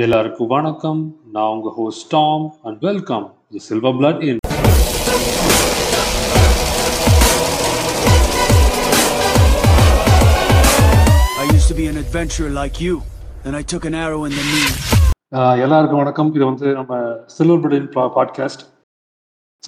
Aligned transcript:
எல்லாருக்கும் 0.00 0.48
வணக்கம். 0.52 1.00
நான் 1.32 1.50
உங்க 1.54 1.70
host 1.78 2.04
Tom 2.12 2.44
and 2.66 2.78
welcome 2.86 3.24
the 3.54 3.58
Silver 3.64 3.96
Blood 3.96 4.22
Inn 4.28 4.38
I 11.42 11.48
used 11.56 11.68
to 11.72 11.76
be 11.80 11.86
an 11.92 11.98
adventurer 12.04 12.48
like 12.60 12.80
you. 12.86 12.94
Then 13.44 13.54
I 13.60 13.64
took 13.74 13.84
an 13.90 13.98
arrow 14.04 14.22
in 14.28 14.34
the 14.38 14.46
knee. 14.48 14.70
எல்லாருக்கும் 15.66 16.02
வணக்கம். 16.02 16.32
இது 16.36 16.44
வந்து 16.50 16.66
நம்ம 16.80 17.02
Silver 17.36 17.62
Blood 17.66 17.78
Inn 17.80 17.92
podcast 18.18 18.66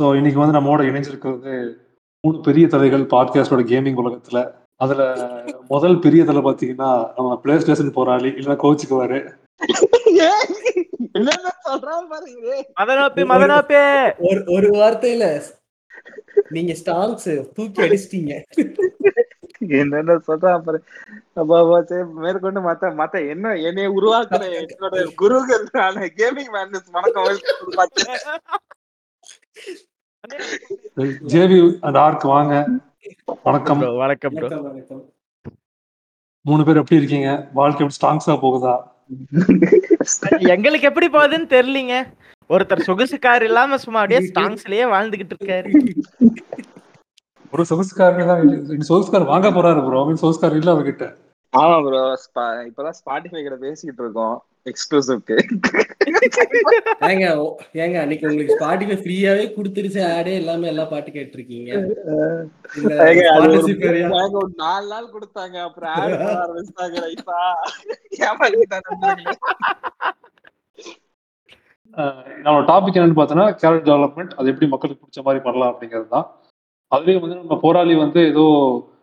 so 0.00 0.16
இன்னைக்கு 0.20 0.44
வந்து 0.44 0.58
நம்மோட 0.60 0.90
இணைஞ்சிருக்கிறது 0.92 1.54
மூணு 2.24 2.36
பெரிய 2.50 2.66
தலைகள் 2.76 3.08
பாட்காஸ்டோட 3.14 3.68
கேமிங் 3.74 4.02
உலகத்துல. 4.04 4.46
அதுல 4.84 5.02
முதல் 5.74 6.02
பெரிய 6.08 6.22
தலை 6.32 6.42
பாத்தீங்கன்னா 6.50 6.92
நம்ம 7.16 7.40
பிளே 7.46 7.62
ஸ்டேஷன் 7.62 7.96
போராளி 8.00 8.30
இல்லைன்னா 8.38 8.62
கோச்சுக்குவாரு. 8.66 9.22
ஒரு 14.46 14.70
வார்த்தையில 14.70 15.42
நீங்க 16.48 16.72
ஸ்டாங்ஸ் 16.72 17.52
தூக்கி 17.52 17.82
அடிச்சிட்டீங்க. 17.82 18.42
என்னென்ன 19.58 20.20
சொல்றான் 20.26 20.62
பாரு. 20.62 20.82
மேற்கொண்டு 22.12 22.60
மத்த 22.60 22.92
மத்த 23.00 23.28
என்ன 23.28 23.54
என்னைய 23.54 23.90
உருவாக்குற 23.90 24.42
என்னோட 24.60 25.08
குருகளான 25.22 26.08
கேமிங் 26.16 26.50
மேனஸ் 26.52 26.90
வணக்கம். 26.90 27.38
ஜேவி 31.26 31.78
அந்த 31.80 32.00
ஆர்க் 32.00 32.22
வாங்க. 32.22 32.68
வணக்கம். 33.42 33.96
வணக்கம் 33.96 34.32
மூணு 36.40 36.64
பேர் 36.64 36.76
எப்படி 36.76 36.96
இருக்கீங்க? 36.96 37.48
வாழ்க்கை 37.52 37.86
எப்படி 37.86 38.16
ஸ்ட்ராங்ஸா 38.16 38.34
போகுதா? 38.34 38.92
எங்களுக்கு 40.54 40.88
எப்படி 40.90 41.08
போகுதுன்னு 41.16 41.48
தெரியலீங்க. 41.54 41.94
ஒருத்தர் 42.50 42.86
சொகுசு 42.88 43.16
கார் 43.26 43.44
இல்லாம 43.48 43.76
சும்மா 43.84 44.00
அப்படியே 44.02 44.20
ஸ்டாங்ஸ்லயே 44.30 44.86
வாழ்ந்துகிட்டு 44.94 45.34
இருக்காரு. 45.36 45.70
ஒரு 47.52 47.64
சொகுசுக்காரங்க 47.70 48.24
தான் 48.30 48.42
இல்லை. 48.44 48.56
சொகுசுக்கார் 48.90 49.30
வாங்க 49.32 49.48
போறாரு 49.56 49.82
ப்ரோ 49.86 50.00
அவன் 50.04 50.22
சொகுசுக்கார் 50.22 50.58
இல்ல 50.60 50.70
அவர்கிட்ட. 50.74 51.06
ஆமா 51.52 51.76
ப்ரோ 51.86 52.02
இப்பதான் 52.68 52.98
ஸ்பாட்டிஃபை 53.00 53.42
கிட்ட 53.42 53.58
பேசிக்கிட்டு 53.66 54.02
இருக்கோம். 54.04 54.36
எக்ஸ்க்ளூசிவ்க்கு 54.70 55.36
ஏங்க 57.08 57.26
ஏங்க 57.84 57.96
அன்னைக்கு 58.02 58.28
உங்களுக்கு 58.30 58.56
ஸ்பாட்டிஃபை 58.58 58.96
ஃப்ரீயாவே 59.00 59.44
கொடுத்துருச்சு 59.56 60.00
ஆடே 60.14 60.32
எல்லாமே 60.40 60.70
எல்லா 60.72 60.84
பாட்டு 60.92 61.10
கேட்டிருக்கீங்க? 61.16 61.70
ஒரு 64.40 64.52
நாலு 64.62 64.86
நாள் 64.92 65.12
கொடுத்தாங்க 65.14 65.56
அப்புறம் 65.66 65.92
ஆட் 66.00 66.16
பண்ண 66.20 66.38
ஆரம்பிச்சிட்டாங்க 66.44 66.96
ரைட்டா 67.06 67.40
நம்ம 72.46 72.60
டாபிக் 72.70 72.96
என்னன்னு 72.98 73.18
பார்த்தோன்னா 73.18 73.46
கேரக்டர் 73.60 73.88
டெவலப்மெண்ட் 73.90 74.32
அது 74.38 74.50
எப்படி 74.52 74.68
மக்களுக்கு 74.72 75.02
பிடிச்ச 75.02 75.20
மாதிரி 75.26 75.42
பண்ணலாம் 75.46 75.72
அப்படிங்கிறது 75.72 76.08
தான். 76.16 76.26
அதுலேயும் 76.92 77.22
வந்து 77.24 77.36
நம்ம 77.42 77.58
போராளி 77.66 77.94
வந்து 78.04 78.20
ஏதோ 78.32 78.44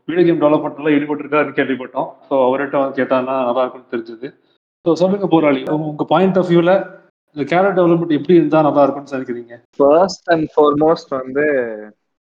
வீடியோ 0.09 0.25
கேம் 0.27 0.41
டெவலப்மெண்ட்ல 0.43 0.93
ஈடுபட்டிருக்காருன்னு 0.95 1.57
கேள்விப்பட்டோம். 1.59 2.09
ஸோ 2.27 2.33
அவர்கிட்ட 2.47 2.77
வந்து 2.81 2.99
கேட்டாங்கன்னா 2.99 3.35
நல்லா 3.49 3.63
இருக்கும்னு 3.63 3.93
தெரிஞ்சது. 3.93 4.27
ஸோ 4.87 4.93
சொல்லுங்க 4.93 5.27
போராளி. 5.27 5.63
உங்க- 5.69 6.03
பாயிண்ட் 6.03 6.37
ஆஃப் 6.37 6.45
வியூல 6.45 6.71
இந்த 7.35 7.55
கேரக்டர் 7.55 7.85
டெவலப்மெண்ட் 7.85 8.17
எப்படி 8.17 8.33
இருந்தா 8.33 8.61
நல்லா 8.61 8.83
இருக்கும்னு 8.83 9.17
நினைக்கிறீங்க? 9.17 9.55
ஃபர்ஸ்ட் 9.77 10.29
அண்ட் 10.31 10.51
ஃபார்மோஸ்ட் 10.55 11.09
வந்து 11.09 11.45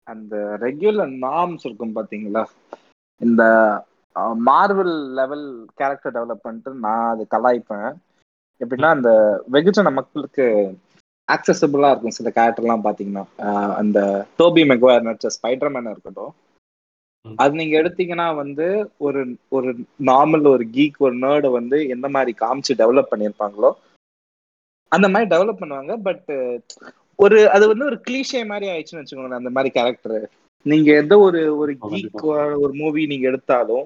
அந்த 0.02 0.58
ரெகுலர் 0.60 1.14
நார்ம்ஸ் 1.20 1.64
இருக்கும் 1.64 1.96
பாத்தீங்களா? 1.96 2.44
இந்த 3.20 3.42
மார்வல் 4.46 5.12
லெவல் 5.12 5.66
கேரக்டர் 5.74 6.12
டெவலப்மெண்ட் 6.12 6.72
நான் 6.72 7.08
அது 7.08 7.26
கலாய்ப்பேன். 7.30 7.92
எப்படின்னா 8.60 8.86
அந்த 8.86 9.10
வெகுஜன 9.52 9.92
மக்களுக்கு 9.92 10.46
ஆக்சசபிளா 11.32 11.90
இருக்கும் 11.90 12.10
சில 12.10 12.30
கேரக்டர்லாம் 12.34 12.84
பாத்தீங்கன்னா. 12.84 13.24
அந்த 13.74 14.26
டோபி 14.38 14.66
மெக்வாயர் 14.66 15.02
நடிச்ச 15.02 15.26
ஸ்பைடர்மேன் 15.36 15.90
இருக்கட்டும் 15.90 16.34
அது 17.24 17.52
நீங்க 17.58 17.74
எடுத்தீங்கன்னா 17.80 18.26
வந்து 18.36 18.66
ஒரு 19.06 19.20
ஒரு 19.56 19.70
நார்மல் 20.06 20.46
ஒரு 20.52 20.64
கீக் 20.74 20.98
ஒரு 20.98 21.14
நேர்டை 21.24 21.50
வந்து 21.58 21.78
எந்த 21.94 22.08
மாதிரி 22.08 22.32
காமிச்சு 22.40 22.78
டெவலப் 22.80 23.10
பண்ணியிருப்பாங்களோ 23.12 23.70
அந்த 24.92 25.06
மாதிரி 25.08 25.30
டெவலப் 25.30 25.60
பண்ணுவாங்க. 25.60 25.92
பட் 26.06 26.28
ஒரு 27.18 27.38
அது 27.50 27.64
வந்து 27.68 27.84
ஒரு 27.84 27.96
கிளீஷே 28.06 28.40
மாதிரி 28.50 28.66
ஆயிடுச்சுன்னு 28.70 29.02
வச்சுக்கோங்களேன் 29.02 29.40
அந்த 29.40 29.50
மாதிரி 29.50 29.70
கேரக்டர் 29.70 30.18
நீங்க 30.66 30.88
எந்த 31.02 31.14
ஒரு 31.26 31.40
ஒரு 31.58 31.72
கீக். 31.84 32.22
ஒரு 32.62 32.72
மூவி 32.74 33.02
நீங்க 33.06 33.26
எடுத்தாலும் 33.30 33.84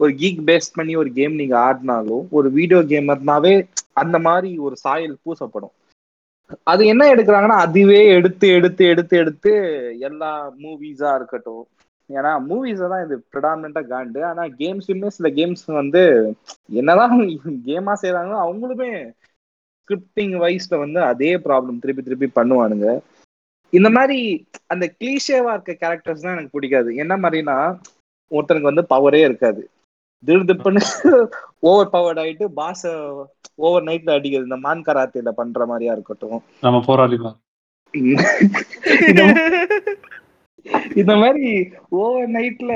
ஒரு 0.00 0.12
கீக் 0.14 0.40
பேஸ் 0.48 0.74
பண்ணி 0.74 0.92
ஒரு 0.96 1.10
கேம் 1.12 1.34
நீங்க 1.34 1.56
ஆடினாலும் 1.62 2.24
ஒரு 2.32 2.48
வீடியோ 2.58 2.80
கேமர்னாவே 2.90 3.54
அந்த 4.02 4.16
மாதிரி 4.26 4.50
ஒரு 4.66 4.76
சாயல் 4.84 5.20
பூசப்படும். 5.22 5.74
அது 6.66 6.82
என்ன 6.86 7.04
எடுக்கிறாங்கன்னா 7.12 7.58
அதுவே 7.64 8.00
எடுத்து 8.16 8.46
எடுத்து 8.56 8.82
எடுத்து 8.92 9.14
எடுத்து 9.16 9.52
எல்லா 10.08 10.30
மூவிஸா 10.60 11.10
இருக்கட்டும் 11.16 11.64
ஏன்னா 12.10 12.32
மூவிஸை 12.48 12.86
தான் 12.92 13.04
இது 13.06 13.16
ப்ரிடாமினா 13.32 13.82
காண்டு. 13.92 14.20
ஆனா 14.30 14.42
கேம்ஸுமே 14.60 15.08
சில 15.16 15.28
கேம்ஸ் 15.38 15.64
வந்து 15.80 16.02
என்னதான் 16.80 17.14
கேமா 17.68 17.94
செய்றாங்களோ 18.02 18.38
அவங்களுமே 18.44 18.90
ஸ்கிரிப்டிங் 19.80 20.34
வைஸ்ல 20.42 20.74
வந்து 20.84 21.00
அதே 21.10 21.30
ப்ராப்ளம் 21.46 21.80
திருப்பி 21.82 22.02
திருப்பி 22.02 22.28
பண்ணுவானுங்க. 22.38 22.86
இந்த 23.72 23.88
மாதிரி 23.96 24.18
அந்த 24.72 24.84
கிளீஷேவா 25.00 25.52
இருக்க 25.54 25.72
கேரக்டர்ஸ் 25.82 26.24
தான் 26.24 26.36
எனக்கு 26.36 26.54
பிடிக்காது. 26.56 26.90
என்ன 27.02 27.14
மாதிரினா 27.24 27.56
ஒருத்தனுக்கு 28.30 28.70
வந்து 28.70 28.84
பவரே 28.94 29.22
இருக்காது. 29.28 29.62
திடுதிப்புன்னு 30.24 30.82
ஓவர் 31.70 31.92
பவர்ட் 31.94 32.20
ஆயிட்டு 32.22 32.46
பாஸ 32.58 32.80
ஓவர் 33.66 33.86
நைட்ல 33.88 34.16
அடிக்கிறது. 34.16 34.48
இந்த 34.48 34.58
மான் 34.66 34.86
கராத்தேல 34.88 35.32
பண்ற 35.40 35.66
மாதிரியா 35.72 35.94
இருக்கட்டும். 35.96 36.40
நம்ம 36.62 36.80
போராளி 36.88 37.18
தான் 37.22 37.36
இந்த 41.00 41.12
மாதிரி 41.22 41.48
ஓவர் 42.00 42.30
நைட்ல 42.36 42.72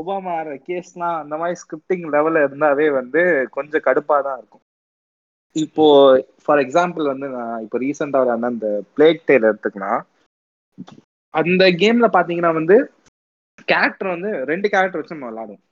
ஒபாமா 0.00 0.32
ஆற 0.40 0.50
கேஸ்லாம் 0.68 1.16
அந்த 1.22 1.34
மாதிரி 1.40 1.60
ஸ்கிரிப்டிங் 1.62 2.06
லெவல்ல 2.14 2.44
இருந்தாவே 2.46 2.86
வந்து 2.98 3.22
கொஞ்சம் 3.56 3.84
கடுப்பா 3.88 4.16
தான் 4.26 4.38
இருக்கும். 4.40 4.64
இப்போ 5.56 5.84
ஃபார் 6.44 6.62
எக்ஸாம்பிள் 6.64 7.04
வந்து 7.12 7.26
நான் 7.36 7.62
இப்போ 7.64 7.78
ரீசெண்டா 7.84 8.20
ஒரு 8.24 8.32
அந்த 8.50 8.68
பிளேக் 8.96 9.26
டேல 9.28 9.50
எடுத்துக்கலாம் 9.50 10.02
அந்த 11.34 11.64
கேம்ல 11.82 12.08
பாத்தீங்கன்னா 12.16 12.52
வந்து 12.60 12.76
கேரக்டர் 13.72 14.14
வந்து 14.14 14.30
ரெண்டு 14.50 14.66
கேரக்டர் 14.72 15.00
வச்சு 15.00 15.16
நம்ம 15.16 15.30
விளாடும் 15.30 15.62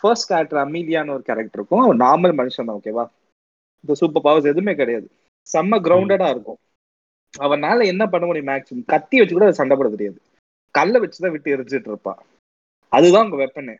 ஃபர்ஸ்ட் 0.00 0.28
கேரக்டர் 0.30 0.62
அமீலியான்னு 0.64 1.14
ஒரு 1.16 1.24
கேரக்டர் 1.28 1.58
இருக்கும். 1.60 1.84
நார்மல் 2.04 2.38
மனுஷன் 2.40 2.68
தான் 2.68 2.78
ஓகேவா 2.80 3.04
இந்த 3.84 3.94
சூப்பர் 4.00 4.24
பவர்ஸ் 4.26 4.50
எதுவுமே 4.52 4.74
கிடையாது. 4.80 5.08
செம்ம 5.46 5.78
கிரவுண்டடா 5.86 6.28
இருக்கும். 6.34 6.60
அவனால 7.46 7.78
என்ன 7.92 8.02
பண்ண 8.12 8.24
முடியும் 8.26 8.50
மேக்ஸிமம் 8.50 8.90
கத்தி 8.92 9.16
வச்சு 9.20 9.34
கூட 9.36 9.48
சண்டை 9.58 9.74
போட 9.76 9.88
தெரியாது. 9.94 10.18
கல்லை 10.76 10.98
வச்சுதான் 11.02 11.34
விட்டு 11.34 11.54
எரிஞ்சிட்டு 11.54 11.90
இருப்பா. 11.90 12.14
அதுதான் 12.92 13.26
உங்க 13.26 13.38
வெப்பனு 13.42 13.74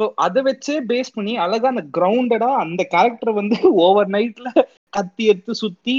ஸோ 0.00 0.06
அதை 0.24 0.40
வச்சே 0.44 0.74
பேஸ் 0.88 1.14
பண்ணி 1.14 1.32
அழகா 1.44 1.68
அந்த 1.68 1.84
கிரவுண்டடா 1.94 2.50
அந்த 2.60 2.82
கேரக்டர் 2.92 3.32
வந்து 3.38 3.56
ஓவர் 3.84 4.10
நைட்ல 4.14 4.48
கத்தி 4.92 5.24
எடுத்து 5.24 5.52
சுத்தி 5.62 5.96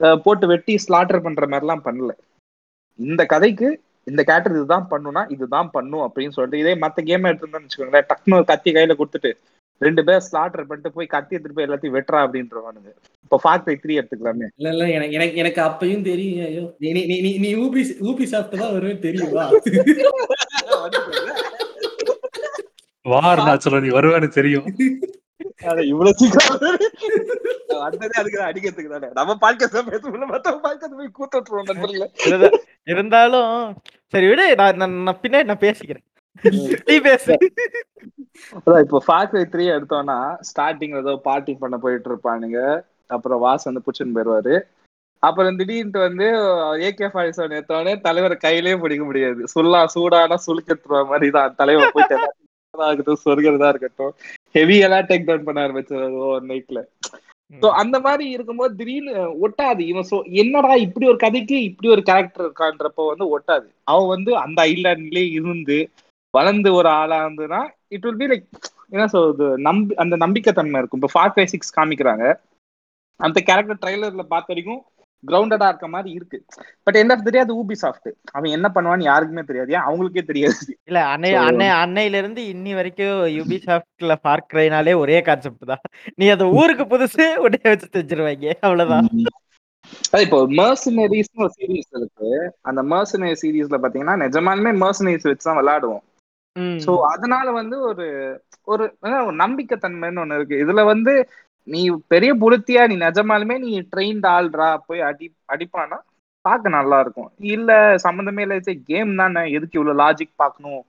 அஹ், 0.00 0.18
போட்டு 0.24 0.46
வெட்டி 0.48 0.74
ஸ்லாட்டர் 0.84 1.24
பண்ற 1.24 1.44
மாதிரிலாம் 1.46 1.84
பண்ணல. 1.86 2.12
இந்த 2.98 3.22
கதைக்கு 3.26 3.68
இந்த 4.06 4.20
கேரக்டர் 4.24 4.54
இதுதான் 4.54 4.88
பண்ணுனா 4.90 5.22
இதுதான் 5.34 5.70
பண்ணும் 5.70 6.04
அப்படின்னு 6.06 6.34
சொல்லிட்டு 6.34 6.62
இதே 6.62 6.74
மத்த 6.82 7.04
கேம் 7.04 7.28
எடுத்துருந்தோம்னு 7.28 7.66
வச்சுக்கோங்களேன் 7.66 8.08
டக்குனு 8.10 8.38
ஒரு 8.38 8.46
கத்தி 8.50 8.70
கையில 8.72 8.96
கொடுத்துட்டு 8.98 9.30
ரெண்டு 9.78 10.04
பேர் 10.04 10.22
ஸ்லாட்டர் 10.32 10.64
பண்ணிட்டு 10.64 10.92
போய் 10.92 11.06
கத்தி 11.06 11.36
எடுத்துட்டு 11.36 11.66
போய் 11.66 11.66
எல்லாத்தையும் 11.66 11.94
வெட்டுறா 11.94 12.24
அப்படின்றவானுங்க. 12.24 12.92
இப்போ 13.22 13.40
ஃபார்ட் 13.44 13.62
த்ரீ 13.62 14.02
எடுத்துக்கலாமே. 14.02 14.46
இல்ல 14.56 14.70
இல்ல 14.70 14.88
எனக்கு 14.88 15.12
எனக்கு 15.12 15.36
எனக்கு 15.36 15.62
அப்பயும் 15.62 16.04
தெரியும் 16.04 16.46
ஐயோ. 16.46 16.74
நீ 16.78 16.92
நீ 16.92 17.04
நீ- 17.04 17.40
ஊபி 17.56 17.84
ஊபி 18.00 18.22
சாப்பிட்டு 18.22 18.64
தான் 18.64 18.72
வருவேன் 18.72 19.00
தெரியுமா? 19.00 19.50
வார் 23.02 23.36
நான் 23.36 23.58
நீ 23.80 23.88
வருவேன்னு 23.88 24.28
தெரியும். 24.28 24.64
இவ்வளவு 25.62 26.14
சீக்கிரம் 26.14 26.58
வந்ததே 27.66 28.08
அதுக்கு 28.16 28.40
அடிக்கிறதுக்கு 28.40 28.88
தானே. 28.88 29.08
நம்ம 29.14 29.36
பாட்காஸ்ட் 29.40 29.90
பேச 29.90 30.08
மத்தவங்க 30.26 30.68
பாட்காஸ்ட் 30.68 30.96
போய் 30.96 31.08
கூட்டு 31.12 31.40
விட்டுருவோம் 31.40 31.72
நண்பர்களே. 31.72 32.10
இருந்தா- 32.24 32.58
இருந்தாலும் 32.84 33.76
சரி 34.06 34.28
விடு 34.28 34.54
நான் 34.56 35.18
பின்னாடி 35.22 35.44
நான் 35.44 35.58
பேசிக்கிறேன். 35.58 36.13
இப்போ 38.84 38.98
ஃபார்ட் 39.06 39.34
த்ரீ 39.52 39.64
எடுத்தோம்னா 39.74 40.18
ஸ்டார்டிங்ல 40.48 41.02
ஏதோ 41.04 41.14
பார்ட்டி 41.28 41.52
பண்ண 41.62 41.76
போயிட்டு 41.84 42.08
இருப்பானுங்க. 42.10 42.60
அப்புறம் 43.14 43.42
வாஸ் 43.46 43.68
வந்து 43.68 43.84
புச்சுன்னு 43.86 44.16
போயிடுவாரு. 44.16 44.54
அப்புறம் 45.22 45.58
திடீர்னு 45.58 46.00
வந்து 46.06 46.26
ஏகே 46.88 47.08
ஃபார்ட்டி 47.12 47.34
செவன் 47.36 47.56
எடுத்தோடனே 47.58 47.92
தலைவர் 48.06 48.34
கையிலேயே 48.46 48.80
பிடிக்க 48.82 49.04
முடியாது. 49.10 49.42
சுல்லா 49.54 49.80
சூடானா 49.94 50.38
சுளுக்கத்துற 50.46 51.02
மாதிரி 51.10 51.28
தான். 51.36 51.54
தலைவர் 51.60 51.94
போயிட்டு 51.96 52.16
இருக்கட்டும் 52.16 53.22
சொர்க்கிறதா 53.24 53.68
இருக்கட்டும். 53.72 54.12
ஹெவி 54.56 54.76
எல்லாம் 54.86 55.08
டேக் 55.10 55.28
டவுன் 55.28 55.46
பண்ண 55.48 55.64
ஆரம்பிச்சாரு 55.66 56.08
ஒரு 56.32 56.44
நைட்ல 56.52 56.80
சோ 57.62 57.68
அந்த 57.80 57.96
மாதிரி 58.04 58.24
இருக்கும்போது 58.36 58.72
திடீர்னு 58.78 59.12
ஒட்டாது. 59.46 59.82
இவன் 59.90 60.08
சோ 60.10 60.16
என்னடா 60.42 60.72
இப்படி 60.84 61.04
ஒரு 61.12 61.18
கதைக்கு 61.24 61.56
இப்படி 61.68 61.88
ஒரு 61.96 62.02
கேரக்டர் 62.08 62.46
இருக்கான்றப்போ 62.46 63.04
வந்து 63.10 63.26
ஒட்டாது. 63.36 63.66
அவன் 63.92 64.12
வந்து 64.14 64.32
அந்த 64.44 64.58
ஐலாண்ட்லயே 64.72 65.26
இருந்து 65.38 65.78
வளர்ந்து 66.36 66.70
ஒரு 66.78 66.88
ஆளா 67.00 67.18
இருந்துன்னா 67.24 67.60
இட் 67.96 68.06
வில் 68.06 68.20
பி 68.22 68.28
லைக் 68.32 68.48
என்ன 68.94 69.04
சொல்றது 69.12 69.46
நம்பி 69.66 69.92
அந்த 70.02 70.14
நம்பிக்கை 70.24 70.52
தன்மை 70.56 70.80
இருக்கும். 70.80 71.00
இப்போ 71.00 71.12
ஃபார் 71.14 71.32
ஃபைவ் 71.34 71.52
சிக்ஸ் 71.52 71.76
காமிக்கிறாங்க. 71.78 72.26
அந்த 73.20 73.38
கேரக்டர் 73.48 73.80
ட்ரைலர்ல 73.84 74.24
பார்த்த 74.34 74.52
வரைக்கும் 74.52 74.82
கிரவுண்டடா 75.24 75.66
இருக்க 75.70 75.86
மாதிரி 75.92 76.10
இருக்கு. 76.16 76.38
பட் 76.86 76.96
எண்ட் 77.00 77.12
ஆஃப் 77.12 77.26
தெரியாது 77.28 77.52
ஊபி 77.60 77.76
சாஃப்ட் 77.82 78.08
அவன் 78.36 78.54
என்ன 78.56 78.66
பண்ணுவான்னு 78.74 79.08
யாருக்குமே 79.08 79.42
தெரியாது. 79.50 79.72
அவங்களுக்கே 79.88 80.24
தெரியாது. 80.30 80.66
இல்ல 80.88 81.00
அன்னை 81.12 81.30
அன்னை 81.44 81.68
அன்னையில 81.82 82.20
இருந்து 82.22 82.42
இன்னி 82.54 82.72
வரைக்கும் 82.78 83.22
யூபி 83.36 83.58
சாஃப்ட்ல 83.66 84.16
பார்க்ரைனாலே 84.28 84.94
ஒரே 85.02 85.18
கான்செப்ட் 85.28 85.70
தான். 85.72 85.84
நீ 86.20 86.26
அந்த 86.34 86.46
ஊருக்கு 86.58 86.86
புதுசு 86.94 87.26
உடனே 87.44 87.66
வச்சு 87.72 87.88
தெரிஞ்சிருவாங்க 87.96 88.56
அவ்வளவுதான். 88.66 89.08
இப்போ 90.24 90.38
மர்சனரிஸ்னு 90.60 91.44
ஒரு 91.46 91.54
சீரீஸ் 91.58 91.90
இருக்கு. 92.00 92.28
அந்த 92.70 92.82
மர்சனரி 92.92 93.36
சீரீஸ்ல 93.44 93.78
பாத்தீங்கன்னா 93.84 94.16
நிஜமாலுமே 94.24 94.72
மர்சனரிஸ் 94.84 95.28
வச்சு 95.30 95.48
தான் 95.48 95.60
விளையாடுவோம். 95.60 96.04
சோ 96.84 96.90
அதனால 97.12 97.46
வந்து 97.52 97.76
ஒரு 97.82 98.06
ஒரு 98.66 98.84
நம்பிக்கை 99.36 99.76
தன்மைன்னு 99.78 100.22
ஒண்ணு 100.22 100.34
இருக்கு. 100.34 100.56
இதுல 100.64 100.84
வந்து 100.84 101.12
நீ 101.68 101.80
பெரிய 102.08 102.30
புளுத்தியா 102.34 102.82
நீ 102.88 102.96
நிஜமாலுமே 102.98 103.56
நீ 103.58 103.70
ட்ரெயின்ட் 103.92 104.26
ஆள்றா 104.32 104.68
போய் 104.86 105.00
அடி 105.02 105.26
அடிப்பானா 105.48 105.98
பார்க்க 106.44 106.68
நல்லா 106.70 106.96
இருக்கும் 107.00 107.30
இல்ல 107.52 107.70
சம்மந்தமே 108.04 108.42
இல்லை 108.46 108.58
கேம் 108.84 109.12
தானே 109.16 109.42
எதுக்கு 109.52 109.78
இவ்வளவு 109.78 110.00
லாஜிக் 110.00 110.32
பார்க்கணும்? 110.36 110.82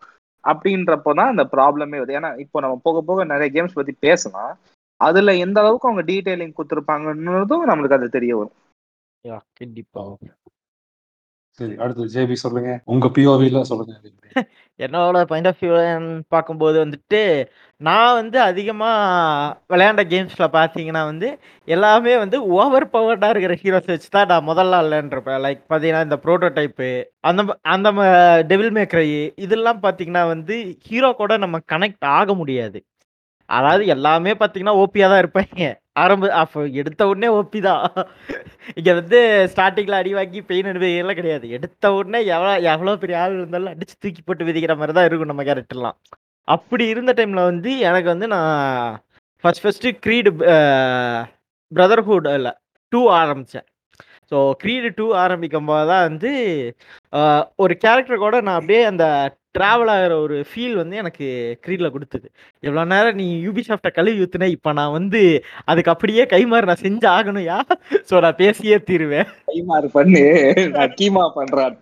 அப்படின்றப்போதான் 0.44 1.32
அந்த 1.32 1.44
ப்ராப்ளமே 1.52 2.00
வருது. 2.00 2.18
ஏன்னா 2.18 2.32
இப்போ 2.44 2.58
நம்ம 2.60 2.80
போக 2.84 3.02
போக 3.02 3.24
நிறைய 3.26 3.50
கேம்ஸ் 3.54 3.74
பத்தி 3.74 3.94
பேசலாம். 4.00 4.54
அதுல 5.02 5.36
எந்த 5.38 5.58
அளவுக்கு 5.60 5.90
அவங்க 5.90 6.04
டீடைலிங் 6.04 6.58
கொடுத்துருப்பாங்கன்றதும் 6.58 7.70
நம்மளுக்கு 7.70 7.98
அது 7.98 8.10
தெரிய 8.10 8.34
வரும். 8.36 8.56
கண்டிப்பா. 9.60 10.04
சரி 11.60 11.76
அடுத்து 11.78 12.06
ஜேபி 12.14 12.36
சொல்லுங்க. 12.38 12.72
உங்க 12.86 13.08
பிஓவில 13.16 13.62
சொல்லுங்க. 13.64 13.94
என்னோட 14.80 15.24
பாயிண்ட் 15.24 15.48
ஆஃப் 15.48 15.62
வியூன்னு 15.62 16.22
பார்க்கும்போது 16.28 16.86
வந்துட்டு 16.86 17.22
நான் 17.82 18.14
வந்து 18.14 18.42
அதிகமாக 18.42 18.96
விளையாண்ட 19.70 20.04
கேம்ஸில் 20.04 20.48
பார்த்தீங்கன்னா 20.54 21.04
வந்து 21.06 21.28
எல்லாமே 21.68 22.18
வந்து 22.18 22.44
ஓவர் 22.54 22.90
பவர்டாக 22.90 23.30
இருக்கிற 23.30 23.54
ஹீரோஸ் 23.64 23.86
வச்சு 23.86 24.10
தான் 24.10 24.28
நான் 24.28 24.48
முதல்ல 24.48 24.82
விளையாண்டுருப்பேன் 24.82 25.42
லைக் 25.42 25.62
பார்த்தீங்கன்னா 25.70 26.04
இந்த 26.04 26.20
ப்ரோட்டோடைப்பு 26.26 26.90
அந்த 27.22 27.44
ம- 27.44 27.60
அந்த 27.68 27.90
டெவில் 28.48 28.76
மேக்ரை 28.76 29.08
இதெல்லாம் 29.38 29.82
பார்த்தீங்கன்னா 29.84 30.28
வந்து 30.28 30.58
ஹீரோ 30.84 31.12
கூட 31.14 31.38
நம்ம 31.38 31.60
கனெக்ட் 31.72 32.06
ஆக 32.16 32.34
முடியாது. 32.34 32.80
அதாவது 33.50 33.84
எல்லாமே 33.96 34.32
பார்த்தீங்கன்னா 34.42 34.76
ஓபியா 34.84 35.08
தான் 35.12 35.22
இருப்பாங்க. 35.24 35.66
ஆரம்ப 36.04 36.30
அப்போ 36.42 36.62
எடுத்த 36.82 37.02
உடனே 37.12 37.28
ஓபி 37.40 37.60
தான். 37.68 37.84
இங்கே 38.78 38.94
வந்து 39.00 39.20
ஸ்டார்டிங்கில் 39.54 40.00
அடி 40.00 40.12
வாங்கி 40.18 40.40
பெயின் 40.50 40.70
அனுபவிக்கலாம் 40.72 41.20
கிடையாது. 41.20 41.46
எடுத்த 41.58 41.94
உடனே 41.98 42.20
எவ்வளோ 42.36 42.54
எவ்வளோ 42.74 42.96
பெரிய 43.04 43.18
ஆள் 43.24 43.38
இருந்தாலும் 43.40 43.74
அடித்து 43.74 43.96
தூக்கி 44.04 44.22
போட்டு 44.24 44.48
விதிக்கிற 44.50 44.76
மாதிரி 44.82 44.96
தான் 44.98 45.08
இருக்கும் 45.10 45.32
நம்ம 45.34 45.46
கேரக்டர்லாம் 45.50 45.98
அப்படி 46.48 46.86
இருந்த 46.94 47.12
டைமில் 47.20 47.48
வந்து 47.50 47.72
எனக்கு 47.90 48.10
வந்து 48.14 48.28
நான் 48.36 48.98
ஃபர்ஸ்ட் 49.44 49.64
ஃபஸ்ட்டு 49.64 49.96
க்ரீடு 50.04 50.32
பிரதர்ஹுட் 51.72 52.30
இல்லை 52.40 52.54
டூ 52.94 53.02
ஆரம்பித்தேன் 53.22 53.68
ஸோ 54.32 54.38
க்ரீடு 54.62 54.90
டூ 54.98 55.08
ஆரம்பிக்கும் 55.24 55.70
போது 55.72 55.88
தான் 55.92 56.06
வந்து 56.08 56.32
ஒரு 57.64 57.74
கேரக்டர் 57.84 58.24
கூட 58.26 58.36
நான் 58.42 58.60
அப்படியே 58.60 58.84
அந்த 58.92 59.06
ட்ராவல் 59.56 59.92
ஆகிற 59.94 60.14
ஒரு 60.18 60.38
ஃபீல் 60.50 60.76
வந்து 60.80 60.96
எனக்கு 61.02 61.26
க்ரீடில் 61.66 61.94
கொடுத்தது. 61.94 62.28
எவ்வளோ 62.64 62.84
நேரம் 62.86 63.20
நீ 63.22 63.28
யூபிசாஃப்டை 63.46 63.92
கழுவி 63.98 64.24
ஊத்துன 64.26 64.50
இப்போ 64.56 64.72
நான் 64.80 64.96
வந்து 64.98 65.22
அதுக்கு 65.66 65.94
அப்படியே 65.94 66.26
கைமாறு 66.34 66.70
நான் 66.72 66.84
செஞ்சு 66.86 67.08
ஆகணும்யா? 67.14 67.60
ஸோ 68.10 68.22
நான் 68.26 68.40
பேசியே 68.42 68.80
தீருவேன். 68.90 69.30
கைமாறு 69.52 69.90
பண்ணு. 69.98 70.24
நான் 70.78 70.96
கீமா 71.00 71.24
popcorn. 71.38 71.76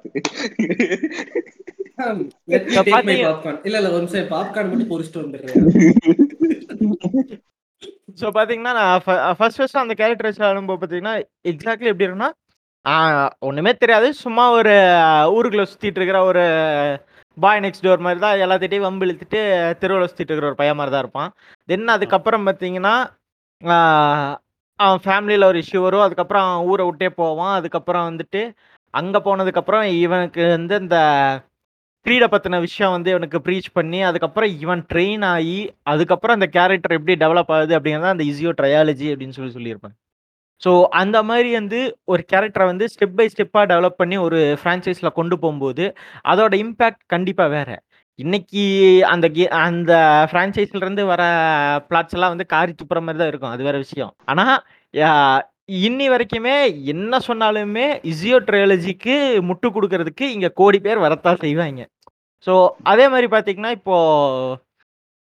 இல்ல 3.68 3.78
இல்ல 3.80 3.90
ஒரு 3.90 4.04
நிமிஷம் 4.04 4.32
பாப்கார்ன் 4.36 4.70
மட்டும் 4.72 4.92
பொரிச்சிட்டு 4.92 5.24
வந்துடுறேன். 5.24 5.56
ஸோ 8.18 8.26
பார்த்தீங்கன்னா 8.36 8.74
நான் 8.80 9.02
ஃபர்ஸ்ட் 9.38 9.60
ஃபர்ஸ்ட் 9.60 9.84
அந்த 9.84 9.94
கேரக்டர் 10.02 10.28
வச்சு 10.28 10.44
ஆடும்போது 10.50 10.80
பார்த்தீங்கன்னா 10.82 11.16
எக்ஸாக்ட்லி 11.52 11.92
எப்படி 11.92 12.08
இருக்குன்னா 12.08 12.32
ஒன்றுமே 12.86 13.22
ஒண்ணுமே 13.48 13.72
தெரியாது. 13.82 14.08
சும்மா 14.24 14.46
ஒரு 14.58 14.74
ஊருக்குள்ளே 15.36 15.36
ஊருக்குள்ள 15.36 15.66
சுத்திட்டு 15.72 16.00
இருக்கிற 16.00 16.20
ஒரு 16.30 16.44
பாய் 17.38 17.62
நெக்ஸ்ட் 17.66 17.86
டோர் 17.86 18.04
மாதிரி 18.06 18.20
தான் 18.24 18.42
எல்லாத்திட்டையும் 18.46 18.86
வம்பு 18.88 19.06
இழுத்துட்டு 19.06 19.40
தெருவில் 19.82 20.10
சுத்திட்டு 20.10 20.32
இருக்கிற 20.32 20.50
ஒரு 20.52 20.60
பையன் 20.62 20.78
மாதிரி 20.80 20.94
தான் 20.96 21.04
இருப்பான். 21.06 21.32
தென் 21.70 21.94
அதுக்கப்புறம் 21.96 22.46
பார்த்தீங்கன்னா 22.48 22.96
அவன் 24.80 25.02
ஃபேமிலியில் 25.06 25.50
ஒரு 25.52 25.60
இஷ்யூ 25.64 25.80
வரும். 25.86 26.06
அதுக்கப்புறம் 26.08 26.46
அவன் 26.48 26.68
ஊரை 26.72 26.86
விட்டே 26.90 27.10
போவான். 27.22 27.54
அதுக்கப்புறம் 27.60 28.08
வந்துட்டு 28.10 28.42
அங்கே 28.94 29.20
போனதுக்கப்புறம் 29.28 29.86
இவனுக்கு 30.04 30.44
வந்து 30.58 30.76
இந்த 30.84 30.98
க்ரீடை 32.06 32.28
பற்றின 32.32 32.60
விஷயம் 32.66 32.94
வந்து 32.94 33.10
இவனுக்கு 33.14 33.38
ப்ரீச் 33.46 33.68
பண்ணி 33.78 34.00
அதுக்கப்புறம் 34.08 34.52
இவன் 34.64 34.82
ட்ரெயின் 34.92 35.24
ஆகி 35.34 35.60
அதுக்கப்புறம் 35.92 36.36
அந்த 36.38 36.48
கேரக்டர் 36.56 36.96
எப்படி 36.98 37.14
டெவலப் 37.22 37.54
ஆகுது 37.58 37.74
அப்படிங்கிறத 37.78 38.16
அந்த 38.16 38.26
இசியோ 38.32 38.52
ட்ரையாலஜி 38.60 39.08
அப்படின்னு 39.14 39.36
சொல்லி 39.38 39.54
சொல்லியிருப்பேன் 39.58 39.96
ஸோ 40.62 40.72
அந்த 41.02 41.18
மாதிரி 41.30 41.50
வந்து 41.60 41.80
ஒரு 42.14 42.22
கேரக்டரை 42.32 42.66
வந்து 42.72 42.86
ஸ்டெப் 42.94 43.16
பை 43.20 43.26
ஸ்டெப்பாக 43.34 43.66
டெவலப் 43.72 44.00
பண்ணி 44.02 44.18
ஒரு 44.26 44.40
ஃப்ரான்ச்சைஸில் 44.60 45.18
கொண்டு 45.20 45.36
போகும்போது 45.44 45.86
அதோட 46.32 46.54
இம்பேக்ட் 46.66 47.04
கண்டிப்பாக 47.14 47.50
வேறு. 47.56 47.76
இன்னைக்கு 48.20 48.64
அந்த 49.14 49.28
கே 49.36 49.46
அந்த 49.62 49.94
ஃப்ரான்ச்சைஸ்லேருந்து 50.30 51.04
வர 51.12 51.24
பிளாட்ஸ் 51.90 52.16
எல்லாம் 52.18 52.34
வந்து 52.36 52.48
காரி 52.54 52.74
துப்புற 52.82 53.00
மாதிரி 53.06 53.22
தான் 53.22 53.32
இருக்கும். 53.32 53.54
அது 53.56 53.64
வேற 53.70 53.78
விஷயம். 53.86 54.12
ஆனால் 54.32 55.42
இன்னி 55.82 56.06
வரைக்குமே 56.14 56.56
என்ன 56.94 57.20
சொன்னாலுமே 57.28 57.88
இசியோ 58.12 58.38
ட்ரையாலஜிக்கு 58.48 59.16
முட்டு 59.50 59.68
கொடுக்கறதுக்கு 59.76 60.26
இங்கே 60.36 60.52
கோடி 60.62 60.80
பேர் 60.88 61.06
வரத்தான் 61.06 61.44
செய்வாங்க. 61.46 61.82
ஸோ 62.48 62.54
அதே 62.84 63.06
மாதிரி 63.08 63.28
பார்த்தீங்கன்னா 63.32 63.72
இப்போ 63.72 63.96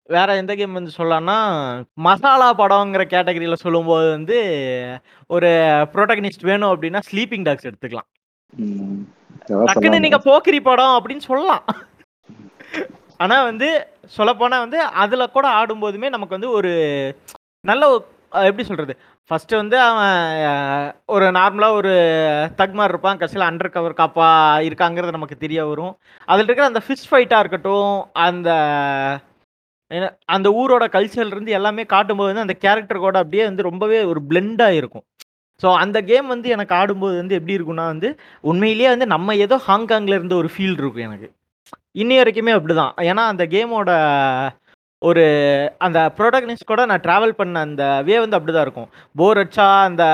வேற 0.09 0.31
எந்த 0.37 0.53
கேம் 0.55 0.79
வந்து 0.79 0.93
சொல்லலாம்னா 0.97 1.37
மசாலா 2.07 2.49
படங்கிற 2.61 3.03
கேட்டகரியில 3.13 3.57
சொல்லும்போது 3.65 4.09
வந்து 4.11 4.39
ஒரு 5.31 5.51
ப்ரோட்டகனிஸ்ட் 5.95 6.49
வேணும் 6.51 6.73
அப்படின்னா 6.73 7.01
ஸ்லீப்பிங் 7.11 7.47
டாக்ஸ் 7.49 7.69
எடுத்துக்கலாம். 7.69 8.09
டக்குன்னு 9.69 10.05
நீங்க 10.05 10.19
போக்கிரி 10.29 10.61
படம் 10.61 10.97
அப்படின்னு 10.99 11.25
சொல்லலாம். 11.31 11.65
ஆனா 13.23 13.37
வந்து 13.51 13.69
சொல்லப்போனா 14.17 14.59
வந்து 14.65 14.79
அதுல 15.03 15.25
கூட 15.37 15.47
ஆடும்போதுமே 15.61 16.09
நமக்கு 16.15 16.37
வந்து 16.37 16.51
ஒரு 16.59 16.73
நல்ல 17.65 17.83
எப்படி 18.49 18.65
சொல்றது 18.69 18.95
ஃபஸ்ட்டு 19.31 19.59
வந்து 19.61 19.77
அவன் 19.81 20.17
ஒரு 21.15 21.27
நார்மலாக 21.37 21.79
ஒரு 21.81 21.93
தக்மார் 22.61 22.93
இருப்பான். 22.93 23.19
கடைசியில் 23.21 23.47
அண்டர் 23.49 23.75
கவர் 23.77 23.99
காப்பா 24.01 24.29
இருக்காங்கிறது 24.69 25.17
நமக்கு 25.17 25.37
தெரிய 25.45 25.61
வரும். 25.67 25.95
அதில் 26.29 26.47
இருக்கிற 26.47 26.67
அந்த 26.71 26.83
ஃபிஷ் 26.87 27.07
ஃபைட்டாக 27.11 27.43
இருக்கட்டும் 27.45 27.93
அந்த 28.27 28.51
அந்த 30.35 30.49
ஊரோட 30.61 30.85
கல்ச்சர்லேருந்து 30.97 31.57
எல்லாமே 31.59 31.83
காட்டும்போது 31.85 32.31
வந்து 32.31 32.45
அந்த 32.47 32.57
கேரக்டர் 32.65 33.05
கூட 33.05 33.17
அப்படியே 33.23 33.45
வந்து 33.49 33.69
ரொம்பவே 33.71 33.99
ஒரு 34.13 34.21
பிளெண்டாக 34.31 34.79
இருக்கும். 34.81 35.05
ஸோ 35.63 35.71
அந்த 35.83 35.99
கேம் 36.11 36.29
வந்து 36.35 36.49
எனக்கு 36.55 36.75
ஆடும்போது 36.81 37.15
வந்து 37.21 37.37
எப்படி 37.39 37.57
இருக்கும்னா 37.59 37.85
வந்து 37.95 38.09
உண்மையிலேயே 38.51 38.89
வந்து 38.95 39.07
நம்ம 39.15 39.37
ஏதோ 39.47 39.57
ஹாங்காங்கில் 39.69 40.19
இருந்த 40.19 40.35
ஒரு 40.35 40.49
ஃபீல் 40.55 40.79
இருக்கும் 40.81 41.07
எனக்கு. 41.09 41.29
இன்னி 42.03 42.17
வரைக்குமே 42.21 42.53
அப்படிதான். 42.59 42.93
ஏன்னா 43.11 43.25
அந்த 43.33 43.45
கேமோட 43.55 43.91
ஒரு 45.09 45.25
அந்த 45.87 45.99
ப்ரோடக்னிஸ்ட் 46.19 46.71
கூட 46.71 46.83
நான் 46.91 47.05
ட்ராவல் 47.07 47.39
பண்ண 47.41 47.61
அந்த 47.69 47.85
வே 48.09 48.17
வந்து 48.25 48.39
அப்படிதான் 48.39 48.67
இருக்கும். 48.67 48.89
போர் 49.21 49.41
அடிச்சா 49.43 49.67
அந்த 49.89 50.05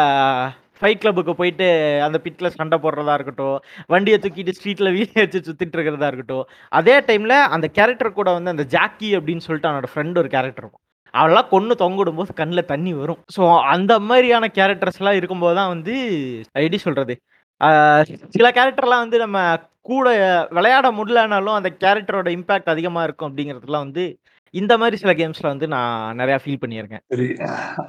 ஃபைட் 0.81 1.01
கிளப்புக்கு 1.03 1.33
போயிட்டு 1.39 1.69
அந்த 2.07 2.17
பிட்டில் 2.25 2.57
சண்டை 2.59 2.77
போடுறதா 2.83 3.15
இருக்கட்டும் 3.19 3.57
வண்டியை 3.93 4.19
தூக்கிட்டு 4.25 4.55
ஸ்ட்ரீட்டில் 4.57 4.95
வீடியோ 4.97 5.21
வச்சு 5.23 5.41
சுற்றிட்டு 5.47 5.77
இருக்கிறதா 5.77 6.11
இருக்கட்டும் 6.11 6.45
அதே 6.79 6.95
டைமில் 7.09 7.37
அந்த 7.55 7.67
கேரக்டர் 7.79 8.19
கூட 8.19 8.29
வந்து 8.37 8.55
அந்த 8.55 8.67
ஜாக்கி 8.75 9.11
அப்படின்னு 9.19 9.47
சொல்லிட்டு 9.47 9.71
அவனோட 9.71 9.89
ஃப்ரெண்ட் 9.93 10.21
ஒரு 10.23 10.31
கேரக்டர் 10.37 10.65
இருக்கும். 10.65 10.85
அவெல்லாம் 11.15 11.51
கொன்று 11.55 11.75
தொங்கிடும்போது 11.83 12.33
கண்ணில் 12.41 12.71
தண்ணி 12.73 12.93
வரும். 13.01 13.21
ஸோ 13.37 13.43
அந்த 13.75 13.93
மாதிரியான 14.09 14.51
கேரக்டர்ஸ்லாம் 14.59 15.19
இருக்கும்போது 15.21 15.57
தான் 15.61 15.73
வந்து 15.75 15.95
எப்படி 16.57 16.81
சொல்கிறது 16.87 17.17
சில 18.37 18.49
கேரக்டர்லாம் 18.59 19.05
வந்து 19.05 19.19
நம்ம 19.25 19.39
கூட 19.91 20.09
விளையாட 20.57 20.87
முடியலனாலும் 20.99 21.59
அந்த 21.59 21.71
கேரக்டரோட 21.83 22.29
இம்பேக்ட் 22.39 22.73
அதிகமாக 22.75 23.07
இருக்கும் 23.07 23.29
அப்படிங்கிறதுலாம் 23.31 23.87
வந்து 23.87 24.05
இந்த 24.55 24.73
மாதிரி 24.79 24.97
சில 24.97 25.13
கேம்ஸில் 25.13 25.53
வந்து 25.53 25.67
நான் 25.69 26.19
நிறையா 26.21 26.39
ஃபீல் 26.43 26.63
பண்ணியிருக்கேன். 26.63 27.03
சரி. 27.13 27.27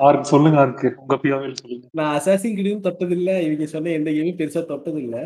ஆர்க் 0.07 0.31
சொல்லுங்க 0.31 0.57
ஆர்க்கு 0.59 0.89
உங்க 1.03 1.15
பிஓவில் 1.23 1.59
சொல்லுங்க. 1.61 1.85
நான் 1.93 2.13
அசாசின் 2.17 2.57
கிரியும் 2.59 2.85
தொட்டதில்ல. 2.87 3.33
இவங்க 3.47 3.67
சொன்ன 3.67 3.93
எந்த 3.99 4.09
கேமும் 4.11 4.39
பெருசா 4.41 4.63
தொட்டதில்ல. 4.71 5.17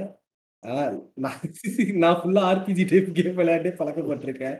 ஆனா 0.64 0.84
நான் 1.18 1.40
நான் 2.04 2.20
ஃபுல்லா 2.20 2.42
ஆர்பிஜி 2.50 2.84
டைப் 2.92 3.10
கேம் 3.18 3.40
விளையாண்டே 3.40 3.72
பழக்கப்பட்டிருக்கேன். 3.80 4.58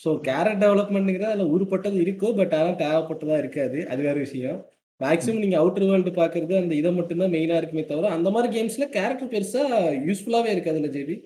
ஸோ 0.00 0.08
கேரட் 0.26 0.62
டெவலப்மெண்ட்டுங்கிற 0.64 1.28
அதில் 1.30 1.52
உருப்பட்டது 1.54 2.00
இருக்கும் 2.04 2.34
பட் 2.40 2.56
ஆனால் 2.58 2.80
தேவைப்பட்டதா 2.82 3.38
இருக்காது. 3.38 3.78
அது 3.92 4.00
வேற 4.02 4.16
விஷயம். 4.18 4.58
மேக்ஸிமம் 5.00 5.42
நீங்க 5.42 5.56
அவுட்டர் 5.60 5.88
வேர்ல்டு 5.88 6.12
பாக்குறது 6.18 6.54
அந்த 6.58 6.74
இதை 6.74 6.90
மட்டும்தான் 6.92 7.34
மெயினா 7.34 7.56
இருக்குமே 7.56 7.84
தவிர 7.84 8.10
அந்த 8.10 8.28
மாதிரி 8.30 8.48
கேம்ஸ்ல 8.54 8.86
கேரக்டர் 8.94 9.32
பெருசா 9.34 9.62
யூஸ்ஃபுல்லாவே 10.06 10.52
இருக்காதுல்ல 10.54 10.90
ஜேபி. 10.94 11.16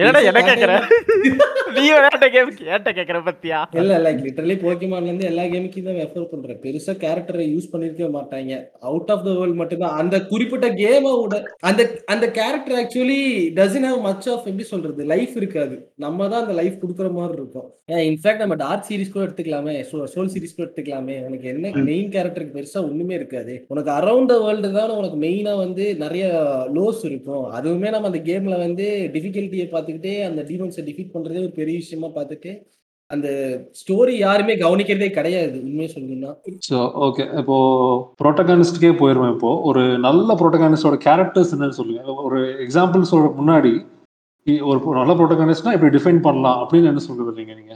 என்னடா 0.00 0.20
பெருசா 0.20 0.30
என்ன 0.30 0.40
கேக்குற? 0.48 0.74
நீ 1.76 1.82
விளையாட்ட 1.94 2.26
கேம் 2.34 2.50
கேட்ட 2.60 2.90
கேக்குற 2.98 3.18
பத்தியா? 3.28 3.58
இல்ல 3.80 3.98
லைக் 4.04 4.22
லிட்டரலி 4.26 4.56
போக்கிமான்ல 4.62 5.08
இருந்து 5.10 5.28
எல்லா 5.30 5.44
கேமுக்கும் 5.52 5.88
தான் 5.88 5.98
ரெஃபர் 6.02 6.30
பண்றேன். 6.32 6.60
பெருசா 6.64 6.92
கேரக்டரை 7.04 7.46
யூஸ் 7.54 7.70
பண்ணிருக்கவே 7.72 8.10
மாட்டாங்க. 8.16 8.52
அவுட் 8.90 9.10
ஆஃப் 9.14 9.24
த 9.26 9.32
வேர்ல்ட் 9.38 9.58
மட்டும்தான். 9.60 9.96
அந்த 10.02 10.16
குறிப்பிட்ட 10.32 10.68
கேமோட 10.82 11.34
அந்த 11.70 11.82
அந்த 12.14 12.28
character 12.38 12.78
actually 12.82 13.20
doesn't 13.58 13.86
have 13.88 14.00
much 14.08 14.28
of 14.34 14.46
எப்படி 14.50 14.66
சொல்றது 14.72 15.08
லைஃப் 15.12 15.34
இருக்காது. 15.40 15.76
நம்ம 16.06 16.28
தான் 16.32 16.42
அந்த 16.44 16.56
லைஃப் 16.60 16.80
கொடுக்குற 16.82 17.10
மாதிரி 17.18 17.38
இருக்கும். 17.40 17.68
இன்ஃபேக்ட் 18.10 18.42
நம்ம 18.44 18.56
டார்க் 18.64 18.86
சீரிஸ் 18.88 19.12
கூட 19.14 19.24
எடுத்துக்கலாமே. 19.26 19.76
சோல் 20.14 20.32
சீரிஸ் 20.34 20.56
கூட 20.56 20.66
எடுத்துக்கலாமே. 20.66 21.16
உனக்கு 21.28 21.48
என்ன. 21.54 21.72
மெயின் 21.90 22.10
கேரக்டருக்கு 22.16 22.56
பெருசா 22.58 22.80
ஒண்ணுமே 22.88 23.14
இருக்காது. 23.20 23.54
உனக்கு 23.72 23.92
அரௌண்ட் 23.98 24.30
த 24.32 24.36
வேர்ல்டு 24.44 24.70
தான் 24.78 24.96
உனக்கு 24.98 25.18
மெயினா 25.26 25.54
வந்து 25.64 25.84
நிறைய 26.04 26.26
லோஸ் 26.78 27.02
இருக்கும். 27.10 27.46
அதுவுமே 27.58 27.90
நம்ம 27.94 28.10
அந்த 28.12 28.22
கேம்ல 28.30 28.58
வந்து 28.66 28.86
டிஃபிகல்ட்டியை 29.16 29.66
பார்த்துக்கிட்டே 29.90 30.16
அந்த 30.28 30.40
டீமன்ஸை 30.50 30.82
டிஃபீட் 30.88 31.14
பண்றதே 31.14 31.42
ஒரு 31.46 31.54
பெரிய 31.60 31.76
விஷயமா 31.82 32.08
பார்த்துட்டு 32.18 32.52
அந்த 33.10 33.28
ஸ்டோரி 33.78 34.12
யாருமே 34.16 34.54
கவனிக்கிறதே 34.56 35.08
கிடையாது 35.14 35.56
உண்மையை 35.66 35.88
சொல்லணும்னா. 35.92 36.32
ஸோ 36.68 36.76
ஓகே 37.06 37.24
இப்போ 37.40 37.56
ப்ரோட்டகானிஸ்டுக்கே 38.20 38.92
போயிருவேன் 39.00 39.32
இப்போ. 39.34 39.50
ஒரு 39.68 39.82
நல்ல 40.06 40.34
ப்ரோட்டகானிஸ்டோட 40.40 40.98
கேரக்டர்ஸ் 41.06 41.54
என்னன்னு 41.56 41.78
சொல்லுங்க. 41.78 42.02
ஒரு 42.26 42.40
எக்ஸாம்பிள் 42.64 43.10
சொல்ற 43.12 43.30
முன்னாடி 43.40 43.72
ஒரு 44.70 44.78
நல்ல 45.00 45.14
ப்ரோட்டகானிஸ்ட்னா 45.18 45.74
இப்படி 45.76 45.94
டிஃபைன் 45.96 46.22
பண்ணலாம் 46.26 46.60
அப்படின்னு 46.62 46.90
என்ன 46.92 47.02
சொல்ல 47.08 47.26
வர்றீங்க 47.28 47.54
நீங்க? 47.60 47.74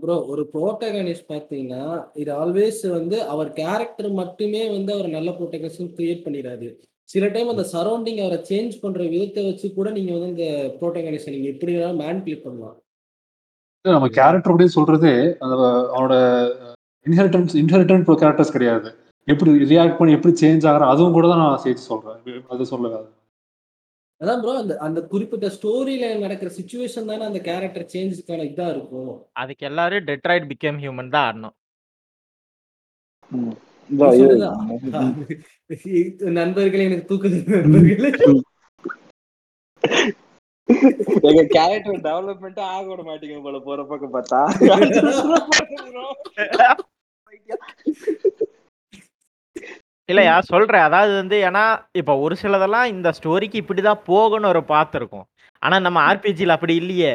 ப்ரோ 0.00 0.14
ஒரு 0.32 0.42
ப்ரோட்டகனிஸ்ட் 0.54 1.30
பார்த்தீங்கன்னா 1.32 1.84
இது 2.22 2.30
ஆல்வேஸ் 2.42 2.82
வந்து 2.98 3.16
அவர் 3.34 3.50
கேரக்டர் 3.60 4.10
மட்டுமே 4.22 4.62
வந்து 4.76 4.90
அவர் 4.96 5.08
நல்ல 5.16 5.30
ப்ரோட்டகனிஸ்ட் 5.38 5.96
கிரியேட் 5.98 6.24
பண்ணிடாது. 6.26 6.68
சில 7.12 7.24
டைம் 7.34 7.52
அந்த 7.52 7.64
சரௌண்டிங் 7.72 8.20
அவரை 8.24 8.38
சேஞ்ச் 8.50 8.74
பண்ற 8.82 9.00
விதத்தை 9.14 9.42
வச்சு 9.48 9.66
கூட 9.78 9.88
நீங்க 9.96 10.12
வந்து 10.16 10.30
இந்த 10.34 10.46
ப்ரோட்டகனிஸ்ட் 10.80 11.34
நீங்க 11.34 11.48
எப்படி 11.54 11.72
வேணாலும் 11.76 12.02
மேன்பிளேட் 12.04 12.44
பண்ணலாம். 12.46 12.76
நம்ம 13.84 14.08
கேரக்டர் 14.18 14.52
அப்படின்னு 14.52 14.76
சொல்றதே 14.76 15.14
அந்த 15.44 15.54
அவனோட 15.94 16.16
இன்ஹெரிட்டன்ஸ் 17.06 17.54
இன்ஹெரிட்டன்ட் 17.62 18.12
கேரக்டர்ஸ் 18.22 18.54
கிடையாது. 18.56 18.90
எப்படி 19.28 19.50
ரியாக்ட் 19.72 19.98
பண்ணி 19.98 20.14
எப்படி 20.16 20.32
சேஞ்ச் 20.42 20.66
ஆகிறான் 20.70 20.92
அதுவும் 20.92 21.16
கூட 21.16 21.26
தான் 21.32 21.42
நான் 21.42 21.64
சேர்த்து 21.64 21.90
சொல்றேன். 21.90 22.44
அது 22.52 22.70
சொல்ல 22.72 22.94
அதான் 24.20 24.40
ப்ரோ 24.42 24.52
அந்த 24.62 24.74
அந்த 24.86 25.00
குறிப்பிட்ட 25.12 25.46
ஸ்டோரியில 25.54 26.08
நடக்கிற 26.24 26.50
சுச்சுவேஷன் 26.58 27.08
தானே 27.10 27.24
அந்த 27.28 27.40
கேரக்டர் 27.48 27.86
சேஞ்சுக்கான 27.94 28.44
இதா 28.50 28.66
இருக்கும். 28.74 29.12
அதுக்கு 29.42 29.66
எல்லாரும் 29.70 30.06
டெட்ராய்ட் 30.10 30.46
பிகேம் 30.52 30.78
ஹியூமன் 30.84 31.12
தான் 31.14 31.26
ஆடணும் 31.28 31.56
நண்பர்களே 36.38 36.84
எனக்கு 36.84 37.08
தூக்குது 37.10 37.38
நண்பர்களே. 37.54 38.10
எங்க 41.28 41.42
கேரக்டர் 41.56 41.98
டெவலப்மெண்ட் 42.06 42.60
ஆக 42.68 42.84
விட 42.88 43.02
மாட்டீங்க 43.02 43.38
போல 43.42 43.58
போற 43.58 43.80
பக்கம் 43.84 44.14
பார்த்தா. 44.14 44.40
இல்லையா 50.08 50.40
சொல்றேன் 50.42 50.86
அதாவது 50.86 51.12
வந்து 51.14 51.36
ஏன்னா 51.48 51.64
இப்ப 51.92 52.16
ஒரு 52.18 52.34
சிலதெல்லாம் 52.42 52.86
இந்த 52.86 53.08
ஸ்டோரிக்கு 53.10 53.60
இப்படிதான் 53.62 54.04
போகணும் 54.06 54.50
ஒரு 54.50 54.62
பார்த்துருக்கும் 54.72 55.26
ஆனா 55.62 55.76
நம்ம 55.78 55.98
ஆர்பிஜில 56.08 56.56
அப்படி 56.56 56.74
இல்லையே. 56.74 57.12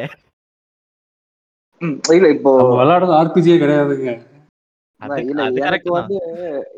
இல்ல 2.16 2.28
இப்போ 2.28 2.52
விளையாடுறது 2.70 3.14
ஆர்பிஜியே 3.20 3.56
கிடையாதுங்க. 3.58 4.12
எனக்கு 5.00 5.34
தான். 5.88 5.98
வந்து 5.98 6.18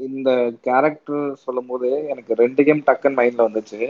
இந்த 0.08 0.30
கேரக்டர் 0.60 1.22
சொல்லும் 1.44 1.68
போது 1.68 1.88
எனக்கு 2.12 2.32
ரெண்டு 2.42 2.64
கேம் 2.66 2.86
டக்குன்னு 2.86 3.18
மைண்ட்ல 3.20 3.46
வந்துச்சு. 3.48 3.80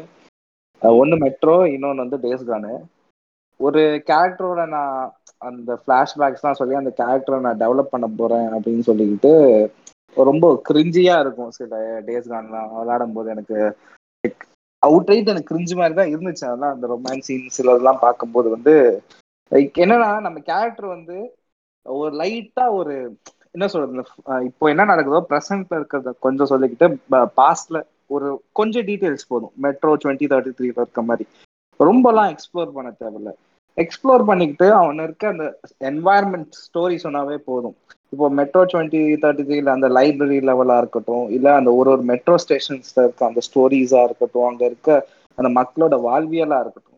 ஒண்ணு 0.83 1.17
மெட்ரோ 1.23 1.57
இன்னொன்னு 1.73 2.05
வந்து 2.05 2.19
டேஸ்கானு 2.23 2.73
ஒரு 3.61 3.81
கேரக்டரோட 4.09 4.61
நான் 4.69 4.95
அந்த 5.43 5.73
ஃபிளாஷ்பேக்ஸ்லாம் 5.81 6.59
சொல்லி 6.59 6.75
அந்த 6.79 6.93
கேரக்டரை 6.97 7.39
நான் 7.41 7.61
டெவலப் 7.61 7.93
பண்ண 7.93 8.07
போறேன் 8.13 8.49
அப்படின்னு 8.55 8.85
சொல்லிக்கிட்டு 8.89 9.33
ரொம்ப 10.17 10.47
கிரிஞ்சியா 10.69 11.17
இருக்கும் 11.23 11.53
சில 11.59 11.75
டேஸ் 12.07 12.31
கான்லாம் 12.33 12.73
விளையாடும் 12.75 13.15
போது 13.15 13.29
எனக்கு 13.35 13.59
அவுட் 14.83 15.11
ரைட் 15.11 15.33
எனக்கு 15.33 15.51
கிரிஞ்சு 15.51 15.75
மாதிரி 15.77 15.95
தான் 15.95 16.13
இருந்துச்சு. 16.13 16.45
அதெல்லாம் 16.45 16.75
அந்த 16.75 16.87
ரொமான்ஸ் 16.93 17.27
சீன் 17.27 17.55
சிலதெல்லாம் 17.57 18.03
பார்க்கும்போது 18.05 18.49
வந்து 18.55 18.75
லைக் 19.53 19.81
என்னன்னா 19.85 20.11
நம்ம 20.27 20.39
கேரக்டர் 20.49 20.89
வந்து 20.89 21.17
ஒரு 21.87 22.13
லைட்டா 22.19 22.65
ஒரு 22.79 22.95
என்ன 23.55 23.67
சொல்றது 23.69 24.03
இப்போ 24.49 24.65
என்ன 24.73 24.83
நடக்குதோ 24.91 25.21
ப்ரெசென்ட்ல 25.31 25.79
இருக்கிறத 25.79 26.13
கொஞ்சம் 26.27 26.51
சொல்லிக்கிட்டு 26.53 26.87
பாஸ்ட்ல 27.39 27.79
ஒரு 28.11 28.29
கொஞ்சம் 28.53 28.87
டீட்டெயில்ஸ் 28.89 29.29
போதும். 29.29 29.53
மெட்ரோ 29.65 29.93
டுவெண்ட்டி 30.03 30.29
தேர்ட்டி 30.31 30.53
த்ரீல 30.59 30.83
இருக்க 30.83 31.03
மாதிரி. 31.05 31.25
ரொம்பலாம் 31.81 32.31
எக்ஸ்ப்ளோர் 32.33 32.75
பண்ண 32.75 32.91
தேவையில்ல. 32.97 33.31
எக்ஸ்ப்ளோர் 33.77 34.23
பண்ணிக்கிட்டு 34.27 34.67
அவன் 34.79 35.03
இருக்க 35.05 35.25
அந்த 35.29 35.45
என்வாயர்மெண்ட் 35.89 36.59
ஸ்டோரி 36.65 36.97
சொன்னாவே 37.05 37.37
போதும். 37.47 37.77
இப்போ 38.13 38.27
மெட்ரோ 38.39 38.63
டுவெண்ட்டி 38.67 39.01
தேர்ட்டி 39.23 39.45
த்ரீல 39.45 39.75
அந்த 39.75 39.89
லைப்ரரி 39.97 40.39
லெவலா 40.43 40.77
இருக்கட்டும் 40.83 41.27
இல்ல 41.37 41.49
அந்த 41.59 41.71
ஒரு 41.75 41.91
ஒரு 41.91 42.05
மெட்ரோ 42.11 42.37
ஸ்டேஷன்ஸ்ல 42.45 43.05
இருக்க 43.05 43.29
அந்த 43.29 43.43
ஸ்டோரிஸா 43.49 44.01
இருக்கட்டும் 44.09 44.49
அங்க 44.49 44.65
இருக்க 44.65 44.91
அந்த 45.39 45.51
மக்களோட 45.59 45.95
வாழ்வியலா 46.07 46.59
இருக்கட்டும் 46.63 46.90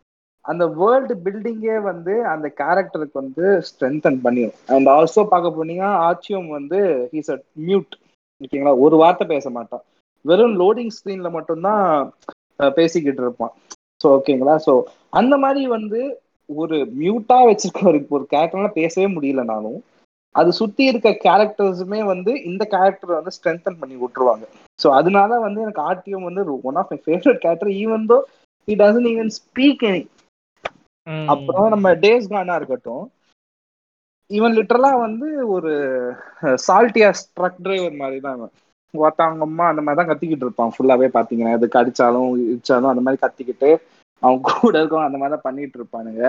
அந்த 0.45 0.65
வேர்ல்டு 0.79 1.15
பில்டிங்கே 1.25 1.77
வந்து 1.83 2.15
அந்த 2.33 2.47
கேரக்டருக்கு 2.61 3.17
வந்து 3.21 3.47
ஸ்ட்ரென்தன் 3.69 4.19
பண்ணிடும் 4.25 4.57
அண்ட் 4.75 4.89
ஆல்சோ 4.89 5.23
பார்க்க 5.33 5.57
போனீங்கன்னா 5.59 5.93
ஆச்சியம் 6.09 6.49
வந்து 6.49 6.81
ஹீஸ் 7.13 7.33
அ 7.35 7.39
மியூட் 7.67 7.93
ஓகேங்களா? 8.41 8.73
ஒரு 8.85 8.97
வார்த்தை 8.97 9.25
பேச 9.27 9.47
மாட்டான். 9.51 9.85
வெறும் 10.25 10.57
லோடிங் 10.61 10.95
ஸ்க்ரீன்ல 10.97 11.29
மட்டும்தான் 11.31 11.85
பேசிக்கிட்டு 12.77 13.23
இருப்பான். 13.23 13.53
ஸோ 14.01 14.09
ஓகேங்களா? 14.17 14.55
ஸோ 14.67 14.73
அந்த 15.13 15.35
மாதிரி 15.37 15.63
வந்து 15.77 16.01
ஒரு 16.49 16.77
மியூட்டா 17.01 17.39
வச்சிருக்க 17.49 17.83
ஒரு 17.91 18.01
ஒரு 18.11 18.25
கேரக்டர்லாம் 18.33 18.79
பேசவே 18.81 19.09
முடியலனாலும் 19.17 19.79
அது 20.35 20.51
சுத்தி 20.53 20.83
இருக்க 20.85 21.11
கேரக்டர்ஸுமே 21.25 22.01
வந்து 22.05 22.33
இந்த 22.51 22.63
கேரக்டரை 22.75 23.15
வந்து 23.19 23.35
ஸ்ட்ரென்தன் 23.37 23.81
பண்ணி 23.81 23.97
விட்டுருவாங்க. 23.97 24.45
ஸோ 24.79 24.89
அதனால 24.99 25.41
வந்து 25.41 25.61
எனக்கு 25.61 25.83
ஆர்டிஎம் 25.91 26.29
வந்து 26.29 26.45
one 26.69 26.79
of 26.83 26.91
my 26.91 26.99
favourite 27.07 27.43
character 27.45 27.73
even 27.83 28.07
though 28.13 28.19
it 28.69 28.81
doesn't 28.83 29.09
even 29.13 29.33
speak 29.39 29.85
any 29.91 30.03
அப்புறம் 31.33 31.69
நம்ம 31.75 31.89
டேஸ் 32.05 32.33
கானா 32.33 32.55
இருக்கட்டும். 32.61 33.05
இவன் 34.31 34.55
லிட்டரலா 34.59 34.91
வந்து 35.07 35.29
ஒரு 35.55 35.73
சால்ட்டியா 36.67 37.09
ட்ரக் 37.39 37.63
டிரைவர் 37.65 38.01
மாதிரி 38.03 38.19
தான் 38.27 38.37
இவன். 38.39 38.53
ஒருத்தவங்கம்மா 38.95 39.65
அந்த 39.73 39.83
மாதிரி 39.83 39.99
தான் 40.01 40.11
கத்திக்கிட்டு 40.11 40.47
இருப்பான். 40.47 40.73
ஃபுல்லாவே 40.75 41.09
பாத்தீங்கன்னா 41.17 41.57
எதுக்கு 41.59 41.81
அடிச்சாலும் 41.81 42.31
இடிச்சாலும் 42.53 42.93
அந்த 42.93 43.05
மாதிரி 43.05 43.23
கத்திக்கிட்டு 43.25 43.71
அவன் 44.23 44.43
கூட 44.49 44.75
இருக்கவன் 44.81 45.09
அந்த 45.09 45.19
மாதிரி 45.21 45.35
தான் 45.35 45.47
பண்ணிட்டு 45.47 45.79
இருப்பானுங்க. 45.81 46.25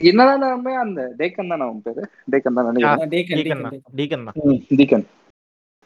என்னதானுமே 0.00 0.72
அந்த 0.84 1.00
டேக்கன் 1.20 1.52
தான் 1.52 1.64
அவன் 1.66 1.84
பேரு? 1.86 2.02
டேக்கன் 2.32 2.58
தான் 2.58 2.68
நினைக்கிறேன். 2.70 3.12
டீக்கன் 4.80 5.06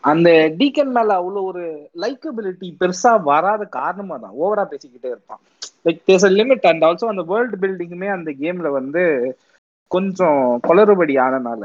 அந்த 0.04 0.28
டீக்கன் 0.60 0.92
மேல 0.96 1.14
அவ்வளவு 1.20 1.48
ஒரு 1.50 1.64
லைக்கபிலிட்டி 2.02 2.68
பெருசா 2.80 3.10
வராத 3.30 3.62
காரணமா 3.78 4.16
தான் 4.24 4.36
ஓவரா 4.42 4.64
பேசிக்கிட்டே 4.72 5.10
இருப்பான். 5.14 5.42
Like 5.84 6.00
there's 6.08 6.26
a 6.28 6.32
limit 6.40 6.66
and 6.70 6.84
also 6.88 7.06
அந்த 7.12 7.22
வேர்ல்டு 7.30 7.56
பில்டிங்குமே 7.62 8.08
அந்த 8.16 8.30
கேம்ல 8.42 8.70
வந்து 8.80 9.04
கொஞ்சம் 9.90 10.42
குளறுபடி 10.66 11.14
ஆனனால 11.26 11.64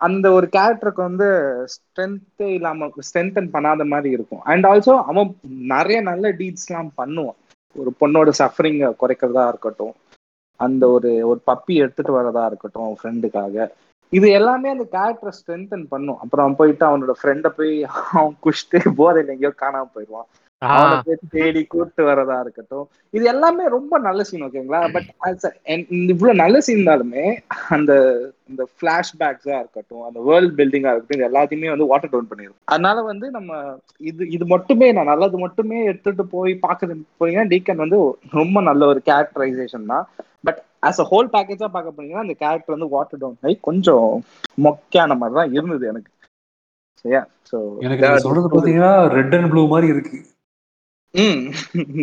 அந்த 0.00 0.26
ஒரு 0.36 0.46
கேரக்டருக்கு 0.56 1.02
வந்து 1.08 1.26
ஸ்ட்ரென்த்தே 1.74 2.46
இல்லாம 2.58 2.88
ஸ்ட்ரென்தன் 3.08 3.52
பண்ணாத 3.52 3.82
மாதிரி 3.92 4.10
இருக்கும். 4.16 4.42
அண்ட் 4.52 4.64
ஆல்சோ 4.70 4.94
அவன் 5.10 5.28
நிறைய 5.72 5.98
நல்ல 6.10 6.24
டீட்ஸ்லாம் 6.40 6.90
பண்ணுவான். 7.00 7.38
ஒரு 7.76 7.90
பொண்ணோட 8.00 8.30
சஃபரிங்க 8.40 8.88
குறைக்கிறதா 9.02 9.44
இருக்கட்டும் 9.48 9.94
அந்த 10.60 10.82
ஒரு 10.96 11.10
ஒரு 11.30 11.40
பப்பி 11.50 11.74
எடுத்துட்டு 11.84 12.12
வரதா 12.18 12.42
இருக்கட்டும் 12.50 12.84
அவன் 12.86 13.00
ஃப்ரெண்டுக்காக 13.00 13.66
இது 14.12 14.26
எல்லாமே 14.38 14.68
அந்த 14.70 14.84
கேரக்டரை 14.94 15.32
ஸ்ட்ரென்தன் 15.36 15.84
பண்ணும். 15.92 16.18
அப்புறம் 16.22 16.44
அவன் 16.44 16.58
போயிட்டு 16.60 16.84
அவனோட 16.88 17.12
ஃப்ரெண்டை 17.20 17.50
போய் 17.58 17.72
அவன் 18.14 18.34
குஷ்டு 18.46 18.80
போதையில் 19.00 19.32
எங்கேயோ 19.34 19.52
காணாம 19.62 19.88
போயிடுவான். 19.94 20.28
தேடி 21.34 21.60
கூப்பிட்டு 21.64 22.02
வரதா 22.08 22.36
இருக்கட்டும். 22.44 22.84
இது 23.14 23.24
எல்லாமே 23.32 23.64
ரொம்ப 23.76 23.98
நல்ல 24.06 24.20
சீன் 24.28 24.44
ஓகேங்களா 24.46 24.80
பட் 24.94 25.08
இவ்வளவு 26.12 26.40
நல்ல 26.42 26.56
சீன் 26.66 26.78
இருந்தாலுமே 26.78 27.24
அந்த 27.76 27.92
இந்த 28.50 28.62
பிளாஷ்பேக்ஸா 28.80 29.56
இருக்கட்டும் 29.60 30.06
அந்த 30.08 30.18
வேர்ல்ட் 30.28 30.56
பில்டிங்கா 30.58 30.92
இருக்கட்டும் 30.92 31.18
இது 31.18 31.28
எல்லாத்தையுமே 31.30 31.72
வந்து 31.72 31.90
வாட்டர் 31.92 32.12
டவுன் 32.12 32.30
பண்ணிடும் 32.30 32.58
அதனால 32.74 33.02
வந்து 33.10 33.28
நம்ம 33.36 33.52
இது 34.10 34.22
இது 34.36 34.46
மட்டுமே 34.54 34.88
நான் 34.98 35.10
நல்லது 35.12 35.38
மட்டுமே 35.44 35.78
எடுத்துட்டு 35.90 36.26
போய் 36.34 36.54
பாக்குறது 36.66 36.96
போனீங்கன்னா 37.20 37.50
டீக்கன் 37.52 37.84
வந்து 37.84 38.00
ரொம்ப 38.40 38.60
நல்ல 38.70 38.82
ஒரு 38.92 39.02
கேரக்டரைசேஷன் 39.10 39.90
தான். 39.92 40.06
பட் 40.46 40.60
ஆஸ் 40.88 41.00
அ 41.02 41.06
ஹோல் 41.10 41.32
பேக்கேஜா 41.34 41.68
பார்க்க 41.74 41.96
போனீங்கன்னா 41.96 42.24
அந்த 42.26 42.36
கேரக்டர் 42.42 42.76
வந்து 42.76 42.90
வாட்டர் 42.96 43.22
டவுன் 43.22 43.44
ஆகி 43.46 43.56
கொஞ்சம் 43.68 44.08
மொக்கையான 44.66 45.16
மாதிரி 45.20 45.36
தான் 45.40 45.54
இருந்தது 45.58 45.86
எனக்கு. 45.92 46.10
சரியா? 47.04 47.22
ஸோ 47.50 47.56
எனக்கு 47.86 48.24
சொல்றது 48.26 48.52
பாத்தீங்கன்னா 48.54 48.92
ரெட் 49.16 49.34
அண்ட் 49.38 49.50
ப்ளூ 49.52 49.64
மாதிரி 49.74 49.88
இருக்கு. 49.94 50.18
ம். 51.14 51.40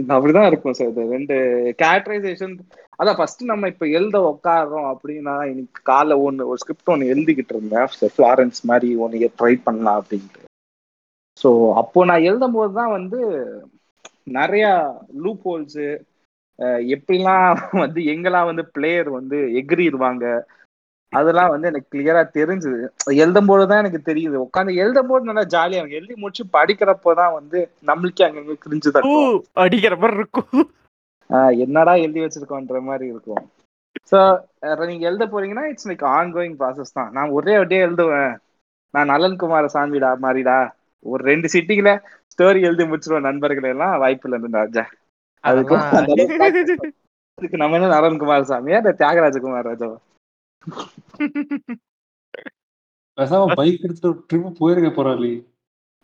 அப்படிதான் 0.10 0.48
இருக்கும் 0.48 0.76
சார் 0.76 0.90
இது 0.90 1.04
ரெண்டு 1.12 1.36
கேரக்டரைசேஷன் 1.80 2.54
அதான் 3.00 3.18
ஃபர்ஸ்ட் 3.18 3.42
நம்ம 3.44 3.68
இப்ப 3.68 3.86
எழுத 3.90 4.18
உட்காடுறோம் 4.30 4.90
அப்படின்னா 4.92 5.36
இன்னைக்கு 5.50 5.82
காலை 5.84 6.16
ஒன்று 6.26 6.50
ஒரு 6.50 6.60
ஸ்கிரிப்ட் 6.62 6.92
ஒன்று 6.92 7.12
எழுதிக்கிட்டு 7.14 7.56
இருந்தேன் 7.56 7.88
ஃப்ளாரன்ஸ் 8.12 8.60
மாதிரி 8.64 8.90
ஒன்று 8.98 9.30
ட்ரை 9.40 9.54
பண்ணலாம் 9.64 10.00
அப்படின்ட்டு. 10.02 10.42
ஸோ 11.38 11.50
அப்போ 11.82 12.00
நான் 12.06 12.28
எழுதும் 12.30 12.52
போது 12.52 12.72
தான் 12.74 12.96
வந்து 12.98 13.20
நிறைய 14.34 14.66
லூப் 15.24 15.46
ஹோல்ஸு 15.46 15.88
எப்படிலாம் 16.94 17.52
வந்து 17.84 18.00
எங்கெல்லாம் 18.14 18.50
வந்து 18.50 18.64
பிளேயர் 18.74 19.10
வந்து 19.12 19.38
எகிரிடுவாங்க 19.60 20.26
அதெல்லாம் 21.14 21.52
வந்து 21.54 21.70
எனக்கு 21.70 21.92
கிளியரா 21.94 22.22
தெரிஞ்சுது. 22.36 22.82
எழுதும் 23.22 23.50
போதுதான் 23.50 23.82
எனக்கு 23.84 24.02
தெரியுது. 24.10 24.38
உட்காந்து 24.46 24.74
எழுதும் 24.84 25.10
போது 25.12 25.30
நல்லா 25.30 25.46
ஜாலியா 25.56 25.80
இருக்கும். 25.80 26.00
எழுதி 26.00 26.16
முடிச்சு 26.24 26.44
படிக்கிறப்போதான் 26.58 27.36
வந்து 27.38 27.60
நம்மளுக்கே 27.90 28.28
அங்கங்க 28.28 28.58
கிரிஞ்சு 28.66 28.90
தட்டும் 28.98 29.32
அடிக்கிற 29.64 29.96
மாதிரி 30.02 30.20
இருக்கும். 30.22 30.68
என்னடா 31.66 31.94
எழுதி 32.06 32.22
வச்சிருக்கோன்ற 32.24 32.80
மாதிரி 32.90 33.06
இருக்கும். 33.14 33.44
ஸோ 34.12 34.20
நீங்க 34.90 35.06
எழுத 35.10 35.26
போறீங்கன்னா 35.34 35.66
it's 35.72 35.90
like 35.90 36.06
on 36.16 36.34
going 36.36 36.58
process 36.62 36.96
தான். 36.98 37.12
நான் 37.18 37.36
ஒரே 37.38 37.54
வட்டியே 37.60 37.82
எழுதுவேன். 37.88 38.34
நான் 38.94 39.12
நலன் 39.14 39.40
குமார 39.42 39.66
சாமிடா 39.76 40.12
மாதிரிடா 40.24 40.58
ஒரு 41.06 41.22
ரெண்டு 41.30 41.48
சிட்டிங்கள 41.54 41.92
ஸ்டோரி 42.34 42.60
எழுதி 42.70 42.84
முடிச்சிருவேன் 42.90 43.28
நண்பர்கள் 43.30 43.72
எல்லாம். 43.74 43.96
வாய்ப்பு 44.04 44.28
இல்லை 44.30 44.52
ராஜா 44.60 44.84
அதுக்கு 45.44 45.76
நம்ம 47.62 47.78
என்ன 47.78 47.90
நலன் 47.94 48.20
குமார 48.22 48.42
சாமியா? 48.50 48.80
இல்ல 48.82 48.92
தியாகராஜகுமார் 49.02 49.70
ராஜாவா? 49.70 49.98
பேசாம 53.18 53.56
பைக் 53.56 53.84
எடுத்துட்டு 53.84 54.10
ட்ரிப் 54.28 54.60
போயிருங்க 54.60 54.92
போறாளி 54.94 55.32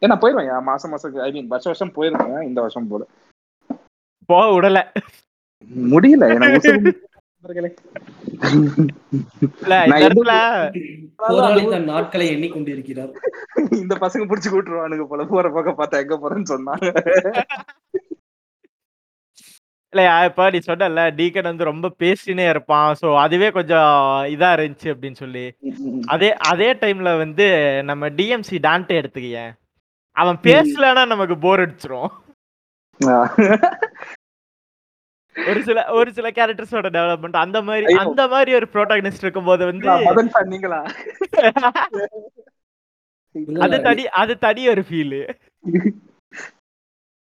ஏ, 0.02 0.08
நான் 0.08 0.20
போயிருவேன் 0.20 0.64
மாசம் 0.64 0.92
மாசம் 0.92 1.18
ஐ 1.20 1.32
மீன் 1.32 1.48
வருஷம் 1.48 1.72
வருஷம் 1.72 1.94
போயிருவேன் 1.96 2.44
இந்த 2.44 2.60
வருஷம் 2.62 2.88
போல. 2.88 3.04
போக 4.30 4.46
விடல. 4.52 4.80
முடியல 5.90 6.26
நாட்களை 11.86 12.26
எண்ணிக்கொண்டிருக்கிறார். 12.30 13.12
இந்த 13.78 13.94
பசங்க 13.96 14.24
புடிச்சு 14.26 14.50
கூட்டுருவானுங்க 14.50 15.06
போல 15.06 15.26
போற 15.26 15.50
பக்கம் 15.50 15.78
பார்த்தா 15.78 16.02
எங்க 16.04 16.16
போறேன்னு 16.18 16.52
சொன்னாங்க. 16.54 16.88
இல்லையா 19.96 20.16
இப்ப 20.26 20.46
நீ 20.54 20.60
சொன்னல 20.66 21.04
டீக்கன் 21.20 21.50
வந்து 21.50 21.70
ரொம்ப 21.70 21.88
பேசினே 22.02 22.46
இருப்பான். 22.50 22.90
சோ 23.02 23.08
அதுவே 23.22 23.48
கொஞ்சம் 23.58 23.92
இதா 24.34 24.50
இருந்துச்சு 24.56 24.90
அப்படின்னு 24.94 25.20
சொல்லி. 25.22 25.44
அதே 26.14 26.30
அதே 26.50 26.70
டைம்ல 26.82 27.12
வந்து 27.18 27.46
நம்ம 27.90 28.10
டிஎம்சி 28.18 28.58
டான்ட்டே 28.66 28.98
எடுத்துக்கயேன் 29.02 29.54
அவன் 30.18 30.38
பேசலன்னா 30.44 31.04
நமக்கு 31.14 31.36
போர் 31.46 31.64
அடிச்சிரும். 31.64 32.10
ஒரு 35.36 35.62
சில 35.64 35.80
ஒரு 35.98 36.10
சில 36.18 36.28
கேரக்டர்ஸோட 36.32 36.90
டெவலப்மெண்ட் 36.98 37.38
அந்த 37.44 37.62
மாதிரி. 37.62 37.96
அந்த 38.04 38.26
மாதிரி 38.34 38.52
ஒரு 38.60 38.68
ப்ரோட்டாகனிஸ்ட் 38.74 39.26
இருக்கும்போது 39.26 39.64
வந்து 39.66 39.88
அது 43.66 43.78
தனி 43.88 44.04
அது 44.22 44.36
தனி 44.40 44.64
ஒரு 44.74 44.84
ஃபீல் 44.90 45.18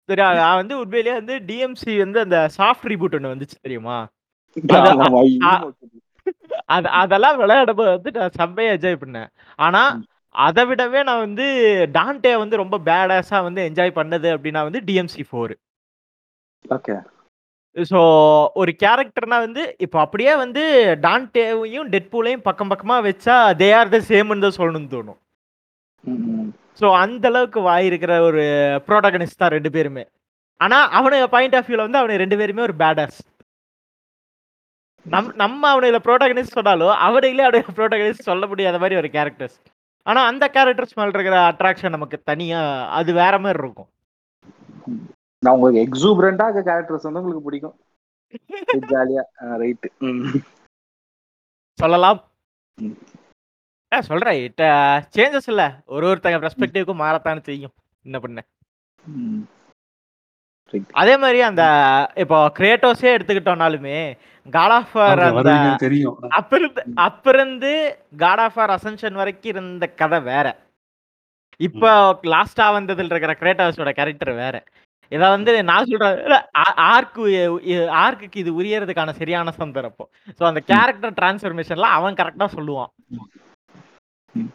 சரி 0.08 0.22
நான் 0.38 0.58
வந்து 0.58 0.74
உண்மையிலேயே 0.80 1.14
வந்து 1.18 1.34
டிஎம்சி 1.48 1.92
வந்து 1.98 2.18
அந்த 2.20 2.38
சாஃப்ட் 2.56 2.88
ரீபூட் 2.90 3.14
ஒன்று 3.14 3.34
வந்துச்சு 3.34 3.56
தெரியுமா? 3.60 3.98
அது- 6.68 6.92
அதெல்லாம் 7.00 7.38
விளையாடும்போது 7.38 7.92
வந்து 7.94 8.10
நான் 8.16 8.36
செம்மையா 8.36 8.72
என்ஜாய் 8.74 9.02
பண்ணேன். 9.02 9.28
ஆனா 9.58 9.82
அதை 10.34 10.62
விடவே 10.68 11.00
நான் 11.04 11.24
வந்து 11.24 11.46
டான்டே 11.94 12.32
வந்து 12.42 12.60
ரொம்ப 12.60 12.76
பேடாஸா 12.86 13.38
வந்து 13.42 13.60
என்ஜாய் 13.68 13.96
பண்ணது 13.96 14.28
அப்படின்னா 14.36 14.62
வந்து 14.68 14.82
டிஎம்சி 14.88 15.24
ஃபோர் 15.28 15.54
Okay. 16.64 16.96
ஸோ 17.76 18.00
ஒரு 18.54 18.72
கேரக்டர்னா 18.80 19.38
வந்து 19.38 19.62
இப்போ 19.78 19.98
அப்படியே 20.00 20.32
வந்து 20.36 20.62
டான்டேவையும் 21.02 21.88
டெட்பூலையும் 21.92 22.44
பக்கம் 22.44 22.70
பக்கமா 22.72 22.96
வச்சா 23.06 23.36
தே 23.60 23.68
ஆர் 23.78 23.90
த 23.90 24.00
சேம்னு 24.08 24.44
தான் 24.44 24.58
சொல்லணும்னு 24.58 24.92
தோணும். 24.94 25.18
ஸோ 26.80 26.86
அந்த 27.02 27.26
அளவுக்கு 27.30 27.60
வாய் 27.68 27.88
இருக்கிற 27.90 28.12
ஒரு 28.28 28.42
ப்ரோட்டகனிஸ்ட் 28.88 29.42
தான் 29.42 29.54
ரெண்டு 29.56 29.70
பேருமே. 29.74 30.04
ஆனா 30.60 30.78
அவனு 30.98 31.18
பாயிண்ட் 31.34 31.56
ஆஃப் 31.58 31.68
வியூல 31.68 31.86
வந்து 31.86 32.00
அவனை 32.00 32.16
ரெண்டு 32.22 32.36
பேருமே 32.40 32.62
ஒரு 32.68 32.74
பேடர்ஸ் 32.82 33.20
நம் 35.06 35.30
நம்ம 35.36 35.62
அவனையில 35.72 35.98
ப்ரோட்டகனிஸ்ட் 36.06 36.56
சொன்னாலும் 36.58 36.94
அவனையிலே 37.06 37.44
அவனுடைய 37.46 37.74
ப்ரோட்டகனிஸ்ட் 37.78 38.28
சொல்ல 38.30 38.46
முடியாத 38.50 38.78
மாதிரி 38.82 38.98
ஒரு 39.00 39.08
கேரக்டர்ஸ் 39.16 39.56
ஆனா 40.06 40.20
அந்த 40.30 40.44
கேரக்டர்ஸ் 40.54 40.96
மேல 40.98 41.16
இருக்கிற 41.16 41.38
அட்ராக்ஷன் 41.50 41.94
நமக்கு 41.96 42.16
தனியா 42.30 42.60
அது 42.98 43.10
வேற 43.20 43.34
மாதிரி 43.38 43.60
இருக்கும். 43.62 43.88
நான் 45.42 45.54
உங்களுக்கு 45.56 45.84
எக்ஸூபரண்டா 45.86 46.46
இருக்க 46.48 46.62
கேரக்டர்ஸ் 46.70 47.06
வந்து 47.08 47.22
உங்களுக்கு 47.22 47.46
பிடிக்கும். 47.48 47.76
ஜாலியா 48.92 49.22
ரைட் 49.62 49.86
சொல்லலாம். 51.78 52.20
ஆ 53.92 53.98
சொல்றேன். 54.10 54.38
இட்ட 54.46 54.62
சேஞ்சஸ் 55.16 55.48
இல்ல. 55.52 55.62
ஒரு 55.94 56.04
ஒருத்தங்க 56.10 56.38
பெர்ஸ்பெக்டிவ்க்கும் 56.44 57.02
மாறத்தானே 57.04 57.42
செய்யும். 57.48 57.74
என்ன 58.04 58.18
பண்ண? 58.24 58.40
அதே 61.00 61.14
மாதிரி 61.22 61.40
அந்த 61.48 61.62
இப்போ 62.22 62.36
கிரேட்டோஸே 62.58 63.08
எடுத்துக்கிட்டோம்னாலுமே 63.14 63.96
காட் 64.46 64.74
ஆஃப் 64.76 64.94
தெரியும். 65.84 66.14
அப்ப 66.38 66.52
இருந்து 66.60 66.82
அப்ப 67.06 67.32
இருந்து 67.34 67.72
காட் 68.22 68.42
ஆஃப் 68.44 68.58
ஆர் 68.62 68.72
அசென்ஷன் 68.76 69.18
வரைக்கும் 69.20 69.52
இருந்த 69.54 69.86
கதை 70.00 70.20
வேற. 70.30 70.46
இப்போ 71.60 71.90
லாஸ்டா 72.34 72.66
வந்ததுல 72.78 73.12
இருக்கிற 73.12 73.34
கிரேட்டோஸோட 73.42 73.92
கேரக்டர் 73.98 74.32
வேற. 74.44 74.56
இத 75.12 75.22
வந்து 75.34 75.52
நான் 75.70 75.88
சொல்றேன். 75.90 76.46
ஆர்க்கு 76.92 77.22
ஆர்க்குக்கு 78.04 78.42
இது 78.44 78.58
உரியறதுக்கான 78.60 79.14
சரியான 79.20 79.52
சந்தர்ப்பம். 79.60 80.10
சோ 80.38 80.42
அந்த 80.50 80.60
கேரக்டர் 80.72 81.16
டிரான்ஸ்ஃபர்மேஷன்ல 81.20 81.90
அவன் 81.98 82.18
கரெக்டா 82.20 82.48
சொல்லுவான். 82.56 82.92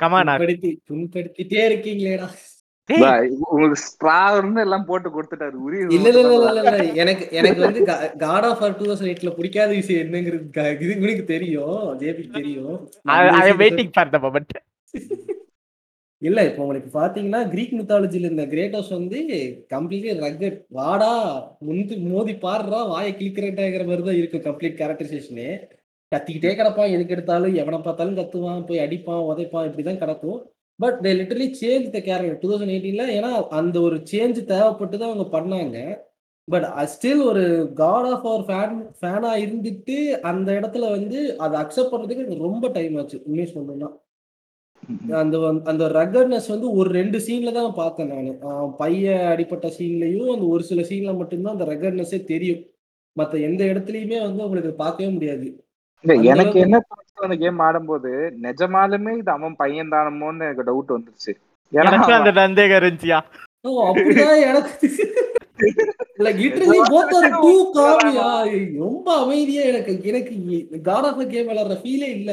கமான் 0.02 0.30
புண்படுத்தி 0.32 0.72
புண்படுத்திட்டே 0.90 1.64
இருக்கீங்களேடா. 1.70 2.28
உங்களுக்கு 3.54 4.60
எல்லாம் 4.66 4.86
போட்டு 4.90 5.10
கொடுத்துட்டாரு. 5.16 5.56
உரிய 5.66 5.88
இல்ல 5.98 6.08
இல்ல 6.12 6.22
இல்ல 6.24 6.36
இல்ல 6.52 6.62
இல்ல. 6.66 6.94
எனக்கு 7.02 7.26
எனக்கு 7.40 7.62
வந்து 7.66 7.82
காட் 8.24 8.48
ஆஃப் 8.50 8.64
டூ 8.80 8.86
தௌசண்ட் 8.90 9.10
எயிட்ல 9.12 9.32
பிடிக்காத 9.40 9.70
விஷயம் 9.80 10.04
என்னங்கிறது 10.06 10.46
இது 10.86 10.96
உங்களுக்கு 10.98 11.26
தெரியும். 11.36 11.82
ஜேபிக்கு 12.02 12.38
தெரியும். 12.40 12.76
ஐ 13.14 13.20
விஷயத்தை 13.28 13.58
வெயிட்டிங் 13.64 13.94
ஃபார் 13.98 14.14
த 14.16 14.20
மொமெண்ட் 14.26 14.56
இல்ல 16.22 16.40
இப்போ 16.48 16.62
உங்களுக்கு 16.66 16.90
பாத்தீங்கன்னா 16.94 17.42
கிரீக் 17.52 17.74
மித்தாலஜில 17.80 18.28
இருந்த 18.28 18.46
கிரேட்டோஸ் 18.54 18.94
வந்து 18.96 19.18
கம்ப்ளீட்லி 19.74 20.14
ரக்கட் 20.24 20.58
வாடா 20.78 21.10
முந்தி 21.68 21.96
மோதி 22.06 22.34
பாடுறா 22.46 22.80
வாயை 22.94 23.12
கிளிக்கிறேன்டாங்கிற 23.20 23.84
மாதிரி 23.90 24.06
தான் 24.08 24.20
இருக்கும் 24.22 24.46
கம்ப்ளீட் 24.48 24.80
கேரக்டரைசேஷனே 24.80 25.50
கத்திக்கிட்டே 26.12 26.52
கிடப்பான் 26.60 26.94
எனக்கு 26.96 27.14
எடுத்தாலும் 27.16 27.56
எவனை 27.62 27.80
பார்த்தாலும் 27.86 28.18
கத்துவான் 28.20 28.68
போய் 28.68 28.84
அடிப்பான் 28.86 29.26
உதைப்பான் 29.32 29.68
இப்படிதான் 29.70 30.02
கிடக்கும். 30.04 30.40
But 30.80 30.98
they 31.06 31.12
literally 31.20 31.48
change 31.62 31.88
the 31.96 32.00
character 32.08 32.42
two 32.42 32.50
thousand 32.52 32.74
எயிட்டீன்ல 32.76 33.06
ஏன்னா 33.18 33.32
அந்த 33.60 33.78
ஒரு 33.88 33.98
சேஞ்ச் 34.12 34.40
தேவைப்பட்டு 34.52 34.96
தான் 34.98 35.12
அவங்க 35.12 35.28
பண்ணாங்க. 35.38 35.78
பட் 36.48 36.66
ஸ்டில் 36.92 37.22
uh, 37.22 37.30
ஒரு 37.30 37.44
காட் 37.80 38.08
ஆஃப் 38.12 38.28
அவர் 38.30 38.44
ஃபேன் 38.50 38.76
ஃபேனா 39.00 39.32
இருந்துட்டு 39.46 39.98
அந்த 40.30 40.50
இடத்துல 40.60 40.86
வந்து 40.98 41.18
அதை 41.46 41.56
அக்செப்ட் 41.64 41.92
பண்றதுக்கு 41.94 42.24
எனக்கு 42.24 42.48
ரொம்ப 42.50 42.68
டைம் 42.78 42.96
ஆச்சு 43.02 43.18
உண்மையை 43.28 43.48
சொல்லணும்னா. 43.56 43.90
அந்த 45.22 45.38
அந்த 45.72 45.84
ரகர்னஸ் 46.00 46.50
வந்து 46.54 46.68
ஒரு 46.80 46.90
ரெண்டு 47.00 47.20
சீன்ல 47.28 47.52
தான் 47.60 47.74
பார்த்தேன் 47.82 48.12
நான். 48.14 48.74
பையன் 48.82 49.26
அடிப்பட்ட 49.34 49.68
சீன்லயும் 49.78 50.34
அந்த 50.36 50.46
ஒரு 50.56 50.64
சில 50.72 50.82
சீன்ல 50.92 51.14
மட்டும்தான் 51.22 51.56
அந்த 51.58 51.68
ரகர்னஸே 51.74 52.20
தெரியும். 52.34 52.62
மற்ற 53.18 53.38
எந்த 53.50 53.62
இடத்துலயுமே 53.72 54.20
வந்து 54.28 54.46
உங்களுக்கு 54.48 54.74
பார்க்கவே 54.84 55.10
முடியாது. 55.18 55.48
இல்ல 56.04 56.14
எனக்கு 56.32 56.58
என்ன 56.60 56.80
அந்த 57.22 57.36
கேம் 57.36 57.60
ஆடும்போது 57.60 58.10
நிஜமாலுமே 58.42 59.12
இது 59.20 59.32
அவன் 59.32 59.56
பையன் 59.56 59.94
தானமோன்னு 59.94 60.46
எனக்கு 60.48 60.68
டவுட் 60.68 60.96
வந்துருச்சு. 60.96 61.32
எனக்கு 61.74 62.12
அந்த 62.14 62.32
சந்தேகம் 62.36 62.80
இருந்துச்சியா? 62.80 63.20
ஓ, 63.66 63.72
அப்படிதான் 63.88 64.42
எனக்கு 64.50 64.88
like 66.26 66.40
literally 66.42 66.80
both 66.92 67.14
are 67.18 67.28
two 67.38 67.54
காமியா? 67.76 68.28
ரொம்ப 68.80 69.08
அமைதியா 69.24 69.64
எனக்கு 69.64 69.94
எனக்கு 70.12 70.34
காட் 70.82 71.08
ஆஃப் 71.10 71.24
கேம் 71.34 71.50
விளையாடுற 71.50 71.78
ஃபீலே 71.82 72.10
இல்ல. 72.18 72.32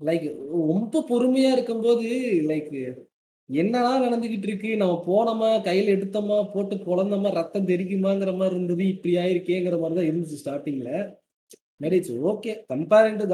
லைக் 0.00 0.26
ரொம்ப 0.70 1.02
பொறுமையா 1.10 1.50
இருக்கும்போது 1.52 2.08
லைக் 2.50 2.72
என்னடா 3.48 3.92
நடந்துகிட்டு 4.00 4.48
இருக்கு? 4.48 4.70
நம்ம 4.76 4.94
போனோமா? 5.06 5.50
கையில 5.66 5.94
எடுத்தோமா? 5.96 6.38
போட்டு 6.54 6.76
குழந்தோமா? 6.86 7.30
ரத்தம் 7.32 7.68
தெரிக்குமாங்கிற 7.68 8.32
மாதிரி 8.36 8.54
இருந்தது 8.54 8.84
இப்படி 8.88 9.14
ஆயிருக்கேங்கிற 9.16 9.78
மாதிரி 9.80 9.98
தான் 9.98 10.08
இருந்துச்சு 10.10 10.40
ஸ்டார்டிங்ல 10.42 10.90
marriage 11.80 12.10
okay 12.30 12.52
comparing 12.72 13.18
to 13.20 13.26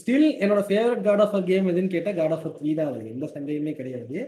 still 0.00 0.28
என்னோட 0.42 0.60
ஃபேவரட் 0.68 1.04
காட் 1.08 1.22
ஆஃப் 1.24 1.36
கேம் 1.50 1.70
எதுன்னு 1.72 1.94
கேட்டா 1.96 2.12
காட் 2.20 2.34
ஆஃப் 2.36 2.46
த்ரீ 2.58 2.72
தான் 2.78 2.90
அது 2.92 3.12
எந்த 3.14 3.26
சந்தேகமே 3.36 3.72
கிடையாது. 3.80 4.18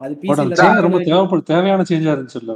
அது 0.00 0.14
சேஞ்ச் 0.60 0.86
ரொம்ப 0.86 0.98
தேவைப்படும் 1.08 1.50
தேவையான 1.52 1.84
சேஞ்சா 1.90 2.14
இருந்துச்சு 2.14 2.40
இல்ல? 2.42 2.54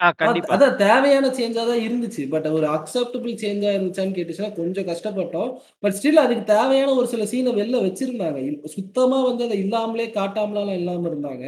ஆ, 0.00 0.08
கண்டிப்பா. 0.20 0.50
அதான் 0.54 0.76
தேவையான 0.82 1.26
சேஞ்சா 1.38 1.62
தான் 1.70 1.84
இருந்துச்சு. 1.86 2.22
பட் 2.34 2.46
ஒரு 2.56 2.66
அக்செப்டபிள் 2.74 3.32
சேஞ்சா 3.42 3.70
இருந்துச்சான்னு 3.76 4.16
கேட்டுச்சுன்னா 4.18 4.50
கொஞ்சம் 4.58 4.88
கஷ்டப்பட்டோம். 4.90 5.50
பட் 5.82 5.96
ஸ்டில் 5.98 6.24
அதுக்கு 6.24 6.44
தேவையான 6.52 6.94
ஒரு 7.00 7.08
சில 7.14 7.24
சீனை 7.32 7.52
வெளில 7.60 7.80
வச்சிருந்தாங்க. 7.86 8.40
சுத்தமா 8.76 9.18
வந்து 9.30 9.44
அதை 9.48 9.58
இல்லாமலே 9.64 10.06
காட்டாமலாம் 10.18 10.78
இல்லாம 10.80 11.08
இருந்தாங்க. 11.08 11.44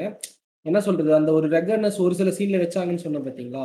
என்ன 0.66 0.80
சொல்றது? 0.86 1.14
அந்த 1.14 1.30
ஒரு 1.32 1.48
ரெகர்னஸ் 1.48 2.00
ஒரு 2.06 2.14
சில 2.14 2.30
சீன்ல 2.38 2.58
வச்சாங்கன்னு 2.64 3.04
சொன்ன 3.06 3.22
பாத்தீங்களா? 3.28 3.64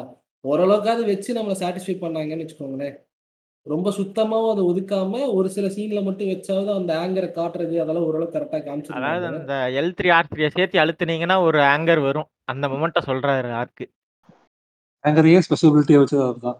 ஓரளவுக்காவது 0.49 1.03
வச்சு 1.11 1.35
நம்மளை 1.37 1.55
சாட்டிஸ்ஃபை 1.61 1.95
பண்ணாங்கன்னு 2.01 2.45
வச்சுக்கோங்களேன். 2.45 2.95
ரொம்ப 3.65 3.89
சுத்தமாவும் 3.97 4.51
அதை 4.53 4.63
ஒதுக்காம 4.71 5.21
ஒரு 5.37 5.47
சில 5.55 5.67
சீன்ல 5.75 5.99
மட்டும் 6.07 6.29
வச்சாவது 6.31 6.69
அந்த 6.79 6.91
ஆங்கரை 7.03 7.29
காட்டுறது 7.37 7.75
அதெல்லாம் 7.83 8.07
ஓரளவு 8.09 8.33
கரெக்டா 8.35 8.57
அதாவது 8.57 8.67
காமிச்சிருந்தாங்க 8.67 9.29
அந்த 9.39 9.55
எல் 9.81 9.95
த்ரீ 9.99 10.09
ஆர் 10.17 10.29
த்ரீ 10.33 10.49
சேர்த்து 10.57 10.81
அழுத்துனீங்கன்னா 10.83 11.37
ஒரு 11.47 11.59
ஆங்கர் 11.73 12.01
வரும். 12.07 12.29
அந்த 12.51 12.65
மொமெண்ட்ட 12.71 13.01
சொல்றாரு 13.09 13.51
ஆர்க்கு 13.61 13.85
ஆங்கரையே 15.03 15.39
ஸ்பெசிபிலிட்டியை 15.47 15.99
வச்சு 16.01 16.17
அதுதான் 16.27 16.59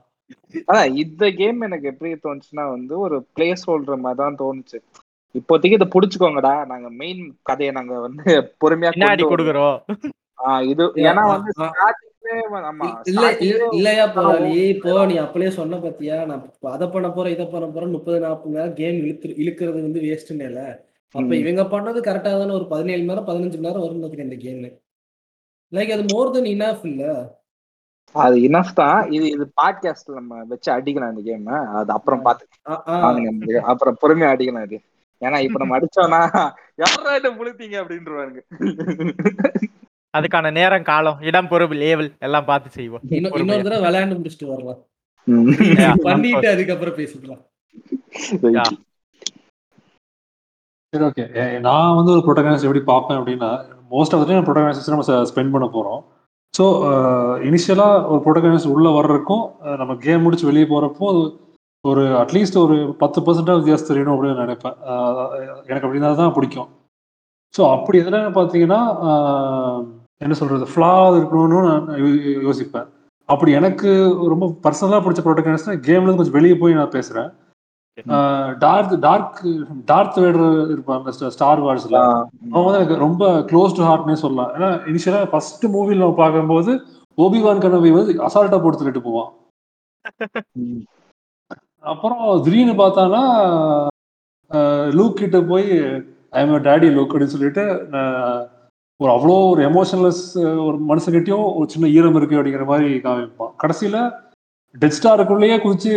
அதான் 0.69 0.95
இந்த 1.03 1.23
கேம் 1.39 1.59
எனக்கு 1.67 1.89
எப்படி 1.91 2.11
தோணுச்சுன்னா 2.23 2.63
வந்து 2.75 2.93
ஒரு 3.05 3.17
பிளேஸ் 3.35 3.65
ஹோல்டர் 3.69 4.03
மாதிரி 4.05 4.19
தான் 4.21 4.39
தோணுச்சு. 4.41 4.77
இப்போதைக்கு 5.35 5.77
இதை 5.77 5.87
புடிச்சுக்கோங்கடா. 5.95 6.53
நாங்க 6.71 6.87
மெயின் 7.01 7.23
கதையை 7.49 7.71
நாங்க 7.77 7.95
வந்து 8.05 8.23
பொறுமையா. 8.63 8.91
கொடுக்குறோம். 9.33 9.77
இது 10.71 10.83
ஏன்னா 11.09 11.23
வந்து 11.33 11.51
இல்ல 13.09 13.25
இல்லையா 13.71 14.05
போராளி 14.15 14.51
இப்போ 14.73 14.93
நீ 15.05 15.15
அப்படியே 15.23 15.51
சொன்ன 15.57 15.79
பாத்தியா 15.81 16.17
நான் 16.25 16.43
அதை 16.71 16.87
பண்ண 16.93 17.07
போறேன் 17.11 17.35
இதை 17.35 17.45
பண்ண 17.47 17.67
போறேன் 17.69 17.93
முப்பது 17.95 18.19
நாற்பது 18.23 18.65
கேம் 18.77 18.97
இழுத்து 19.01 19.35
இழுக்கிறது 19.41 19.79
வந்து 19.81 20.03
வேஸ்ட்னு 20.05 20.47
இல்ல. 20.49 20.61
அப்ப. 21.15 21.31
இவங்க 21.41 21.63
பண்ணது 21.71 21.99
கரெக்டா 22.05 22.31
தானே 22.35 22.53
ஒரு 22.55 22.67
பதினேழு 22.71 22.99
மணி 22.99 23.11
நேரம் 23.11 23.27
பதினஞ்சு 23.27 23.57
மணி 23.57 23.67
நேரம் 23.67 23.83
வரும் 23.83 23.99
நினைக்கிறேன் 23.99 24.27
இந்த 24.29 24.39
கேம் 24.43 24.63
லைக் 25.71 25.93
அது 25.93 26.03
மோர் 26.09 26.33
தென் 26.33 26.49
இனஃப் 26.51 26.83
இல்ல? 26.89 27.03
அது 28.15 28.35
இனஃப் 28.45 28.73
தான். 28.75 28.99
இது 29.15 29.25
இது 29.31 29.45
பாட்காஸ்ட்ல 29.57 30.17
நம்ம 30.17 30.41
வச்சு 30.51 30.69
அடிக்கலாம் 30.73 31.13
இந்த 31.13 31.23
கேம் 31.25 31.47
அது 31.79 31.91
அப்புறம் 31.95 32.21
நமக்கு. 32.23 33.55
அப்புறம் 33.71 33.97
பொறுமையா 34.01 34.29
அடிக்கலாம் 34.33 34.67
இது. 34.67 34.77
ஏன்னா 35.21 35.37
இப்ப 35.45 35.59
நம்ம 35.61 35.77
அடிச்சோம்னா 35.77 36.21
யாரா 36.79 37.11
இதை 37.19 37.29
முழுத்தீங்க 37.35 37.75
அப்படின்றவாங்க 37.81 38.39
அதுக்கான 40.17 40.51
நேரம் 40.59 40.87
காலம் 40.91 41.21
இடம் 41.29 41.49
பொறுப்பு 41.51 41.75
லேவல் 41.83 42.09
எல்லாம் 42.27 42.49
பார்த்து 42.49 42.69
செய்வோம். 42.77 43.03
இன்னொரு 43.17 43.63
தடவை 43.67 43.81
விளையாண்டு 43.85 44.17
முடிச்சுட்டு 44.19 44.51
வரலாம் 44.53 44.81
பண்ணிட்டு. 46.07 46.47
அதுக்கப்புறம் 46.55 46.97
பேசிக்கலாம். 46.99 47.43
சரி 50.93 51.05
ஓகே 51.07 51.23
நான் 51.67 51.95
வந்து 51.99 52.11
ஒரு 52.15 52.21
ப்ரோட்டகனைஸ் 52.25 52.65
எப்படி 52.67 52.81
பார்ப்பேன் 52.91 53.17
அப்படின்னா 53.19 53.49
மோஸ்ட் 53.93 54.13
ஆஃப் 54.15 54.27
டைம் 54.27 54.45
ப்ரோட்டகனைஸ் 54.47 54.93
நம்ம 54.93 55.23
ஸ்பெண்ட் 55.31 55.53
பண்ண 55.55 55.65
போகிறோம் 55.69 56.01
ஸோ 56.53 56.65
இனிஷியலாக 57.47 57.95
ஒரு 58.11 58.19
ப்ரோட்டகனைஸ் 58.25 58.67
உள்ளே 58.73 58.91
வர்றதுக்கும் 58.97 59.43
நம்ம 59.81 59.95
கேம் 60.05 60.23
முடிச்சு 60.25 60.49
வெளியே 60.49 60.67
போகிறப்போ 60.69 61.07
ஒரு 61.85 62.03
அட்லீஸ்ட் 62.21 62.61
ஒரு 62.63 62.75
பத்து 63.01 63.19
பர்சன்டாக 63.25 63.59
வித்தியாசம் 63.59 63.89
தெரியணும் 63.89 64.13
அப்படின்னு 64.15 64.43
நினைப்பேன். 64.43 64.77
எனக்கு 65.69 65.87
அப்படின்னா 65.87 66.11
தான் 66.21 66.35
பிடிக்கும். 66.37 66.69
ஸோ 67.55 67.61
அப்படி 67.73 67.97
எதில் 68.03 68.37
பார்த்தீங்கன்னா 68.37 68.79
என்ன 70.21 70.33
சொல்கிறது 70.39 70.65
ஃப்ளா 70.73 70.91
இருக்கணும்னு 71.19 71.61
நான் 71.69 71.87
யோசிப்பேன். 72.47 72.87
அப்படி 73.29 73.51
எனக்கு 73.59 73.89
ரொம்ப 74.33 74.45
பர்சனலாக 74.65 75.03
பிடிச்ச 75.05 75.21
ப்ரோட்டகனைஸ்னா 75.25 75.75
கேம்லேருந்து 75.87 76.19
கொஞ்சம் 76.19 76.37
வெளியே 76.37 76.55
போய் 76.61 76.79
நான் 76.79 76.95
பேசுகிறேன் 76.97 77.31
டார்க் 78.63 78.93
டார்க் 79.05 79.37
டார்த் 79.91 80.17
வேடர் 80.23 80.55
இருப்பாங்க 80.73 81.29
ஸ்டார் 81.35 81.61
வார்ஸ்ல 81.65 81.99
அவன் 82.53 82.65
வந்து 82.65 82.79
எனக்கு 82.79 82.97
ரொம்ப 83.05 83.29
க்ளோஸ் 83.51 83.75
டு 83.77 83.83
ஹார்ட்னே 83.89 84.15
சொல்லலாம். 84.23 84.51
ஏன்னா 84.55 84.69
இனிஷியலா 84.89 85.21
ஃபர்ஸ்ட் 85.33 85.65
மூவில 85.75 86.01
நம்ம 86.01 86.17
பார்க்கும்போது 86.23 86.73
ஓபிவான் 87.17 87.63
கனவை 87.65 87.91
வந்து 87.97 88.15
அசால்ட்டா 88.27 88.59
போட்டு 88.63 88.79
தள்ளிட்டு 88.79 89.05
போவான். 89.07 89.31
அப்புறம் 91.91 92.25
திடீர்னு 92.45 92.75
பார்த்தானா 92.83 93.23
லூக் 94.97 95.21
கிட்ட 95.21 95.39
போய் 95.51 95.69
ஐம் 96.41 96.53
டேடி 96.67 96.89
லூக் 96.97 97.13
அப்படின்னு 97.13 97.35
சொல்லிட்டு 97.35 97.65
ஒரு 98.97 99.11
அவ்வளோ 99.11 99.49
ஒரு 99.49 99.69
எமோஷனலஸ் 99.69 100.65
ஒரு 100.65 100.79
மனுஷங்கிட்டையும் 100.87 101.55
ஒரு 101.55 101.69
சின்ன 101.69 101.89
ஈரம் 101.89 102.15
இருக்கு 102.15 102.35
அப்படிங்கிற 102.35 102.65
மாதிரி 102.65 102.95
காமிப்பான். 102.95 103.55
கடைசியில் 103.57 104.11
டெட் 104.79 104.99
ஸ்டாருக்குள்ளேயே 105.03 105.57
குதிச்சு 105.57 105.91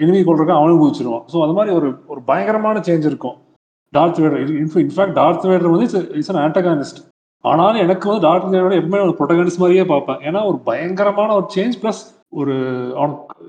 எனிமி 0.00 0.22
கொள்றதுக்கு 0.24 0.54
அவனும் 0.54 0.82
குதிச்சிருவான். 0.82 1.24
ஸோ 1.32 1.42
அது 1.42 1.52
மாதிரி 1.52 1.74
ஒரு 1.74 1.94
ஒரு 2.06 2.22
பயங்கரமான 2.22 2.78
சேஞ்ச் 2.78 3.04
இருக்கும். 3.04 3.36
Darth 3.90 4.16
Vader 4.16 4.50
in fact 4.50 5.12
Darth 5.12 5.44
Vader 5.44 5.68
வந்து 5.68 6.08
இட்ஸ் 6.08 6.32
அன் 6.32 6.50
ஆண்டகானிஸ்ட் 6.50 7.08
ஆனாலும் 7.40 7.80
எனக்கு 7.80 8.08
வந்து 8.08 8.26
டார்த் 8.26 8.54
வேடரோட 8.54 8.76
எப்பவுமே 8.76 9.02
ஒரு 9.02 9.14
ப்ரொட்டகானிஸ்ட் 9.18 9.58
மாதிரியே 9.58 9.84
பார்ப்பேன். 9.84 10.16
ஏன்னா 10.16 10.46
ஒரு 10.46 10.58
பயங்கரமான 10.58 11.34
ஒரு 11.34 11.46
சேஞ்ச் 11.54 11.72
ப்ளஸ் 11.82 12.14
ஒரு 12.28 12.52
அவனுக்கு 12.96 13.44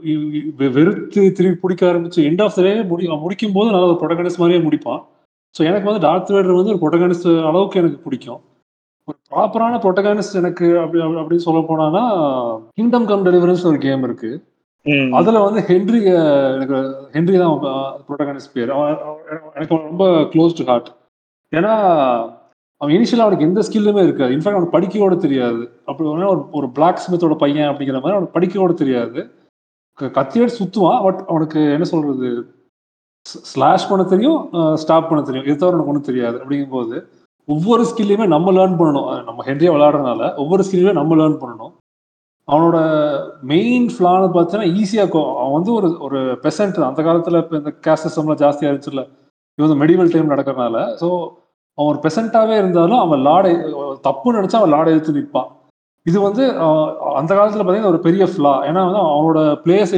வெ- 0.58 0.72
வெறுத்து 0.72 1.32
திருப்பி 1.32 1.60
பிடிக்க 1.62 1.92
ஆரம்பிச்சு 1.92 2.16
எண்ட் 2.16 2.44
ஆஃப் 2.44 2.52
டே 2.56 2.82
முடி 2.82 3.08
முடிக்கும் 3.08 3.52
போது 3.54 3.72
நல்ல 3.72 3.86
ஒரு 3.86 3.98
ப்ரொட்டகானிஸ்ட் 4.02 4.38
மாதிரியே 4.38 4.68
முடிப்பான். 4.68 5.04
ஸோ 5.60 5.64
எனக்கு 5.64 5.86
வந்து 5.86 6.08
டார்த் 6.08 6.30
வேடர் 6.30 6.56
வந்து 6.56 6.80
ஒரு 6.80 6.80
ப்ரொட்டகானிஸ்ட் 6.80 7.48
அளவுக்கு 7.48 7.80
எனக்கு 7.80 7.98
பிடிக்கும். 7.98 8.40
ஒரு 9.08 9.18
ப்ராப்பரான 9.32 9.80
ப்ரொட்டகனிஸ்ட் 9.80 10.34
எனக்கு 10.34 10.80
அப்படி 10.80 11.04
அப்படி- 11.04 11.06
அப்படின்னு 11.06 11.36
சொல்ல 11.36 11.60
போனான்னா 11.60 12.64
கிங்டம் 12.74 13.06
கம் 13.06 13.26
டெலிவரன்ஸ் 13.26 13.66
ஒரு 13.66 13.78
கேம் 13.78 14.04
இருக்கு. 14.04 14.44
அதுல 15.12 15.40
வந்து 15.40 15.62
ஹென்ரி 15.62 16.04
எனக்கு 16.54 17.08
ஹென்ரி 17.12 17.38
தான் 17.40 17.94
ப்ரோட்டகானிஸ்ட் 18.08 18.52
பேர். 18.54 18.70
எனக்கு 19.56 19.76
ரொம்ப 19.76 20.08
க்ளோஸ் 20.10 20.54
டு 20.56 20.66
ஹார்ட் 20.66 20.92
ஏன்னா 21.56 21.74
அவன் 22.78 22.96
இனிஷியலாக 22.96 23.20
அவனுக்கு 23.20 23.46
எந்த 23.46 23.62
ஸ்கில்லுமே 23.62 24.04
இருக்காது. 24.04 24.34
இன்ஃபேக்ட் 24.34 24.50
அவனுக்கு 24.50 24.70
படிக்க 24.70 25.00
கூட 25.00 25.16
தெரியாது. 25.16 25.72
அப்படி 25.86 26.10
ஒரு 26.10 26.50
ஒரு 26.52 26.70
பிளாக் 26.70 27.08
ஸ்மித்தோட 27.08 27.36
பையன் 27.36 27.68
அப்படிங்கிற 27.68 27.94
மாதிரி 27.94 28.10
அவனுக்கு 28.10 28.34
படிக்க 28.34 28.60
கூட 28.60 28.74
தெரியாது 28.74 29.32
கத்தியோட 30.00 30.50
சுத்துவான். 30.60 31.04
பட் 31.04 31.24
அவனுக்கு 31.28 31.72
என்ன 31.72 31.84
சொல்றது? 31.84 32.56
ஸ்லாஷ் 33.22 33.90
பண்ண 33.90 34.06
தெரியும் 34.06 34.50
ஸ்டாப் 34.76 35.10
பண்ண 35.10 35.24
தெரியும். 35.24 35.48
இது 35.48 35.58
தவிர 35.58 35.78
எனக்கு 35.78 35.94
ஒன்றும் 35.94 36.02
தெரியாது. 36.02 36.38
அப்படிங்கும்போது 36.38 37.17
ஒவ்வொரு 37.48 37.84
ஸ்கில்லையுமே 37.90 38.26
நம்ம 38.36 38.52
லேர்ன் 38.58 38.78
பண்ணணும். 38.80 39.10
நம்ம 39.28 39.44
ஹென்ரியா 39.50 39.74
விளையாடுறதுனால 39.76 40.22
ஒவ்வொரு 40.44 40.64
ஸ்கில்லையுமே 40.68 40.96
நம்ம 41.00 41.16
லேர்ன் 41.22 41.42
பண்ணணும். 41.44 41.74
அவனோட 42.48 42.78
மெயின் 43.52 43.88
ஃபிளான்னு 43.94 44.28
பார்த்தீங்கன்னா 44.36 44.70
ஈஸியாக 44.82 45.22
அவன் 45.42 45.56
வந்து 45.58 45.72
ஒரு 45.80 45.88
ஒரு 46.06 46.20
பெசன்ட் 46.46 46.78
அந்த 46.90 47.02
காலத்தில் 47.08 47.40
இப்போ 47.42 47.56
இந்த 47.62 47.72
கேஸ்டிசம்லாம் 47.86 48.04
சிஸ்டம்லாம் 48.04 48.42
ஜாஸ்தியாக 48.44 48.72
இருந்துச்சுல்ல 48.72 49.04
இவன் 49.58 49.68
இந்த 49.70 49.78
மெடிவல் 49.84 50.12
டைம் 50.14 50.34
நடக்கிறனால 50.34 50.78
ஸோ 51.02 51.08
அவன் 51.78 51.90
ஒரு 51.92 52.00
பெசண்ட்டாகவே 52.06 52.56
இருந்தாலும் 52.62 53.02
அவன் 53.06 53.24
லாடை 53.28 53.52
தப்பு 54.08 54.36
நினச்சா 54.38 54.60
அவன் 54.62 54.74
லாடை 54.76 54.92
எடுத்து 54.96 55.18
நிற்பான் 55.18 55.50
இது 56.06 56.18
வந்து 56.28 56.44
அந்த 57.20 57.32
காலத்தில் 57.38 57.62
பார்த்தீங்கன்னா 57.62 57.94
ஒரு 57.94 58.02
பெரிய 58.08 58.24
ஃப்ளா 58.34 58.54
ஏன்னா 58.68 58.82
வந்து 58.88 59.02
அவனோட 59.08 59.40
பிளேஸ் 59.64 59.94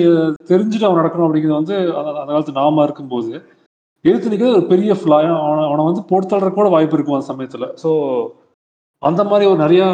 தெரிஞ்சுட்டு 0.52 0.88
அவன் 0.88 1.02
நடக்கணும் 1.02 1.28
அப்படிங்கிறது 1.28 1.60
வந்து 1.60 1.76
அந்த 2.00 2.10
அந்த 2.22 2.32
காலத்து 2.34 2.60
நாம 2.62 2.84
இருக்கும்போது. 2.88 3.32
எடுத்து 4.06 4.32
நிற்கிறது 4.32 4.58
ஒரு 4.60 4.68
பெரிய 4.74 4.92
ஃப்ளா 5.00 5.18
அவனை 5.46 5.64
அவனை 5.70 5.84
வந்து 5.90 6.04
போட்டு 6.12 6.52
கூட 6.58 6.68
வாய்ப்பு 6.76 6.96
இருக்கும் 6.98 7.18
அந்த 7.18 7.30
சமயத்தில். 7.32 7.68
ஸோ 7.84 7.90
அந்த 9.02 9.22
மாதிரி 9.30 9.46
ஒரு 9.50 9.60
நிறையா 9.66 9.88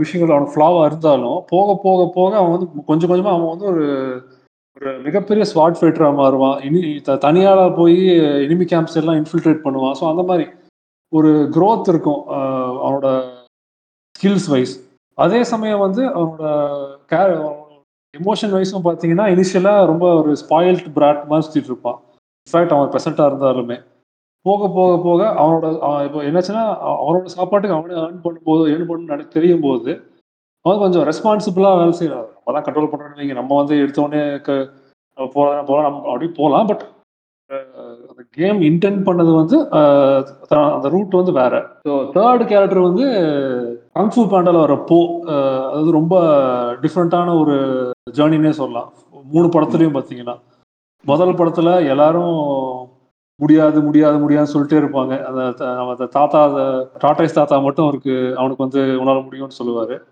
விஷயங்கள் 0.00 0.34
அவனுக்கு 0.34 0.54
ஃப்ளாவாக 0.54 0.88
இருந்தாலும் 0.90 1.38
போக 1.52 1.76
போக 1.84 2.00
போக 2.16 2.32
அவன் 2.40 2.54
வந்து 2.54 2.68
கொஞ்சம் 2.90 3.10
கொஞ்சமாக 3.10 3.36
அவன் 3.36 3.52
வந்து 3.54 3.66
ஒரு 3.72 3.84
ஒரு 4.76 4.90
மிகப்பெரிய 5.06 5.44
ஸ்வாட் 5.50 5.78
ஃபைட்டராக 5.78 6.14
மாறுவான். 6.20 6.58
இனி 6.66 6.80
த 7.06 7.16
தனியால 7.24 7.60
போய் 7.78 7.98
எனிமி 8.46 8.66
கேம்ப்ஸ் 8.72 8.98
எல்லாம் 9.00 9.18
இன்ஃபில்ட்ரேட் 9.20 9.64
பண்ணுவான். 9.66 9.96
ஸோ 10.00 10.04
அந்த 10.12 10.22
மாதிரி 10.30 10.46
ஒரு 11.12 11.30
க்ரோத் 11.56 11.90
இருக்கும் 11.92 12.22
அவனோட 12.84 13.08
ஸ்கில்ஸ் 14.18 14.48
வைஸ் 14.52 14.74
அதே 15.18 15.40
சமயம் 15.52 15.82
வந்து 15.86 16.02
அவனோட 16.16 16.44
கே 17.12 17.20
எமோஷன் 18.14 18.54
வைஸும் 18.56 18.86
பார்த்தீங்கன்னா 18.86 19.26
இனிஷியலாக 19.34 19.88
ரொம்ப 19.90 20.06
ஒரு 20.20 20.32
ஸ்பாயில்ட் 20.42 20.88
பிராட் 20.96 21.28
மாதிரி 21.30 21.46
சுற்றிட்டு 21.46 21.70
இருப்பான். 21.72 21.98
இன்ஃபேக்ட் 22.46 22.74
அவன் 22.76 22.92
ப்ரெசென்ட்டாக 22.92 23.30
இருந்தாலுமே. 23.30 23.76
போக 24.46 24.68
போக 24.76 24.92
போக 25.04 25.20
அவனோட 25.40 25.66
இப்போ 26.06 26.20
என்னாச்சுன்னா 26.28 26.62
அவனோட 27.02 27.26
சாப்பாட்டுக்கு 27.36 27.76
அவனே 27.76 27.98
ஏர்ன் 28.04 28.22
பண்ணும்போது 28.24 28.62
ஏர்ன் 28.72 28.88
பண்ணு 28.88 29.14
எனக்கு 29.16 29.36
தெரியும் 29.36 29.66
போது 29.66 29.92
அவன் 30.64 30.82
கொஞ்சம் 30.84 31.06
ரெஸ்பான்சிபிளாக 31.10 31.78
வேலை 31.80 31.92
செய்யறாரு 32.00 32.28
நம்ம 32.34 32.54
தான் 32.56 32.66
கண்ட்ரோல் 32.66 32.90
பண்ணுறோன்னு 32.90 33.20
வைங்க 33.20 33.36
நம்ம 33.40 33.56
வந்து 33.60 33.74
எடுத்தோடனே 33.82 34.22
போகலாம் 35.36 35.68
போகலாம் 35.68 35.86
நம்ம 35.88 36.10
அப்படியே 36.12 36.32
போகலாம் 36.40 36.68
பட் 36.70 36.84
அந்த 38.10 38.22
கேம் 38.38 38.60
இன்டென்ட் 38.68 39.02
பண்ணது 39.08 39.32
வந்து 39.40 39.56
அந்த 40.76 40.88
ரூட் 40.94 41.18
வந்து 41.20 41.32
வேற. 41.40 41.54
ஸோ 41.88 41.94
தேர்ட் 42.16 42.44
கேரக்டர் 42.52 42.86
வந்து 42.88 43.06
கங்ஃபு 43.98 44.22
பேண்டால 44.32 44.62
வர 44.64 44.76
போ 44.90 44.98
அதாவது 45.32 45.80
அது 45.80 45.98
ரொம்ப 46.00 46.14
டிஃப்ரெண்ட்டான 46.84 47.34
ஒரு 47.42 47.56
ஜேர்னினே 48.18 48.52
சொல்லலாம். 48.60 48.88
மூணு 49.34 49.48
படத்துலையும் 49.54 49.96
பார்த்தீங்கன்னா 49.96 50.36
முதல் 51.04 51.34
படத்துல 51.34 51.88
எல்லாரும் 51.88 52.90
முடியாது 53.36 53.82
முடியாது 53.82 54.18
முடியாதுன்னு 54.18 54.60
சொல்லிட்டே 54.60 54.82
இருப்பாங்க. 54.82 55.22
அந்த 55.22 55.66
அந்த 55.66 56.06
தாத்தா 56.06 56.44
அந்த 56.44 56.88
டாட்டாய்ஸ் 56.98 57.32
தாத்தா 57.32 57.58
மட்டும் 57.58 57.84
அவருக்கு 57.84 58.36
அவனுக்கு 58.36 58.68
வந்து 58.68 59.00
உணர 59.00 59.18
முடியும்னு 59.18 59.62
சொல்லுவாரு. 59.64 60.02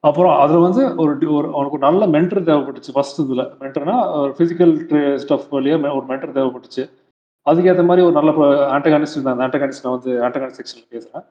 அப்புறம் 0.00 0.38
அதுல 0.38 0.58
வந்து 0.58 0.94
ஒரு 0.96 1.32
ஒரு 1.32 1.48
அவனுக்கு 1.52 1.78
நல்ல 1.78 2.06
மென்டர் 2.06 2.44
தேவைப்பட்டுச்சு 2.44 2.92
ஃபர்ஸ்ட் 2.92 3.20
இதுல. 3.20 3.50
மென்டர்னா 3.60 4.20
ஒரு 4.20 4.30
பிசிக்கல் 4.30 5.16
ஸ்டஃப் 5.16 5.48
வழியா 5.50 5.76
மெ- 5.76 5.96
ஒரு 5.96 6.04
மென்டர் 6.06 6.32
தேவைப்பட்டுச்சு. 6.32 6.90
அதுக்கேற்ற 7.50 7.84
மாதிரி 7.84 8.06
ஒரு 8.06 8.12
நல்ல 8.12 8.30
ஆண்டகானிஸ்ட் 8.78 9.18
இருந்தாங்க 9.18 9.48
ஆண்டகானிஸ்ட் 9.48 9.82
நான் 9.82 9.98
வந்து 9.98 10.22
ஆண்டகானிஸ்ட் 10.22 10.64
செக்ஷன்ல 10.64 10.90
பேசுறேன். 10.90 11.24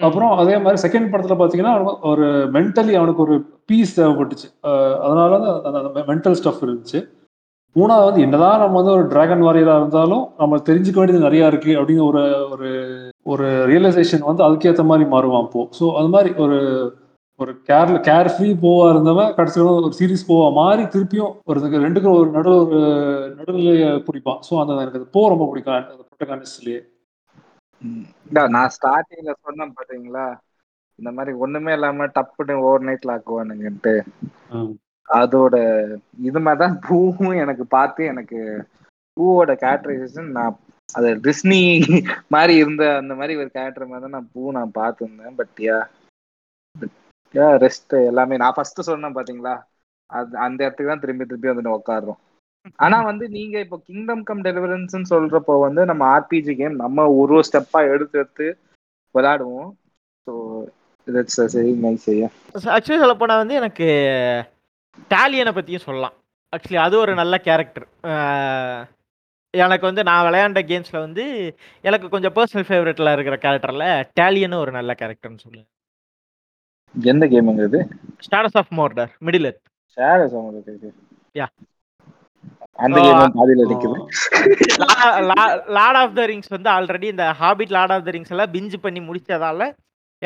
அப்புறம் 0.00 0.30
அதே 0.30 0.58
மாதிரி 0.58 0.88
செகண்ட் 0.88 1.02
படத்துல 1.02 1.36
பாத்தீங்கன்னா 1.38 1.74
அவனுக்கு 1.74 2.08
ஒரு 2.08 2.50
மென்டலி 2.50 2.94
அவனுக்கு 2.94 3.22
ஒரு 3.22 3.60
பீஸ் 3.66 4.00
தேவைப்பட்டுச்சு. 4.00 4.60
அதனால 4.98 5.60
அந்த 5.62 5.80
மென்டல் 5.80 6.36
ஸ்டஃப் 6.42 6.60
இருந்துச்சு. 6.60 7.08
மூணாவது 7.76 8.08
வந்து 8.08 8.24
என்னதான் 8.24 8.60
நம்ம 8.60 8.78
வந்து 8.78 8.94
ஒரு 8.96 9.04
டிராகன் 9.08 9.44
வாரியரா 9.44 9.74
இருந்தாலும் 9.80 10.24
நம்ம 10.38 10.58
தெரிஞ்சுக்க 10.66 10.98
வேண்டியது 10.98 11.26
நிறைய 11.26 11.50
இருக்கு 11.52 11.72
அப்படிங்கிற 11.78 12.06
ஒரு 12.10 12.22
ஒரு 12.52 12.70
ஒரு 13.26 13.46
ரியலைசேஷன் 13.70 14.28
வந்து 14.28 14.44
அதுக்கேற்ற 14.46 14.84
மாதிரி 14.84 15.04
மாறுவான் 15.10 15.52
போ 15.52 15.62
ஸோ 15.78 15.86
அது 15.98 16.08
மாதிரி 16.08 16.30
ஒரு 16.44 16.58
ஒரு 17.40 17.52
கேர்ல 17.68 17.98
கேர் 18.06 18.28
ஃப்ரீ 18.32 18.48
போவா 18.62 18.84
இருந்தவன் 18.90 19.32
கடைசியில் 19.34 19.70
ஒரு 19.78 19.94
சீரிஸ் 19.98 20.28
போவா 20.28 20.46
மாறி 20.58 20.82
திருப்பியும் 20.94 21.32
ஒரு 21.46 21.58
ரெண்டுக்கும் 21.86 22.18
ஒரு 22.18 22.28
நடு 22.30 22.50
ஒரு 22.58 22.80
நடுநிலையை 23.38 23.88
பிடிப்பான். 24.06 24.40
ஸோ 24.48 24.52
அந்த 24.60 24.76
எனக்கு 24.76 25.00
அது 25.00 25.14
போ 25.16 25.22
ரொம்ப 25.32 25.46
பிடிக்கும். 25.50 25.76
அந்த 25.92 26.04
ப்ரொட்டகானிஸ்ட்லயே 26.10 26.80
இல்ல, 28.26 28.40
நான் 28.48 28.72
ஸ்டார்டிங்ல 28.74 29.32
சொன்னேன் 29.46 29.74
பாத்தீங்களா? 29.78 30.26
இந்த 30.98 31.10
மாதிரி 31.10 31.32
ஒண்ணுமே 31.44 31.72
இல்லாம 31.72 32.06
டப்புன்னு 32.16 32.54
ஓவர் 32.64 32.86
நைட்ல 32.88 33.14
ஆக்குவானுங்கன்ட்டு 33.16 33.94
அதோட 35.08 35.54
இது 36.28 36.40
மாதிரிதான் 36.40 36.76
பூவும் 36.86 37.34
எனக்கு 37.42 37.64
பார்த்து 37.68 38.02
எனக்கு 38.06 38.38
பூவோட 39.16 39.52
கேரக்டரைசேஷன் 39.60 40.30
நான் 40.36 40.56
அது 40.94 41.08
டிஸ்னி 41.26 41.60
மாதிரி 42.30 42.54
இருந்த 42.56 42.84
அந்த 43.00 43.12
மாதிரி 43.14 43.34
ஒரு 43.36 43.50
கேரக்டர் 43.50 43.90
மாதிரி 43.90 44.04
தான் 44.06 44.16
நான் 44.16 44.30
பூ 44.32 44.52
நான் 44.52 44.76
பார்த்துருந்தேன். 44.76 45.36
பட் 45.38 45.54
யா 45.64 45.78
யா 47.34 47.46
ரெஸ்ட் 47.62 47.94
எல்லாமே 48.08 48.34
நான் 48.40 48.56
ஃபர்ஸ்ட் 48.56 48.88
சொன்னேன் 48.88 49.16
பாத்தீங்களா? 49.16 49.54
அது 50.10 50.36
அந்த 50.46 50.58
இடத்துக்கு 50.64 50.90
தான் 50.90 51.02
திரும்பி 51.02 51.24
திரும்பி 51.26 51.50
வந்து 51.52 51.76
உட்காடுறோம் 51.76 52.20
ஆனா 52.78 52.98
வந்து 53.08 53.24
நீங்க 53.36 53.56
இப்போ 53.60 53.76
கிங்டம் 53.86 54.24
கம் 54.24 54.42
டெலிவரன்ஸ் 54.44 55.12
சொல்றப்போ 55.12 55.54
வந்து 55.64 55.82
நம்ம 55.90 56.02
ஆர்பிஜி 56.12 56.54
கேம் 56.56 56.76
நம்ம 56.82 57.06
ஒரு 57.14 57.32
ஒரு 57.32 57.46
ஸ்டெப்பா 57.48 57.80
எடுத்து 57.94 58.16
எடுத்து 58.22 58.46
விளையாடுவோம். 59.14 59.70
ஸோ 60.26 60.32
இட்ஸ் 61.06 61.40
சரி 61.54 61.72
நைஸ் 61.82 62.06
ஐயா 62.10 62.28
ஆக்சுவலி 62.74 63.02
சொல்ல 63.02 63.14
போனா 63.16 63.36
வந்து 63.40 63.54
எனக்கு 63.60 63.86
டாலியனை 65.10 65.52
பத்தியும் 65.52 65.86
சொல்லலாம். 65.86 66.14
ஆக்சுவலி 66.52 66.78
அது 66.84 66.94
ஒரு 66.98 67.12
நல்ல 67.14 67.34
கேரக்டர் 67.46 67.86
எனக்கு 69.54 69.84
வந்து 69.88 70.02
நான் 70.04 70.26
விளையாண்ட 70.26 70.60
கேம்ஸ்ல 70.70 70.98
வந்து 70.98 71.24
எனக்கு 71.84 72.06
கொஞ்சம் 72.08 72.34
பர்சனல் 72.36 72.68
ஃபேவரட்ல 72.68 73.12
இருக்கிற 73.12 73.36
கேரக்டர்ல 73.44 73.86
டேலியன் 74.20 74.60
ஒரு 74.62 74.72
நல்ல 74.72 74.92
கேரக்டர்னு 75.00 75.42
சொல்லுவேன். 75.44 75.68
எந்த 76.94 77.26
கேமுங்க 77.26 77.66
இது 77.68 77.80
starters 78.26 78.58
of 78.60 78.72
Mordor 78.78 79.12
Middle 79.26 79.48
Earth 79.50 79.64
share 79.96 80.24
உங்களுக்கு 80.40 80.90
Yeah. 81.34 81.50
அந்த 82.78 82.96
So, 82.98 83.04
கேம் 83.06 83.34
பாதியில 83.36 83.64
நிக்குது. 83.70 83.98
லார்ட் 85.76 85.98
ஆஃப் 86.00 86.16
த 86.18 86.24
ரிங்ஸ் 86.30 86.50
வந்து 86.50 86.68
ஆல்ரெடி 86.70 87.06
இந்த 87.12 87.24
Hobbit 87.40 87.72
Lord 87.76 87.94
of 87.94 88.04
the 88.06 88.12
Rings 88.16 88.32
எல்லாம் 88.34 88.52
பிஞ்சு 88.54 88.78
பண்ணி 88.80 89.00
முடிச்சதால 89.00 89.66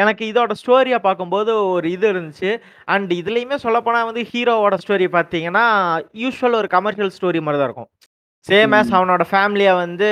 எனக்கு 0.03 0.23
இதோட 0.33 0.53
ஸ்டோரியை 0.63 0.99
பார்க்கும்போது 1.07 1.51
ஒரு 1.75 1.87
இது 1.97 2.07
இருந்துச்சு. 2.13 2.51
அண்ட் 2.95 3.13
இதுலேயுமே 3.21 3.57
சொல்லப்போனால் 3.67 4.09
வந்து 4.11 4.23
ஹீரோவோட 4.33 4.77
ஸ்டோரி 4.85 5.09
பார்த்தீங்கன்னா 5.17 5.65
யூஸ்வல் 6.25 6.59
ஒரு 6.61 6.71
கமர்ஷியல் 6.77 7.15
ஸ்டோரி 7.17 7.41
மாதிரி 7.47 7.61
தான் 7.61 7.71
இருக்கும். 7.71 7.91
Same 8.47 8.75
as. 8.79 8.91
அவனோட 8.97 9.23
ஃபேமிலியை 9.31 9.73
வந்து 9.85 10.09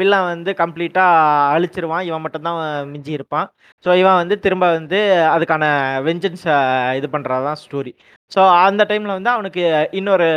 வில்லன் 0.00 0.30
வந்து 0.32 0.50
கம்ப்ளீட்டாக 0.62 1.50
அழிச்சிருவான். 1.56 2.06
இவன் 2.08 2.24
மட்டும்தான் 2.24 2.58
மிஞ்சி 2.92 3.12
இருப்பான். 3.18 3.46
ஸோ 3.84 3.90
இவன் 4.02 4.20
வந்து 4.22 4.36
திரும்ப 4.46 4.66
வந்து 4.78 5.00
அதுக்கான 5.34 5.64
வெஞ்சன்ஸை 6.06 6.56
இது 7.00 7.08
பண்ணுறது 7.14 7.46
தான் 7.48 7.60
ஸ்டோரி 7.64 7.92
ஸோ 8.32 8.40
அந்த 8.68 8.82
டைமில் 8.90 9.16
வந்து 9.18 9.30
அவனுக்கு 9.34 9.62
இன்னொரு 10.00 10.28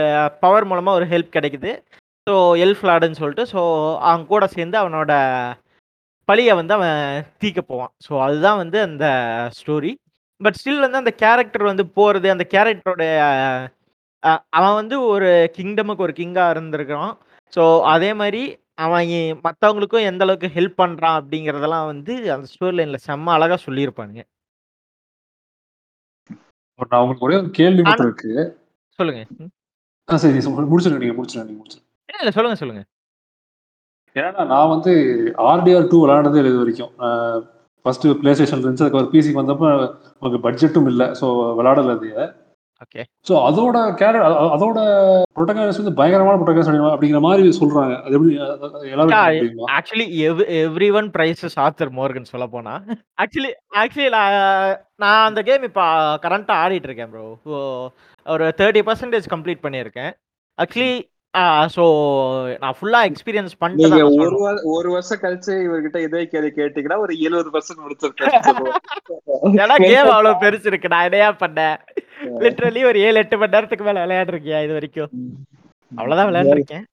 பவர் 0.44 0.68
மூலமாக 0.72 1.00
ஒரு 1.00 1.08
ஹெல்ப் 1.14 1.36
கிடைக்குது. 1.38 1.72
ஸோ 2.28 2.36
எல்ஃப் 2.66 2.86
லாடுன்னு 2.90 3.20
சொல்லிட்டு 3.22 3.46
ஸோ 3.54 3.62
அவன் 4.10 4.30
கூட 4.32 4.46
சேர்ந்து 4.56 4.78
அவனோட 4.84 5.12
பழியை 6.30 6.54
வந்து 6.60 6.74
அவன் 6.78 7.00
தீக்க 7.42 7.60
போவான். 7.62 7.92
ஸோ 8.06 8.12
அதுதான் 8.26 8.62
வந்து 8.64 8.78
அந்த 8.88 9.06
ஸ்டோரி 9.60 9.92
பட் 10.42 10.58
ஸ்டில் 10.60 10.84
வந்து 10.86 11.02
அந்த 11.02 11.12
கேரக்டர் 11.24 11.70
வந்து 11.72 11.86
போகிறது 11.98 12.28
அந்த 12.36 12.46
கேரக்டரோட 12.54 13.04
அவன் 14.58 14.78
வந்து 14.80 14.96
ஒரு 15.14 15.30
கிங்டமுக்கு 15.58 16.06
ஒரு 16.08 16.14
கிங்காக 16.20 16.54
இருந்திருக்கிறான். 16.56 17.14
ஸோ 17.54 17.64
அதே 17.94 18.10
மாதிரி 18.22 18.42
அவன் 18.86 19.08
மற்றவங்களுக்கும் 19.46 20.08
எந்த 20.10 20.24
அளவுக்கு 20.26 20.50
ஹெல்ப் 20.58 20.82
பண்ணுறான் 20.82 21.18
அப்படிங்கிறதெல்லாம் 21.20 21.88
வந்து 21.92 22.14
அந்த 22.36 22.46
ஸ்டோரி 22.54 22.76
லைனில் 22.80 23.06
செம்ம 23.08 23.34
அழகாக 23.38 23.60
சொல்லியிருப்பானுங்க. 23.66 24.24
ஒரே 27.24 27.38
ஒரு 27.40 27.50
கேள்வி 27.60 27.84
இருக்கு. 28.06 28.34
சொல்லுங்க. 29.00 29.22
சரி 32.10 32.20
இல்ல 32.22 32.32
சொல்லுங்க 32.38 32.60
சொல்லுங்க. 32.62 32.84
ஏன்னா 34.16 34.44
நான் 34.54 34.74
வந்து 34.74 34.92
ஆர்டிஆர் 35.52 35.90
டூ 35.92 35.98
விளையாடுறதே 36.04 36.42
இல்லை 36.42 36.52
இது 36.54 36.62
வரைக்கும். 36.64 36.94
ஃபர்ஸ்ட் 37.86 38.06
பிளே 38.22 38.32
ஸ்டேஷன் 38.36 38.62
இருந்துச்சு 38.64 38.86
அதுக்கு 38.88 39.14
பிசிக்கு 39.16 39.42
வந்தப்போ 39.42 39.68
நமக்கு 40.20 40.40
பட்ஜெட்டும் 40.46 40.92
இல்லை. 40.94 41.08
ஸோ 41.20 41.26
விளையாடல 41.60 41.96
அது 41.98 42.12
ஓகே 42.84 43.02
ஸோ 43.28 43.34
அதோட 43.48 43.78
கேர 44.02 44.20
அதோட 44.56 44.80
ப்ரொட்டகனிஸ்ட் 45.38 45.82
வந்து 45.82 45.96
பயங்கரமான 45.98 46.38
ப்ரொட்டகனிஸ்ட் 46.40 46.94
அப்படிங்கிற 46.94 47.20
மாதிரி 47.26 47.50
சொல்றாங்க. 47.58 47.96
அது 48.06 48.16
எப்படி 48.18 48.36
எல்லாரும் 48.94 49.74
actually 49.78 50.06
everyone 51.00 51.10
praises 51.16 51.58
Arthur 51.66 51.92
Morgan 51.98 52.32
சொல்ல 52.32 52.46
போனா 52.54 52.74
ஆக்சுவலி 53.24 53.52
ஆக்சுவலி 53.82 54.10
நான் 55.04 55.26
அந்த 55.28 55.42
கேம் 55.50 55.68
இப்போ 55.70 55.86
கரண்ட்டாக 56.26 56.64
ஆடிட்டு 56.66 56.90
இருக்கேன் 56.90 57.12
ப்ரோ 57.14 57.26
ஒரு 58.26 58.48
தேர்ட்டி 58.62 58.84
பர்சன்டேஜ் 58.90 59.32
கம்ப்ளீட் 59.34 59.66
பண்ணியிருக்கேன். 59.66 60.12
ஆக்சுவலி 60.58 60.92
ஸோ 61.74 61.84
நான் 62.62 62.76
ஃபுல்லாக 62.78 63.08
எக்ஸ்பீரியன்ஸ் 63.10 63.54
பண்ணிட்டு 63.60 63.90
நீங்க 64.06 64.06
ஒரு 64.46 64.62
ஒரு 64.72 64.90
வருஷம் 64.94 65.22
கழிச்சு 65.24 65.54
இவர்கிட்ட 65.66 66.00
இதே 66.06 66.22
கேள்வி 66.26 66.50
கேட்டீங்கன்னா 66.52 66.98
ஒரு 67.04 67.14
எழுபது 67.26 67.50
பர்சன்ட் 67.54 67.84
முடிச்சிருக்கேன் 67.84 68.34
ஏன்னா 69.60 69.76
கேம் 69.84 70.10
அவ்வளோ 70.14 70.32
பெருசு 70.44 70.70
இருக்கு 70.72 70.94
நான் 70.94 71.08
என்னையா 71.08 71.30
பண்ணேன்? 71.44 71.78
லிட்ரலி 72.44 72.82
ஒரு 72.90 73.00
ஏழு 73.08 73.22
எட்டு 73.22 73.38
மணி 73.38 73.56
நேரத்துக்கு 73.56 73.88
மேலே 73.88 74.04
விளையாடுருக்கியா 74.04 74.60
இது 74.66 74.76
வரைக்கும். 74.78 75.12
அவ்வளோதான் 75.92 76.30
விளையாண்டுருக்கேன் 76.30 76.84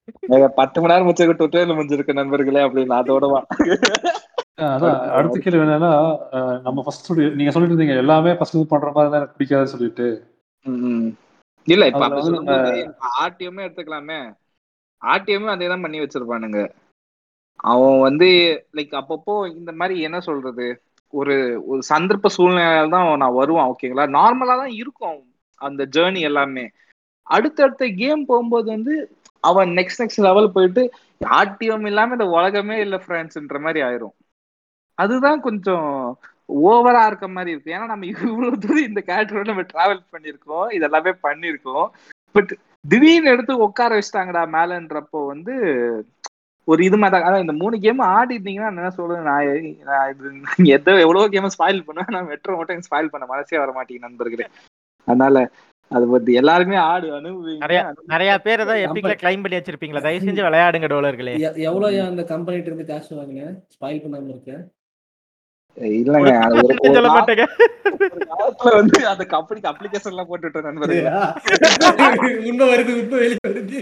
பத்து 0.59 0.77
மணி 0.81 0.93
நேரம் 0.93 1.09
முடிச்சிருக்க 1.09 1.41
டுட்டோரியல் 1.41 1.79
முடிஞ்சிருக்கு 1.79 2.19
நண்பர்களே 2.21 2.65
அப்படின்னு 2.67 2.99
அதோட 3.01 3.27
வா. 3.33 3.41
அஹ் 4.59 4.71
அதான் 4.75 5.01
அடுத்த 5.17 5.37
கேள்வி 5.39 5.65
என்னன்னா 5.65 5.93
நம்ம 6.67 6.83
ஃபர்ஸ்ட் 6.85 7.09
நீங்க 7.39 7.53
சொல்லிட்டு 7.53 7.75
இருந்தீங்க 7.75 7.97
எல்லாமே 8.05 8.33
ஃபர்ஸ்ட் 8.39 8.63
பண்ற 8.73 8.91
மாதிரி 8.91 9.11
தான் 9.11 9.21
எனக்கு 9.21 9.39
பிடிக்காதுன்னு 9.39 9.75
சொல்லிட்டு. 9.75 10.09
இல்ல 11.67 11.85
இப்ப 11.87 12.05
ஆர்டிஎம்மே 13.23 13.65
எடுத்துக்கலாமே. 13.67 14.19
ஆர்டிஎம்மே 15.03 15.51
அதே 15.53 15.69
தான் 15.69 15.85
பண்ணி 15.85 15.99
வச்சிருப்பானுங்க. 16.01 16.61
அவன் 17.65 17.99
வந்து 18.01 18.29
லைக் 18.77 18.95
அப்பப்போ 19.01 19.35
இந்த 19.53 19.71
மாதிரி 19.73 19.95
என்ன 20.01 20.19
சொல்றது? 20.21 20.67
ஒரு 21.13 21.35
ஒரு 21.67 21.81
சந்தர்ப்ப 21.89 22.31
சூழ்நிலையில 22.37 22.93
தான் 22.95 23.21
நான் 23.23 23.39
வருவான் 23.41 23.71
ஓகேங்களா 23.73 24.07
நார்மலா 24.17 24.57
தான் 24.57 24.75
இருக்கும் 24.81 25.19
அந்த 25.61 25.83
ஜேர்னி 25.95 26.21
எல்லாமே. 26.21 26.65
அடுத்தடுத்த 27.27 27.85
கேம் 28.01 28.23
போகும்போது 28.25 28.69
வந்து 28.75 28.95
அவன் 29.45 29.71
நெக்ஸ்ட் 29.79 30.03
நெக்ஸ்ட் 30.03 30.27
லெவல் 30.27 30.55
போயிட்டு 30.55 30.83
ஆர்டிஎம் 31.39 31.87
இல்லாம 31.87 32.15
இந்த 32.17 32.27
உலகமே 32.37 32.77
இல்ல 32.81 32.97
ஃப்ரெண்ட்ஸ்ன்ற 33.05 33.59
மாதிரி 33.61 33.81
ஆயிரும். 33.89 34.15
அதுதான் 34.99 35.41
கொஞ்சம் 35.41 35.89
ஓவரா 36.49 37.03
இருக்க 37.11 37.27
மாதிரி 37.37 37.53
இருக்கு. 37.53 37.75
ஏன்னா 37.77 37.87
நம்ம 37.93 38.07
இவ்வளவு 38.13 38.63
தூரம் 38.65 38.89
இந்த 38.91 39.01
கேரக்டரோட 39.09 39.47
நம்ம 39.53 39.65
டிராவல் 39.73 40.03
பண்ணியிருக்கோம் 40.15 40.69
இதெல்லாமே 40.79 41.13
பண்ணியிருக்கோம் 41.27 41.87
பட் 42.35 42.53
திடீர்னு 42.91 43.33
எடுத்து 43.35 43.65
உட்கார 43.67 43.91
வச்சிட்டாங்கடா 43.99 44.43
மேலன்றப்போ 44.57 45.21
வந்து 45.33 45.55
ஒரு 46.69 46.81
இது 46.87 46.97
மாதிரி 47.01 47.15
தான். 47.15 47.27
அதான் 47.29 47.45
இந்த 47.45 47.55
மூணு 47.61 47.77
கேம் 47.85 48.01
ஆடி 48.15 48.35
இருந்தீங்கன்னா 48.37 48.69
நான் 48.71 48.81
என்ன 48.83 48.93
சொல்றேன் 48.99 49.29
நான் 49.31 49.49
இது 50.13 50.31
எதோ 50.77 50.95
எவ்வளவோ 51.05 51.27
கேம் 51.35 51.55
ஸ்பாயில் 51.55 51.85
பண்ணுவேன். 51.89 52.13
நான் 52.17 52.31
மெட்ரோ 52.33 52.57
மட்டும் 52.61 52.87
ஸ்பாயில் 52.89 53.13
பண்ண 53.13 53.27
மனசே 53.33 53.59
வர 53.63 53.73
மாட்டேங்குது 53.77 54.07
நண்பர்களே. 54.09 54.47
அதனால 55.09 55.45
அது 55.91 56.05
பத்தி 56.13 56.31
எல்லாருமே 56.41 56.77
ஆடு 56.93 57.09
அனுபவிங்க 57.17 57.63
நிறைய 57.65 57.81
நிறைய 58.13 58.31
பேர் 58.47 58.63
தான் 58.71 58.81
எப்பிக்ல 58.87 59.15
கிளைம் 59.21 59.43
பண்ணி 59.43 59.59
வச்சிருப்பீங்களா. 59.59 60.03
தயவு 60.07 60.27
செஞ்சு 60.29 60.47
விளையாடுங்க 60.47 60.89
டோலர்களே. 60.93 61.35
எவ்வளவு 61.69 62.01
அந்த 62.11 62.23
கம்பெனிட்ட 62.33 62.71
இருந்து 62.71 62.89
காசு 62.91 63.13
வாங்கின 63.19 63.53
ஸ்பாயில் 63.75 64.03
பண்ணாம 64.05 64.33
இருக்க? 64.35 64.53
இல்லங்க 65.99 66.31
வந்து 68.77 68.99
அந்த 69.13 69.25
கம்பெனிக்கு 69.33 69.71
அப்ளிகேஷன் 69.71 70.13
எல்லாம் 70.13 70.29
போட்டுட்டோம் 70.31 70.67
நண்பர்களே. 70.69 71.03
உண்மை 72.51 72.67
வருது 72.71 72.93
உண்மை 73.01 73.19
வெளியே 73.23 73.41
வருது. 73.47 73.79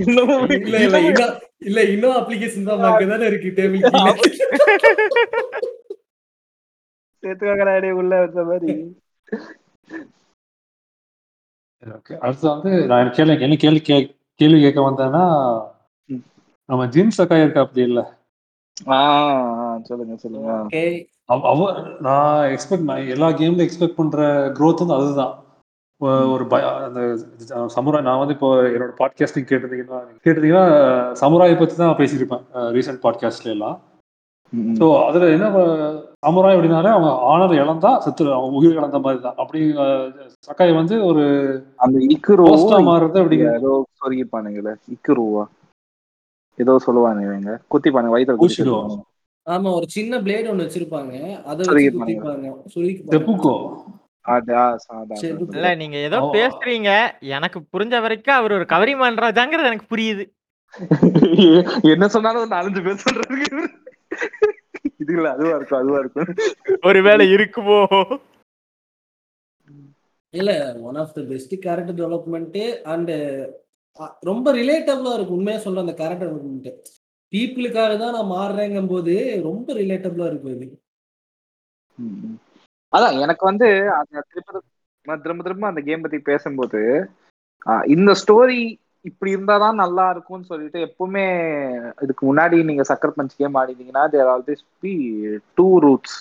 இன்னமும் 0.00 0.46
இல்ல 0.58 0.76
இல்ல 0.86 0.98
இன்னும் 1.08 1.34
இல்ல 1.68 1.80
இன்னும் 1.94 2.16
அப்ளிகேஷன் 2.20 2.68
தான் 2.70 3.26
இருக்கு 3.30 3.50
டேபிள் 3.58 3.84
சேர்த்துக்காங்கடா 7.22 7.74
உள்ள 8.00 8.12
வச்ச 8.22 8.44
மாதிரி. 8.50 8.72
ஓகே 11.82 12.14
அடுத்து 12.24 12.46
வந்து 12.52 12.70
நான் 12.92 13.12
கேள்வி 13.16 13.34
என்ன 13.46 13.58
கேள்வி 13.64 13.80
கே 13.88 13.96
கேள்வி 14.40 14.58
கேட்க 14.64 14.80
வந்தேன்னா. 14.86 15.24
நம்ம 16.68 16.82
ஜின் 16.94 17.16
சக்காய் 17.18 17.44
இருக்கா 17.44 17.64
அப்படி 17.66 17.82
இல்ல? 17.90 18.00
சொல்லுங்க 19.88 20.14
சொல்லுங்க. 20.24 20.50
ஓகே 20.64 20.82
அவ 21.28 21.64
நான் 22.00 22.44
எக்ஸ்பெக்ட் 22.52 22.86
எல்லா 23.14 23.28
கேம்ல 23.40 23.64
எக்ஸ்பெக்ட் 23.64 23.98
பண்ற 23.98 24.18
growth 24.58 24.80
வந்து 24.82 24.96
அதுதான். 24.98 25.34
ஒரு 26.34 26.44
பய 26.50 26.64
அந்த 26.86 27.00
சமுராய் 27.74 28.06
நான் 28.06 28.20
வந்து 28.20 28.34
இப்போ 28.36 28.48
என்னோட 28.74 28.92
பாட்காஸ்டிங் 29.00 29.46
கேட்டிருந்தீங்கன்னா 29.48 29.98
கேட்டிருந்தீங்கன்னா 30.24 30.64
சமுராயை 31.22 31.56
பத்தி 31.58 31.74
தான் 31.76 31.98
பேசியிருப்பேன் 32.00 32.44
ரீசெண்ட் 32.76 33.02
பாட்காஸ்ட்ல 33.04 33.54
எல்லாம். 33.56 33.76
ஸோ 34.78 34.86
அதுல 35.06 35.30
என்ன 35.36 35.46
சமுராய் 36.26 36.56
அப்படின்னாலே 36.56 36.92
அவங்க 36.94 37.10
ஆனர் 37.32 37.54
இழந்தா 37.60 37.90
செத்து 38.04 38.30
அவங்க 38.36 38.60
உயிர் 38.60 38.78
இழந்த 38.78 38.98
மாதிரி 39.04 39.20
தான். 39.26 39.38
அப்படி 39.42 39.60
சக்காய் 40.48 40.78
வந்து 40.80 40.96
ஒரு 41.10 41.24
அந்த 41.76 41.98
இக்குரு 42.14 42.46
மாறுறது 42.88 43.22
அப்படிங்கிற 43.22 43.52
ஏதோ 43.60 43.72
சொருகிப்பானுங்களே 44.00 44.74
இக்குருவா 44.94 45.44
ஏதோ 46.58 46.74
சொல்லுவாங்க 46.86 47.20
இவங்க. 47.28 47.50
குத்திப்பானுங்க 47.72 48.14
வயிற்றுல 48.14 48.38
குத்தி 48.38 48.54
ஊசிடோ. 48.54 48.78
செத்துருவாங்க. 48.78 49.04
ஆமா 49.48 49.68
ஒரு 49.74 49.86
சின்ன 49.94 50.14
பிளேட் 50.20 50.50
ஒண்ணு 50.50 50.64
வச்சிருப்பாங்க. 50.64 51.12
அதை 51.44 51.62
வச்சு. 51.62 51.90
குத்திப்பாங்க. 51.90 52.46
இல்ல 55.54 55.68
நீங்க 55.82 55.96
ஏதோ 56.08 56.18
பேசுறீங்க. 56.36 56.90
எனக்கு 57.36 57.58
புரிஞ்ச 57.72 57.94
வரைக்கும் 58.04 58.38
அவர் 58.38 58.52
ஒரு 58.52 58.66
கவரி 58.72 58.94
மன்றாஜாங்கிறது 58.98 59.70
எனக்கு 59.70 59.92
புரியுது. 59.92 60.24
என்ன 61.92 62.06
சொன்னாலும் 62.14 62.42
ஒரு 62.42 62.50
நாலஞ்சு 62.54 62.80
பேர் 62.86 63.04
சொல்றாங்க 63.04 63.44
இது 65.02 65.12
இல்ல 65.16 65.28
அதுவா 65.34 65.54
இருக்கும் 65.56 65.80
அதுவா 65.80 65.98
இருக்கும். 66.02 66.30
ஒருவேளை 66.88 67.24
இருக்குமோ? 67.34 67.78
இல்ல 70.34 70.50
one 70.88 70.98
of 71.02 71.14
the 71.14 71.22
best 71.30 71.54
character 71.64 71.98
development 72.00 72.62
and 72.92 73.14
ரொம்ப 74.22 74.48
ரிலேட்டபிளா 74.52 75.12
இருக்கு 75.14 75.36
உண்மையா 75.36 75.58
சொல்ற 75.62 75.84
அந்த 75.84 75.94
கேரக்டர் 76.00 76.28
டெவலப்மெண்ட் 76.28 76.70
பீப்புளுக்காக 77.32 77.92
தான் 77.98 78.16
நான் 78.16 78.32
மாறுறேங்கும் 78.32 78.90
போது 78.92 79.14
ரொம்ப 79.46 79.68
ரிலேட்டபிளா 79.80 80.28
இருக்கும் 80.30 80.54
இது. 80.56 80.66
அதான் 82.92 83.16
எனக்கு 83.24 83.44
வந்து 83.48 83.66
அந்த 83.98 84.22
திரும்ப 84.28 84.60
திரும்ப 85.06 85.42
திரும்ப 85.42 85.66
அந்த 85.68 85.80
கேம் 85.86 86.04
பத்தி 86.04 86.18
பேசும்போது 86.24 86.80
இந்த 87.94 88.10
ஸ்டோரி 88.20 88.60
இப்படி 89.04 89.30
இருந்தாதான் 89.34 89.80
நல்லா 89.82 90.04
இருக்கும்னு 90.12 90.50
சொல்லிட்டு 90.50 90.78
எப்பவுமே 90.86 91.24
இதுக்கு 92.04 92.22
முன்னாடி 92.26 92.56
நீங்க 92.68 92.84
Sucker 92.90 93.16
Punch 93.16 93.38
game 93.40 93.58
ஆடினீங்கன்னா 93.60 94.04
there 94.14 94.32
always 94.34 94.64
be 94.82 94.92
two 95.58 95.66
routes 95.84 96.16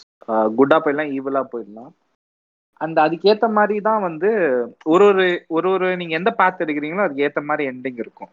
குட்டா 0.58 0.78
போயிடலாம் 0.80 1.13
ஈவலா 1.17 1.41
போயிடலாம். 1.52 1.91
அந்த 2.82 2.98
அதுக்கேற்ற 3.06 3.48
மாதிரி 3.52 3.78
தான் 3.82 4.02
வந்து 4.06 4.30
ஒரு 4.93 5.06
ஒரு 5.12 5.26
ஒரு 5.58 5.70
ஒரு 5.76 5.88
நீங்க 6.00 6.13
எந்த 6.15 6.32
பாத் 6.39 6.63
எடுக்கிறீங்களோ 6.65 7.06
அதுக்கு 7.06 7.26
ஏற்ற 7.28 7.41
மாதிரி 7.50 7.70
எண்டிங் 7.72 8.02
இருக்கும். 8.04 8.32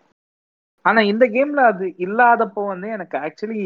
ஆனா 0.84 1.00
இந்த 1.12 1.24
கேம்ல 1.34 1.60
அது 1.72 1.84
இல்லாதப்போ 2.06 2.62
வந்து 2.72 2.88
எனக்கு 2.96 3.16
ஆக்சுவலி 3.26 3.62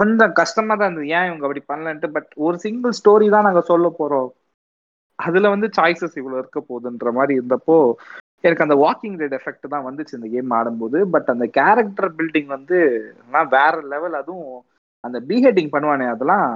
கொஞ்சம் 0.00 0.34
கஷ்டமா 0.40 0.72
தான் 0.74 0.88
இருந்தது. 0.88 1.12
ஏன் 1.16 1.26
இவங்க 1.28 1.44
அப்படி 1.46 1.62
பண்ணலன்ட்டு? 1.70 2.08
பட் 2.16 2.30
ஒரு 2.46 2.56
சிங்கிள் 2.64 2.96
ஸ்டோரி 3.00 3.26
தான் 3.34 3.46
நாங்க 3.48 3.62
சொல்ல 3.70 3.88
போறோம். 3.98 4.28
அதுல 5.18 5.48
வந்து 5.54 5.68
சாய்ஸஸ் 5.78 6.18
இவ்வளவு 6.20 6.40
இருக்க 6.42 6.60
போகுதுன்ற 6.60 7.10
மாதிரி 7.18 7.32
இருந்தப்போ 7.38 7.76
எனக்கு 8.44 8.64
அந்த 8.66 8.76
வாக்கிங் 8.82 9.16
டெட் 9.20 9.34
எஃபெக்ட் 9.38 9.72
தான் 9.74 9.86
வந்துச்சு 9.88 10.16
இந்த 10.18 10.28
கேம் 10.34 10.54
ஆடும்போது. 10.58 10.98
பட் 11.14 11.28
அந்த 11.34 11.46
கேரக்டர் 11.58 12.10
பில்டிங் 12.18 12.50
வந்து 12.56 12.78
வேற 13.56 13.74
லெவல் 13.94 14.16
அதுவும் 14.20 14.54
அந்த 15.04 15.18
பீஹெட்டிங் 15.28 15.72
பண்ணுவானே 15.74 16.06
அதெல்லாம் 16.12 16.46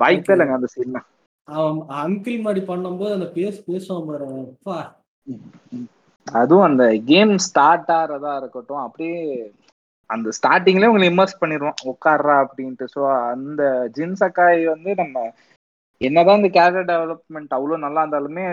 வாய்ப்பே 0.00 0.34
இல்லைங்க 0.34 0.58
அந்த 0.58 0.68
சீன்ல 0.74 1.00
அவன் 1.48 1.80
அங்கிள் 2.02 2.44
மாதிரி 2.44 2.60
பண்ணும்போது 2.68 3.16
அந்த 3.16 3.28
பேஸ் 3.36 3.58
பேசுவான் 3.66 4.06
பாரு 4.06 4.28
அதுவும் 6.26 6.66
அந்த 6.68 6.84
கேம் 7.10 7.34
ஸ்டார்ட் 7.46 7.90
ஆறதா 7.98 8.32
இருக்கட்டும் 8.40 8.84
அப்படியே 8.84 9.18
அந்த 10.10 10.28
ஸ்டார்டிங்லேயே 10.38 10.90
உங்களை 10.90 11.08
இம்மர்ஸ் 11.10 11.40
பண்ணிடுவோம் 11.42 11.80
உட்கார்றா 11.92 12.36
அப்படின்ட்டு. 12.44 12.86
ஸோ 12.94 13.00
அந்த 13.32 13.62
ஜின்சக்காய் 13.96 14.60
வந்து 14.74 14.90
நம்ம 15.02 15.16
என்னதான் 16.00 16.40
இந்த 16.40 16.50
கேரக்டர் 16.56 16.90
டெவலப்மெண்ட் 16.92 17.54
அவ்வளோ 17.56 17.76
நல்லா 17.84 18.02
இருந்தாலுமே 18.04 18.44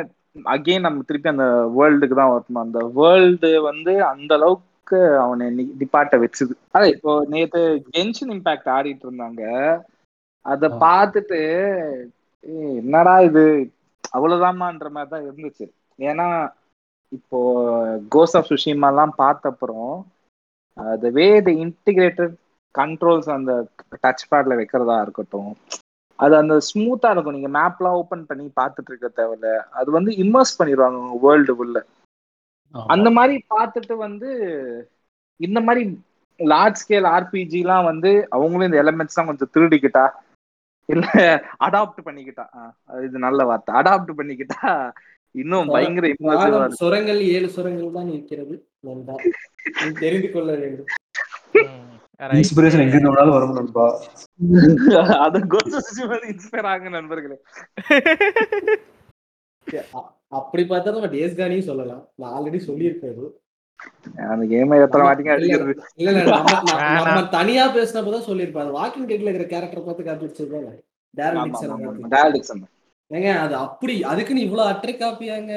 அகெயின் 0.55 0.85
நம்ம 0.87 1.03
திருப்பி 1.07 1.29
அந்த 1.33 1.45
வேர்ல்டுக்கு 1.77 2.15
தான் 2.19 2.33
வரணும். 2.33 2.63
அந்த 2.65 2.79
வேர்ல்டு 2.99 3.49
வந்து 3.69 3.93
அந்த 4.11 4.31
அளவுக்கு 4.39 4.99
அவனை 5.23 5.47
டிபார்ட்ட 5.81 6.17
வச்சுது. 6.23 6.53
அதான் 6.73 6.93
இப்போ 6.95 7.11
நேத்து 7.33 7.61
கென்ஷன் 7.95 8.31
இம்பாக்ட் 8.35 8.69
ஆடிட்டு 8.77 9.05
இருந்தாங்க. 9.07 9.43
அதை. 10.45 10.67
பார்த்துட்டு 10.85 11.41
என்னடா 12.81 13.15
இது? 13.29 13.43
அவ்வளவுதாமான்ற 14.15 14.87
மாதிரி 14.95 15.11
தான் 15.13 15.25
இருந்துச்சு. 15.27 15.65
ஏன்னா 15.99 16.27
இப்போ 17.11 17.39
கோஸ் 18.13 18.35
ஆஃப் 18.37 18.49
சுஷிமாலாம் 18.49 19.13
பார்த்த 19.17 19.51
அப்புறம் 19.51 19.91
the 21.01 21.11
way 21.17 21.27
the 21.47 21.51
integrated 21.63 22.35
controls 22.75 23.29
அந்த 23.35 23.51
டச் 24.03 24.27
பேட்ல 24.29 24.57
வைக்கிறதா 24.59 24.97
இருக்கட்டும் 25.05 25.51
அது 26.19 26.33
அந்த 26.39 26.55
ஸ்மூத்தா 26.67 27.09
இருக்கும். 27.13 27.35
நீங்க 27.37 27.49
மேப்லாம் 27.55 27.97
ஓபன் 27.99 28.27
பண்ணி 28.29 28.45
பார்த்துட்டு 28.59 28.91
இருக்க 28.91 29.07
தேவையில்ல. 29.13 29.47
அது 29.79 29.89
வந்து 29.97 30.11
இம்மர்ஸ் 30.23 30.57
பண்ணிடுவாங்க 30.59 30.97
உங்க 31.03 31.17
வேர்ல்டு 31.25 31.53
உள்ள. 31.63 31.77
அந்த 32.75 33.07
மாதிரி 33.17 33.35
பார்த்துட்டு 33.53 33.95
வந்து 34.05 34.29
இந்த 35.39 35.59
மாதிரி 35.67 35.83
லார்ஜ் 36.39 36.81
ஸ்கேல் 36.81 37.07
ஆர்பிஜிலாம் 37.13 37.87
வந்து 37.89 38.11
அவங்களும் 38.35 38.69
இந்த 38.69 38.79
எலமெண்ட்ஸ் 38.83 39.17
தான் 39.17 39.29
கொஞ்சம் 39.29 39.53
திருடிக்கிட்டா 39.55 40.05
இல்ல 40.89 41.03
அடாப்ட் 41.65 41.99
பண்ணிக்கிட்டா 42.05 42.45
இது 43.03 43.17
நல்ல 43.25 43.41
வார்த்தை. 43.49 43.71
அடாப்ட் 43.79 44.11
பண்ணிக்கிட்டா 44.17 44.69
இன்னும் 45.31 45.67
பயங்கர. 45.67 46.69
சுரங்கள் 46.69 47.21
ஏழு 47.21 47.49
சுரங்கள் 47.49 47.91
தான் 47.91 48.09
இருக்கிறது. 48.09 48.67
நண்பா. 48.79 49.15
தெரிந்து 49.99 50.31
கொள்ள 50.31 50.55
வேண்டும். 50.55 50.85
இன்ஸ்பிரேஷன் 52.19 52.79
எங்க 52.79 52.95
இருந்தாலும் 52.95 53.33
வரும் 53.33 53.53
நண்பா. 53.53 54.01
அது 55.19 55.39
இன்ஸ்பயர் 55.39 56.65
ஆகுங்க 56.65 56.89
நண்பர்களே. 56.89 57.35
அ- 59.95 60.11
அப்படி 60.27 60.63
பார்த்தா 60.63 60.83
நம்ம 60.83 61.05
டேஸ் 61.05 61.37
கானியும் 61.39 61.61
சொல்லலாம். 61.61 62.07
நான் 62.15 62.41
ஆல்ரெடி 62.41 62.59
சொல்லியிருப்பேன் 62.67 63.39
அந்த 64.15 64.45
கேமை 64.45 64.81
எத்தனை 64.83 65.07
வாட்டிங்க 65.07 65.29
அடிக்கிறது? 65.29 65.83
இல்ல 65.95 66.23
நம்ம 66.23 67.27
தனியா 67.27 67.75
பேசினப்பதான் 67.75 68.27
சொல்லியிருப்பேன். 68.27 68.73
அது 68.73 68.77
வாக்கிங் 68.77 69.07
டெட்ல 69.07 69.33
இருக்கிற 69.33 69.43
கேரக்டர் 69.43 69.83
பார்த்து 69.83 70.03
காப்பி 70.03 70.25
வச்சிருப்பாங்க 70.25 70.79
டேரன் 71.17 71.39
ஆமா, 71.39 72.31
டிக்சன் 72.31 72.63
ஏங்க 73.11 73.29
அது 73.43 73.53
அப்படி 73.65 73.93
அதுக்குன்னு 74.11 74.45
இவ்வளவு 74.47 74.69
அட்டை 74.71 74.93
காப்பியாங்க? 74.95 75.53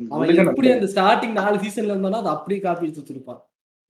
அவன் 0.00 0.30
எப்படி. 0.44 0.68
அந்த 0.76 0.88
ஸ்டார்டிங் 0.92 1.34
நாலு 1.40 1.56
சீசன்ல 1.64 1.92
இருந்தானோ 1.94 2.20
அது 2.22 2.30
அப்படியே 2.36 2.60
காப்பி 2.66 2.86
வச்சு 2.86 3.02
வச்சிருப்பான். 3.02 3.40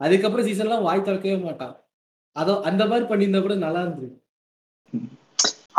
அதுக்கப்புறம் 0.00 0.46
சீசன்லாம் 0.48 0.86
வாய் 0.88 1.06
திறக்கவே 1.08 1.36
மாட்டான். 1.46 1.74
அதோ 2.36 2.52
அந்த 2.70 2.82
மாதிரி 2.90 3.04
பண்ணியிருந்தா 3.10 3.42
கூட 3.46 3.56
நல்லா 3.66 3.82
இருந்திருக்கு 3.84 4.18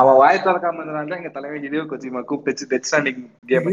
அவன் 0.01 0.17
வாய் 0.21 0.43
திறக்காம 0.45 0.79
இருந்தனால 0.79 1.17
எங்க 1.17 1.29
தலைமை 1.33 1.57
ஹிடியோ 1.63 1.83
கொச்சிமா 1.89 2.21
கூப்பிட்டு 2.29 2.69
டெத் 2.71 2.87
ஸ்டாண்டிங் 2.89 3.21
கேம் 3.51 3.67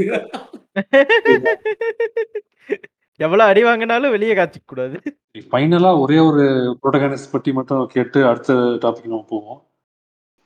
எவ்வளவு 3.20 3.48
அடி 3.50 3.62
வாங்கினாலும் 3.68 4.12
வெளியே 4.14 4.35
காட்சிக்க 4.37 4.66
கூடாது. 4.72 4.96
ஃபைனலா 5.50 5.90
ஒரே 6.03 6.18
ஒரு 6.29 6.44
ப்ரோட்டகானிஸ்ட் 6.83 7.33
பற்றி 7.33 7.50
மட்டும் 7.59 7.83
கேட்டு 7.94 8.18
அடுத்த 8.31 8.55
டாபிக் 8.85 9.11
நம்ம 9.12 9.26
போவோம். 9.33 9.61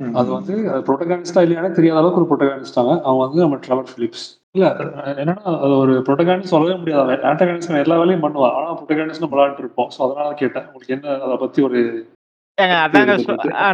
அது 0.01 0.29
வந்து 0.37 0.55
ப்ரோட்டகானிஸ்டா 0.87 1.43
இல்லையானே 1.45 1.71
தெரியாத 1.77 2.01
அளவுக்கு 2.01 2.21
ஒரு 2.21 2.29
ப்ரோட்டகானிஸ்டாங்க 2.31 2.95
அவன் 3.09 3.23
வந்து 3.25 3.45
நம்ம 3.45 3.59
ட்ரெவர் 3.65 3.93
பிலிப்ஸ் 3.97 4.25
இல்ல 4.57 4.67
என்னன்னா 5.13 5.35
அது 5.65 5.75
ஒரு 5.85 5.95
ப்ரோட்டகானிஸ்ட் 6.07 6.53
சொல்லவே 6.55 6.75
முடியாது. 6.81 7.15
ஆண்டகானிஸ்ட் 7.31 7.85
எல்லா 7.85 7.97
வேலையும் 8.01 8.25
பண்ணுவான். 8.25 8.57
ஆனா 8.59 8.75
ப்ரோட்டகானிஸ்ட் 8.79 9.25
நம்ம 9.25 9.37
விளையாட்டு 9.37 9.65
இருப்போம் 9.65 9.91
ஸோ 9.95 10.01
அதனால 10.07 10.35
கேட்டேன். 10.43 10.67
உங்களுக்கு 10.69 10.97
என்ன 10.97 11.17
அதை 11.27 11.37
பத்தி 11.45 11.63
ஒரு 11.69 11.81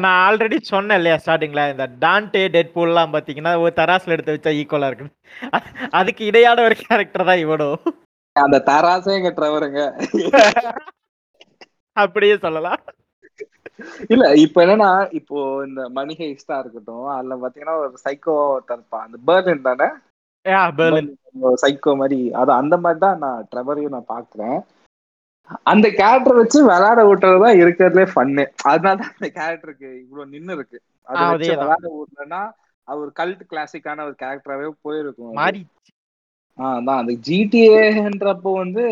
நான் 0.04 0.20
ஆல்ரெடி 0.26 0.58
சொன்னேன் 0.70 0.98
இல்லையா 1.00 1.16
ஸ்டார்டிங்ல 1.22 1.62
இந்த 1.72 1.86
டான்டே 2.04 2.44
டெட் 2.54 2.74
பூல்லாம் 2.76 3.12
பாத்தீங்கன்னா 3.14 3.52
ஒரு 3.64 3.72
தராசுல 3.80 4.14
எடுத்து 4.16 4.36
வச்சா 4.36 4.52
ஈக்குவலா 4.60 4.88
இருக்கு 4.90 5.08
அதுக்கு 5.98 6.22
இடையான 6.30 6.64
ஒரு 6.68 6.76
கேரக்டர் 6.84 7.28
தான் 7.30 7.42
இவனும் 7.44 7.82
அந்த 8.36 8.60
தராசே 8.70 9.12
எங்க 9.18 9.32
ட்ரெவருங்க 9.38 9.82
அப்படியே 11.96 12.34
சொல்லலாம். 12.44 12.80
இல்ல 14.08 14.24
இப்ப 14.42 14.62
என்னன்னா 14.64 14.88
இப்போ 15.18 15.36
இந்த 15.66 15.82
மணி 15.96 16.14
ஹெய்ஸ்டா 16.18 16.56
இருக்கட்டும் 16.58 17.08
அதுல 17.14 17.36
பாத்தீங்கன்னா 17.42 17.76
ஒரு 17.80 17.96
சைக்கோ 18.04 18.36
இருப்பான் 18.68 19.06
அந்த 19.06 19.18
பேர்லின் 19.28 19.68
தானே? 19.68 19.88
சைக்கோ 21.62 21.92
மாதிரி 21.98 22.18
அது 22.40 22.50
அந்த 22.54 22.74
மாதிரி 22.78 23.00
தான் 23.00 23.20
நான் 23.24 23.46
ட்ரெவரையும் 23.50 23.96
நான் 23.96 24.12
பாக்குறேன். 24.12 24.58
அந்த 25.68 25.86
கேரக்டர் 25.92 26.38
வச்சு 26.38 26.58
விளையாட 26.64 27.00
விட்டுறதுதான் 27.06 27.60
இருக்கிறதுலே 27.60 28.04
ஃபன்னு 28.10 28.42
அதனால 28.64 28.96
தான் 28.96 29.12
அந்த 29.12 29.28
கேரக்டருக்கு 29.36 29.88
இவ்வளவு 30.02 30.32
நின்னு 30.34 30.54
இருக்கு. 30.56 30.78
அதை 31.08 31.22
வச்சு. 31.32 31.50
விளையாட 31.54 31.84
விடலன்னா 31.94 32.42
அவர் 32.88 33.10
கல்ட் 33.16 33.42
கிளாசிக்கான 33.50 34.04
ஒரு 34.04 34.16
கேரக்டராவே 34.20 34.68
போயிருக்கும். 34.84 35.30
அது. 35.30 35.38
மாறி 35.40 35.62
ஆ, 36.58 36.66
அதான் 36.76 37.00
அந்த 37.02 37.12
ஜிடிஏன்றப்போ 37.26 38.50
வந்து 38.56 38.84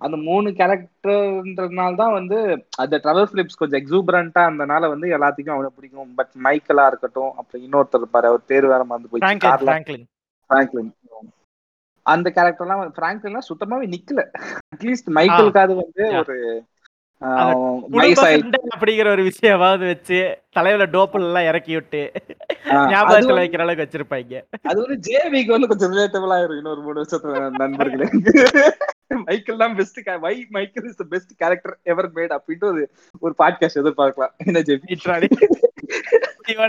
அந்த 0.00 0.16
மூணு 0.26 0.48
கேரக்டர்ன்றதுனால 0.58 1.96
தான் 1.96 2.12
வந்து 2.12 2.36
அந்த 2.76 2.94
ட்ரவல் 3.04 3.30
பிலிப்ஸ் 3.32 3.60
கொஞ்சம் 3.62 3.80
எக்ஸூபரண்டா 3.80 4.42
இருந்தனால 4.48 4.88
வந்து 4.88 5.08
எல்லாத்துக்கும் 5.16 5.56
அவனை 5.56 5.70
பிடிக்கும். 5.76 6.10
பட் 6.14 6.32
மைக்கேலா 6.44 6.86
இருக்கட்டும் 6.86 7.32
அப்புறம் 7.36 7.64
இன்னொருத்தர் 7.66 8.02
இருப்பாரு 8.02 8.30
அவர் 8.30 8.48
பேர் 8.52 8.72
வேற 8.72 8.84
மறந்து 8.84 9.10
போய் 9.10 9.24
பிராங்க்லின் 10.50 10.90
அந்த 12.06 12.28
கேரக்டர்லாம் 12.36 12.82
பிராங்க்லின்லாம் 12.98 13.48
சுத்தமாவே 13.48 13.86
நிக்கல. 13.94 14.20
அட்லீஸ்ட் 14.74 15.10
மைக்கேலுக்காவது 15.16 15.74
வந்து. 15.82 16.04
ஒரு 16.20 16.36
அப்படிங்கிற 17.20 19.08
ஒரு 19.10 19.22
விஷயமாவது 19.22 19.86
வச்சு 19.86 20.38
தலையில 20.50 20.86
டோப்பல் 20.86 21.26
எல்லாம் 21.28 21.44
இறக்கி 21.44 21.74
விட்டு 21.74 22.12
ஞாபகத்துல 22.92 23.38
வைக்கிற 23.38 23.60
அளவுக்கு 23.60 23.84
வச்சிருப்பாங்க. 23.84 24.42
அது 24.62 24.86
வந்து 24.86 24.98
ஜேவிக்கு 25.08 25.46
வந்து 25.46 25.68
கொஞ்சம் 25.68 25.92
ரிலேட்டபிள் 25.92 26.34
ஆயிரும் 26.36 26.56
இன்னொரு 26.56 26.80
மூணு 26.80 27.02
வருஷத்துல 27.02 27.58
நண்பர்களே. 27.58 28.08
மைக்கேல் 29.24 29.56
தான் 29.56 29.76
best 29.76 30.00
why 30.20 30.46
Michael 30.50 30.84
is 30.84 30.96
the 30.96 31.04
best 31.08 31.36
character 31.36 31.78
ever 31.82 32.12
made 32.12 32.38
அப்படின்ட்டு 32.38 32.64
ஒரு 32.64 32.90
ஒரு 33.20 33.34
பாட்காஸ்ட் 33.38 33.80
எதிர்பார்க்கலாம். 33.82 34.34
என்ன 34.36 34.60
ஜேபி 34.60 34.96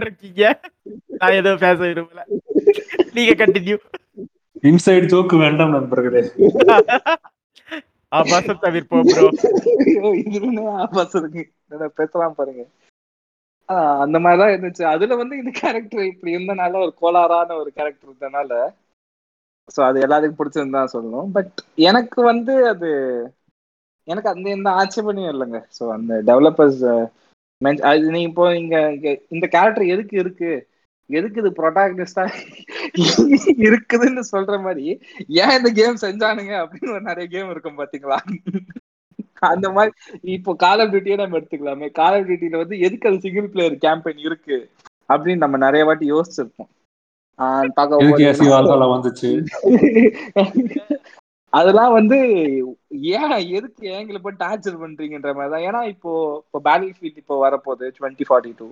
இருக்கீங்க? 0.02 0.60
நான் 1.08 1.32
எதுவும் 1.32 1.60
பேச 1.60 1.84
விரும்பல. 1.84 2.22
நீங்க 3.14 3.46
கண்டினியூ 3.46 3.78
இன்சைட் 4.64 5.12
ஜோக்கு 5.12 5.38
வேண்டாம் 5.38 5.70
நண்பர்களே. 5.70 6.24
ஆபாசம் 8.12 8.62
தவிர்ப்போம் 8.62 9.08
ப்ரோ 9.10 9.26
இதுன்னு 10.26 10.64
ஆபாசம்? 10.80 11.22
இருக்கு 11.24 11.44
பேசலாம் 12.00 12.38
பாருங்க. 12.38 12.64
ஆஹ் 13.70 14.00
அந்த 14.04 14.18
மாதிரிதான் 14.20 14.54
இருந்துச்சு. 14.54 14.84
அதுல 14.94 15.16
வந்து 15.16 15.36
இந்த 15.38 15.52
கேரக்டர் 15.60 16.04
இப்படி 16.06 16.36
இருந்தனால 16.36 16.80
ஒரு 16.80 16.94
கோளாறான 17.02 17.58
ஒரு 17.58 17.72
கேரக்டர் 17.72 18.10
இருந்தனால 18.10 18.54
சோ 19.70 19.80
அது 19.84 19.98
எல்லாத்துக்கும் 20.02 20.40
பிடிச்சிருந்தா 20.40 20.82
சொல்லணும். 20.94 21.28
பட் 21.32 21.58
எனக்கு 21.86 22.20
வந்து 22.24 22.54
அது 22.68 22.90
எனக்கு 24.08 24.30
அந்த 24.30 24.48
எந்த 24.50 24.70
ஆட்சேபனையும் 24.72 25.34
இல்லைங்க. 25.34 25.60
ஸோ 25.78 25.84
அந்த 25.92 26.14
டெவலப்பர்ஸ் 26.26 26.84
அது 27.90 28.06
நீ 28.12 28.22
இப்போ 28.24 28.44
இங்க 28.56 28.76
இங்க 28.92 29.10
இந்த 29.30 29.46
கேரக்டர் 29.48 29.86
எதுக்கு 29.86 30.16
இருக்கு? 30.20 30.52
எதுக்கு 31.10 31.42
இது 31.44 31.52
ப்ரொட்டாகனிஸ்டா 31.60 32.24
இருக்குதுன்னு 33.68 34.24
சொல்ற 34.32 34.56
மாதிரி 34.62 34.86
ஏன் 35.40 35.56
இந்த 35.58 35.70
கேம் 35.80 36.04
செஞ்சானுங்க 36.04 36.54
அப்படின்னு 36.64 36.94
ஒரு 36.96 37.04
நிறைய 37.10 37.26
கேம் 37.28 37.52
இருக்கும் 37.52 37.80
பாத்தீங்களா? 37.80 38.18
அந்த 39.50 39.68
மாதிரி 39.70 39.94
இப்போ 40.34 40.52
கால் 40.64 40.82
ஆஃப் 40.84 40.92
டியூட்டியே 40.94 41.18
நம்ம 41.20 41.38
எடுத்துக்கலாமே. 41.40 41.88
கால் 42.00 42.18
ஆஃப் 42.18 42.28
டியூட்டில 42.30 42.62
வந்து 42.64 42.78
எதுக்கு 42.88 43.10
அது 43.10 43.24
சிங்கிள் 43.26 43.52
பிளேயர் 43.54 43.78
கேம்பெயின் 43.86 44.26
இருக்கு 44.28 44.58
அப்படின்னு 45.10 45.44
நம்ம 45.46 45.60
நிறைய 45.66 45.84
வாட்டி 45.86 46.08
யோசிச்சிருப்போம். 46.12 46.72
வந்துச்சு. 48.90 49.30
அதெல்லாம் 51.54 51.94
வந்து 51.94 52.18
ஏன் 53.14 53.32
எதுக்கு 53.58 53.84
எங்களை 53.94 54.20
போய் 54.20 54.42
டார்ச்சர் 54.42 54.82
பண்றீங்கன்ற 54.82 55.32
மாதிரி 55.36 55.52
தான் 55.54 55.66
ஏன்னா 55.68 55.82
இப்போ 55.94 56.12
இப்போ 56.42 56.60
பேட்டில் 56.66 56.96
ஃபீல்ட் 56.98 57.22
இப்போ 57.22 57.36
வரப்போகுது 57.46 57.86
டுவெண்ட்டி 57.98 58.28
ஃபார்ட்டி 58.28 58.52
டூ 58.60 58.68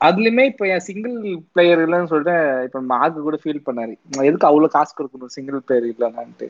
அதுலயுமே 0.00 0.44
இப்போ 0.46 0.64
என் 0.68 0.84
சிங்கிள் 0.86 1.14
பிளேயர் 1.52 1.82
இல்லைன்னு 1.82 2.10
சொல்லிட்டு 2.10 2.34
இப்போ 2.64 2.80
மார்க் 2.90 3.26
கூட 3.26 3.38
ஃபீல் 3.42 3.66
பண்ணாரு. 3.66 3.94
நான் 4.08 4.28
எதுக்கு 4.28 4.48
அவ்வளவு 4.48 4.74
காசு 4.74 4.92
கொடுக்கணும் 4.92 5.34
சிங்கிள் 5.36 5.64
பிளேயர் 5.66 5.86
இல்லைன்னான்ட்டு 5.86 6.48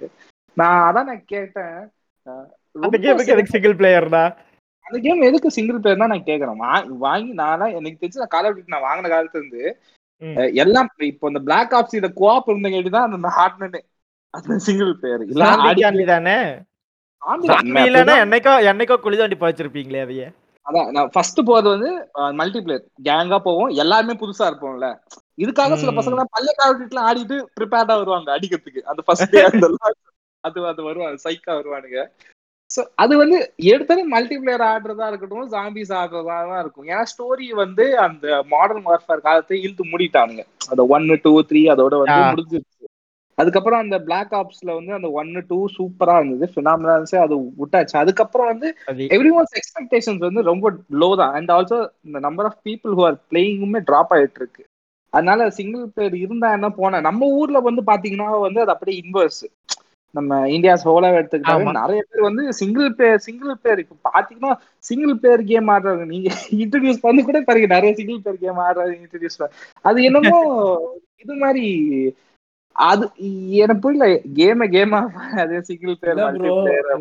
நான் 0.57 0.78
அதான் 0.86 1.09
நான் 1.11 1.24
கேட்டேன். 1.32 1.76
அந்த 2.76 2.97
கேமுக்கு 2.99 3.34
எதுக்கு 3.34 3.55
சிங்கிள் 3.55 3.76
பிளேயர்டா 3.78 4.24
அந்த 4.86 4.99
கேம் 5.01 5.22
எதுக்கு 5.22 5.49
சிங்கிள் 5.55 5.78
பிளேயர் 5.78 6.03
தான் 6.03 6.12
நான் 6.12 6.28
கேக்குறேன். 6.28 6.59
வா- 6.62 6.82
வாங்கி 7.05 7.32
நானா 7.38 7.66
எனக்கு 7.76 8.01
தெரிஞ்சு 8.01 8.22
நான் 8.22 8.34
கால் 8.34 8.49
ஆஃப் 8.49 8.72
நான் 8.74 8.86
வாங்கின 8.86 9.11
காலத்துல 9.12 9.40
இருந்து 9.40 9.64
எல்லாம் 10.61 10.88
இப்போ 11.07 11.26
இந்த 11.28 11.40
பிளாக் 11.47 11.74
ஆப்ஸ் 11.74 11.99
இந்த 11.99 12.11
கோஆப் 12.16 12.51
இருந்தங்காட்டி 12.51 12.92
தான் 12.92 13.09
அந்த 13.11 13.30
ஹார்ட்னே 13.34 13.80
அந்த 14.34 14.55
சிங்கிள் 14.66 14.92
பிளேயர் 15.01 15.24
இல்ல 15.24 15.42
தானே? 15.44 16.36
ஆடி- 17.22 17.49
இல்லைன்னா 17.82 18.14
என்னைக்கோ 18.24 18.55
என்னைக்கோ 18.70 18.97
குழி 18.99 19.16
தாண்டி 19.16 19.38
பழிச்சிருப்பீங்களே 19.38 20.03
அதையே. 20.03 20.26
அதான் 20.67 20.89
நான் 20.93 21.11
ஃபர்ஸ்ட் 21.14 21.41
போறது 21.49 21.69
வந்து 21.75 21.91
மல்டி 22.39 22.61
பிளேயர் 22.61 22.85
கேங்கா 23.07 23.39
போவோம். 23.41 23.71
எல்லாருமே 23.83 24.14
புதுசா 24.23 24.45
இருப்போம்ல. 24.49 24.89
இதுக்காக 25.39 25.77
சில. 25.77 25.93
பசங்க 25.93 26.17
எல்லாம் 26.17 26.35
பல்ல 26.37 26.51
காவட்டிட்டுலாம் 26.59 27.09
ஆடிட்டு 27.09 27.37
ப்ரிப்பேர்டா 27.57 27.97
வருவாங்க 28.01 28.31
அடிக்கிறதுக்கு. 28.37 28.83
அந்த 28.91 29.03
ஃபர்ஸ்ட் 29.07 29.33
டே 29.35 29.43
அந்த 29.49 29.67
அது 30.45 30.59
அது 30.67 30.81
வருவாங்க 30.85 31.19
சைக்கா 31.25 31.53
வருவானுங்க. 31.59 32.01
சோ 32.71 32.81
அது 33.03 33.14
வந்து 33.17 33.39
எடுத்தது 33.73 34.03
மல்டி 34.12 34.37
பிளேயர் 34.39 34.64
ஆடுறதா 34.69 35.07
இருக்கட்டும் 35.09 35.51
ஜாம்பிஸ் 35.53 35.93
ஆடுறதா 35.99 36.37
தான் 36.51 36.62
இருக்கும். 36.62 36.87
ஏன்னா 36.91 37.05
ஸ்டோரி 37.12 37.47
வந்து 37.61 37.85
அந்த 38.07 38.25
மாடர்ன் 38.53 38.87
வார்ஃபேர் 38.87 39.27
காலத்தை 39.27 39.59
இழுத்து 39.62 39.85
மூடிட்டானுங்க. 39.91 40.43
அந்த 40.71 40.83
ஒன்னு 40.95 41.17
டூ 41.25 41.33
த்ரீ 41.51 41.62
அதோட 41.75 41.95
வந்து. 42.03 42.19
முடிஞ்சிருச்சு. 42.33 42.76
அதுக்கப்புறம் 43.39 43.82
அந்த 43.82 43.97
பிளாக் 44.07 44.32
ஆப்ஸ்ல 44.39 44.70
வந்து 44.76 44.93
அந்த 44.95 45.09
ஒன்னு 45.18 45.41
டூ 45.49 45.59
சூப்பரா 45.74 46.14
இருந்தது. 46.20 46.47
ஃபினாமினா 46.53 46.95
இருந்துச்சு 46.95 47.18
அது 47.24 47.34
விட்டாச்சு. 47.61 47.97
அதுக்கப்புறம் 48.03 48.51
வந்து 48.53 48.68
எவ்ரி 49.16 49.32
ஒன்ஸ் 49.39 49.57
எக்ஸ்பெக்டேஷன்ஸ் 49.61 50.26
வந்து 50.26 50.43
ரொம்ப 50.51 50.66
லோ 51.01 51.11
தான். 51.20 51.34
அண்ட் 51.39 51.53
ஆல்சோ 51.57 51.78
இந்த 52.09 52.20
number 52.26 52.49
of 52.51 52.59
people 52.66 52.95
who 52.99 53.05
are 53.09 53.18
பிளேயிங்குமே 53.30 53.82
drop 53.91 54.14
ஆயிட்டு 54.16 54.41
இருக்கு. 54.43 54.62
அதனால 55.12 55.43
சிங்கிள் 55.59 55.84
பிளேயர் 55.93 56.16
இருந்தா 56.22 56.49
என்ன 56.57 56.68
போன 56.78 57.01
நம்ம 57.07 57.28
ஊர்ல 57.39 57.59
வந்து 57.66 57.82
பாத்தீங்கன்னா 57.91 58.28
வந்து 58.47 58.62
அது 58.64 58.74
அப்படியே 58.74 58.97
இன்வர்ஸ் 59.03 59.45
நம்ம 60.14 60.34
இந்தியா 60.55 60.74
சோலா 60.82 61.09
எடுத்துக்கிட்டாவே 61.16 61.64
ஆமா. 61.64 61.72
நிறைய 61.78 62.01
பேர் 62.09 62.26
வந்து 62.26 62.43
சிங்கிள் 62.59 62.89
பிளேயர் 62.97 63.24
சிங்கிள் 63.26 63.59
பிளேயர் 63.61 63.82
இப்ப 63.82 63.97
பாத்தீங்கன்னா 64.09 64.53
சிங்கிள் 64.84 65.14
பிளேயர் 65.20 65.43
கேம் 65.51 65.70
ஆடுறாங்க 65.74 66.05
நீங்க 66.12 66.28
இன்ட்ரடியூஸ் 66.59 67.05
பண்ணி 67.05 67.22
கூட 67.22 67.39
பாருங்க. 67.43 67.68
நிறைய 67.74 67.93
சிங்கிள் 67.99 68.20
பிளேயர் 68.22 68.43
கேம் 68.45 68.62
ஆடுறாங்க 68.66 68.95
இன்ட்ரடியூஸ் 68.99 69.39
அது 69.84 69.99
என்னமோ 70.09 70.37
இது 71.24 71.34
மாதிரி 71.37 71.64
அது 72.77 73.05
எனக்கு 73.62 73.83
புரியல 73.85 74.07
கேம 74.39 74.66
கேமா 74.74 75.01
அது 75.43 75.61
single 75.68 75.97
player 76.01 76.39
bro 76.41 76.55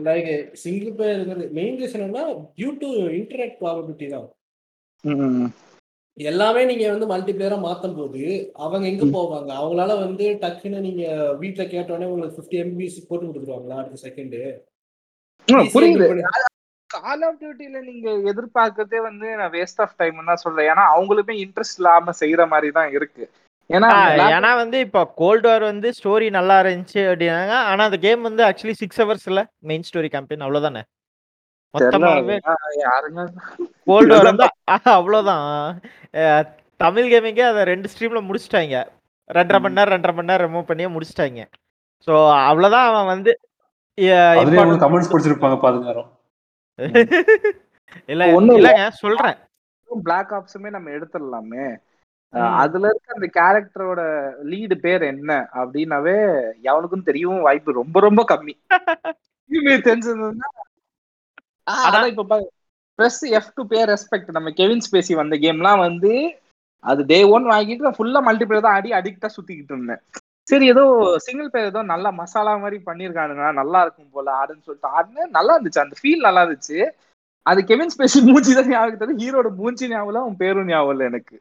like 0.08 0.30
single 0.64 0.94
player 0.98 1.24
main 1.58 1.78
reason 1.82 2.04
என்னன்னா 2.06 2.26
டியூ 2.58 2.70
டு 2.84 2.90
இன்டர்நெட் 3.20 3.56
ப்ராபபிலிட்டி 3.62 4.08
தான். 4.16 4.28
எல்லாமே 6.18 6.62
நீங்க 6.70 6.86
வந்து 6.92 7.08
மல்டி 7.12 7.32
பிளேயரா 7.38 7.58
மாத்தும் 7.66 7.98
போது 7.98 8.22
அவங்க 8.64 8.86
எங்க 8.92 9.06
போவாங்க? 9.16 9.50
அவங்களால 9.62 9.98
வந்து 10.06 10.26
டக்குன்னு 10.44 10.86
நீங்க 10.88 11.04
வீட்ல 11.42 11.64
கேட்டோடனே 11.74 12.10
உங்களுக்கு 12.12 12.38
பிப்டி 12.40 12.60
எம்பிஸ் 12.64 13.08
போட்டு 13.10 13.26
கொடுத்துருவாங்களா 13.28 13.80
அடுத்த 13.82 14.00
செகண்ட் 14.08 14.38
புரியுது. 15.74 16.06
கால் 16.90 17.24
ஆஃப் 17.28 17.40
டியூட்டில 17.42 17.80
நீங்க 17.90 18.10
எதிர்பார்க்கறதே 18.32 19.00
வந்து 19.08 19.28
நான் 19.40 19.54
வேஸ்ட் 19.56 19.82
ஆஃப் 19.84 19.98
டைம் 20.02 20.30
தான் 20.32 20.44
சொல்றேன். 20.44 20.70
ஏன்னா 20.72 20.84
அவங்களுமே 20.94 21.36
இன்ட்ரெஸ்ட் 21.44 21.80
இல்லாம 21.82 22.14
செய்யற 22.22 22.44
மாதிரி 22.54 22.70
தான் 22.78 22.94
இருக்கு. 22.98 23.26
ஏன்னா 23.70 23.90
ஏன்னா 24.36 24.50
வந்து 24.62 24.78
இப்போ 24.86 25.02
கோல்டு 25.22 25.48
வார் 25.50 25.64
வந்து 25.70 25.88
ஸ்டோரி 25.98 26.28
நல்லா 26.38 26.56
இருந்துச்சு 26.64 27.02
அப்படின்னாங்க. 27.12 27.54
ஆனா 27.70 27.82
அந்த 27.90 27.98
கேம் 28.06 28.28
வந்து 28.30 28.44
ஆக்சுவலி 28.48 28.76
சிக்ஸ் 28.82 29.00
ஹவர்ஸ் 29.02 29.28
இல்ல 29.32 29.42
மெயின் 29.70 29.86
ஸ்டோரி 29.88 30.10
கேம்பெயின் 30.16 30.46
அவ்வளவுதானே? 30.46 30.84
யாருங்க? 32.86 33.24
கோல்டு 33.90 34.12
வார் 34.16 34.30
வந்து 34.32 34.46
அவ்வளவுதான். 34.98 35.48
தமிழ் 36.84 37.10
கேமிங்கே 37.14 37.46
அதை 37.52 37.64
ரெண்டு 37.72 37.90
ஸ்ட்ரீம்ல 37.94 38.22
முடிச்சிட்டாங்க. 38.28 38.78
ரெண்டரை 39.38 39.60
மணி 39.64 39.78
நேரம் 39.80 39.94
ரெண்டரை 39.96 40.14
மணி 40.18 40.32
நேரம் 40.32 40.48
ரிமூவ் 40.48 40.70
பண்ணியே 40.70 40.90
முடிச்சிட்டாங்க. 40.96 41.44
ஸோ 42.08 42.14
அவ்வளவுதான் 42.50 42.88
அவன் 42.92 43.12
வந்து 43.14 43.34
கமெண்ட்ஸ் 44.84 45.12
படிச்சிருப்பாங்க 45.14 45.58
நேரம் 45.90 46.12
இல்ல. 48.14 48.24
இல்லங்க 48.60 48.86
சொல்றேன். 49.04 49.38
பிளாக் 49.90 50.32
ஆப்ஸுமே 50.38 50.70
நம்ம 50.78 50.88
எடுத்துடலாமே. 50.98 51.66
அதுல 52.62 52.90
இருக்க 52.92 53.18
அந்த 53.18 53.28
கேரக்டரோட 53.38 54.02
லீடு 54.52 54.76
பேர் 54.86 55.04
என்ன 55.12 55.32
அப்படின்னாவே 55.60 56.16
எவனுக்கும் 56.70 57.08
தெரியவும் 57.10 57.46
வாய்ப்பு 57.48 57.80
ரொம்ப 57.82 58.00
ரொம்ப 58.00 58.22
கம்மி. 58.32 58.56
தெரிஞ்சதுன்னா 59.88 60.50
அதான் 61.86 62.10
இப்ப 62.12 62.40
press 63.00 63.22
F 63.38 63.54
to 63.58 63.64
pay 63.72 63.80
respect 63.92 64.36
நம்ம 64.38 64.52
கெவின் 64.60 64.84
ஸ்பேசி 64.86 65.14
வந்த 65.22 65.36
கேம்லாம் 65.46 65.80
வந்து 65.80 66.12
அது 66.84 67.02
டே 67.06 67.18
ஒன் 67.36 67.46
வாங்கிட்டு 67.52 67.86
நான் 67.86 67.98
ஃபுல்லா 67.98 68.20
மல்டிபிளேயர் 68.28 68.66
தான் 68.66 68.76
ஆடி 68.78 68.90
அடிக்டா 69.00 69.30
சுத்திக்கிட்டு 69.36 69.74
இருந்தேன். 69.76 70.02
சரி 70.48 70.66
ஏதோ 70.74 70.84
சிங்கிள் 71.26 71.50
பிளேயர் 71.52 71.72
ஏதோ 71.72 71.82
நல்லா 71.92 72.10
மசாலா 72.20 72.54
மாதிரி 72.64 72.78
பண்ணிருக்கானுங்க 72.90 73.46
நல்லா 73.60 73.80
இருக்கும் 73.86 74.14
போல 74.16 74.28
ஆடுன்னு 74.42 74.66
சொல்லிட்டு 74.68 74.94
ஆடுனேன். 74.98 75.32
நல்லா 75.38 75.54
இருந்துச்சு. 75.56 75.84
அந்த 75.86 75.96
ஃபீல் 76.02 76.26
நல்லா 76.28 76.44
இருந்துச்சு. 76.46 76.78
அது 77.46 77.60
கெவின் 77.72 77.94
ஸ்பேசி 77.96 78.20
மூஞ்சி 78.28 78.54
தான் 78.58 78.70
ஞாபகம் 78.74 79.20
ஹீரோட 79.24 79.50
மூஞ்சி 79.62 79.86
ஞாபகம் 79.94 80.24
அவன் 80.24 80.42
பேரும் 80.44 80.70
ஞாபகம் 80.72 80.94
இல்லை 80.96 81.08
எனக்கு. 81.12 81.36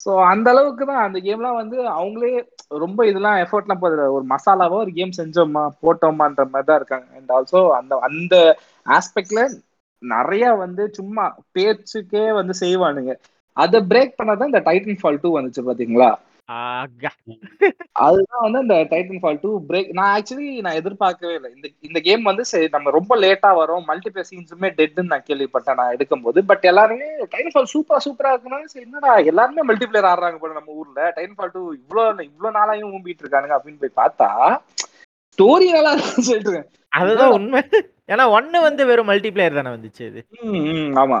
ஸோ 0.00 0.10
அந்த 0.30 0.46
அளவுக்கு 0.52 0.84
தான் 0.86 1.04
அந்த 1.06 1.18
கேம்லாம் 1.24 1.58
வந்து 1.60 1.78
அவங்களே 1.94 2.30
ரொம்ப 2.82 3.00
இதெல்லாம் 3.06 3.40
எஃபர்ட்லாம் 3.42 3.82
போதுல 3.82 4.04
ஒரு 4.16 4.24
மசாலாவோ 4.32 4.76
ஒரு 4.84 4.92
கேம் 4.92 5.18
செஞ்சோமா 5.18 5.62
போட்டோமான்ற 5.82 6.44
மாதிரி 6.52 6.68
தான் 6.68 6.80
இருக்காங்க. 6.80 7.06
அண்ட் 7.18 7.32
ஆல்சோ 7.36 7.60
அந்த 7.78 7.94
அந்த 8.08 8.34
ஆஸ்பெக்ட்ல 8.86 9.42
நிறைய 10.02 10.44
வந்து 10.62 10.82
சும்மா 10.98 11.24
பேச்சுக்கே 11.56 12.24
வந்து 12.38 12.54
செய்வானுங்க. 12.62 13.12
அதை 13.56 13.78
பிரேக் 13.90 14.18
பண்ணாதான் 14.18 14.50
இந்த 14.52 14.62
டைட்டன் 14.66 15.00
ஃபால் 15.00 15.20
டூ 15.22 15.30
வந்துச்சு 15.36 15.62
பாத்தீங்களா? 15.68 16.10
அதுதான் 18.04 18.44
வந்து 18.44 18.60
அந்த 18.62 18.76
டைட்டன் 18.90 19.20
ஃபால் 19.22 19.40
டூ 19.42 19.50
பிரேக் 19.68 19.90
நான் 19.98 20.12
ஆக்சுவலி 20.16 20.48
நான் 20.66 20.78
எதிர்பார்க்கவே 20.80 21.34
இல்லை. 21.34 21.50
இந்த 21.56 21.66
இந்த 21.80 21.98
கேம் 22.06 22.22
வந்து 22.22 22.44
சரி 22.44 22.66
நம்ம 22.72 22.90
ரொம்ப 22.90 23.18
லேட்டா 23.24 23.50
வரும். 23.60 23.84
மல்டிபிளேயர் 23.90 24.30
சீன்ஸுமே 24.30 24.70
டெட்னு 24.78 25.12
நான் 25.12 25.26
கேள்விப்பட்டேன் 25.28 25.78
நான் 25.80 25.94
எடுக்கும்போது. 25.96 26.40
பட் 26.50 26.64
எல்லாருமே 26.64 27.08
டைட்டன் 27.32 27.54
ஃபால் 27.54 27.72
சூப்பரா 27.74 28.00
சூப்பரா 28.06 28.32
இருக்குன்னா 28.32 28.60
சரி 28.74 28.86
என்னடா 28.88 29.12
எல்லாருமே 29.32 29.64
மல்டிபிளேயர் 29.70 30.10
ஆடுறாங்க 30.12 30.38
போல 30.38 30.58
நம்ம 30.58 30.72
ஊர்ல. 30.80 31.00
டைட்டன் 31.16 31.38
ஃபால் 31.38 31.54
டூ 31.56 31.62
இவ்வளோ 31.80 32.04
இவ்வளோ 32.30 32.52
நாளாயும் 32.58 32.92
ஊம்பிட்டு 32.94 33.24
இருக்கானுங்க 33.24 33.58
அப்படின்னு 33.58 33.82
போய் 33.84 34.00
பார்த்தா 34.02 34.30
ஸ்டோரி 35.32 35.66
நல்லா 35.72 35.92
இருக்குன்னு 35.92 36.28
சொல்லிட்டு 36.28 36.50
இருக்கேன். 36.50 36.68
அதுதான் 36.92 37.34
உண்மை. 37.36 37.60
ஏன்னா 38.12 38.24
ஒன்னு 38.36 38.60
வந்து 38.60 38.82
வெறும் 38.86 39.10
மல்டிபிளேயர் 39.10 39.58
தானே 39.58 39.70
வந்துச்சு 39.74 40.02
இது. 40.06 40.20
ஆமா. 41.02 41.18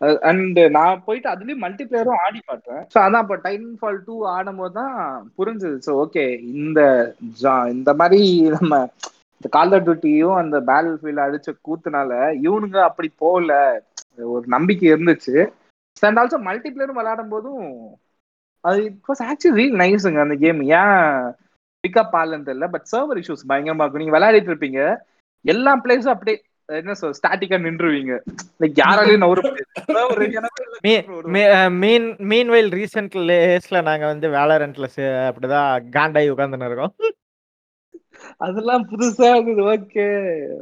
அண்ட் 0.00 0.58
நான் 0.70 1.02
போயிட்டு 1.04 1.30
அதுலயும் 1.30 1.64
மல்டிபிளேயரும் 1.64 2.22
ஆடி 2.24 2.40
பார்த்தேன். 2.46 2.82
ஸோ 2.94 2.98
அதான் 3.06 3.20
இப்போ 3.20 3.36
டைம் 3.36 3.78
ஃபால் 3.80 3.98
டூ 4.04 4.24
ஆடும்போது 4.26 4.72
தான் 4.72 4.96
புரிஞ்சுது. 5.38 5.78
ஸோ 5.86 6.06
ஓகே 6.06 6.40
இந்த 6.40 6.80
ஜா- 7.42 7.70
இந்த 7.70 7.94
மாதிரி 7.94 8.40
நம்ம 8.60 8.88
இந்த 9.36 9.48
கால் 9.50 9.72
ஆஃப் 9.72 9.88
டியூட்டியும் 9.88 10.34
அந்த 10.34 10.60
பேட்டில் 10.60 10.98
ஃபீல்ட் 11.02 11.24
அடிச்ச 11.26 11.52
கூத்துனால 11.68 12.12
இவனுங்க 12.46 12.82
அப்படி 12.82 13.12
போகல. 13.16 13.52
ஒரு 14.18 14.46
நம்பிக்கை 14.46 14.92
இருந்துச்சு. 14.92 15.48
அண்ட் 16.00 16.18
ஆல்சோ 16.18 16.38
மல்டிபிளேயரும் 16.44 16.98
விளையாடும் 16.98 17.28
போதும் 17.28 17.98
அது 18.60 18.84
இட் 18.84 18.98
வாஸ் 19.08 19.24
ஆக்சுவலி 19.24 19.58
ரீல் 19.60 19.76
நைஸுங்க 19.76 20.20
அந்த 20.20 20.34
கேம் 20.34 20.60
ஏன் 20.60 20.98
பிக்கப் 21.84 22.14
ஆகலன்னு 22.14 22.48
தெரியல 22.48 22.70
பட் 22.70 22.88
சர்வர் 22.92 23.20
இஷ்யூஸ் 23.22 23.48
பயங்கரமா 23.48 23.84
இருக்கும். 23.84 24.02
நீங்க 24.02 24.18
விளையாடிட்டு 24.18 24.52
இருப்பீங்க. 24.52 24.96
எல்லா 25.44 25.76
பிளேஸும் 25.76 26.14
அப்படியே 26.14 26.42
என்ன 26.78 26.94
சொல் 26.94 27.14
ஸ்டாட்டிக்கா 27.18 27.56
நின்றுவீங்க. 27.66 28.14
லைக் 28.60 28.80
யாராலையும் 28.82 29.22
நவர 29.24 29.40
மீன் 31.82 32.08
மீன்வைல் 32.32 32.70
ரீசெண்ட் 32.78 33.16
லேஸ்ல 33.30 33.82
நாங்க 33.88 34.06
வந்து 34.06 34.28
வேலரண்ட்ல 34.28 34.88
அப்படிதான் 35.28 35.88
காண்டாய் 35.96 36.32
உட்காந்துன்னு 36.34 36.68
இருக்கோம். 36.70 36.94
அதெல்லாம் 38.36 38.82
புதுசா 38.90 39.28
இருந்தது 39.32 39.62
ஓகே 39.72 40.04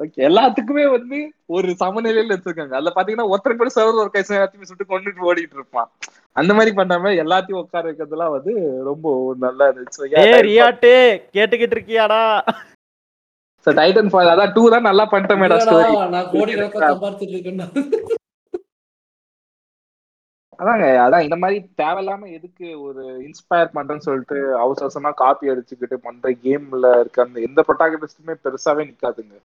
ஓகே 0.02 0.20
எல்லாத்துக்குமே 0.28 0.84
வந்து 0.96 1.18
ஒரு 1.56 1.68
சமநிலையில 1.80 2.34
வச்சிருக்காங்க. 2.34 2.74
அதுல 2.78 2.92
பாத்தீங்கன்னா 2.96 3.30
ஒருத்தர் 3.32 3.61
கூட 3.61 3.70
சர்வர் 3.74 4.02
ஒரு 4.04 4.11
கைஸ் 4.14 4.34
எல்லாத்தையும் 4.36 4.70
சுட்டு 4.70 4.84
கொண்டுட்டு 4.84 5.28
ஓடிட்டு 5.30 5.56
இருப்பான். 5.59 5.88
அந்த 6.32 6.54
மாதிரி 6.54 6.72
பண்ணாம 6.76 7.12
எல்லாத்தையும் 7.24 7.62
உட்கார 7.62 7.82
வைக்கிறதுலாம் 7.88 8.34
வந்து 8.36 8.52
ரொம்ப 8.88 9.34
நல்லா 9.38 9.66
இருந்துச்சு 9.70 10.11
கேட்டுக்கிட்டு 11.36 11.76
இருக்கியாடா? 11.78 12.22
ஸோ 13.66 13.70
டைட்டன் 13.78 14.11
ஃபால் 14.12 14.32
அதான் 14.32 14.54
டூ 14.56 14.62
தான் 14.74 14.88
நல்லா 14.88 15.04
பண்ணிட்டோமேடா 15.12 15.59
ஸ்டோரி 15.64 15.92
நான் 16.14 16.30
கோடி 16.34 16.52
கணக்கா 16.54 16.88
சம்பாரிச்சிட்டு 16.92 17.34
இருக்கேன்னா 17.34 17.66
அதாங்க 20.59 20.86
அதான் 21.02 21.24
இந்த 21.26 21.36
மாதிரி 21.42 21.59
தேவையில்லாம 21.80 22.28
எதுக்கு 22.36 22.68
ஒரு 22.86 23.02
இன்ஸ்பயர் 23.26 23.74
பண்றேன்னு 23.76 24.06
சொல்லிட்டு 24.06 24.38
அவசர 24.62 24.84
அவசரமா 24.86 25.12
காப்பி 25.20 25.50
அடிச்சுக்கிட்டு 25.52 25.96
பண்ற 26.06 26.32
கேம்ல 26.44 26.88
இருக்க 27.00 27.26
அந்த 27.26 27.38
எந்த 27.48 27.61
ப்ரொட்டாகனிஸ்டுமே 27.66 28.34
பெருசாவே 28.44 28.84
நிக்காதுங்க. 28.88 29.36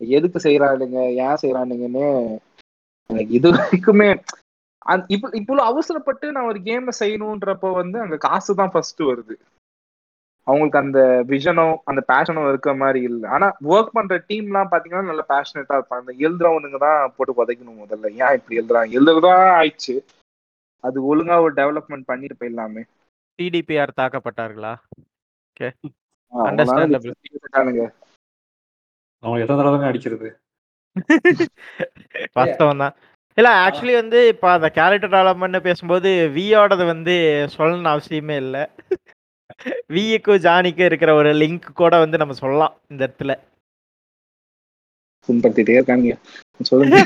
எதுக்கு 0.00 0.38
செய்யறானுங்க 0.44 0.98
ஏன் 1.24 1.40
செய்யறானுங்கன்னு 1.42 2.06
எனக்கு 3.10 3.32
இது 3.38 3.48
வரைக்குமே 3.56 4.10
இப்ப 5.14 5.30
இப்போ 5.40 5.62
அவசரப்பட்டு 5.70 6.26
நான் 6.34 6.50
ஒரு 6.50 6.60
கேம் 6.68 6.86
செய்யணுன்றப்போ 7.00 7.70
வந்து 7.80 7.98
அங்க 8.04 8.16
காசு 8.26 8.52
தான் 8.60 8.72
ஃபர்ஸ்ட் 8.74 9.02
வருது. 9.10 9.34
அவங்களுக்கு 10.50 10.78
அந்த 10.78 11.00
விஷனோ 11.28 11.66
அந்த 11.84 12.00
பேஷனோ 12.08 12.48
இருக்க 12.48 12.74
மாதிரி 12.74 13.02
இல்லை. 13.02 13.28
ஆனா 13.30 13.46
ஒர்க் 13.68 13.92
பண்ற 13.92 14.16
டீம்லாம் 14.28 14.70
பாத்தீங்கன்னா 14.72 15.02
நல்ல 15.02 15.24
பேஷனேட்டா 15.28 15.76
இருப்பாங்க. 15.78 16.00
அந்த 16.00 16.14
எழுதுறவனுங்க 16.18 16.78
தான் 16.78 17.12
போட்டு 17.16 17.34
புதைக்கணும் 17.34 17.82
முதல்ல. 17.82 18.10
ஏன் 18.22 18.34
இப்படி 18.34 18.58
எழுதுறாங்க? 18.60 18.96
எழுதுறதுதான் 18.98 19.44
ஆயிடுச்சு. 19.58 19.96
அது 20.84 20.98
ஒழுங்கா 21.06 21.36
ஒரு 21.40 21.54
டெவலப்மெண்ட் 21.54 22.06
பண்ணிட்டு 22.06 22.38
போயிடலாமே. 22.40 22.82
டிடிபிஆர் 23.38 23.98
தாக்கப்பட்டார்களா. 24.00 24.72
இருக்கானுங்க. 27.36 27.82
அவன் 29.22 29.40
எத்தனை 29.40 29.58
தடவை 29.60 29.88
அடிக்கிறது? 29.88 30.28
வாஸ்தவம் 32.36 32.78
தான் 32.78 32.94
இல்ல 33.38 33.48
ஆக்சுவலி 33.64 33.94
வந்து 33.94 34.18
இப்ப 34.28 34.46
அந்த 34.50 34.68
கேரக்டர் 34.68 35.12
டெவலப்மெண்ட் 35.12 35.58
பேசும்போது 35.60 36.10
வியோடது 36.34 36.84
வந்து 36.86 37.14
சொல்லணும்னு 37.56 37.92
அவசியமே 37.92 38.36
இல்ல. 38.36 38.56
விக்கும் 39.94 40.42
ஜானிக்கும் 40.44 40.88
இருக்கிற 40.88 41.10
ஒரு 41.14 41.30
லிங்க் 41.40 41.68
கூட 41.76 41.94
வந்து 42.02 42.20
நம்ம 42.20 42.36
சொல்லலாம் 42.40 42.74
இந்த 42.90 43.02
இடத்துல 43.06 43.34
புண்படுத்திட்டே 45.28 45.76
இருக்கானுங்க 45.76 46.16
சொல்லுங்க 46.60 46.96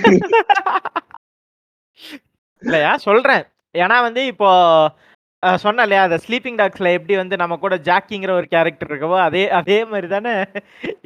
இல்லையா 2.62 2.92
சொல்றேன் 3.04 3.44
ஏன்னா 3.74 3.96
வந்து 4.04 4.22
இப்போ 4.32 4.48
அஹ், 5.42 5.58
சொன்னேன் 5.62 5.84
இல்லையா 5.86 6.02
அந்த 6.04 6.18
ஸ்லீப்பிங் 6.22 6.58
டாக்ஸ்ல 6.58 6.90
எப்படி 6.94 7.14
வந்து 7.16 7.36
நம்ம 7.40 7.54
கூட 7.58 7.74
ஜாக்கிங்கிற 7.86 8.32
ஒரு 8.36 8.46
கேரக்டர் 8.52 8.90
இருக்கவோ 8.90 9.18
அதே 9.24 9.42
அதே 9.58 9.78
மாதிரி 9.88 10.08
தானே 10.10 10.32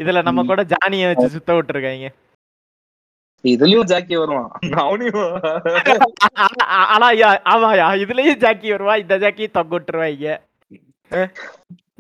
இதுல 0.01 0.21
நம்ம 0.27 0.45
கூட 0.47 0.63
ஜானியை 0.73 1.07
வச்சு 1.09 1.35
சுத்த 1.35 1.57
விட்டுருக்காங்க 1.57 2.09
இதுலயும் 3.45 3.89
ஜாக்கி 3.91 4.15
வருவான் 4.17 4.49
அவனையும் 4.81 5.27
ஆனா- 6.95 7.11
ஆமாயா 7.53 7.89
இதுலயும் 8.03 8.41
ஜாக்கி 8.41 8.69
வருவா 8.73 8.95
இந்த 9.03 9.17
ஜாக்கி 9.21 9.45
தொங்க 9.53 9.73
விட்டுருவாங்க 9.75 10.31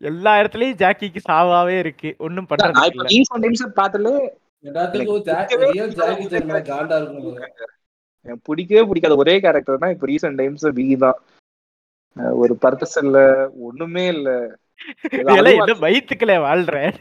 எல்லா 0.02 0.32
இடத்துலயும் 0.40 0.80
ஜாக்கிக்கு 0.80 1.20
சாவாவே 1.28 1.76
இருக்கு. 1.78 2.10
ஒண்ணும் 2.18 2.48
ஜா- 2.50 2.84
பிடிக்கவே 8.46 8.82
பிடிக்காத 8.82 9.16
ஒரே 9.16 9.40
கேரக்டர் 9.40 9.82
தான் 9.82 9.90
இப்ப 9.90 10.06
ரீசெண்ட் 10.06 10.36
டைம்ஸ் 10.36 10.66
வி 10.78 10.86
தான். 10.98 11.18
ஒரு 12.36 12.54
பர்பஸ் 12.62 12.96
இல்ல 13.02 13.18
ஒண்ணுமே 13.60 14.06
இல்ல. 14.08 14.28
வயிற்றுக்களே 15.84 16.36
வாழ்றேன் 16.38 16.96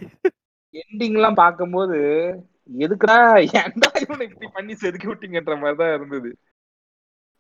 எண்டிங் 0.76 1.16
எல்லாம் 1.16 1.34
பார்க்கும்போது 1.36 1.98
எதுக்குடா 2.80 3.18
ஏன்டா 3.60 3.90
இவனை 4.04 4.26
இப்படி 4.28 4.48
பண்ணி 4.54 4.74
செதுக்கி 4.76 5.08
விட்டீங்கன்ற 5.08 5.56
மாதிரி 5.60 5.78
தான் 5.78 5.94
இருந்தது. 5.94 6.30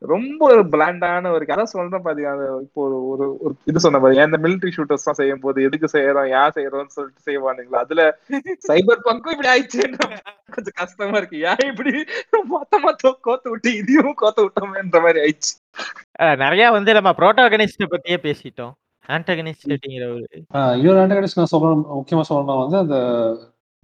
ரொம்ப 0.01 0.39
ஒரு 0.49 0.63
பிளாண்டான 0.73 1.29
ஒரு 1.35 1.45
கதை 1.45 1.63
சொல்றேன் 1.65 2.03
பாத்தீங்க 2.05 2.31
இப்போ 2.65 2.81
ஒரு 2.83 2.97
ஒரு 3.11 3.25
ஒரு 3.43 3.53
இது 3.69 3.83
சொன்ன 3.85 3.99
பாருங்க 3.99 4.27
இந்த 4.27 4.39
மிலிட்டரி 4.43 4.71
ஷூட்டர்ஸ் 4.75 5.07
தான் 5.07 5.19
செய்யும் 5.19 5.43
போது 5.45 5.65
எதுக்கு 5.67 5.87
செய்யறோம் 5.93 6.29
ஏன் 6.39 6.55
செய்யறோம்னு 6.57 6.95
சொல்லிட்டு 6.97 7.27
செய்வானுங்களா? 7.27 7.81
அதுல 7.85 8.03
சைபர் 8.69 9.05
பங்கும் 9.07 9.33
இப்படி 9.35 9.49
ஆயிடுச்சுன்னா 9.53 10.07
கொஞ்சம் 10.55 10.77
கஷ்டமா 10.81 11.17
இருக்கு. 11.19 11.39
ஏன் 11.51 11.65
இப்படி 11.71 11.93
மொத்தமா 12.53 12.91
கோத்து 13.27 13.47
விட்டு 13.53 13.71
இதையும் 13.81 14.17
கோத்து 14.21 14.45
விட்டோமேன்ற 14.45 15.01
மாதிரி 15.05 15.21
ஆயிடுச்சு. 15.23 15.53
நிறைய 16.43 16.65
வந்து 16.77 16.91
நம்ம 16.97 17.11
ப்ரோட்டாகனிஸ்ட 17.19 17.87
பத்தியே 17.93 18.19
பேசிட்டோம். 18.27 18.73
ஆன்டகனிஸ்ட் 19.09 19.73
அப்படிங்கிற 19.73 20.05
ஒரு 20.13 20.25
ஆஹ் 20.57 20.75
இன்னொரு 20.79 21.01
ஆண்டகனிஸ்ட் 21.03 21.41
நான் 21.41 21.53
சொல்லணும் 21.53 21.85
முக்கியமா 21.99 22.23
சொல்லணும் 22.29 22.63
வந்து 22.63 22.77
அந்த 22.83 22.97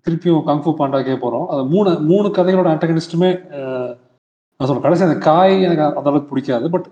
திருப்பியும் 0.07 0.47
கங்ஃபு 0.47 0.71
பாண்டாக்கே 0.79 1.17
போறோம். 1.21 1.45
அது 1.51 1.61
மூணு 1.73 1.91
மூணு 2.09 2.27
கதைகளோட 2.37 2.69
ஆண்டகனிஸ்ட்டுமே 2.73 3.29
நான் 4.57 4.67
சொல்றேன். 4.67 4.85
கடைசி 4.85 5.05
அந்த 5.05 5.17
காய் 5.29 5.55
எனக்கு 5.65 5.83
அந்த 5.83 6.09
அளவுக்கு 6.09 6.31
பிடிக்காது. 6.31 6.65
பட் 6.73 6.87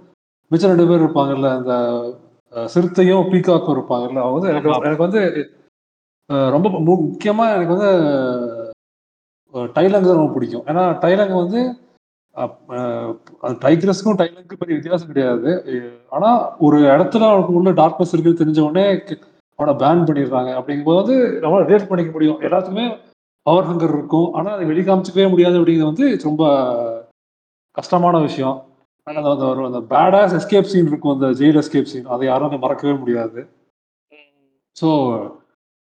மிச்சம் 0.51 0.71
ரெண்டு 0.71 0.87
பேர் 0.89 1.03
இருப்பாங்கல்ல 1.03 1.49
அந்த 1.57 1.73
சிறுத்தையும் 2.73 3.29
பீகாக்கும் 3.31 3.75
இருப்பாங்கல்ல 3.77 4.23
அவங்க 4.23 4.37
வந்து 4.37 4.51
எனக்கு. 4.53 4.71
எனக்கு 4.87 5.07
வந்து 5.07 5.21
ரொம்ப 6.55 6.69
முக்கியமா 6.89 7.45
எனக்கு 7.55 7.75
வந்து 7.75 7.91
டைலங்கு 9.77 10.17
ரொம்ப 10.17 10.33
பிடிக்கும். 10.33 10.65
ஏன்னா 10.71 10.83
டைலங் 11.05 11.33
வந்து 11.43 11.61
டைக்ரஸ்க்கும் 13.63 14.19
டைலங்க்கும் 14.19 14.59
பெரிய 14.61 14.75
வித்தியாசம் 14.77 15.09
கிடையாது. 15.11 15.51
ஆனா 16.15 16.29
ஒரு 16.65 16.77
இடத்துல 16.93 17.29
அவனுக்கு 17.29 17.57
உள்ள 17.59 17.71
டார்க்னஸ் 17.81 18.13
இருக்குன்னு 18.13 18.41
தெரிஞ்ச 18.41 18.59
உடனே 18.67 18.85
அவனை 19.59 19.73
பேன் 19.81 20.05
பண்ணிடுறாங்க. 20.07 20.51
அப்படிங்கும்போது 20.59 21.13
நம்மளால 21.41 21.67
ரிலேட் 21.69 21.89
பண்ணிக்க 21.89 22.11
முடியும். 22.11 22.39
எல்லாத்துக்குமே 22.47 22.85
பவர் 23.45 23.69
ஹங்கர் 23.69 23.93
இருக்கும். 23.97 24.29
ஆனா 24.39 24.49
அதை 24.55 24.65
வெளிக்காமிச்சிக்கவே 24.71 25.27
முடியாது 25.33 25.59
அப்படிங்கிறது 25.59 25.91
வந்து 25.91 26.07
ரொம்ப 26.23 26.43
கஷ்டமான 27.71 28.19
விஷயம். 28.19 28.65
ஆனா 29.03 29.29
அந்த- 29.29 29.45
ஒரு 29.45 29.65
அந்த 29.65 29.79
பேடாஸ் 29.79 30.39
எஸ்கேப் 30.39 30.61
சீன் 30.61 30.87
இருக்கும் 30.87 31.21
அந்த 31.21 31.27
ஜெயில் 31.27 31.63
எஸ்கேப் 31.63 31.83
சீன் 31.83 32.05
அதை 32.05 32.27
யாரும் 32.27 32.59
மறக்கவே 32.59 32.97
முடியாது. 32.97 33.47
ஸோ 34.81 34.87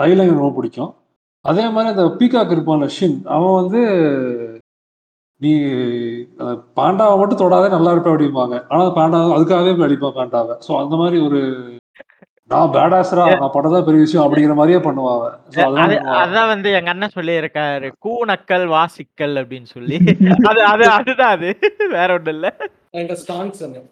டைலங் 0.02 0.34
ரொம்ப 0.34 0.50
பிடிக்கும். 0.50 0.94
அதே 1.40 1.68
மாதிரி 1.68 2.00
அந்த 2.00 2.02
பீகாக் 2.02 2.54
இருப்பான்ல 2.56 2.90
ஷின் 3.00 3.24
அவன் 3.24 3.54
வந்து 3.54 3.80
நீ 5.40 5.52
பாண்டாவை 6.76 7.18
மட்டும் 7.18 7.38
தொடாதே 7.38 7.68
நல்லா 7.68 7.92
இருப்ப 7.92 8.16
அப்படிம்பாங்க. 8.16 8.64
ஆனால் 8.68 8.86
பாண்டா 8.86 9.38
அதுக்காகவே 9.38 9.78
போய் 9.78 9.90
அடிப்பான் 9.90 10.14
பாண்டாவை 10.14 10.58
ஸோ 10.68 10.82
அந்த 10.82 10.96
மாதிரி 10.96 11.26
ஒரு 11.26 11.40
நான் 12.50 12.72
பேடாஸ்ரா 12.74 13.22
நான் 13.32 13.52
பட்டதா 13.54 13.78
பெரிய 13.86 14.00
விஷயம் 14.02 14.24
அப்படிங்கிற 14.24 14.54
மாதிரியே 14.56 14.80
பண்ணுவாங்க 14.82 15.24
அதான் 16.18 16.50
வந்து 16.50 16.68
எங்க 16.78 16.90
அண்ணன் 16.92 17.14
சொல்லி 17.16 17.32
இருக்காரு 17.40 17.88
கூனக்கல் 18.04 18.66
வாசிக்கல் 18.72 19.34
அப்படின்னு 19.40 19.68
சொல்லி. 19.72 19.96
அது 20.50 20.60
அது 20.66 20.84
அதுதான் 20.92 21.34
அது. 21.36 21.48
வேற 21.96 22.08
ஒண்ணும் 22.14 22.34
இல்ல. 22.36 22.48
எங்க 22.94 23.14
ஸ்டாங்ஸ் 23.22 23.62
என்ன 23.62 23.82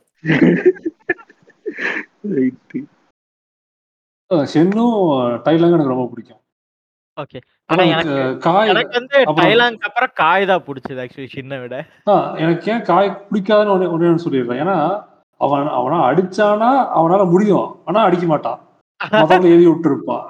ஷென்னும் 4.49 5.01
டைலங்கும் 5.45 5.77
எனக்கு 5.77 5.95
ரொம்ப 5.95 6.07
பிடிக்கும். 6.13 6.41
ஓகே 7.19 7.39
ஆனா 7.71 7.83
எனக்கு 7.89 8.15
எனக்கு 8.73 8.95
வந்து 8.99 9.19
டைலாங்க்கு 9.41 9.89
அப்புறம் 9.89 10.13
காய் 10.21 10.49
தான் 10.49 10.65
பிடிச்சது 10.67 11.03
ஆக்சுவலி 11.03 11.29
சின்ன 11.35 11.59
விட. 11.61 11.75
ஆ, 12.07 12.15
எனக்கு 12.43 12.71
ஏன் 12.73 12.87
காய் 12.89 13.11
பிடிக்காதுன்னு 13.27 13.75
ஒண்ணே 13.75 13.91
ஒண்ணே 13.93 14.09
ஒண்ணு 14.09 14.25
சொல்லிடுறேன். 14.25 14.63
ஏன்னா 14.65 14.77
அவன் 15.41 15.69
அவனா 15.79 15.99
அடிச்சானா 16.09 16.71
அவனால 16.99 17.23
முடியும். 17.33 17.69
ஆனா 17.89 18.01
அடிக்க 18.09 18.27
மாட்டான் 18.33 18.61
எழுதி 19.53 19.67
விட்டு 19.71 19.89
இருப்பான் 19.91 20.25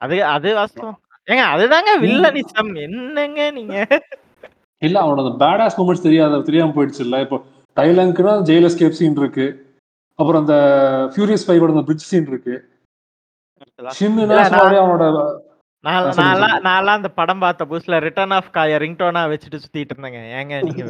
அது 0.00 0.16
அது 0.34 0.48
வாஸ்தவம். 0.58 0.98
ஏங்க 1.28 1.44
அதுதாங்க 1.54 1.90
வில்லனிசம். 2.04 2.70
என்னங்க 2.86 3.40
நீங்க? 3.58 3.74
இல்ல 4.82 4.96
அவனோட 5.04 5.30
பேடாஸ் 5.42 5.76
மூமெண்ட்ஸ் 5.78 6.06
தெரியாத 6.06 6.40
தெரியாம 6.48 6.74
போயிடுச்சு 6.76 7.02
இல்ல 7.06 7.16
இப்போ 7.24 7.38
டைலங்க்னா 7.76 8.32
ஜெயில் 8.48 8.68
எஸ்கேப் 8.68 8.98
சீன் 9.00 9.20
இருக்கு. 9.22 9.46
அப்புறம் 10.18 10.40
அந்த 10.42 10.56
ஃபியூரியஸ் 11.12 11.46
ஃபைவோட 11.46 11.74
அந்த 11.74 11.84
பிரிட்ஜ் 11.88 12.08
சீன் 12.10 12.28
இருக்கு. 12.32 12.54
அவனோட 14.82 15.04
நான்லாம் 16.66 16.98
அந்த 16.98 17.10
படம் 17.20 17.42
பார்த்த 17.44 17.68
புதுசுல 17.70 17.98
ரிட்டர்ன் 18.06 18.34
ஆஃப் 18.38 18.50
காய 18.56 18.78
ரிங்டோனா 18.84 19.22
வச்சுட்டு 19.32 19.60
சுத்திட்டு 19.62 19.94
இருந்தேங்க. 19.94 20.20
ஏங்க 20.38 20.54
நீங்க 20.68 20.84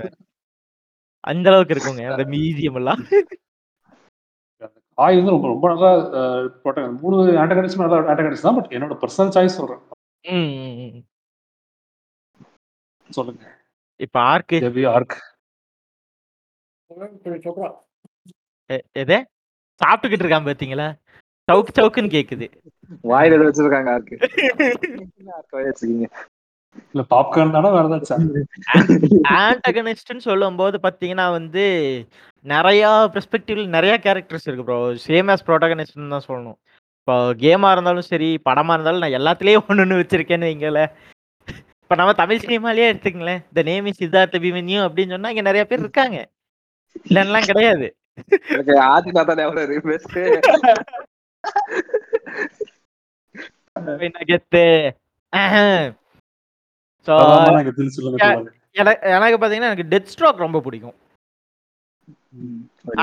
அந்த 1.20 1.50
அளவுக்கு 1.50 1.74
இருக்குங்க 1.74 2.10
அந்த 2.10 2.24
மியூசியம் 2.24 2.74
எல்லாம். 2.74 3.04
காய் 4.94 5.16
வந்து 5.16 5.30
ரொம்ப 5.30 5.58
ரொம்ப 5.58 5.68
நல்லா 5.68 6.00
protect- 6.64 7.00
மூணு 7.00 7.32
ஆண்டகனிஸ்ட் 7.32 7.88
நல்லா 7.88 8.12
ஆண்டகனிஸ்ட் 8.12 8.40
தான் 8.40 8.54
பட் 8.54 8.72
என்னோட 8.72 8.96
பர்சனல் 9.00 9.34
சாய்ஸ் 9.34 9.58
சொல்றேன். 9.58 9.78
சொல்லுங்க. 13.10 13.58
இப்ப 13.96 14.20
ஆர்க் 14.20 14.52
சொல்றா 16.88 17.76
எ- 18.70 18.84
எதே? 18.98 19.24
சாப்பிட்டுக்கிட்டு 19.84 20.24
இருக்கான் 20.24 20.46
பாத்தீங்களா? 20.48 20.98
சவுக்கு 21.52 21.68
சவுக்குன்னு 21.74 22.10
கேக்குது. 22.10 22.46
வாயில 23.02 23.24
எதை 23.24 23.38
வச்சிருக்காங்க 23.38 23.92
ஆர்க்கு 23.92 24.16
வாயில 25.52 25.72
வச்சிருக்கீங்க. 25.72 26.10
இல்ல 26.92 27.02
பாப்கார்ன் 27.12 27.54
தானே 27.56 27.68
வேற 27.74 27.84
ஏதாச்சும் 27.88 28.26
சொல்லும்போது 30.28 30.76
பாத்தீங்கன்னா 30.86 31.26
வந்து 31.38 31.64
நிறைய 32.44 32.82
பெர்ஸ்பெக்டிவ்ல 33.14 33.66
நிறைய 33.76 33.94
கேரக்டர்ஸ் 34.06 34.46
இருக்கு 34.48 34.66
ப்ரோ 34.68 34.78
சேம் 35.06 35.30
ஆஸ் 35.34 35.46
ப்ரோட்டகனிஸ்ட்னு 35.48 36.12
தான் 36.14 36.26
சொல்லணும். 36.28 36.58
இப்போ 37.00 37.14
கேமா 37.42 37.68
இருந்தாலும் 37.74 38.08
சரி 38.12 38.30
படமா 38.48 38.74
இருந்தாலும் 38.76 39.02
நான் 39.04 39.16
எல்லாத்துலயும் 39.18 39.66
ஒண்ணு 39.70 39.84
ஒண்ணு 39.84 40.00
வச்சிருக்கேன்னு 40.00 40.50
வைங்கள 40.50 40.82
இப்ப 41.82 41.94
நம்ம 42.00 42.12
தமிழ் 42.22 42.42
சினிமாலயே 42.44 42.88
எடுத்துக்கங்களேன். 42.90 43.40
இந்த 43.50 43.62
நேம் 43.68 43.86
இஸ் 43.90 44.00
சித்தார்த்த 44.02 44.40
அபிமன்யு 44.40 44.78
அப்படின்னு 44.86 45.14
சொன்னா 45.16 45.32
இங்க 45.32 45.44
நிறைய 45.48 45.62
பேர் 45.70 45.84
இருக்காங்க. 45.84 46.18
இல்லைன்னா 47.08 47.40
கிடையாது. 47.50 47.86
ஆதி 48.92 49.10
தாத்தா 49.16 49.34
ஞாபகம் 49.40 49.64
இருக்கு 49.66 49.90
best. 49.92 50.08
கெத்து 54.30 54.64
ஸோ 55.32 55.36
அதான் 55.36 55.88
எனக்கு 59.16 59.38
பாத்தீங்கன்னா 59.42 59.70
எனக்கு 59.70 59.90
டெத் 59.92 60.10
ஸ்ட்ரோக் 60.14 60.44
ரொம்ப 60.46 60.58
பிடிக்கும். 60.66 60.96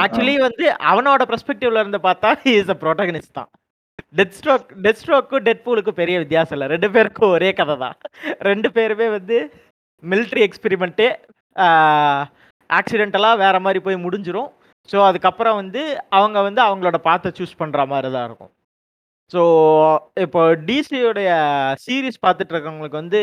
ஆக்சுவலி 0.02 0.36
வந்து 0.48 0.66
அவனோட 0.91 1.22
பெர்ஸ்பெக்டிவ்ல 1.32 1.82
இருந்து 1.84 2.00
பார்த்தா 2.08 2.30
இஸ் 2.58 2.74
அ 2.74 2.78
ப்ரோட்டகனிஸ்ட் 2.84 3.38
தான். 3.39 3.50
டெத் 4.18 4.36
ஸ்ட்ரோக் 4.38 4.68
டெத் 4.84 5.00
ஸ்ட்ரோக்கும் 5.02 5.43
டெட் 5.48 5.64
பூலுக்கும் 5.66 6.00
பெரிய 6.02 6.18
வித்தியாசம் 6.24 6.56
இல்லை. 6.58 6.68
ரெண்டு 6.74 6.89
பேருக்கும் 6.95 7.34
ஒரே 7.38 7.50
கதை 7.60 7.76
தான். 7.86 7.98
ரெண்டு 8.50 8.70
பேருமே 8.78 9.08
வந்து 9.18 9.38
மிலிட்ரி 10.04 10.41
எக்ஸ்பெரிமெண்ட்டே 10.48 11.10
ஆக்சிடென்டலாக 12.70 13.41
வேற 13.45 13.56
மாதிரி 13.66 13.80
போய் 13.88 14.04
முடிஞ்சிரும். 14.06 14.50
ஸோ 14.89 14.98
அதுக்கப்புறம் 15.10 15.58
வந்து 15.62 15.82
அவங்க 16.18 16.38
வந்து 16.48 16.62
அவங்களோட 16.68 16.98
பாத்தை 17.10 17.30
சூஸ் 17.39 17.60
பண்ணுற 17.62 17.88
மாதிரி 17.93 18.10
தான் 18.16 18.28
இருக்கும். 18.30 18.52
ஸோ 19.32 19.42
இப்போ 20.26 20.42
டிசியோடைய 20.68 21.30
சீரிஸ் 21.84 22.24
பார்த்துட்டு 22.26 22.54
இருக்கவங்களுக்கு 22.54 23.02
வந்து 23.02 23.22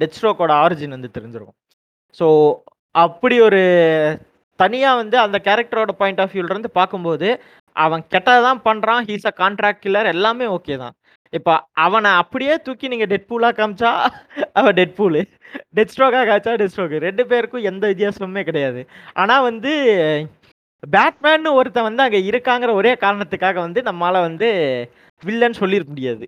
டெத் 0.00 0.16
ஸ்ட்ரோக்கோட 0.16 0.52
ஆரிஜின் 0.64 0.96
வந்து 0.96 1.14
தெரிஞ்சிருக்கும். 1.16 1.58
ஸோ 2.18 2.26
அப்படி 3.04 3.36
ஒரு 3.48 3.62
தனியாக 4.60 5.00
வந்து 5.00 5.16
அந்த 5.24 5.36
கேரக்டரோட 5.48 5.92
பாயிண்ட் 6.00 6.22
ஆஃப் 6.24 6.32
வியூலேருந்து 6.36 6.70
பார்க்கும்போது 6.78 7.28
அவன் 7.76 8.02
கெட்டதான் 8.14 8.62
பண்ணுறான் 8.68 9.04
ஹீஸ் 9.08 9.28
அ 9.30 9.34
கான்ட்ராக்ட் 9.42 9.84
கில்லர் 9.84 10.12
எல்லாமே 10.14 10.46
ஓகே 10.56 10.76
தான். 10.84 10.94
இப்போ 11.32 11.52
அவனை 11.84 12.10
அப்படியே 12.22 12.54
தூக்கி 12.66 12.86
நீங்கள் 12.92 13.10
டெட் 13.12 13.28
பூலாக 13.30 13.54
காமிச்சா 13.58 13.90
அவன் 14.60 14.76
டெட் 14.78 14.96
பூலு 14.98 15.20
டெட் 15.76 15.92
ஸ்ட்ரோக்காக 15.92 16.24
காய்ச்சா 16.30 16.54
டெட் 16.60 16.72
ஸ்ட்ரோக்கு 16.72 17.04
ரெண்டு 17.08 17.24
பேருக்கும் 17.30 17.68
எந்த 17.70 17.84
வித்தியாசமுமே 17.92 18.42
கிடையாது. 18.48 18.80
ஆனால் 19.22 19.46
வந்து 19.48 19.72
பேட்மேன்னு 20.82 21.50
ஒருத்தன் 21.58 21.88
வந்து 21.88 22.04
அங்கே 22.06 22.20
இருக்காங்கிற 22.30 22.72
ஒரே 22.80 22.92
காரணத்துக்காக 23.04 23.58
வந்து 23.66 23.80
நம்மளால் 23.88 24.26
வந்து 24.28 24.48
வில்லன் 25.28 25.60
சொல்லியிருக்க 25.60 25.92
முடியாது. 25.94 26.24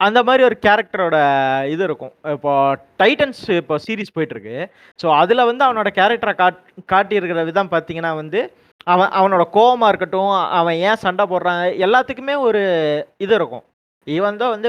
அந்த 0.00 0.18
மாதிரி 0.26 0.42
ஒரு 0.48 0.56
கேரக்டரோட 0.66 1.16
இது 1.74 1.82
இருக்கும். 1.88 2.12
இப்போ 2.34 2.52
டைட்டன்ஸ் 3.00 3.42
இப்போ 3.60 3.76
சீரிஸ் 3.84 4.14
போயிட்டுருக்கு. 4.16 4.56
ஸோ 5.00 5.06
அதில் 5.20 5.48
வந்து 5.50 5.62
அவனோட 5.66 5.90
கேரக்டரை 5.98 6.34
காட் 6.42 6.60
காட்டியிருக்கிற 6.92 7.44
விதம் 7.50 7.72
பார்த்தீங்கன்னா 7.74 8.12
வந்து 8.22 8.40
அவன் 8.94 9.10
அவனோட 9.18 9.44
கோவமாக 9.56 9.90
இருக்கட்டும் 9.92 10.30
அவன் 10.58 10.76
ஏன் 10.88 11.02
சண்டை 11.04 11.24
போடுறான் 11.32 11.62
எல்லாத்துக்குமே 11.86 12.34
ஒரு 12.48 12.62
இது 13.24 13.34
இருக்கும். 13.38 13.64
ஈவன் 14.06 14.40
தான் 14.42 14.52
வந்து 14.54 14.68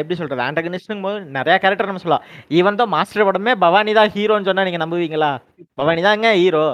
எப்படி 0.00 0.16
சொல்கிறது 0.20 0.46
ஆண்டகனிஸ்ட்னும் 0.48 1.04
போது 1.06 1.18
நிறையா 1.36 1.56
கேரக்டர் 1.62 1.90
நம்ம 1.90 2.02
சொல்லலாம். 2.04 2.26
ஈவன் 2.58 2.80
தான் 2.80 2.92
மாஸ்டர் 2.94 3.28
படமே 3.28 3.52
பவானி 3.64 3.92
தான் 3.98 4.12
ஹீரோன்னு 4.16 4.48
சொன்னால் 4.48 4.68
நீங்கள் 4.68 4.84
நம்புவீங்களா? 4.84 5.30
பவானி 5.80 6.02
தாங்க 6.08 6.32
ஹீரோ 6.42 6.66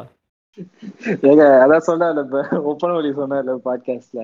ஏங்க 1.31 1.45
அதான் 1.65 1.89
சொன்னால 1.91 2.25
இப்ப 2.27 2.41
ஒப்பன 2.71 2.95
வழி 2.97 3.13
சொன்னால 3.21 3.55
பாட்காஸ்ட்ல 3.67 4.23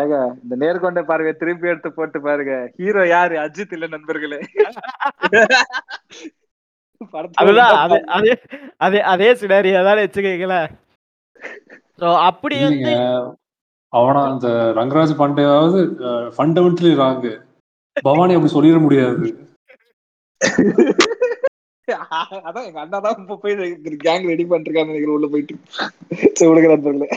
ஏங்க 0.00 0.16
இந்த 0.42 0.54
நேர்கொண்ட 0.62 1.00
பார்வையை 1.08 1.34
திருப்பி 1.40 1.70
எடுத்து 1.72 1.90
போட்டு 1.96 2.18
பாருங்க. 2.26 2.54
ஹீரோ 2.80 3.02
யாரு? 3.14 3.34
அஜித் 3.44 3.74
இல்ல 3.76 3.86
நண்பர்களே. 3.94 4.38
அது. 8.84 8.98
அதே 9.12 9.30
சினாரியோ 9.42 9.80
தான் 9.88 10.02
வச்சுக்கீங்களேன். 10.02 10.68
ஸோ 12.00 12.06
அப்படி 12.28 12.56
வந்து 12.66 12.92
அவனா 13.92 14.20
அந்த 14.32 14.48
ரங்கராஜ் 14.78 15.18
பாண்டேவாவது 15.20 15.80
ஃபண்டமெண்டலி 16.36 16.92
ராங்கு 17.02 17.32
பவானி 18.06 18.34
அப்படி 18.36 18.54
சொல்லிட 18.54 18.78
முடியாது. 18.84 19.26
அதான் 22.48 22.66
எங்க 22.68 22.80
அண்ணா 22.82 22.98
தான் 23.04 23.16
இப்ப 23.22 23.36
போய் 23.42 23.54
கேங் 24.06 24.28
ரெடி 24.32 24.44
பண்ணிருக்காங்க 24.50 25.14
உள்ள 25.16 25.26
போயிட்டு. 25.32 25.54
சரி 26.36 26.48
விடுங்க 26.50 26.68
நண்பர்களே. 26.74 27.08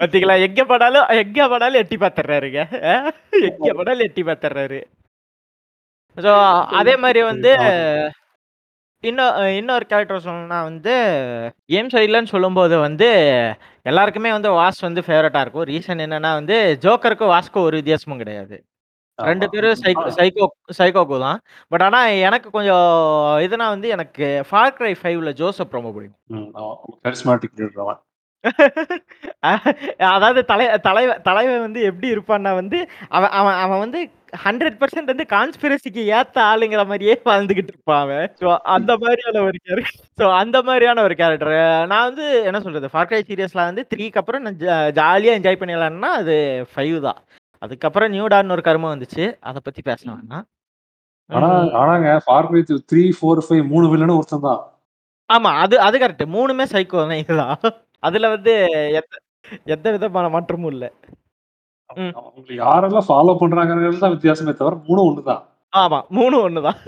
பாத்தீங்களா? 0.00 0.34
எங்க 0.46 0.62
படாலும் 0.70 1.10
எங்க 1.22 1.48
படாலும் 1.52 1.80
எட்டி 1.82 1.96
பாத்துறாருங்க 2.02 2.60
எங்க 3.48 3.70
படாலும் 3.78 4.06
எட்டி 4.08 4.22
பாத்துறாரு 4.28 4.80
ஸோ 6.18 6.32
அதே 6.80 6.94
மாதிரி 7.02 7.20
வந்து 7.30 7.50
இன்னும் 9.04 9.36
இன்னொரு 9.58 9.84
கேரக்டர் 9.90 10.24
சொல்லணும்னா 10.24 10.58
வந்து 10.70 10.94
கேம் 11.72 11.92
சைட்லன்னு 11.92 12.32
சொல்லும்போது 12.32 12.74
வந்து 12.86 13.08
எல்லாருக்குமே 13.90 14.30
வந்து 14.36 14.50
வாஸ் 14.58 14.80
வந்து 14.86 15.02
ஃபேவரட்டா 15.06 15.42
இருக்கும். 15.44 15.68
ரீசன் 15.70 16.02
என்னன்னா 16.06 16.32
வந்து 16.40 16.56
ஜோக்கருக்கும் 16.84 17.32
வாஸ்க்கும் 17.34 17.66
ஒரு 17.68 17.78
வித்தியாசமும் 17.80 18.20
கிடையாது. 18.22 18.56
ரெண்டு 19.18 19.46
பேரும் 19.52 19.78
சைக்கோ 19.82 20.04
சைக்கோ 20.18 20.44
சைக்கோக்கு 20.78 21.16
தான். 21.24 21.40
பட் 21.72 21.84
ஆனா 21.86 21.98
எனக்கு 22.26 22.50
கொஞ்சம் 22.56 22.86
இதுனா 23.46 23.68
வந்து 23.74 23.88
எனக்கு 23.96 24.26
ஃபார் 24.50 24.76
கிரை 24.78 24.92
ஃபைவ்ல 25.00 25.32
ஜோசப் 25.40 25.76
ரொம்ப 25.78 25.90
பிடிக்கும். 25.96 26.20
அதாவது 30.12 30.40
தலை 30.50 30.66
தலைவன் 30.86 31.22
தலைவன் 31.28 31.64
வந்து 31.66 31.80
எப்படி 31.90 32.08
இருப்பான்னா 32.14 32.52
வந்து 32.60 32.78
அவன் 33.16 33.32
அவன் 33.38 33.58
அவன் 33.64 33.82
வந்து 33.84 34.00
ஹண்ட்ரட் 34.44 34.76
பர்சன்ட் 34.80 35.12
வந்து 35.12 35.26
கான்ஸ்பிரசிக்கு 35.32 36.02
ஏத்த 36.18 36.38
ஆளுங்கிற 36.50 36.82
மாதிரியே 36.90 37.14
வாழ்ந்துகிட்டு 37.28 37.72
இருப்பான் 37.72 38.02
அவன். 38.04 38.26
ஸோ 38.42 38.46
அந்த 38.74 38.92
மாதிரியான 39.02 39.42
ஒரு 39.48 39.58
கேரக்டர் 39.64 39.98
ஸோ 40.18 40.26
அந்த 40.40 40.56
மாதிரியான 40.68 41.02
ஒரு 41.06 41.16
கேரக்டர் 41.20 41.54
நான் 41.92 42.06
வந்து 42.08 42.26
என்ன 42.48 42.60
சொல்றது 42.66 42.92
ஃபார்க்ரை 42.92 43.20
சீரியஸ்ல 43.28 43.66
வந்து 43.70 43.84
த்ரீக்கு 43.92 44.20
அப்புறம் 44.22 44.44
நான் 44.46 44.60
ஜாலியாக 45.00 45.38
என்ஜாய் 45.38 45.60
பண்ணிடலாம்னா 45.62 46.12
அது 46.20 46.36
ஃபைவ் 46.72 46.96
தான். 47.08 47.20
அதுக்கப்புறம் 47.62 48.12
நியூடான்னு 48.14 48.56
ஒரு 48.56 48.64
கருமம் 48.68 48.94
வந்துச்சு. 48.94 49.24
அதை 49.48 49.58
பத்தி 49.60 49.80
பேச 49.82 50.00
வேணாம் 50.10 50.46
ஆனா 51.30 51.48
ஆனாங்க 51.80 52.12
ஃபார்க்ரை 52.26 52.60
த்ரீ 52.90 53.04
ஃபோர் 53.18 53.44
ஃபைவ் 53.46 53.64
மூணு 53.72 53.86
வில்லனும் 53.92 54.18
ஒருத்தன் 54.20 54.46
தான். 54.48 54.62
ஆமா 55.30 55.50
அது 55.64 55.74
அது 55.86 55.96
கரெக்ட் 55.98 56.24
மூணுமே 56.36 56.64
சைக்கோ 56.72 57.02
தான் 57.42 57.60
அதுல 58.02 58.28
வந்து 58.28 58.52
எந்த 58.92 59.14
எந்த 59.66 59.86
விதமான 59.90 60.28
மாற்றமும் 60.28 60.72
இல்லை. 60.72 60.88
ம். 61.96 62.12
அவங்க 62.18 62.50
யாரெல்லாம் 62.60 63.08
ஃபாலோ 63.08 63.32
பண்றாங்கிறது 63.40 64.02
தான் 64.02 64.14
வித்தியாசமே 64.14 64.52
தவிர 64.54 64.74
மூணும் 64.88 65.08
ஒண்ணுதான் 65.10 65.42
ஆமா 65.72 65.98
மூணு 66.10 66.36
ஒண்ணுதான் 66.42 66.80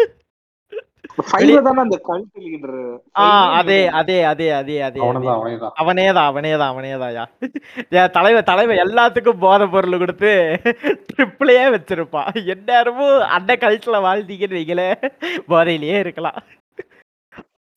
தானே. 1.67 1.81
அந்த 1.83 1.97
லீடர் 2.45 2.77
ஆ 3.19 3.25
அதே 3.57 3.79
அதே 3.93 4.17
அதே 4.23 4.47
அதே 4.51 4.77
அதே 4.81 5.01
அவனதான் 5.03 5.35
அவனே 5.35 5.57
தான். 5.59 5.75
அவனேதான் 5.81 6.29
அவனேதான் 6.31 6.71
அவனேதான்யா 6.73 7.25
என் 7.97 8.11
தலைவன் 8.11 8.45
தலைவன் 8.45 8.83
எல்லாத்துக்கும் 8.85 9.39
போதை 9.39 9.67
பொருள் 9.69 9.99
கொடுத்து 9.99 10.31
ட்ரிப்பிளையே 11.11 11.65
வச்சிருப்பான். 11.75 12.31
எந்நேரமும் 12.55 13.19
அண்டை 13.37 13.57
கழுத்துல 13.57 14.01
வாழ்ந்தீங்கன்னு 14.07 14.59
வைக்கல 14.61 14.85
போதையிலேயே 15.51 15.99
இருக்கலாம். 15.99 16.41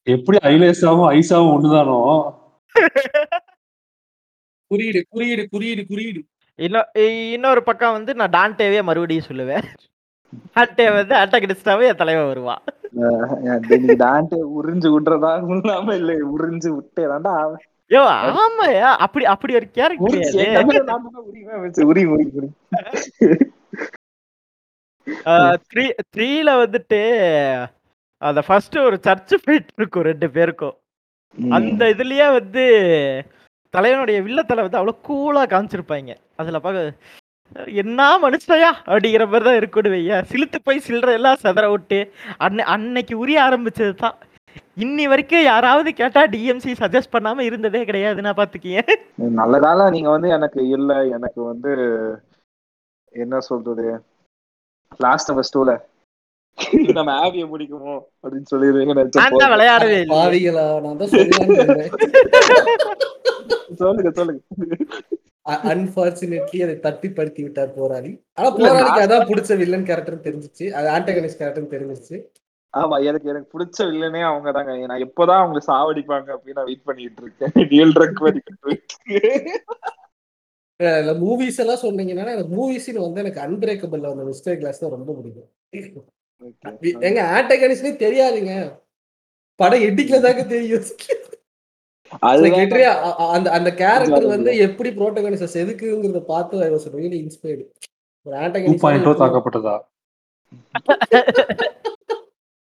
எப்படி 0.07 0.37
ஐலேஸாவும் 0.53 1.09
ஐஸாவும் 1.17 1.53
ஒண்ணுதானோ? 1.55 1.99
குறியீடு 4.67 5.05
குறியீடு 5.09 5.49
குறியீடு 5.49 5.85
குறியீடு 5.87 6.23
இன்னொ- 6.59 6.97
இன்னொரு 7.31 7.63
பக்கம் 7.63 7.91
வந்து 7.91 8.15
நான் 8.15 8.29
டான்டேவே 8.29 8.83
மறுபடியும் 8.83 9.25
சொல்லுவேன். 9.27 9.63
டான்டே 10.55 10.93
வந்து 10.93 11.15
அட்டகிடிஸ்டாவே 11.15 11.87
என் 11.87 11.95
தலைவன் 11.95 12.25
வருவான். 12.25 12.61
டான்டே 13.97 14.39
உறிஞ்சு 14.57 14.89
விடுறதா 14.95 15.59
இல்லாம 15.59 15.95
இல்ல 15.95 16.13
உறிஞ்சு 16.13 16.69
விட்டேதாண்டா 16.75 17.39
அவன் 17.39 17.61
யோ 17.89 18.01
ஆமாயா 18.35 18.95
அப்படி 18.97 19.25
அப்படி 19.25 19.55
ஒரு 19.55 19.71
கேரக்டர் 19.71 20.19
த்ரீல 26.17 26.49
வந்துட்டு 26.63 27.01
அந்த 28.17 28.41
ஃபர்ஸ்ட் 28.41 28.77
ஒரு 28.77 28.97
சர்ச் 29.01 29.35
ஃபைட் 29.35 29.67
இருக்கும் 29.75 30.03
ரெண்டு 30.03 30.29
பேருக்கும். 30.31 30.75
அந்த 31.57 31.85
இதுலயே 31.93 32.27
வந்து 32.33 32.63
தலைவனுடைய 33.73 34.17
வில்லத்தலை 34.21 34.63
வந்து 34.65 34.79
அவ்வளவு 34.79 35.05
கூலா 35.07 35.43
காமிச்சிருப்பாங்க. 35.45 36.11
அதுல 36.37 36.59
பார்க்க 36.59 37.13
என்ன 37.81 38.01
மனுஷயா? 38.23 38.69
அப்படிங்கிற 38.87 39.23
மாதிரி 39.27 39.45
தான் 39.45 39.59
இருக்கணும் 39.59 39.93
வையா 39.95 40.17
சிலுத்து 40.31 40.57
போய் 40.63 40.85
சில்லற 40.87 41.11
எல்லாம் 41.13 41.41
செதற 41.43 41.65
விட்டு 41.71 41.99
அன்னை 42.37 42.63
அன்னைக்கு 42.73 43.15
உரிய 43.17 43.39
ஆரம்பிச்சது 43.47 43.93
தான் 43.95 44.15
இன்னி 44.83 45.05
வரைக்கும் 45.07 45.43
யாராவது 45.43 45.89
கேட்டா 45.93 46.21
டிஎம்சி 46.25 46.71
சஜஸ்ட் 46.81 47.13
பண்ணாம 47.13 47.45
இருந்ததே 47.47 47.81
கிடையாதுன்னா 47.83 48.31
பாத்துக்கிய. 48.39 48.77
நல்ல 49.39 49.59
காலம் 49.59 49.93
நீங்க 49.95 50.09
வந்து 50.09 50.29
எனக்கு 50.29 50.61
இல்ல 50.69 50.91
எனக்கு 51.17 51.41
வந்து 51.43 51.71
என்ன 53.13 53.35
சொல்றது? 53.41 53.85
லாஸ்ட் 54.99 55.31
ஆஃப் 55.31 55.43
டூல 55.55 55.71
நம்ம 56.97 57.13
ஆவிய 57.23 57.43
முடிக்குமோ 57.51 57.95
அப்படின்னு 58.23 58.51
சொல்லிடுவீங்க 58.53 58.93
நான் 58.97 59.11
தான் 59.15 59.25
நினைச்சேன் 59.25 59.53
விளையாடவே 59.55 59.97
இல்லை 60.01 60.15
பாவிகளா 60.17 60.65
நான் 60.85 60.99
தான் 61.01 61.11
சொல்லுங்க 63.79 64.11
சொல்லுங்க. 64.19 64.41
அன்பார்ச்சுனேட்லி 65.71 66.59
அதை 66.65 66.75
தட்டி 66.85 67.07
படுத்தி 67.17 67.41
விட்டார் 67.45 67.75
போராளி. 67.79 68.11
ஆனா 68.37 68.47
போராளிக்கு 68.59 69.03
அதான் 69.05 69.27
பிடிச்ச 69.31 69.57
வில்லன் 69.61 69.85
கேரக்டர் 69.89 70.25
தெரிஞ்சிச்சு. 70.27 70.65
அது 70.77 70.87
ஆன்டகனிஸ்ட் 70.95 71.39
கேரக்டர் 71.41 71.73
தெரிஞ்சிச்சு. 71.75 72.17
ஆமா 72.73 72.95
எனக்கு 73.09 73.29
எனக்கு 73.31 73.49
பிடிச்ச 73.53 73.77
வில்லனே 73.89 74.21
அவங்க 74.29 74.49
தாங்க 74.55 74.71
நான் 74.91 75.05
எப்பதான் 75.07 75.41
அவங்க 75.43 75.59
சாவடிப்பாங்க 75.69 76.29
அப்படின்னு 76.35 76.59
நான் 76.59 76.69
வெயிட் 76.69 76.87
பண்ணிட்டு 76.87 77.21
இருக்கேன். 77.25 77.53
ட்ரக் 77.97 78.23
மூவிஸ் 81.25 81.59
எல்லாம் 81.63 81.83
சொன்னீங்கன்னா 81.83 82.33
எனக்கு 82.35 82.55
மூவிஸ்னு 82.57 83.05
வந்து 83.05 83.21
எனக்கு 83.23 83.39
அன்பிரேக்கபிள் 83.45 84.09
அந்த 84.09 84.25
மிஸ்டர் 84.31 84.59
கிளாஸ் 84.61 84.81
தான் 84.81 84.95
ரொம்ப 84.97 85.11
பிடிக்கும். 85.19 85.49
எங்க 87.01 87.21
ஆன்டகனிஸ்ட்னே 87.35 87.93
தெரியாதுங்க. 87.97 88.53
படம் 89.59 89.81
எட்டிக்கல 89.81 90.21
தாங்க 90.21 90.43
தெரியும். 90.43 90.85
அதுதான் 92.19 92.51
Literally, 92.51 92.85
அ- 92.85 93.19
அ- 93.19 93.29
அந்த 93.31 93.51
அந்த 93.51 93.73
கேரக்டர் 93.73 94.25
வந்து 94.25 94.57
எப்படி 94.57 94.89
புரோட்டகனிஸ்ட 94.89 95.47
செதுக்குங்கிறத 95.53 96.19
பார்த்து 96.25 96.63
ஐ 96.63 96.69
வாஸ் 96.69 96.87
ரியலி 96.93 97.17
இன்ஸ்பயர்டு 97.23 97.63
ஒரு 98.25 98.35
டூ 98.65 98.75
பாயிண்ட் 98.79 99.03
டூ 99.03 99.11
ஆன்டகனிஸ்ட் 99.11 99.21
தாக்கப்பட்டதா 99.21 99.75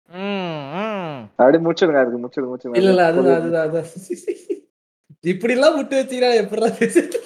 ம், 0.08 0.60
ம். 0.76 1.20
அப்படி 1.36 1.58
முடிச்சிடுங்க 1.58 2.00
அதுக்கு 2.00 2.20
முடிச்சிடுங்க 2.20 2.50
முடிச்சிடுங்க. 2.50 2.76
இல்ல 2.76 2.90
இல்ல 2.90 3.06
அதுதான் 3.06 3.40
அதுதான் 3.40 3.66
அதுதான் 3.68 3.88
இப்படி 5.24 5.52
எல்லாம் 5.52 5.76
விட்டு 5.76 6.02
வச்சீங்கன்னா 6.02 6.34
எப்படிடா 6.34 6.68
பேசுறது. 6.76 7.18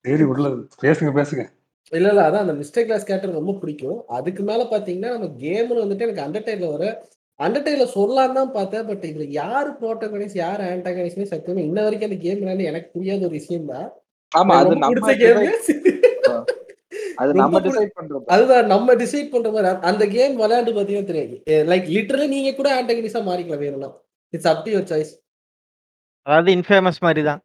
சரி 0.00 0.24
விடல 0.24 0.48
பேசுங்க 0.82 1.10
பேசுங்க. 1.14 1.44
இல்ல 1.92 2.08
இல்ல 2.10 2.24
அதான் 2.26 2.44
அந்த 2.44 2.54
மிஸ்டேக் 2.58 2.88
கிளாஸ் 2.88 3.06
கேரக்டர் 3.06 3.38
ரொம்ப 3.38 3.52
பிடிக்கும். 3.60 3.98
அதுக்கு 4.16 4.42
மேல 4.42 4.62
பாத்தீங்கன்னா 4.72 5.10
நம்ம 5.14 5.30
கேம்னு 5.40 5.82
வந்துட்டு 5.84 6.06
எனக்கு 6.06 6.24
அண்டர்டைல 6.26 6.68
வர 6.74 6.84
அண்டர்டைல 7.40 7.84
சொல்லலாம் 7.94 8.36
தான் 8.38 8.52
பார்த்தேன். 8.56 8.86
பட் 8.88 9.04
இதுல 9.10 9.26
யாரு 9.38 9.70
ப்ரோட்டகனிஸ்ட் 9.80 10.40
யார் 10.42 10.62
ஆன்டகனிஸ்ட்னே 10.70 11.26
சத்தியமா 11.32 11.62
இன்ன 11.68 11.84
வரைக்கும் 11.86 12.10
அந்த 12.10 12.18
கேம் 12.26 12.44
எனக்கு 12.70 12.88
புரியாத 12.96 13.26
ஒரு 13.28 13.36
விஷயம் 13.40 13.70
தான். 13.72 13.88
ஆமா 14.32 14.56
அது 14.60 14.74
பிடிச்ச 14.84 15.12
கேம் 15.22 15.40
அது 17.22 17.32
நம்ம 17.40 17.56
டிசைட் 17.64 17.96
பண்றது. 17.98 18.22
அதுதான் 18.34 18.66
நம்ம 18.66 18.94
டிசைட் 18.94 19.32
பண்ற 19.32 19.48
மாதிரி. 19.54 19.70
அந்த 19.90 20.04
கேம் 20.14 20.34
விளையாண்டு 20.40 20.76
பாத்தீங்கன்னா 20.76 21.10
தெரியாது. 21.10 21.34
லைக் 21.70 21.88
லிட்டரலி 21.96 22.28
நீங்க 22.34 22.52
கூட 22.54 22.68
ஆன்டகனிஸா 22.78 23.20
மாறிக்கலாம் 23.28 23.64
வேணும்னா. 23.64 23.90
It's 24.32 24.50
up 24.52 24.64
to 24.64 24.70
your 24.74 24.88
choice 24.92 25.12
அதாவது 26.26 26.50
இன்ஃபேமஸ் 26.56 27.00
மாதிரி 27.06 27.22
தான். 27.28 27.40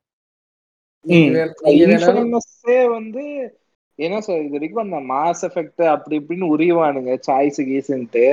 வந்து 2.95 3.23
என்ன 3.99 4.21
சொல்றது 4.21 4.45
இது 4.45 4.53
வரைக்கும் 4.53 4.83
அந்த 4.83 5.13
மாஸ் 5.13 5.43
எஃபெக்ட் 5.47 5.83
அப்படி 5.85 6.15
இப்படின்னு 6.19 6.49
உரியவானுங்க 6.55 7.11
சாய்ஸ் 7.27 7.59
கீஸ்ன்ட்டு. 7.61 8.25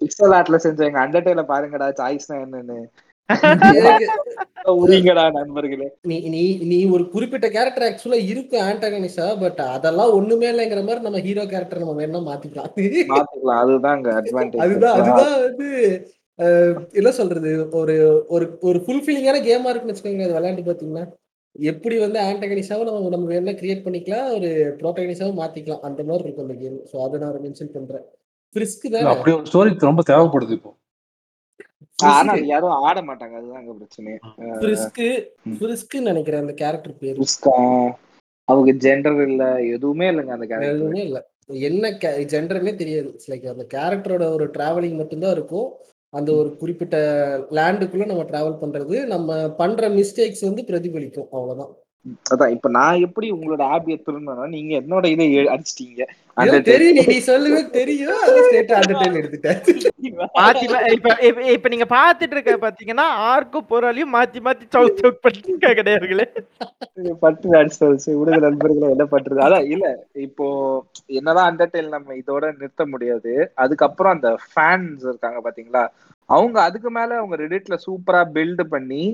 பிக்சல் 0.00 0.34
ஆர்ட்ல 0.34 0.56
செஞ்ச 0.56 0.84
எங்க 0.84 1.06
அண்டர்டேல 1.06 1.44
பாருங்கடா 1.48 1.88
சாய்ஸ்னா 2.00 2.36
என்னன்னு. 2.44 2.78
எனக்கு- 3.78 4.08
உரியங்கடா 4.74 5.30
நண்பர்களே. 5.30 5.86
நீ 6.02 6.20
நீ 6.28 6.42
நீ 6.62 6.78
ஒரு 6.86 7.10
குறிப்பிட்ட 7.10 7.48
கேரக்டர் 7.48 7.86
ஆக்சுவலா 7.88 8.26
இருக்கு 8.26 8.56
ஆன்டகனிஸா 8.62 9.40
பட் 9.40 9.60
அதெல்லாம் 9.68 10.12
ஒண்ணுமே 10.12 10.50
இல்லைங்கிற 10.50 10.80
மாதிரி 10.80 11.00
நம்ம 11.00 11.20
ஹீரோ 11.20 11.46
கேரக்டர் 11.46 11.78
நம்ம 11.78 11.94
வேணா 12.00 12.20
மாத்திக்கலாம். 12.28 12.70
மாத்திக்கலாம். 13.14 13.60
அதுதாங்க 13.62 14.08
அட்வான்டேஜ் 14.18 14.56
அதுதான் 14.56 15.00
அதுதான் 15.00 15.40
வந்து 15.42 15.68
என்ன 16.92 17.10
சொல்றது? 17.12 17.50
ஒரு 17.72 17.96
ஒரு 18.28 18.46
ஒரு 18.60 18.78
ஃபுல்ஃபில்லிங்கான 18.86 19.38
கேமா 19.48 19.68
இருக்குன்னு 19.68 19.94
வச்சுக்கோங்க 19.94 20.24
அது 20.24 20.36
விளையாண்டு 20.36 20.68
பாத்தீங்கன்னா 20.68 21.04
எப்படி 21.56 21.98
வந்து 21.98 22.18
ஆன்டகனிஸாவும் 22.20 22.84
நம்ம 22.84 23.08
நம்ம 23.08 23.26
வேணா 23.32 23.52
கிரியேட் 23.60 23.84
பண்ணிக்கலாம். 23.84 24.28
ஒரு 24.34 24.48
ப்ரோட்டகனிஸாவும் 24.80 25.40
மாத்திக்கலாம். 25.42 25.82
அந்த 25.82 26.04
மாதிரி 26.04 26.24
இருக்கும் 26.24 26.46
அந்த 26.48 26.54
கேம் 26.54 26.78
ஸோ 26.92 26.96
அதை 27.02 27.20
நான் 27.20 27.42
மென்ஷன் 27.42 27.74
பண்றேன். 27.74 28.06
ஃப்ரிஸ்க் 28.56 28.86
தானே. 28.90 29.04
அப்படி 29.04 29.32
ஒரு 29.32 29.46
ஸ்டோரி 29.46 29.70
ரொம்ப 29.80 30.02
தேவைப்படுது 30.02 30.50
இப்போ. 30.50 30.72
ஆனா 31.98 32.32
யாரும் 32.34 32.84
ஆட 32.88 33.00
மாட்டாங்க. 33.02 33.34
அதுதாங்க 33.36 33.74
பிரச்சனை. 33.74 34.12
ஃப்ரிஸ்க்கு 34.58 35.08
ம். 35.44 35.56
ஃப்ரிஸ்க்கு 35.56 36.00
நினைக்கிறேன் 36.00 36.40
அந்த 36.40 36.52
கேரக்டர் 36.52 36.98
பேரு. 36.98 37.26
அவங்க 38.48 38.70
ஜெண்டர் 38.72 39.28
இல்ல 39.28 39.60
எதுவுமே 39.60 40.10
இல்லைங்க 40.10 40.30
அந்த 40.30 40.46
கேரக்டர் 40.46 40.74
எதுவுமே 40.74 41.02
இல்ல. 41.02 41.18
என்ன 41.48 41.88
ஜென்டர்னே 42.32 42.74
தெரியாது. 42.74 43.18
லைக் 43.28 43.46
அந்த 43.46 43.64
கேரக்டரோட 43.70 44.32
ஒரு 44.32 44.46
டிராவலிங் 44.46 44.96
மட்டும்தான் 44.96 45.30
இருக்கும். 45.30 45.68
அந்த 46.14 46.30
ஒரு 46.40 46.50
குறிப்பிட்ட 46.56 46.96
லேண்டுக்குள்ள 47.50 48.06
நம்ம 48.10 48.24
டிராவல் 48.24 48.60
பண்றது 48.62 49.06
நம்ம 49.06 49.38
பண்ற 49.62 49.88
மிஸ்டேக்ஸ் 49.88 50.46
வந்து 50.48 50.62
பிரதிபலிக்கும். 50.66 51.28
அவ்வளவுதான். 51.30 51.74
அதான் 52.26 52.52
இப்ப 52.54 52.68
நான் 52.70 53.00
எப்படி 53.00 53.26
உங்களோட 53.32 53.62
ஆப் 53.68 53.88
எடுத்துருந்தேன்னா 53.88 54.46
நீங்க 54.48 54.72
என்னோட 54.80 55.04
இதை 55.06 55.24
அடிச்சிட்டீங்க. 55.46 56.02
எனக்கு 56.36 56.68
தெரியும் 56.68 56.96
நீ- 57.00 57.24
சொல்லுவே 57.26 57.60
தெரியும் 57.70 58.18
அது 58.24 58.40
ஸ்டேட் 58.44 58.72
அண்டர்டைல் 58.72 59.18
எடுத்துட்டேன். 59.20 59.60
இப்ப 61.54 61.68
நீங்க 61.68 61.86
பாத்துட்டு 61.92 62.34
இருக்க 62.36 62.56
பாத்தீங்கன்னா 62.60 63.06
ஆர்க்கும் 63.28 63.68
போராளியும் 63.70 64.14
மாத்தி 64.14 64.40
மாத்தி 64.40 64.64
சவுக் 64.72 65.00
சவுக் 65.00 65.22
பண்ணிட்டு 65.22 65.52
கிடையாதுங்களே. 65.72 66.26
பட்டு 67.20 67.56
அடிச்சு 67.56 67.84
விடுங்க 68.14 68.40
நண்பர்களே 68.40 68.90
என்ன 68.90 69.06
பண்றது? 69.10 69.40
அதான் 69.40 69.68
இல்ல 69.68 69.86
இப்போ 70.22 70.46
என்னதான் 71.12 71.48
அண்டர்டேல் 71.50 71.88
நம்ம 71.88 72.16
இதோட 72.16 72.44
நிறுத்த 72.56 72.86
முடியாது 72.86 73.34
அதுக்கப்புறம் 73.56 74.14
அந்த 74.16 74.30
ஃபேன்ஸ் 74.46 75.04
இருக்காங்க 75.04 75.40
பாத்தீங்களா? 75.44 75.84
அவங்க 76.28 76.56
அதுக்கு 76.62 76.90
மேல 76.90 77.16
அவங்க 77.16 77.36
ரெடிட்ல 77.36 77.78
சூப்பரா 77.86 78.20
பில்ட் 78.34 78.62
பண்ணி 78.68 79.04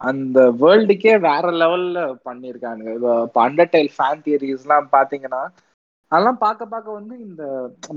அந்த 0.00 0.38
வேர்ல்டுக்கே 0.60 1.14
வேற 1.24 1.46
லெவல்ல 1.60 1.98
பண்ணியிருக்காங்க 2.26 2.84
இப்போ 2.96 3.12
அண்டர்டைல் 3.44 3.90
ஃபேன் 3.94 4.22
தியரிஸ்லாம் 4.24 4.86
பார்த்தீங்கன்னா 4.88 5.42
பாத்தீங்கன்னா 5.42 5.42
அதெல்லாம் 6.12 6.40
பார்க்க 6.42 6.66
பார்க்க 6.66 6.98
வந்து 6.98 7.14
இந்த 7.26 7.42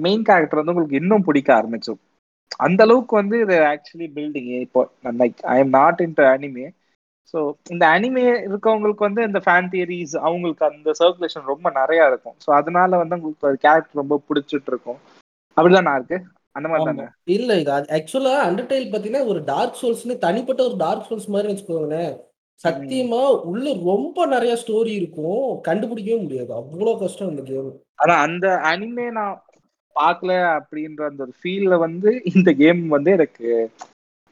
மெயின் 0.05 0.23
கேரக்டர் 0.23 0.61
வந்து 0.61 0.73
உங்களுக்கு 0.73 1.01
இன்னும் 1.01 1.27
பிடிக்க 1.27 1.49
ஆரம்பிச்சோம் 1.55 2.01
அந்த 2.59 2.79
அளவுக்கு 2.85 3.13
வந்து 3.19 3.35
இது 3.43 3.55
ஆக்சுவலி 3.71 4.07
பில்டிங் 4.15 4.49
இப்போ 4.65 4.81
like 5.21 5.37
I 5.53 5.57
am 5.59 5.73
not 5.77 6.01
in 6.05 6.15
anime 6.27 6.65
so 7.33 7.39
இந்த 7.73 7.83
அனிமே 7.95 8.25
இருக்கவங்களுக்கு 8.47 9.03
வந்து 9.07 9.21
இந்த 9.27 9.39
ஃபேன் 9.45 9.69
தியரிஸ் 9.71 10.15
அவங்களுக்கு 10.21 10.63
அந்த 10.69 10.91
சர்க்குலேஷன் 10.99 11.49
ரொம்ப 11.51 11.67
நிறைய 11.77 12.09
இருக்கும். 12.11 12.37
ஸோ 12.43 12.49
அதனால 12.59 12.97
வந்து 13.01 13.17
உங்களுக்கு 13.19 13.63
கேரக்டர் 13.65 14.01
ரொம்ப 14.01 14.17
பிடிச்சிட்டு 14.27 14.71
இருக்கும். 14.73 14.99
அப்படிதான் 15.57 15.87
நான் 15.89 15.99
இருக்கு. 15.99 16.19
அந்த 16.55 16.67
மாதிரி 16.69 16.87
தானே? 16.89 17.05
இல்ல 17.35 17.59
இது 17.59 17.71
ஆக்சுவலா 17.97 18.33
அண்டர்டைல் 18.47 18.91
பாத்தீங்கன்னா 18.91 19.27
ஒரு 19.27 19.39
டார்க் 19.43 19.79
சோல்ஸ்னு 19.81 20.17
தனிப்பட்ட 20.17 20.61
ஒரு 20.63 20.77
டார்க் 20.77 21.07
சோல்ஸ் 21.09 21.27
மாதிரி 21.27 21.49
வச்சுக்கோங்களேன். 21.51 22.11
சத்தியமா 22.63 23.21
உள்ள 23.43 23.67
ரொம்ப 23.83 24.25
நிறைய 24.25 24.53
ஸ்டோரி 24.63 24.91
இருக்கும். 24.95 25.61
கண்டுபிடிக்கவே 25.67 26.19
முடியாது. 26.21 26.51
அவ்வளவு 26.53 26.99
கஷ்டம் 26.99 27.29
இந்த 27.29 27.41
கேம் 27.41 27.71
ஆனா 27.95 28.13
அந்த 28.21 28.47
அனிமே 28.71 29.07
நான் 29.11 29.39
பார்க்கல 29.95 30.33
அப்படின்ற 30.57 31.01
அந்த 31.05 31.21
ஒரு 31.23 31.33
ஃபீல்ல 31.39 31.77
வந்து 31.79 32.11
இந்த 32.33 32.49
கேம் 32.53 32.87
வந்து 32.87 33.11
எனக்கு 33.11 33.47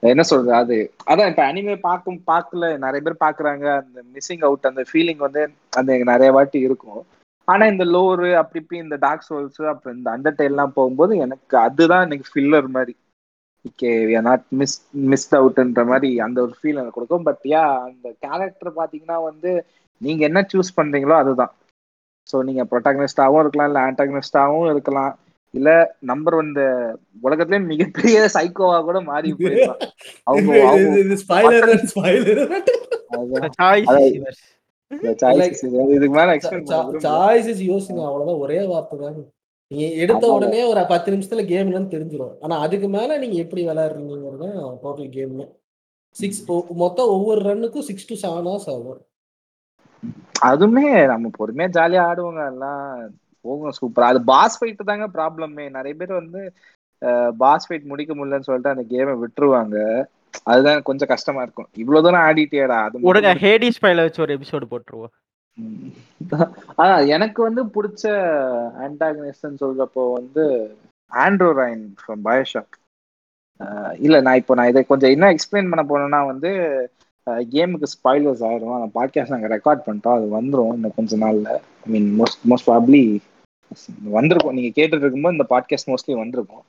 என்ன 0.04 0.22
சொல்றது 0.22 0.54
அது 0.54 0.76
அதான் 1.12 1.30
இப்ப 1.30 1.44
அனிமே 1.52 1.76
பார்க்கும் 1.80 2.20
பார்க்கல. 2.28 2.66
நிறைய 2.78 3.02
பேர் 3.02 3.24
பாக்குறாங்க 3.26 3.66
அந்த 3.80 4.00
மிஸ்ஸிங் 4.14 4.46
அவுட் 4.48 4.70
அந்த 4.72 4.84
ஃபீலிங் 4.92 5.22
வந்து 5.26 5.42
அந்த 5.70 5.90
எனக்கு 5.94 6.12
நிறைய 6.12 6.32
வாட்டி 6.32 6.60
இருக்கும். 6.60 7.02
ஆனா 7.52 7.64
இந்த 7.74 7.86
லோரு 7.94 8.30
அப்படி 8.42 8.60
இப்படி 8.62 8.80
இந்த 8.86 8.98
டார்க் 9.06 9.28
சோல்ஸ் 9.28 9.62
அப்புறம் 9.72 9.96
இந்த 9.98 10.10
அண்டர்டைல்லாம் 10.16 10.76
போகும்போது 10.78 11.14
எனக்கு 11.26 11.56
அதுதான் 11.66 12.06
எனக்கு 12.08 12.28
ஃபில்லர் 12.32 12.68
மாதிரி. 12.78 12.94
ஓகே 13.66 13.90
நாட் 14.28 14.46
மிஸ் 14.60 14.76
மிஸ்ட் 15.12 15.34
அவுட்ன்ற 15.40 15.82
மாதிரி 15.86 16.10
அந்த 16.26 16.38
ஒரு 16.46 16.54
ஃபீல் 16.60 16.80
எனக்கு 16.82 16.98
கொடுக்கும். 16.98 17.26
பட் 17.30 17.44
யா 17.54 17.64
அந்த 17.88 18.08
கேரக்டர் 18.26 18.72
பாத்தீங்கன்னா 18.80 19.18
வந்து 19.30 19.52
நீங்க 20.02 20.22
என்ன 20.30 20.42
சூஸ் 20.52 20.78
பண்றீங்களோ 20.78 21.16
அதுதான். 21.24 21.54
ஸோ 22.28 22.38
நீங்க 22.48 22.64
ப்ரொட்டாகனிஸ்டாவும் 22.72 23.42
இருக்கலாம் 23.44 23.70
இல்ல 23.70 23.80
ஆன்டாகனிஸ்டாவும் 23.88 24.70
இருக்கலாம். 24.74 25.14
இல்ல 25.54 25.70
நம்பர் 26.02 26.36
இந்த 26.46 26.64
உலகத்திலே 27.24 27.60
மிகப்பெரிய 27.72 28.18
சைக்கோவா 28.36 28.78
கூட 28.88 29.00
மாறி 29.10 29.30
போயிடலாம். 29.40 29.82
அவங்க 30.30 30.52
சாய்ஸஸ் 37.06 37.62
யோசிங்க 37.72 38.02
அவ்வளவுதான். 38.08 38.42
ஒரே 38.46 38.60
வார்த்தை 38.72 38.96
தான். 39.00 39.20
நீங்க 39.72 39.86
எடுத்த. 40.04 40.26
உடனே 40.36 40.62
ஒரு 40.72 40.82
பத்து 40.92 41.12
நிமிஷத்துல 41.14 41.44
கேம் 41.52 41.68
என்னன்னு 41.70 41.94
தெரிஞ்சிடும் 41.96 42.36
ஆனா 42.44 42.56
அதுக்கு 42.66 42.88
மேல 42.96 43.18
நீங்க 43.24 43.36
எப்படி 43.44 43.62
விளையாடுறீங்கிறது 43.68 44.48
டோட்டல் 44.84 45.12
கேம் 45.18 45.36
சிக்ஸ் 46.16 46.42
மொத்தம் 46.84 47.12
ஒவ்வொரு 47.16 47.42
ரன்னுக்கும் 47.50 47.88
சிக்ஸ் 47.90 48.10
டு 48.12 48.16
செவன் 48.24 48.48
ஹவர்ஸ் 48.50 48.70
ஆகும். 48.74 49.02
அதுவுமே 50.50 50.86
நம்ம 51.12 51.30
பொறுமையா 51.38 51.70
ஜாலியா 51.78 52.04
ஆடுவோங்க. 52.10 52.42
எல்லாம் 52.54 52.84
போகும் 53.46 53.76
சூப்பரா 53.80 54.10
அது 54.12 54.22
பாஸ் 54.32 54.58
ஃபைட் 54.60 54.90
தாங்க 54.92 55.08
ப்ராப்ளமே 55.18 55.66
நிறைய 55.78 55.94
பேர் 56.00 56.14
வந்து 56.22 56.42
பாஸ் 57.42 57.68
ஃபைட் 57.68 57.90
முடிக்க 57.92 58.12
முடியலன்னு 58.16 58.48
சொல்லிட்டு 58.48 58.74
அந்த 58.74 58.86
கேமை 58.94 59.14
விட்டுருவாங்க. 59.24 59.78
அதுதான் 60.44 60.82
கொஞ்சம் 60.82 61.08
கஷ்டமா 61.08 61.42
இருக்கும். 61.42 61.70
இவ்வளவு 61.74 62.06
தூரம் 62.06 62.26
ஆடிட்டியடா 62.28 62.78
அது 62.84 63.00
மட்டும் 63.00 63.42
ஹேடிஸ் 63.46 63.84
பைல 63.86 63.96
வச்சு 63.96 64.22
ஒரு 64.22 64.38
எபிசோடு 64.38 64.68
போட்டுருவோம். 64.72 65.14
அதான் 66.78 67.08
எனக்கு 67.08 67.40
வந்து 67.44 67.62
பிடிச்ச 67.76 68.04
ஆன்டாகனிஸ்ட்னு 68.86 69.62
சொல்றப்போ 69.64 70.04
வந்து 70.14 70.44
ஆண்ட்ரோ 71.12 71.50
ரைன் 71.62 71.84
ஃப்ரம் 72.02 72.24
பயோஷாக் 72.24 72.76
இல்ல 74.00 74.22
நான் 74.22 74.36
இப்போ 74.36 74.54
நான் 74.54 74.68
இதை 74.68 74.84
கொஞ்சம் 74.84 75.12
இன்னும் 75.12 75.30
எக்ஸ்பிளைன் 75.30 75.72
பண்ண 75.72 75.84
போனேன்னா 75.90 76.26
வந்து 76.26 76.52
கேமுக்கு 77.28 77.88
ஸ்பாய்லர்ஸ் 77.96 78.44
ஆயிரும். 78.48 78.76
அந்த 78.78 78.90
பாட்காஸ்ட் 78.94 79.34
நாங்கள் 79.34 79.52
ரெக்கார்ட் 79.56 79.86
பண்ணிட்டோம். 79.88 80.16
அது 80.18 80.28
வந்துடும் 80.38 80.74
இன்னும் 80.74 80.96
கொஞ்ச 80.96 81.18
நாள்ல. 81.18 81.50
I 81.86 81.90
mean 81.94 82.08
most 82.20 82.42
most 82.50 82.68
probably 82.68 83.02
வந்திருக்கும். 84.18 84.54
நீங்க 84.54 84.82
கேட்டுட்டு 84.82 85.04
இருக்கும்போது 85.04 85.36
இந்த 85.38 85.48
பாட்காஸ்ட் 85.50 85.90
மோஸ்ட்லி 85.92 86.16
வந்திருக்கும். 86.18 86.64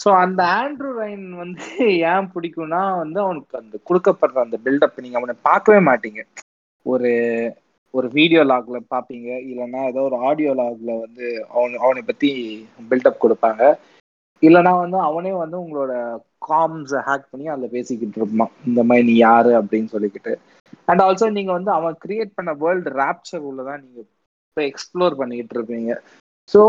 ஸோ 0.00 0.08
அந்த 0.22 0.40
ஆண்ட்ரூ 0.58 0.90
ரைன் 0.98 1.26
வந்து 1.40 1.64
ஏன் 2.10 2.30
பிடிக்கும்னா 2.34 2.82
வந்து 3.02 3.18
அவனுக்கு 3.24 3.54
அந்த 3.58 3.76
கொடுக்கப்படுற 3.88 4.38
அந்த 4.44 4.58
பில்டப் 4.66 5.02
நீங்க 5.04 5.18
அவனை 5.20 5.34
பார்க்கவே 5.48 5.80
மாட்டீங்க. 5.88 6.20
ஒரு 6.86 7.10
ஒரு 7.94 8.08
வீடியோ 8.16 8.42
லாக்ல 8.50 8.78
பார்ப்பீங்க. 8.94 9.28
இல்லைன்னா 9.50 9.80
ஏதோ 9.88 10.02
ஒரு 10.08 10.16
ஆடியோ 10.28 10.52
லாக்ல 10.60 10.92
வந்து 11.04 11.26
அவன் 11.54 11.74
அவனை 11.84 12.02
பத்தி 12.02 12.30
பில்டப் 12.90 13.22
கொடுப்பாங்க. 13.24 13.62
இல்லைன்னா 14.42 14.72
வந்து 14.82 14.98
அவனே 15.00 15.32
வந்து 15.42 15.56
உங்களோட 15.64 15.92
காம்ஸை 16.46 17.00
ஹேக் 17.08 17.30
பண்ணி 17.30 17.46
அதில் 17.48 17.74
பேசிக்கிட்டு 17.74 18.18
இருப்பான். 18.20 18.52
இந்த 18.68 18.80
மாதிரி 18.82 19.06
நீ 19.08 19.14
யாரு 19.20 19.50
அப்படின்னு 19.60 19.92
சொல்லிக்கிட்டு. 19.94 20.32
அண்ட் 20.88 21.02
ஆல்சோ 21.02 21.26
நீங்க 21.30 21.52
வந்து 21.52 21.70
அவன் 21.78 21.96
கிரியேட் 22.04 22.36
பண்ண 22.38 22.52
வேர்ல்டு 22.62 22.90
ரேப்சர் 23.00 23.44
உள்ளதான் 23.50 23.82
நீங்க 23.84 24.00
இப்போ 24.46 24.62
எக்ஸ்ப்ளோர் 24.70 25.18
பண்ணிக்கிட்டு 25.20 25.56
இருப்பீங்க. 25.56 25.92
ஸோ 26.48 26.60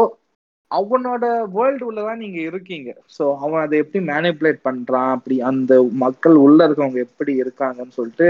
அவனோட 0.72 1.26
வேர்ல்டு 1.54 1.84
உள்ளதான் 1.90 2.22
நீங்க 2.24 2.40
இருக்கீங்க. 2.42 2.90
ஸோ 3.18 3.24
அவன் 3.38 3.62
அதை 3.62 3.78
எப்படி 3.80 4.06
மேனிப்புலேட் 4.06 4.60
பண்றான்? 4.64 5.12
அப்படி 5.12 5.42
அந்த 5.42 5.74
மக்கள் 5.94 6.36
உள்ள 6.36 6.68
இருக்கவங்க 6.68 7.00
எப்படி 7.00 7.34
இருக்காங்கன்னு 7.36 7.92
சொல்லிட்டு 7.92 8.30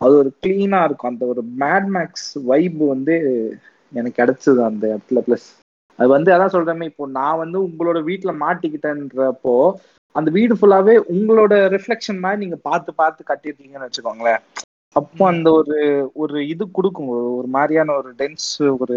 அது 0.00 0.14
ஒரு 0.16 0.30
கிளீனா 0.46 0.84
இருக்கும். 0.84 1.12
அந்த 1.12 1.26
ஒரு 1.26 1.42
மேட்மேக்ஸ் 1.58 2.30
வைப் 2.44 2.82
வந்து 2.88 3.16
எனக்கு 3.92 4.22
கிடைச்சது 4.22 4.60
அந்த 4.64 4.84
இடத்துல. 4.94 5.20
ப்ளஸ் 5.20 5.48
அது 5.98 6.08
வந்து 6.08 6.30
அதான் 6.34 6.46
சொல்றேன் 6.46 6.82
இப்போ 6.82 7.06
நான் 7.10 7.38
வந்து 7.38 7.58
உங்களோட 7.68 7.98
வீட்டுல 8.04 8.32
மாட்டிக்கிட்டேன்றப்போ 8.44 9.54
அந்த 10.14 10.28
வீடு 10.30 10.54
ஃபுல்லாவே 10.54 10.94
உங்களோட 11.14 11.54
ரிஃப்ளெக்ஷன் 11.74 12.18
மாதிரி 12.18 12.40
நீங்க 12.40 12.56
பார்த்து 12.62 12.94
பார்த்து 12.94 13.28
கட்டியிருக்கீங்கன்னு 13.28 13.88
வச்சுக்கோங்களேன். 13.88 14.40
அப்போ 14.96 15.22
அந்த 15.32 15.48
ஒரு 15.58 15.76
ஒரு 16.22 16.36
இது 16.52 16.64
கொடுக்கும். 16.76 17.10
ஒரு 17.40 17.48
மாதிரியான 17.56 17.94
ஒரு 18.00 18.10
டென்ஸ் 18.20 18.46
ஒரு 18.82 18.96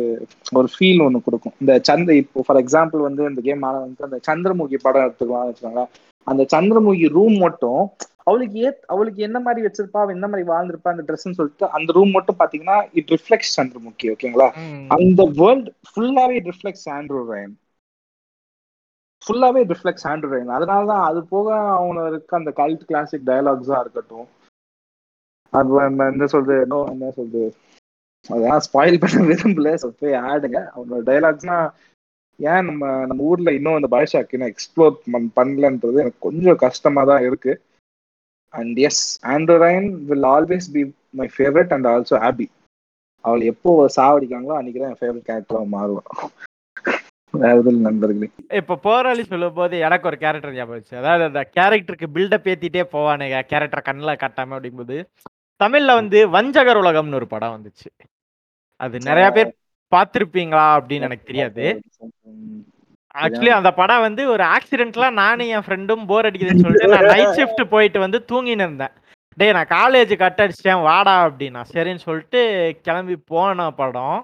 ஒரு 0.59 0.67
ஃபீல் 0.73 1.03
ஒன்று 1.05 1.25
கொடுக்கும். 1.27 1.55
இந்த 1.61 1.73
சந்திர 1.89 2.15
இப்போ 2.21 2.43
ஃபார் 2.45 2.59
எக்ஸாம்பிள் 2.61 3.01
வந்து 3.07 3.23
இந்த 3.31 3.41
கேம் 3.47 3.65
வந்து 3.75 4.07
அந்த 4.07 4.19
சந்திரமுகி 4.27 4.79
படம் 4.85 5.05
எடுத்துக்கலாம் 5.07 5.47
வச்சுக்கோங்களேன். 5.49 5.91
அந்த 6.27 6.43
சந்திரமுகி 6.55 7.07
ரூம் 7.17 7.37
மட்டும் 7.45 7.81
அவளுக்கு 8.29 8.57
ஏ 8.65 8.69
அவளுக்கு 8.93 9.21
என்ன 9.27 9.37
மாதிரி 9.45 9.61
வச்சிருப்பா? 9.65 10.01
என்ன 10.15 10.25
மாதிரி 10.31 10.43
வாழ்ந்திருப்பா? 10.51 10.91
அந்த 10.93 11.03
ட்ரெஸ்ன்னு 11.07 11.37
சொல்லிட்டு 11.39 11.65
அந்த 11.77 11.89
ரூம் 11.97 12.13
மட்டும் 12.17 12.39
பாத்தீங்கன்னா 12.41 12.77
இட் 12.99 13.11
ரிஃப்ளெக்ட்ஸ் 13.15 13.55
சந்திரமுகி 13.57 14.07
ஓகேங்களா. 14.13 14.47
அந்த 14.97 15.23
வேர்ல்ட் 15.41 15.69
ஃபுல்லாவே 15.89 16.37
ரிஃப்ளெக்ட்ஸ் 16.49 16.87
ஆண்ட்ரூ 16.97 17.21
ரயன் 17.31 17.53
ஃபுல்லாவே 19.23 19.61
ரிஃப்ளெக்ட்ஸ் 19.71 20.07
ஆண்ட்ரூ 20.11 20.29
ரயன் 20.33 20.55
அதனால 20.57 20.81
தான் 20.93 21.03
அது 21.09 21.19
போக 21.33 21.47
அவங்க 21.77 22.01
இருக்க 22.11 22.41
அந்த 22.41 22.53
கல்ட் 22.61 22.87
கிளாசிக் 22.89 23.27
டயலாக்ஸா 23.29 23.77
இருக்கட்டும் 23.83 24.25
அது 25.59 25.71
என்ன 26.11 26.27
சொல்றது 26.33 26.61
என்ன 26.93 27.11
சொல்றது. 27.17 27.49
அதெல்லாம் 28.29 28.63
ஸ்பாயில் 28.67 29.01
பண்ண 29.03 29.21
விரும்பல 29.29 29.71
ஸோ 29.81 29.87
போய் 30.01 30.21
ஆடுங்க. 30.29 30.59
அவனோட 30.75 31.01
டைலாக்ஸ்னா 31.09 31.57
ஏன் 32.39 32.65
நம்ம 32.69 32.83
நம்ம 33.09 33.23
ஊர்ல 33.31 33.49
இன்னும் 33.57 33.77
அந்த 33.79 33.89
பாய்ஷாக்கு 33.95 34.35
இன்னும் 34.35 34.51
எக்ஸ்ப்ளோர் 34.53 34.95
பண்ணலன்றது 35.37 36.01
எனக்கு 36.03 36.25
கொஞ்சம் 36.27 36.61
கஷ்டமா 36.65 37.01
தான் 37.11 37.25
இருக்கு. 37.27 37.53
And 38.53 38.79
yes 38.87 39.03
Andrew Ryan 39.35 39.89
will 40.09 40.27
always 40.35 40.67
be 40.75 40.83
my 41.19 41.27
favourite 41.35 41.73
and 41.75 41.89
also 41.93 42.17
happy 42.25 42.47
அவள் 43.25 43.43
எப்போ 43.51 43.71
சாவடிக்காங்களோ 43.97 44.55
அன்னைக்கு 44.57 44.81
தான் 44.81 44.91
என் 44.93 45.01
ஃபேவரட் 45.01 45.27
கேரக்டராக 45.29 45.67
மாறுவான். 45.75 46.09
நண்பர்களே. 47.87 48.27
இப்போ 48.59 48.75
போராளி 48.87 49.23
சொல்லும் 49.29 49.55
போது 49.59 49.75
எனக்கு 49.85 50.07
ஒரு 50.09 50.17
கேரக்டர் 50.23 50.55
ஞாபகம் 50.57 50.79
வச்சு 50.79 50.99
அதாவது 51.01 51.23
அந்த 51.29 51.41
கேரக்டருக்கு 51.57 52.07
பில்டப் 52.15 52.49
ஏத்திட்டே 52.51 52.83
போவானுங்க 52.95 53.37
கேரக்டர் 53.51 53.87
கண்ணில் 53.87 54.21
காட்டாம 54.23 54.55
அப்படிங்கும்போது. 54.57 54.97
தமிழ்ல 55.61 55.93
வந்து 55.93 56.19
வஞ்சகர் 56.27 56.81
உலகம்னு 56.81 57.15
ஒரு 57.15 57.27
படம் 57.27 57.55
வந்துச்சு. 57.55 57.87
அது 58.79 58.95
நிறைய 58.99 59.27
பேர் 59.31 59.51
பார்த்திருப்பீங்களா 59.91 60.65
அப்படின்னு 60.77 61.07
எனக்கு 61.09 61.29
தெரியாது. 61.31 61.65
ஆக்சுவலி 63.15 63.51
அந்த 63.55 63.71
படம் 63.73 64.01
வந்து 64.01 64.21
ஒரு 64.27 64.43
ஆக்சிடென்ட்ல 64.55 65.07
நானும் 65.13 65.47
என் 65.47 65.65
ஃப்ரெண்டும் 65.65 66.05
போர் 66.05 66.27
அடிக்குதுன்னு 66.29 66.63
சொல்லிட்டு 66.65 66.93
நான் 66.93 67.11
நைட் 67.13 67.35
ஷிஃப்ட் 67.37 67.63
போயிட்டு 67.65 67.99
வந்து 67.99 68.19
தூங்கின்னு 68.31 68.65
இருந்தேன். 68.67 68.93
டேய் 69.37 69.53
நான் 69.53 69.69
காலேஜ் 69.69 70.13
கட் 70.17 70.41
அடிச்சிட்டேன் 70.43 70.81
வாடா 70.81 71.15
அப்படின்னா. 71.27 71.61
சரின்னு 71.73 72.05
சொல்லிட்டு 72.07 72.41
கிளம்பி 72.87 73.15
போன 73.31 73.69
படம். 73.71 74.17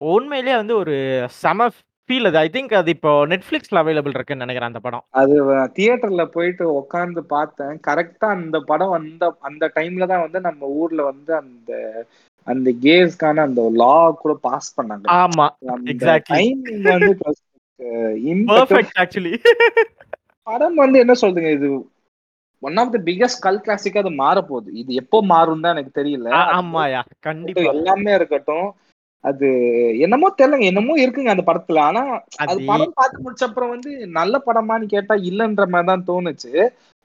உண்மையிலேயே 0.00 0.56
வந்து 0.56 0.74
ஒரு 0.76 0.94
செம 1.42 1.68
ஃபீல் 2.08 2.28
அது. 2.28 2.38
ஐ 2.38 2.48
திங்க் 2.48 2.74
அது 2.74 2.90
இப்போ 2.96 3.10
நெட்ஃபிளிக்ஸ்ல 3.32 3.80
அவைலபிள் 3.82 4.14
இருக்குன்னு 4.14 4.44
நினைக்கிறேன் 4.44 4.70
அந்த 4.70 4.82
படம். 4.84 5.04
அது 5.20 5.34
தியேட்டர்ல 5.76 6.24
போயிட்டு 6.36 6.64
உட்காந்து 6.80 7.22
பார்த்தேன். 7.34 7.74
கரெக்டா 7.88 8.28
அந்த 8.36 8.58
படம் 8.70 8.94
அந்த 8.98 9.24
அந்த 9.40 9.64
டைம்ல 9.76 10.06
தான் 10.06 10.24
வந்து 10.24 10.40
நம்ம 10.40 10.70
ஊர்ல 10.80 11.02
வந்து 11.10 11.32
அந்த 11.42 11.72
அந்த 12.46 12.70
கேஸ்க்கான 12.84 13.42
அந்த 13.48 13.62
லா 13.80 13.94
கூட 14.22 14.34
பாஸ் 14.46 14.74
பண்ணாங்க. 14.76 15.06
ஆமா. 15.18 15.46
timing 16.30 16.82
வந்து. 16.88 17.12
பெர்ஃபெக்ட் 18.50 18.98
ஆக்சுவலி 19.02 19.32
படம் 20.46 20.76
வந்து 20.76 20.98
என்ன 20.98 21.14
சொல்றீங்க? 21.22 21.50
இது 21.58 21.68
one 22.62 22.78
of 22.82 22.92
the 22.94 22.98
biggest 23.08 23.42
cult 23.42 23.60
கிளாசிக்கா 23.64 24.00
அது 24.02 24.12
மாற 24.20 24.38
போகுது 24.42 24.70
இது 24.80 24.90
எப்போ 24.94 25.18
மாறும் 25.32 25.64
தான் 25.64 25.74
எனக்கு 25.74 25.92
தெரியல. 26.00 26.28
ஆமாயா 26.56 27.00
கண்டிப்பா. 27.20 27.64
எல்லாமே 27.72 28.12
இருக்கட்டும். 28.14 28.68
அது 29.24 29.46
என்னமோ 30.04 30.28
தெரியலங்க 30.38 30.66
என்னமோ 30.70 30.94
இருக்குங்க 31.04 31.32
அந்த 31.32 31.44
படத்துல. 31.48 31.80
ஆனா 31.88 32.02
அது 32.44 32.58
படம் 32.70 32.98
பார்த்து 32.98 33.24
முடிச்ச 33.24 33.44
அப்புறம் 33.48 33.72
வந்து 33.74 33.90
நல்ல 34.18 34.34
படமான்னு 34.46 34.92
கேட்டா 34.94 35.14
இல்லன்ற 35.30 35.64
மாதிரி 35.74 35.90
தான் 35.90 36.06
தோணுச்சு. 36.10 36.52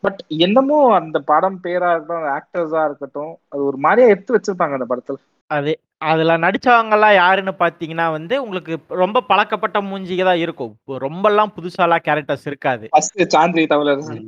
பட் 0.04 0.20
என்னமோ 0.46 0.78
அந்த 1.00 1.18
படம் 1.32 1.60
பேரா 1.66 1.90
இருக்கட்டும் 1.94 2.30
ஆக்டர்ஸா 2.38 2.84
இருக்கட்டும் 2.90 3.34
அது 3.52 3.62
ஒரு 3.70 3.80
மாதிரியா 3.86 4.12
எடுத்து 4.14 4.36
வச்சிருப்பாங்க 4.36 4.78
அந்த 4.80 4.88
படத்துல. 4.92 5.20
அது 5.50 5.72
அதுல 6.12 6.32
நடிச்சவங்க 6.44 6.96
எல்லாம் 6.98 7.16
யாருன்னு 7.16 7.54
பாத்தீங்கன்னா 7.62 8.06
வந்து 8.16 8.36
உங்களுக்கு 8.46 8.74
ரொம்ப 9.04 9.18
பழக்கப்பட்ட 9.30 9.78
மூஞ்சிக 9.90 10.24
தான் 10.30 10.42
இருக்கும். 10.46 10.74
இப்போ 10.80 10.98
ரொம்பலாம் 11.06 11.54
புதுசாலாம் 11.58 12.06
கேரக்டர்ஸ் 12.08 12.48
இருக்காது. 12.52 12.86
ஃபர்ஸ்ட் 12.94 13.24
சாந்திரி 13.36 13.64
தமிழரசன் 13.74 14.24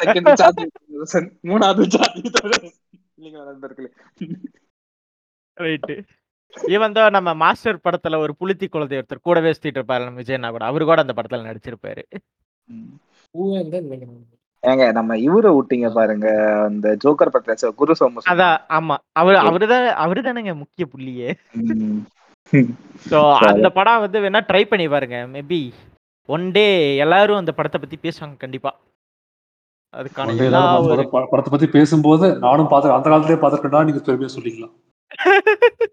செகண்ட் 0.00 0.30
சாந்திரி 0.42 0.68
தமிழரசன் 0.76 1.28
மூணாவது 1.50 1.86
சாந்திரி 1.96 2.30
தமிழரசன் 2.36 2.76
இல்லைங்க 3.18 3.40
நண்பர்களே 3.50 3.90
ரைட்டு 5.56 5.96
இவன் 6.74 6.96
தான் 6.96 7.14
நம்ம 7.16 7.30
மாஸ்டர் 7.42 7.84
படத்துல 7.84 8.18
ஒரு 8.24 8.32
புலித்தி 8.40 8.66
குழந்தை 8.68 8.98
ஒருத்தர் 8.98 9.26
கூடவே 9.26 9.52
சுத்திட்டு 9.54 9.80
இருப்பாரு 9.80 10.06
நம்ம 10.06 10.20
விஜயனா 10.22 10.50
கூட. 10.54 10.64
அவரு 10.70 10.84
கூட 10.90 11.00
அந்த 11.04 11.14
படத்துல 11.18 11.48
நடிச்சிருப்பாரு. 11.48 12.02
ஏங்க 14.62 14.84
நம்ம 14.98 15.16
இவரை 15.26 15.50
விட்டீங்க 15.56 15.88
பாருங்க. 15.98 16.28
அந்த 16.68 16.86
ஜோக்கர் 17.02 17.32
படத்துல 17.34 17.72
குரு 17.80 17.96
சோமு 17.98 18.24
அதான் 18.32 18.56
ஆமா. 18.76 18.96
அவரு 19.20 19.38
அவருதான் 19.48 19.86
அவருதானேங்க 20.04 20.54
முக்கிய 20.62 20.86
புள்ளியே. 20.94 21.28
ஸோ 23.06 23.18
அந்த 23.50 23.68
படம் 23.76 24.02
வந்து 24.02 24.18
வேணா 24.24 24.40
ட்ரை 24.48 24.62
பண்ணி 24.70 24.86
பாருங்க. 24.88 25.18
மேபி 25.34 25.60
ஒன் 26.28 26.44
டே 26.56 26.66
எல்லாரும் 27.04 27.40
அந்த 27.40 27.52
படத்தை 27.56 27.78
பத்தி 27.80 27.96
பேசுவாங்க 28.04 28.36
கண்டிப்பா. 28.44 28.70
அதுக்கான 29.94 30.32
படத்தை 31.32 31.50
பத்தி 31.50 31.68
பேசும்போது 31.76 32.26
நானும் 32.44 32.70
பார்த்து 32.72 32.96
அந்த 32.96 33.08
காலத்திலே 33.10 33.40
பார்த்துருக்கேன்டா 33.42 33.86
நீங்க 33.88 34.02
பெருமையா 34.08 34.34
சொல்லிக்கலாம் 34.36 34.74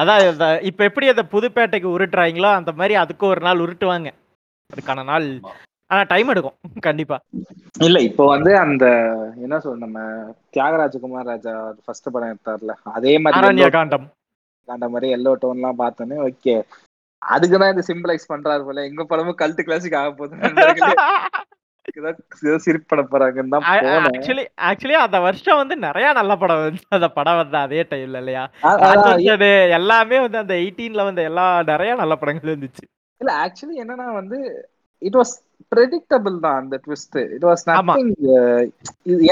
அதான் 0.00 0.22
இப்ப 0.70 0.84
எப்படி 0.84 1.08
அந்த 1.08 1.24
புதுப்பேட்டைக்கு 1.32 1.88
உருட்டுறாங்களோ 1.94 2.50
அந்த 2.54 2.72
மாதிரி 2.72 2.94
அதுக்கு 3.02 3.26
ஒரு 3.26 3.40
நாள் 3.40 3.62
உருட்டுவாங்க. 3.64 4.08
அதுக்கான 4.70 5.04
நாள். 5.04 5.26
ஆனா 5.90 6.02
டைம் 6.02 6.28
எடுக்கும் 6.28 6.56
கண்டிப்பா. 6.80 7.16
இல்ல 7.80 7.98
இப்போ 8.00 8.24
வந்து 8.26 8.52
அந்த 8.58 8.84
என்ன 9.44 9.56
சொல்ற 9.58 9.78
நம்ம 9.78 9.98
தியாகராஜ 10.54 11.00
குமார் 11.00 11.26
ராஜா 11.26 11.54
ஃபர்ஸ்ட் 11.84 12.12
படம் 12.14 12.32
எடுத்தார்ல 12.32 12.74
அதே 12.92 13.12
மாதிரி 13.18 13.68
காண்டம். 13.76 14.06
அந்த 14.68 14.86
மாதிரி 14.88 15.08
எல்லோ 15.16 15.32
டோன் 15.42 15.58
எல்லாம் 15.58 15.80
பார்த்தோன்னே 15.80 16.18
ஓகே 16.26 16.54
அதுக்குதான் 17.22 17.72
இது 17.72 17.82
சிம்பிளைஸ் 17.88 18.30
பண்றாரு 18.30 18.62
போல 18.64 18.84
எங்க 18.84 19.02
படமும் 19.04 19.40
கல்ட்டு 19.40 19.66
கிளாசிக் 19.66 19.98
ஆக 19.98 20.10
போகுது 20.12 20.36
ஆக்சுவலி 24.58 24.92
அந்த 24.92 25.20
வருஷம் 25.20 25.56
வந்து 25.56 25.76
நிறைய 25.76 26.12
நல்ல 26.12 26.36
படம் 26.36 26.62
வந்து 26.62 26.82
அந்த 26.88 27.08
படம் 27.08 27.36
வந்து 27.36 27.56
அதே 27.56 27.82
டைம்ல 27.82 28.16
இல்லையா? 28.16 28.44
எல்லாமே 29.70 30.20
வந்து 30.20 30.38
அந்த 30.38 30.54
எயிட்டீன்ல 30.54 31.04
வந்து 31.04 31.22
எல்லா 31.22 31.62
நிறைய 31.62 31.94
நல்ல 31.94 32.16
படங்கள் 32.16 32.56
இருந்துச்சு. 32.56 32.84
இல்ல 33.20 33.32
ஆக்சுவலி 33.44 33.80
என்னன்னா 33.82 34.12
வந்து 34.14 34.38
இட் 35.02 35.14
வாஸ் 35.14 35.34
ப்ரெடிக்டபிள் 35.72 36.36
தான் 36.44 36.58
அந்த 36.62 36.76
ட்விஸ்ட் 36.84 37.18
இட் 37.34 37.44
வாஸ். 37.48 37.64
நத்திங் 37.70 38.12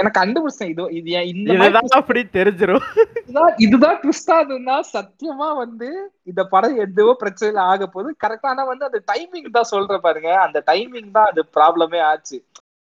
எனக்கு 0.01 0.19
கண்டுபிடிச்சேன். 0.21 0.71
இது 0.73 0.85
இது 1.31 1.55
இதுதான் 1.55 1.99
அப்படி 2.01 2.23
தெரிஞ்சிரும். 2.39 2.85
இதுதான் 3.23 3.55
இதுதான் 3.67 3.99
ட்விஸ்டா 4.03 4.37
இருந்தா 4.45 4.77
சத்தியமா 4.95 5.49
வந்து 5.63 5.89
இந்த 6.31 6.45
படம் 6.55 6.77
எதுவோ 6.85 7.15
பிரச்சனையில 7.23 7.63
ஆக 7.73 7.89
போகுது. 7.95 8.11
கரெக்டா 8.25 8.51
ஆனா 8.53 8.65
வந்து 8.73 8.89
அந்த 8.91 9.01
டைமிங் 9.13 9.51
தான் 9.59 9.73
சொல்ற 9.75 9.99
பாருங்க. 10.07 10.31
அந்த 10.47 10.61
டைமிங் 10.71 11.11
தான் 11.19 11.31
அது 11.33 11.45
ப்ராப்ளமே 11.59 12.03
ஆச்சு. 12.13 12.39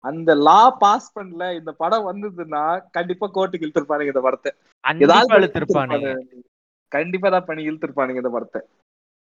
அந்த 0.05 0.31
லா 0.47 0.63
பாஸ் 0.85 1.07
பண்ணல 1.17 1.45
இந்த 1.59 1.71
படம் 1.83 2.09
வந்ததுன்னா 2.11 2.65
கண்டிப்பா 2.97 3.27
கோர்ட்டுக்கு 3.37 3.67
இழுத்துருப்பானுங்க 3.67 4.15
இந்த 4.15 4.25
படத்தை. 4.27 4.51
இழுத்திருப்பானுங்க. 5.39 6.11
கண்டிப்பா 6.97 7.29
தான் 7.35 7.47
பண்ணி 7.47 7.63
இழுத்துருப்பானுங்க 7.69 8.23
இந்த 8.23 8.33
படத்தை. 8.35 8.61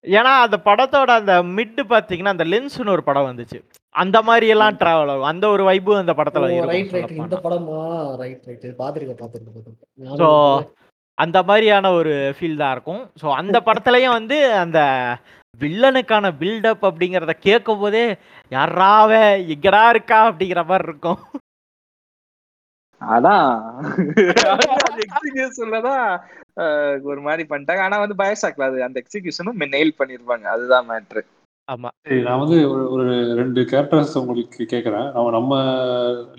ஏன்னா 0.03 0.31
அந்த 0.45 0.57
படத்தோட 0.65 1.11
அந்த 1.21 1.33
மிட் 1.57 1.81
பாத்தீங்கன்னா 1.89 2.33
அந்த 2.35 2.45
லென்ஸ்னு 2.45 2.93
ஒரு 2.93 3.03
படம் 3.03 3.27
வந்துச்சு. 3.27 3.57
அந்த 3.95 4.17
மாதிரி 4.21 4.45
எல்லாம் 4.47 4.77
டிராவல் 4.79 5.11
ஆகும். 5.13 5.29
அந்த 5.31 5.45
ஒரு 5.49 5.63
வைபு 5.63 5.91
அந்த 5.97 6.13
படத்துல 6.19 6.47
ரைட் 6.69 6.93
ரைட் 6.95 7.11
இந்த. 7.17 7.37
படமா? 7.45 7.81
ரைட் 8.21 8.45
ரைட் 8.47 8.79
பாத்துருக்கேன் 8.79 9.21
பாத்துருக்கேன் 9.21 9.77
நானும் 9.99 10.69
அந்த 11.17 11.39
மாதிரியான 11.43 11.91
ஒரு 11.91 12.13
ஃபீல் 12.37 12.61
தான் 12.61 12.73
இருக்கும். 12.73 13.01
ஸோ 13.21 13.27
அந்த 13.39 13.57
படத்துலயும் 13.67 14.17
வந்து 14.17 14.37
அந்த 14.61 14.79
வில்லனுக்கான 15.59 16.25
பில்டப் 16.39 16.85
அப்படிங்கிறத 16.89 17.33
கேட்கும் 17.47 17.81
போதே 17.81 18.05
யாராவ 18.51 19.09
எங்கடா 19.55 19.83
இருக்கா? 19.93 20.19
அப்படிங்கிற 20.29 20.61
மாதிரி 20.65 20.87
இருக்கும். 20.89 21.19
அதான். 23.01 23.51
எக்ஸிகியூஷன்லதான் 25.05 26.05
ஒரு 27.05 27.21
மாதிரி 27.21 27.43
பண்ணிட்டாங்க. 27.49 27.81
ஆனா 27.81 27.97
வந்து 27.99 28.21
பயசாக்கல. 28.21 28.67
அது 28.69 28.87
அந்த 28.87 28.97
எக்ஸிகியூஷனும் 29.01 29.61
நெயில் 29.67 29.99
பண்ணிருப்பாங்க. 29.99 30.45
அதுதான் 30.53 30.89
மேட்ரு 30.89 31.23
ஆமா. 31.67 31.89
சரி, 32.05 32.21
நான் 32.21 32.39
வந்து 32.39 32.57
ஒரு 32.69 32.83
ஒரு 32.93 33.03
ரெண்டு 33.39 33.61
கேரக்டர்ஸ் 33.71 34.15
உங்களுக்கு 34.21 34.63
கேட்குறேன் 34.65 35.07
நம்ம 35.11 35.31
நம்ம 35.31 35.51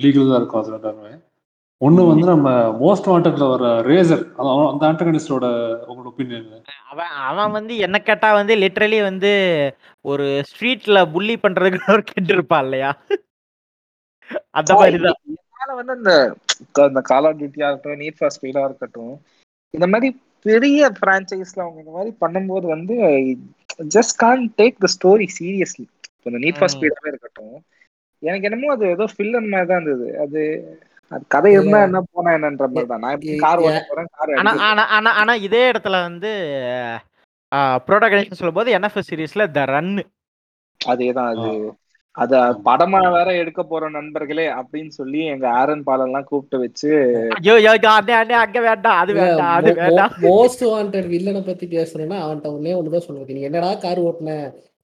லீகல் 0.03 0.31
தான் 0.31 0.41
இருக்கோம் 0.41 0.63
அது 0.63 0.75
ரெண்டாருமே 0.75 1.13
ஒன்று 1.81 2.03
வந்து 2.09 2.27
நம்ம 2.27 2.49
மோஸ்ட் 2.81 3.09
வாண்டட்ல 3.09 3.47
வர 3.53 3.71
ரேசர் 3.89 4.23
அந்த 4.73 4.83
ஆண்டகனிஸ்டோட 4.89 5.47
உங்களோட 5.87 6.11
ஒப்பீனியன் 6.11 6.51
அவன் 6.91 7.15
அவன் 7.29 7.55
வந்து 7.57 7.75
என்ன 7.87 7.99
கேட்டா 8.01 8.29
வந்து 8.33 8.55
லிட்டரலி 8.57 9.01
வந்து 9.03 9.33
ஒரு 10.05 10.27
ஸ்ட்ரீட்ல 10.51 11.01
புள்ளி 11.13 11.37
பண்றதுக்கு 11.37 11.95
ஒரு 11.95 12.05
கெட்டு 12.05 12.33
இருப்பான் 12.35 12.65
இல்லையா? 12.65 12.91
அந்த 14.53 14.73
மாதிரி 14.75 15.01
தான் 15.03 15.19
வந்து 15.81 15.93
அந்த 15.93 16.13
அந்த 16.85 17.01
கால் 17.11 17.29
ஆஃப் 17.29 17.39
டியூட்டியா 17.39 17.69
இருக்கட்டும் 17.69 18.03
நீட் 18.03 18.19
ஃபார் 18.19 18.35
ஸ்பீடா 18.37 18.63
இருக்கட்டும் 18.69 19.15
இந்த 19.75 19.87
மாதிரி 19.87 20.09
பெரிய 20.47 20.89
பிரான்ச்சைஸ்ல 21.01 21.65
அவங்க 21.65 21.81
இந்த 21.83 21.93
மாதிரி 21.93 22.13
பண்ணும்போது 22.23 22.67
வந்து 22.75 22.95
just 23.95 24.17
can't 24.19 24.43
take 24.59 24.83
the 24.85 24.91
story 24.95 25.27
seriously 25.37 25.87
இந்த 26.27 26.39
நீட் 26.39 26.59
ஃபார். 26.59 26.73
ஸ்பீடாவே 26.75 27.11
இருக்கட்டும் 27.13 27.55
எனக்கு 28.23 28.47
என்னமோ 28.49 28.73
அது 28.75 28.85
ஏதோ 28.89 29.05
ஃபில்லன் 29.13 29.53
மாதிரி 29.53 29.69
தான் 29.69 29.81
இருந்தது. 29.81 30.09
அது 30.25 30.41
கதை 31.31 31.51
இருந்தா. 31.53 31.79
என்ன 31.87 32.01
போனா 32.11 32.31
என்னன்ற 32.37 32.67
மாதிரி 32.69 32.89
தான். 32.93 33.03
நான் 33.05 33.25
கார் 33.43 33.63
ஓட்ட 33.65 33.81
போறேன் 33.89 34.11
கார் 34.17 34.33
ஆனா 34.41 34.53
ஆனா 34.69 34.85
ஆனா 34.97 35.11
ஆனா 35.21 35.33
இதே 35.47 35.63
இடத்துல 35.73 35.97
வந்து 36.07 36.31
ப்ரோட்டகனைஸ் 37.89 38.41
சொல்லும்போது 38.41 38.71
என்எஃப்எஸ் 38.77 39.11
சீரிஸ்ல 39.11 39.47
த 39.53 39.65
ரன் 39.73 39.93
அதேதான் 40.81 41.31
அது. 41.33 41.49
அத 42.17 42.33
படமா 42.67 42.99
வேற 43.15 43.29
எடுக்க 43.43 43.61
போற 43.63 43.85
நண்பர்களே 43.95 44.45
அப்படின்னு 44.59 44.93
சொல்லி 44.97 45.21
எங்க 45.35 45.47
ஆரன் 45.61 45.85
பாலெல்லாம் 45.87 46.27
கூப்பிட்டு 46.27 46.59
வச்சு 46.63 46.91
ஐயோ 47.37 47.55
ஐயோ 47.59 47.71
ஐயோ, 47.75 47.91
அண்ணே 47.93 48.15
அண்ணே 48.19 48.37
அங்க 48.43 48.59
வேண்டாம் 48.67 48.99
அது 49.03 49.13
வேண்டாம் 49.19 49.53
அது 49.59 49.73
வேண்டாம். 49.81 50.13
மோஸ்ட் 50.27 50.65
வாண்டட் 50.71 51.09
வில்லனை 51.13 51.43
பத்தி 51.47 51.69
பேசணும்னா 51.75 52.19
அவன்கிட்ட 52.25 52.51
ஒன்னே 52.57 52.75
ஒண்ணுதான் 52.81 53.07
சொல்லுவது 53.07 53.37
நீ 53.37 53.47
என்னடா 53.49 53.71
கார் 53.85 54.03
ஓட்டுன? 54.09 54.37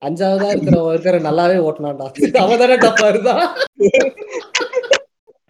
அஞ்சாவதா 0.03 0.49
இருக்கிற 0.55 0.79
ஒருத்தர் 0.89 1.27
நல்லாவே 1.29 1.59
ஓட்டினான்டா. 1.69 2.09
அவன் 2.43 2.61
தானே 2.63 2.77
டப்பா 2.83 3.07
இருந்தா? 3.13 3.35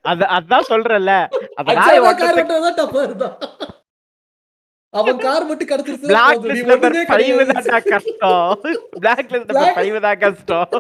அது 0.05 0.25
அதான் 0.37 0.69
இருந்தா? 3.05 3.31
அவன் 4.95 5.19
கார் 5.25 5.45
மட்டும் 5.49 5.69
கிடைச்சிருச்சு 5.71 6.09
பிளாக் 6.11 6.45
லிஸ்ட் 6.45 6.71
நம்பர் 6.71 6.91
ஒண்ணுமே 6.91 7.09
ஃபைவ் 7.09 7.25
கிடையாது. 7.25 7.55
தான் 7.69 7.87
கஷ்டம். 7.89 8.63
பிளாக் 8.97 9.33
லிஸ்ட் 9.33 9.51
நம்பர் 9.51 10.07
தான் 10.07 10.21
கஷ்டம். 10.23 10.71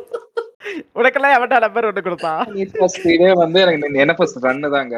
உனக்கெல்லாம் 0.98 1.36
எவன்டா 1.36 1.58
நம்பர் 1.66 1.88
ஒண்ணு 1.90 2.02
கொடுத்தான் 2.06 2.42
வந்து 3.42 3.60
எனக்கு 3.64 4.02
என்ன 4.04 4.16
ஃபர்ஸ்ட் 4.18 4.44
ரன்னு 4.46 4.70
தாங்க. 4.76 4.96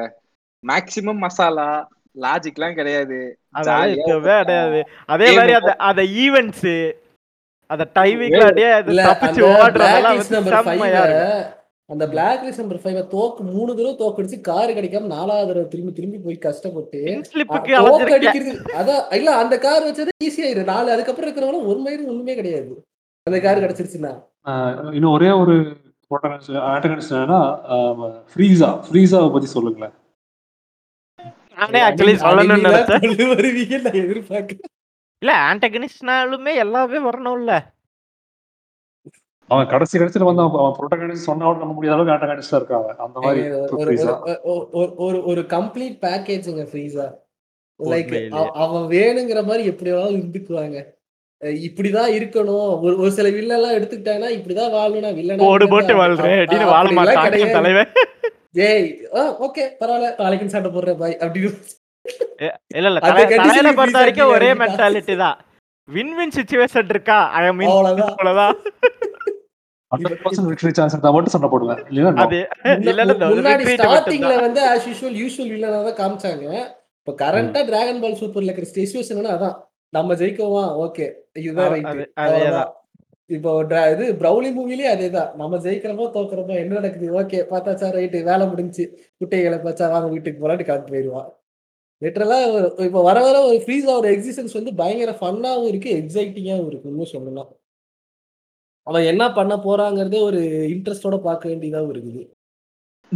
மேக்சிமம் 0.64 1.22
மசாலா 1.26 1.68
லாஜிக்லாம் 2.24 2.78
கிடையாது. 2.78 3.18
கிடையாது. 3.56 4.80
அதே 5.14 5.28
மாதிரி 5.36 5.52
அந்த 5.60 5.72
அந்த 5.90 6.02
ஈவெண்ட்ஸ் 6.24 6.72
அந்த 7.70 7.84
டைமிங்ல 7.96 8.42
அப்படியே 8.48 8.70
அது 8.80 8.98
தப்பிச்சு 9.08 9.42
அந்த 9.46 9.62
ஓடுறதெல்லாம் 9.62 10.20
செம்மையா 10.68 11.02
இருக்கும். 11.06 11.56
அந்த 11.90 12.04
பிளாக் 12.10 12.42
லிஸ்ட் 12.46 12.62
நம்பர் 12.62 12.82
ஃபைவ் 12.82 12.98
தோக்கு 13.14 13.42
மூணு 13.54 13.70
தடவை 13.76 13.94
தோக்கடிச்சு 14.02 14.36
கார் 14.48 14.74
கிடைக்காம 14.76 15.10
நாலாவது 15.14 15.48
தடவை 15.50 15.66
திரும்பி 15.72 15.92
திரும்பி 15.96 16.18
போய் 16.26 16.44
கஷ்டப்பட்டு 16.44 17.00
ஸ்லிப்புக்கு 17.30 17.72
தோக்கு 17.72 17.78
அலைஞ்சிருக்கேன் 17.78 18.18
அடிக்கிறது. 18.18 18.52
அதான் 18.80 19.02
இல்ல 19.18 19.30
அந்த 19.42 19.54
கார் 19.66 19.86
வச்சது 19.88 20.12
ஈஸியாயிரு 20.26 20.62
நாலு 20.72 20.88
அதுக்கப்புறம் 20.94 21.28
இருக்கிறவங்க 21.28 21.70
ஒரு 21.72 21.80
மயிரும் 21.86 22.10
ஒண்ணுமே 22.14 22.34
கிடையாது. 22.40 22.72
அந்த 23.22 23.40
கார் 23.40 23.58
கிடைச்சிருச்சுன்னா? 23.58 24.92
இன்னும் 24.92 25.12
ஒரே 25.12 25.30
ஒரு 25.30 25.52
ஆண்டகனிஸ்ட் 26.10 27.10
என்னன்னா 27.10 27.64
ஃப்ரீஸா 28.34 28.80
ஃப்ரீஸாவை 28.90 29.32
பத்தி 29.32 29.46
சொல்லுங்களேன். 29.46 29.92
நானே 31.56 31.80
ஆக்சுவலி 31.80 31.84
சொல்லணும்னு 31.84 32.16
அடிமையா 32.16 32.72
நினைச்சேன். 32.72 33.06
கொண்டு 33.06 33.34
வருவீங்க? 33.34 33.80
நான் 33.80 33.92
எதிர்பார்க்கிறேன் 33.92 34.58
இல்ல 35.18 35.54
ஆண்டகனிஸ்ட்னாலுமே 35.54 36.54
எல்லாமே 36.54 37.10
வரணும்ல. 37.10 37.72
அவன் 39.46 39.66
கடைசி 39.66 39.98
கடைசியில் 39.98 40.34
வந்து 40.34 40.58
அவன் 40.58 40.74
ப்ரோட்டகனிஸ்ட் 40.78 41.26
சொன்னாலும் 41.28 41.58
நம்ப 41.58 41.74
முடியாத 41.74 42.00
அளவுக்கு 42.00 42.26
ஆண்டகனிஸ்டா 42.26 42.56
இருக்காங்க 42.56 42.96
அந்த 42.96 43.20
மாதிரி 43.20 43.50
ஒரு- 43.50 44.24
ஒரு- 44.44 45.22
ஒரு- 45.28 45.46
கம்ப்ளீட் 45.46 45.98
பேக்கேஜுங்க 46.06 46.64
ஃப்ரீஸா 46.64 47.14
லைக். 47.82 48.28
அவன் 48.48 48.82
வேணுங்கிற 48.82 49.44
மாதிரி 49.44 49.64
எப்படி 49.64 49.92
வேணாலும் 49.92 50.20
இருந்துக்குவாங்க. 50.20 50.98
இப்படிதான் 51.66 52.10
இருக்கணும். 52.16 52.70
ஒரு 52.84 52.94
ஒரு 53.02 53.10
சில 53.18 53.28
வில்லெல்லாம் 53.36 53.76
எடுத்துக்கிட்டாங்கன்னா 53.76 54.30
இப்படிதான் 54.38 54.72
வாழணும் 54.76 55.16
வில்லனா 55.18 55.42
போடு 55.42 55.64
இருக்கிறது 55.64 55.72
போட்டு 55.74 55.94
வாழ்றேன். 56.00 56.66
வாழ 56.72 56.86
மாட்டான். 56.98 57.52
தலைவன். 57.58 57.92
ஏய் 58.68 58.88
ஓகே 59.46 59.64
பரவாயில்ல. 59.80 60.08
நாளைக்கு 60.22 60.54
சண்டை 60.54 60.70
போடுறேன் 60.74 60.98
பாய் 61.02 61.16
அப்படின்னு 61.20 61.52
இல்ல 62.78 62.98
தலையில 63.38 63.72
பொறுத்த 63.78 63.98
வரைக்கும் 64.02 64.32
ஒரே 64.34 64.50
மென்டாலிட்டி 64.60 65.16
தான். 65.16 65.38
வின் 65.88 66.14
வின் 66.18 66.36
சுச்சுவேஷன் 66.36 66.90
இருக்கா? 66.94 67.18
ஐ 67.38 67.52
மீன் 67.60 67.70
அவ்வளவுதான். 67.70 68.54
காமிச்சாங்க. 76.00 76.46
இப்ப 77.00 77.14
கரண்டா 77.22 77.60
டிராகன் 77.66 78.00
பால் 78.00 78.20
சூப்பர்ல 78.20 78.52
இருக்கிற 78.52 79.32
அதான். 79.36 79.56
நம்ம 79.90 80.14
ஜெயிக்கவா 80.14 80.90
ஓகே. 80.90 81.12
இதுதான் 81.32 81.72
அது- 81.72 81.94
ரைட் 81.94 82.10
அதேதான். 82.16 82.70
இப்போ 83.26 83.62
இது 83.92 84.12
ப்ரௌலி 84.18 84.46
மூவிலே 84.46 84.92
அதேதான். 84.94 85.34
நம்ம 85.34 85.56
ஜெயிக்கிறப்போ 85.56 86.10
தோக்குறப்போ 86.10 86.54
என்ன 86.54 86.74
நடக்குது? 86.74 87.20
ஓகே 87.20 87.46
பார்த்தாச்சா 87.52 87.94
ரைட்டு 87.94 88.22
வேலை 88.22 88.46
முடிஞ்சு. 88.46 88.98
குட்டைகளை 89.16 89.58
பார்த்தா 89.58 89.90
வாங்க 89.90 90.08
வீட்டுக்கு 90.08 90.48
போலாட்டு 90.48 90.64
கிளம்பி 90.64 90.90
போயிடுவான். 90.90 91.32
லிட்டரலா 92.04 92.80
இப்போ 92.80 93.02
வர 93.02 93.20
வர 93.20 93.44
ஒரு 93.46 93.56
ஃப்ரீஸாவோட 93.56 94.18
எக்ஸிஸ்டன்ஸ் 94.18 94.52
வந்து 94.52 94.74
பயங்கர 94.74 95.16
ஃபன்னாவும் 95.20 95.66
இருக்கு 95.66 95.94
எக்ஸைட்டிங்காகவும் 95.94 96.66
இருக்கு 96.66 96.88
இன்னும் 96.88 97.04
சொல்லலாம் 97.04 97.48
அவன் 98.82 99.02
என்ன 99.02 99.32
பண்ண 99.32 99.56
போறாங்கிறதே 99.56 100.22
ஒரு 100.22 100.38
இன்ட்ரெஸ்டோட 100.70 101.20
பார்க்க 101.20 101.48
வேண்டியதாகவும் 101.48 101.92
இருக்குது. 101.92 102.30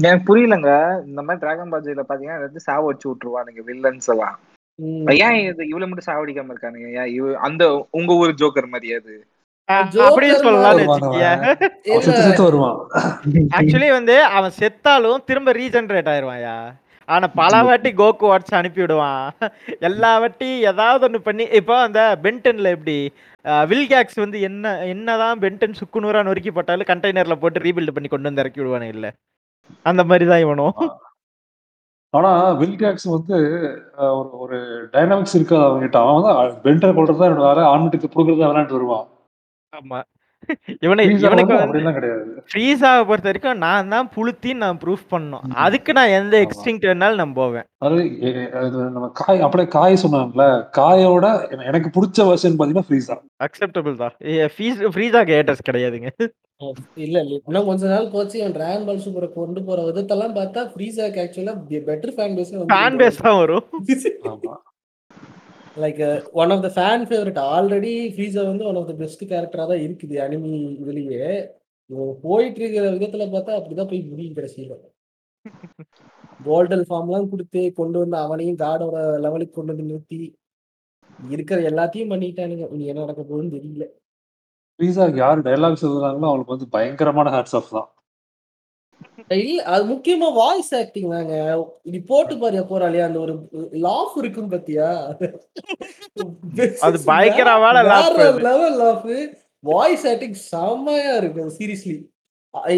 எனக்கு 0.01 0.37
புரியலங்க. 0.37 1.07
இந்த 1.07 1.23
மாதிரி 1.23 1.39
டிராகன் 1.39 1.73
பாஜில 1.73 2.03
பாத்தீங்கன்னா 2.09 2.41
வந்து 2.41 2.61
சாவ 2.61 2.87
வச்சு 2.87 3.15
விட்டுருவானுங்க 3.15 3.59
வில்லன்ஸ் 3.67 4.09
எல்லாம். 4.09 4.41
ஏன் 5.19 5.39
இது 5.43 5.63
இவ்வளவு 5.67 5.89
மட்டும் 5.89 6.09
சாவடிக்காம 6.09 6.53
இருக்கானுங்க? 6.53 6.89
ஏன் 6.99 7.11
இவ- 7.15 7.39
அந்த 7.47 7.65
உங்க 7.93 8.13
ஊர் 8.17 8.39
ஜோக்கர் 8.41 8.73
மாதிரி 8.73 8.89
அது? 8.97 9.15
ஆக்சுவலி 13.57 13.91
வந்து 13.93 14.17
அவன் 14.35 14.57
செத்தாலும் 14.59 15.23
திரும்ப 15.25 15.53
ரீஜென்ரேட் 15.57 16.11
ஆயிருவான்யா 16.13 16.57
ஆனா 17.09 17.27
பல 17.39 17.55
வாட்டி 17.67 17.91
கோகு 17.97 18.27
வாட்ஸ் 18.29 18.59
அனுப்பி 18.59 18.81
விடுவான் 18.81 19.25
எல்லா 19.87 20.11
வாட்டி 20.19 20.49
ஏதாவது 20.71 21.07
ஒண்ணு 21.07 21.19
பண்ணி 21.25 21.45
இப்போ 21.59 21.75
அந்த 21.83 22.03
பென்டன்ல 22.23 22.71
எப்படி 22.71 22.97
வில்கேக்ஸ் 23.71 24.23
வந்து 24.23 24.39
என்ன 24.49 24.67
என்னதான் 24.91 25.43
பென்டன் 25.43 25.79
சுக்குநூறா 25.81 26.23
நொறுக்கி 26.25 26.53
போட்டாலும் 26.53 26.91
கண்டெய்னர்ல 26.91 27.37
போட்டு 27.39 27.65
ரீபில்ட் 27.67 27.95
பண்ணி 27.97 28.09
கொண்டு 28.09 28.29
வந்து 28.29 28.43
இறக்கி 28.45 28.61
விடுவானு 28.61 28.89
இல்ல. 28.95 29.07
அந்த 29.87 30.03
மாதிரி 30.05 30.25
தான் 30.27 30.43
இவனும். 30.43 30.75
ஆனா 32.15 32.31
ஜாக்சன் 32.83 33.17
வந்து 33.17 33.37
ஒரு 34.19 34.31
ஒரு 34.39 34.59
டைனாமிக்ஸ் 34.93 35.35
இருக்காது 35.35 35.65
அவன்கிட்ட 35.65 35.99
அவன் 36.03 36.19
வந்து 36.21 36.33
பென்டர் 36.63 36.97
கொள்றதா 36.97 37.29
என்னோட 37.29 37.45
வேலை 37.47 37.65
ஆண்மட்டுக்கு 37.73 38.15
புடுக்கிறதா 38.15 38.49
விளையாண்டு 38.51 38.77
வருவான். 38.79 39.07
ஆமா. 39.73 40.01
இவனை 40.81 41.05
இவனுக்கு 41.27 41.55
பொறுத்த 43.05 43.29
வரைக்கும் 43.29 43.59
நான் 43.59 43.89
தான் 43.89 44.11
புளுத்தின்னு 44.17 44.55
நான் 44.55 44.79
ப்ரூஃப் 44.85 45.05
பண்ணணும். 45.11 45.45
அதுக்கு 45.57 45.93
நான் 45.93 46.09
எந்த 46.11 46.47
வேணாலும் 46.87 47.15
நான் 47.15 47.33
போவேன். 47.33 47.67
அது 47.81 47.97
நம்ம 48.89 49.11
காய் 49.15 49.41
அப்படியே 49.41 49.69
காய் 49.69 49.99
சொன்னாங்கல்ல 50.03 50.47
காயோட 50.77 51.27
என- 51.51 51.65
எனக்கு 51.65 51.91
பிடிச்ச 51.95 52.25
வெர்ஷன் 52.25 52.59
பாத்தீங்கன்னா 52.59 52.87
ஃப்ரீஸா 52.89 53.17
அக்செப்டபிள் 53.45 53.97
தான். 53.97 54.15
ஃப்ரீஸாக்கு 54.91 55.37
ஏட்டர்ஸ் 55.39 55.69
கிடையாதுங்க. 55.71 56.11
இல்ல 56.97 57.21
இல்ல. 57.21 57.41
இன்னும் 57.47 57.67
கொஞ்ச 57.67 57.87
நாள் 57.87 58.09
போச்சு 58.09 58.39
இவன் 58.39 58.53
டிராகன் 58.53 58.87
பால் 58.87 58.97
சூப்பரை 58.97 59.33
கொண்டு 59.33 59.63
போற 59.63 59.83
விதத்தெல்லாம் 59.83 60.37
பார்த்தா 60.37 60.71
ஃப்ரீஸாக்கு 60.73 61.23
ஆக்சுவலா 61.25 61.55
better 61.89 62.15
fan 62.17 62.37
base 62.37 62.53
fan 62.69 62.97
base 62.97 63.23
தான் 63.23 63.37
வரும். 63.37 63.65
ஆமா. 64.29 64.55
Like 65.83 66.01
one 66.41 66.53
of 66.55 66.65
the 66.65 66.69
fan 66.75 67.05
favourite 67.09 67.39
already 67.55 67.93
Frieza 68.15 68.43
வந்து 68.51 68.67
ஒன் 68.71 68.79
ஆஃப் 68.81 68.91
த 68.91 68.95
பெஸ்ட் 69.03 69.23
கேரக்டரா 69.31 69.65
தான் 69.71 69.83
இருக்குது 69.87 70.17
அனிமி 70.25 70.53
இதுலயே. 70.83 71.25
இவன் 71.91 72.13
போயிட்டு 72.27 72.61
இருக்கிற 72.63 72.85
விதத்துல 72.97 73.25
பார்த்தா 73.33 73.57
அப்படிதான் 73.59 73.91
போய் 73.93 74.09
முடியும் 74.11 74.37
கடைசியில. 74.37 74.77
கோல்டன் 76.47 76.87
ஃபார்ம்லாம் 76.89 77.29
கொடுத்து 77.33 77.61
கொண்டு 77.81 77.99
வந்து 78.03 78.17
அவனையும் 78.25 78.61
காடோட 78.63 78.97
லெவலுக்கு 79.25 79.57
கொண்டு 79.57 79.73
வந்து 79.73 79.89
நிறுத்தி 79.91 80.21
இருக்கிற 81.35 81.59
எல்லாத்தையும் 81.71 82.13
பண்ணிட்டானுங்க. 82.13 82.67
இனி 82.75 82.87
என்ன 82.93 83.03
நடக்க 83.05 83.23
போகுதுன்னு 83.23 83.57
தெரியல. 83.57 83.87
ஃப்ரீஸாக்கு 84.79 85.21
யார் 85.25 85.47
டைலாக்ஸ் 85.49 85.87
எழுதுறாங்களோ 85.89 86.29
அவங்களுக்கு 86.29 86.57
வந்து 86.57 86.73
பயங்கரமான 86.77 87.31
ஹேட்ஸ் 87.35 87.57
ஆஃப் 87.59 87.75
தான். 87.77 87.89
இல்ல 89.29 89.63
அது 89.75 89.85
முக்கியமா 89.93 90.29
வாய்ஸ் 90.33 90.75
ஆக்டிங் 90.75 91.11
தாங்க. 91.11 91.35
நீ 91.83 91.99
போட்டு 92.11 92.35
பாரியா 92.35 92.65
போறாளியா 92.71 93.05
அந்த 93.09 93.19
ஒரு 93.19 93.35
லாஃப் 93.87 94.17
இருக்கும் 94.17 94.49
பாத்தியா? 94.49 94.89
அது 96.81 96.99
பயங்கரமான. 97.05 97.83
லெவல் 98.49 98.79
லாஃப் 98.83 99.09
வாய்ஸ் 99.65 100.07
ஆக்டிங் 100.07 100.39
செம்மையா 100.51 101.15
இருக்கு 101.17 101.53
சீரியஸ்லி 101.59 101.97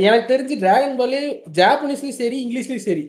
எனக்கு 0.07 0.29
தெரிஞ்சு 0.33 0.59
டிராகன் 0.59 0.99
பாலே 1.01 1.21
ஜாப்பனீஸ்லயும் 1.61 2.19
சரி 2.23 2.39
இங்கிலீஷ்லயும் 2.45 2.87
சரி. 2.89 3.05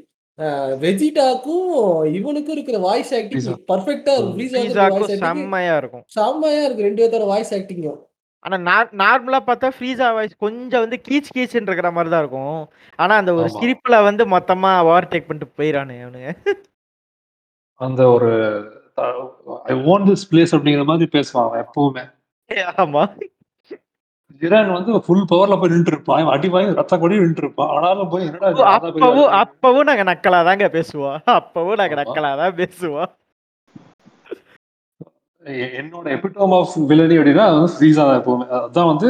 வெஜிடாக்கும் 0.82 1.70
இவனுக்கும் 2.18 2.56
இருக்கிற 2.56 2.78
வாய்ஸ் 2.78 3.14
ஆக்டிங். 3.16 3.46
பர்ஃபெக்டா 3.72 4.16
இருக்கும். 4.18 5.18
செம்மையா 5.20 5.78
இருக்கும். 5.78 6.04
செம்மையா 6.18 6.62
இருக்கு 6.64 6.84
ரெண்டு 6.84 7.02
பேர்த்தோட 7.02 7.26
வாய்ஸ் 7.26 7.54
ஆக்டிங்கும் 7.54 8.00
ஆனா 8.46 8.58
நார்மலா 9.02 9.40
பார்த்தா 9.48 9.70
ஃப்ரீஸா 9.76 10.08
வாய்ஸ் 10.16 10.36
கொஞ்சம் 10.46 10.84
வந்து 10.84 10.98
கீச் 11.08 11.34
கீச்சுன்னு 11.36 11.70
இருக்கிற 11.70 11.90
மாதிரி 11.96 12.12
தான் 12.14 12.24
இருக்கும். 12.26 12.60
ஆனா 13.00 13.14
அந்த 13.22 13.32
ஒரு 13.38 13.48
ஆமா. 13.48 13.58
சிரிப்புல 13.60 13.96
வந்து 14.08 14.26
மொத்தமா 14.36 14.72
ஓவர் 14.90 15.10
டேக் 15.14 15.28
பண்ணிட்டு 15.30 15.58
போயிடானு 15.60 15.98
அவனுங்க 16.04 16.32
அந்த 17.82 18.02
ஒரு 18.16 18.30
ஐ 19.70 19.76
ஓன் 19.94 20.06
திஸ் 20.10 20.28
பிளேஸ் 20.30 20.54
அப்படிங்கிற 20.56 20.86
மாதிரி 20.92 21.10
பேசுவான் 21.16 21.48
அவன் 21.48 21.64
எப்பவுமே. 21.66 22.04
ஆமா. 22.84 23.04
ஜிரான் 24.42 24.72
வந்து 24.76 25.00
ஃபுல் 25.06 25.28
பவர்ல 25.30 25.56
போய் 25.60 25.72
நின்று 25.74 25.92
இருப்பான் 25.94 26.20
இவன் 26.22 26.36
அடி 26.36 26.48
வாங்கி 26.54 26.80
ரத்த 26.80 26.96
கொடி 27.02 27.22
நின்று 27.22 27.44
இருப்பான் 27.44 27.72
ஆனாலும் 27.76 28.10
போய் 28.12 28.26
என்னடா 28.28 28.50
இது, 28.52 28.64
நான் 28.64 28.82
பெரிய 28.86 28.92
அப்பவும் 28.98 29.28
ஆளு. 29.28 29.38
அப்பவும் 29.44 29.88
நாங்க 29.90 30.04
நக்கலா 30.10 30.40
தாங்க 30.50 30.68
பேசுவோம். 30.76 31.18
அப்பவும் 31.38 31.80
நாங்க 31.82 31.96
ஆமா. 31.96 32.02
நக்கலா 32.04 32.32
தான் 32.42 32.58
பேசுவோம். 32.60 33.10
என்னோட 35.80 36.06
எபிட்டோம் 36.16 36.56
ஆஃப் 36.58 36.74
வில்லனி 36.90 37.18
அப்படின்னா 37.20 37.46
அது 37.50 37.58
வந்து 37.60 37.76
ஃப்ரீஸா 37.76 38.04
தான் 38.08 38.20
எப்பவுமே. 38.22 38.48
அதான் 38.66 38.90
வந்து 38.94 39.10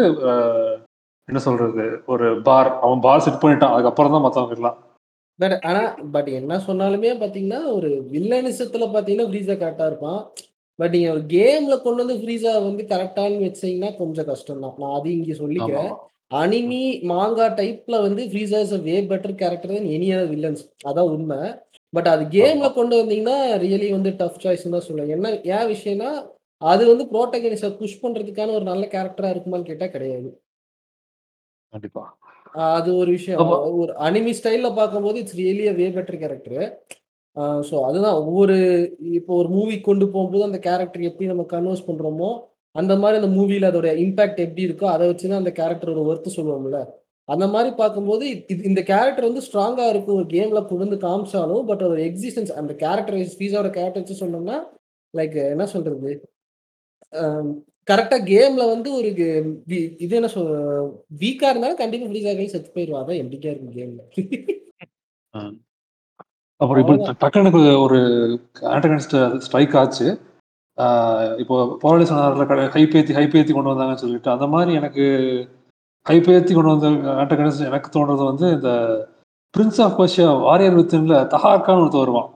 என்ன 1.28 1.40
சொல்றது 1.46 1.86
ஒரு 2.14 2.28
பார் 2.48 2.70
அவன் 2.86 3.06
பார் 3.06 3.24
செட் 3.28 3.42
பண்ணிட்டான். 3.44 3.74
அதுக்கப்புறம் 3.76 4.16
தான் 4.16 4.26
மத்தவங்க 4.26 4.58
எல்லாம் 4.60 4.78
பட் 5.40 5.56
ஆனா 5.70 5.82
பட் 6.14 6.30
என்ன 6.40 6.54
சொன்னாலுமே 6.68 7.10
பாத்தீங்கன்னா 7.24 7.62
ஒரு 7.78 7.90
வில்லனிசத்துல 8.14 8.86
பாத்தீங்கன்னா 8.94 9.30
ஃப்ரீஸா 9.32 9.56
கரெக்டா 9.64 9.88
இருப்பான். 9.92 10.22
பட் 10.80 10.94
நீங்க 10.96 11.10
ஒரு 11.16 11.24
கேம்ல 11.36 11.76
கொண்டு 11.84 12.04
வந்து 12.04 12.18
ஃப்ரீஸா 12.22 12.54
வந்து 12.68 12.84
கரெக்டானு 12.92 13.38
வச்சீங்கன்னா 13.46 13.90
கொஞ்சம் 14.02 14.30
கஷ்டம் 14.32 14.64
தான் 14.66 14.76
நான் 14.84 14.96
அது 14.98 15.10
இங்க 15.18 15.36
சொல்லிக்கிறேன். 15.42 15.92
அனிமி 16.42 16.80
மாங்கா 17.12 17.46
டைப்ல 17.60 17.98
வந்து 18.06 18.24
Frieza 18.32 18.60
is 18.66 18.74
way 18.88 18.96
better 19.12 19.38
character 19.42 19.74
than 19.76 19.92
any 19.98 20.08
other 20.16 20.32
villains 20.34 20.64
அதான் 20.90 21.12
உண்மை. 21.16 21.40
பட் 21.98 22.10
அது 22.14 22.24
கேம்ல 22.38 22.70
கொண்டு 22.80 22.96
வந்தீங்கன்னா 23.02 23.38
ரியலி 23.66 23.90
வந்து 23.98 24.12
டஃப் 24.22 24.42
சாய்ஸ் 24.44 24.66
தான் 24.76 24.88
சொல்லுவேன். 24.90 25.14
என்ன 25.18 25.30
ஏன் 25.56 25.70
விஷயம்னா 25.76 26.10
அது 26.62 26.84
வந்து 26.92 27.06
ப்ரோட்டகனிஸை 27.14 27.70
புஷ் 27.80 28.02
பண்றதுக்கான 28.04 28.54
ஒரு 28.60 28.66
நல்ல 28.72 28.84
கேரக்டரா 28.94 29.32
இருக்குமான்னு 29.34 29.70
கேட்டா 29.70 29.88
கிடையாது. 29.96 30.30
கண்டிப்பா. 31.74 32.04
அது 32.76 32.90
ஒரு 33.02 33.10
விஷயம். 33.18 33.40
ஒரு 33.82 33.92
அனிமி 34.08 34.32
ஸ்டைல்ல 34.38 34.70
பார்க்கும்போது 34.80 35.18
it's 35.22 35.40
really 35.42 35.66
way 35.80 35.88
better 35.98 36.22
character 36.24 36.64
so 37.70 37.76
அதுதான். 37.88 38.20
ஒவ்வொரு 38.22 38.56
இப்போ 39.18 39.32
ஒரு 39.42 39.50
மூவி 39.56 39.76
கொண்டு 39.88 40.06
போகும்போது 40.14 40.48
அந்த 40.50 40.60
கேரக்டர் 40.68 41.04
எப்படி 41.10 41.28
நம்ம 41.32 41.44
கன்வர்ஸ் 41.56 41.88
பண்றோமோ 41.90 42.30
அந்த 42.76 42.94
மாதிரி 43.02 43.20
அந்த 43.22 43.30
மூவில 43.38 43.70
அதோட 43.72 43.90
இம்பாக்ட் 44.06 44.40
எப்படி 44.46 44.66
இருக்கோ 44.68 44.88
அதை 44.94 45.04
வச்சு 45.10 45.26
தான் 45.30 45.42
அந்த 45.44 45.54
கேரக்டரோட 45.60 46.02
ஒர்த்து 46.12 46.38
சொல்லுவோம்ல. 46.38 46.80
அந்த 47.30 47.46
மாதிரி 47.54 47.70
பார்க்கும்போது 47.80 48.26
இந்த 48.70 48.82
கேரக்டர் 48.92 49.30
வந்து 49.30 49.46
ஸ்ட்ராங்கா 49.48 49.86
இருக்கும் 49.94 50.18
ஒரு 50.20 50.28
கேம்ல 50.36 50.60
புகுந்து 50.70 50.98
காமிச்சாலும் 51.06 51.66
பட் 51.70 51.84
அதோட 51.86 52.02
எக்ஸிஸ்டன்ஸ் 52.10 52.52
அந்த 52.60 52.74
கேரக்டர் 52.84 53.18
ஃபீஸோட 53.38 53.70
கேரக்டர் 53.78 54.04
வச்சு 54.04 54.22
சொன்னோம்னா 54.24 54.58
லைக் 55.14 55.36
என்ன 55.54 55.66
சொல்றது? 55.74 56.12
கரெக்டா 57.88 58.18
கேம்ல 58.32 58.64
வந்து 58.74 58.90
ஒரு 58.98 59.10
இது 60.06 60.14
என்ன 60.20 60.30
சொல் 60.36 60.50
வீக்கா 61.22 61.50
இருந்தாலும் 61.52 61.82
கண்டிப்பா 61.82 62.08
ஃப்ரீஸ் 62.10 62.30
ஆகி 62.32 62.48
செத்து 62.54 62.72
போயிடுவா 62.76 63.02
அதான் 63.02 63.22
எம்பிக்கா 63.24 63.52
இருக்கும் 63.52 63.78
கேம்ல. 63.80 64.02
அப்புறம் 66.62 66.82
இப்போ 66.84 67.14
டக்குனு 67.24 67.52
ஒரு 67.86 68.00
ஆண்டகனிஸ்ட் 68.76 69.16
ஸ்ட்ரைக் 69.46 69.78
ஆச்சு. 69.82 70.08
இப்போ 71.44 71.56
போராளி 71.84 72.06
சொன்னார்ல 72.10 72.68
ஹைப் 72.76 72.96
ஏத்தி 73.00 73.14
ஹைப் 73.20 73.38
ஏத்தி 73.40 73.54
கொண்டு 73.54 73.72
வந்தாங்கன்னு 73.72 74.04
சொல்லிட்டு 74.06 74.30
அந்த 74.36 74.48
மாதிரி 74.54 74.72
எனக்கு 74.82 75.06
ஹைப் 76.08 76.28
ஏத்தி 76.34 76.54
கொண்டு 76.54 76.74
வந்த 76.74 76.90
ஆண்டகனிஸ்ட் 77.22 77.68
எனக்கு 77.70 77.90
தோன்றது 77.94 78.24
வந்து 78.30 78.46
இந்த 78.56 78.70
பிரின்ஸ் 79.54 79.80
ஆஃப் 79.86 79.96
பர்ஷியா 80.00 80.28
வாரியர் 80.42 80.78
வித்தின்ல 80.78 81.16
தஹாக்கான்னு 81.34 81.84
ஒருத்தர் 81.84 82.04
வருவான். 82.04 82.30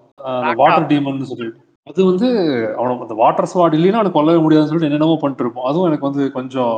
வாட்டர் 0.62 0.88
டீமன் 0.92 1.30
சொல்லிட்டு. 1.32 1.60
அது 1.88 2.02
வந்து 2.06 2.28
அவனுக்கு 2.78 3.06
அந்த 3.06 3.16
வாட்டர் 3.22 3.50
ஸ்வாட் 3.54 3.78
இல்லைன்னா 3.78 4.00
அவனுக்கு 4.00 4.18
கொல்லவே 4.18 4.42
முடியாதுன்னு 4.46 4.72
சொல்லிட்டு 4.72 4.90
என்னென்னமோ 4.90 5.20
பண்ணிட்டு 5.22 5.44
இருப்போம் 5.46 5.68
அதுவும் 5.70 5.88
எனக்கு 5.90 6.10
வந்து 6.10 6.26
கொஞ்சம் 6.32 6.76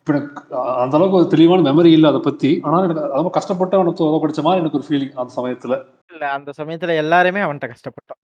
இப்ப 0.00 0.18
அந்த 0.82 0.94
அளவுக்கு 0.96 1.20
ஒரு 1.20 1.28
தெளிவான 1.28 1.64
மெமரி 1.68 1.90
இல்லை 1.96 2.08
அதை 2.10 2.20
பத்தி. 2.20 2.50
ஆனா 2.64 2.76
எனக்கு 2.82 3.04
ரொம்ப 3.16 3.30
கஷ்டப்பட்டு 3.30 3.78
அவனுக்கு 3.78 4.04
உதவப்படுச்ச 4.04 4.42
மாதிரி 4.46 4.62
எனக்கு 4.62 4.78
ஒரு 4.80 4.86
ஃபீலிங் 4.88 5.14
அந்த 5.22 5.32
சமயத்துல. 5.38 5.74
இல்ல 6.12 6.24
அந்த 6.36 6.50
சமயத்துல 6.60 6.94
எல்லாருமே 7.04 7.40
அவன்கிட்ட 7.46 7.68
கஷ்டப்பட்டோம் 7.72 8.20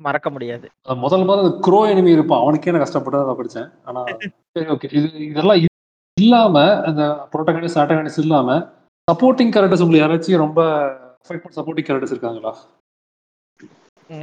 மறக்க 0.00 0.28
முடியாது. 0.30 0.66
அது 0.88 0.98
முதல் 0.98 1.26
முதல்ல 1.26 1.44
அந்த 1.44 1.56
க்ரோ 1.66 1.80
enemy 1.92 2.12
இருப்பான். 2.16 2.42
அவனுக்கே 2.44 2.72
நான் 2.74 2.84
கஷ்டப்பட்டு 2.86 3.22
அதை 3.24 3.34
படிச்சேன் 3.40 3.68
ஆனா 3.84 4.00
சரி 4.54 4.66
ஓகே 4.74 4.88
இது 4.98 5.08
இதெல்லாம் 5.30 5.60
இல்லாம 6.16 6.56
அந்த 6.88 7.02
ப்ரோட்டகனிஸ்ட் 7.32 7.80
ஆட்டகனிஸ்ட் 7.82 8.22
இல்லாம 8.24 8.56
சப்போர்ட்டிங் 9.08 9.52
கேரக்டர்ஸ் 9.54 9.82
உங்களுக்கு 9.84 10.04
யாராச்சும் 10.04 10.44
ரொம்ப 10.44 10.60
சப்போர்ட்டிங் 11.58 11.86
கேரக்டர்ஸ் 11.88 12.14
இருக்காங்களா? 12.14 12.52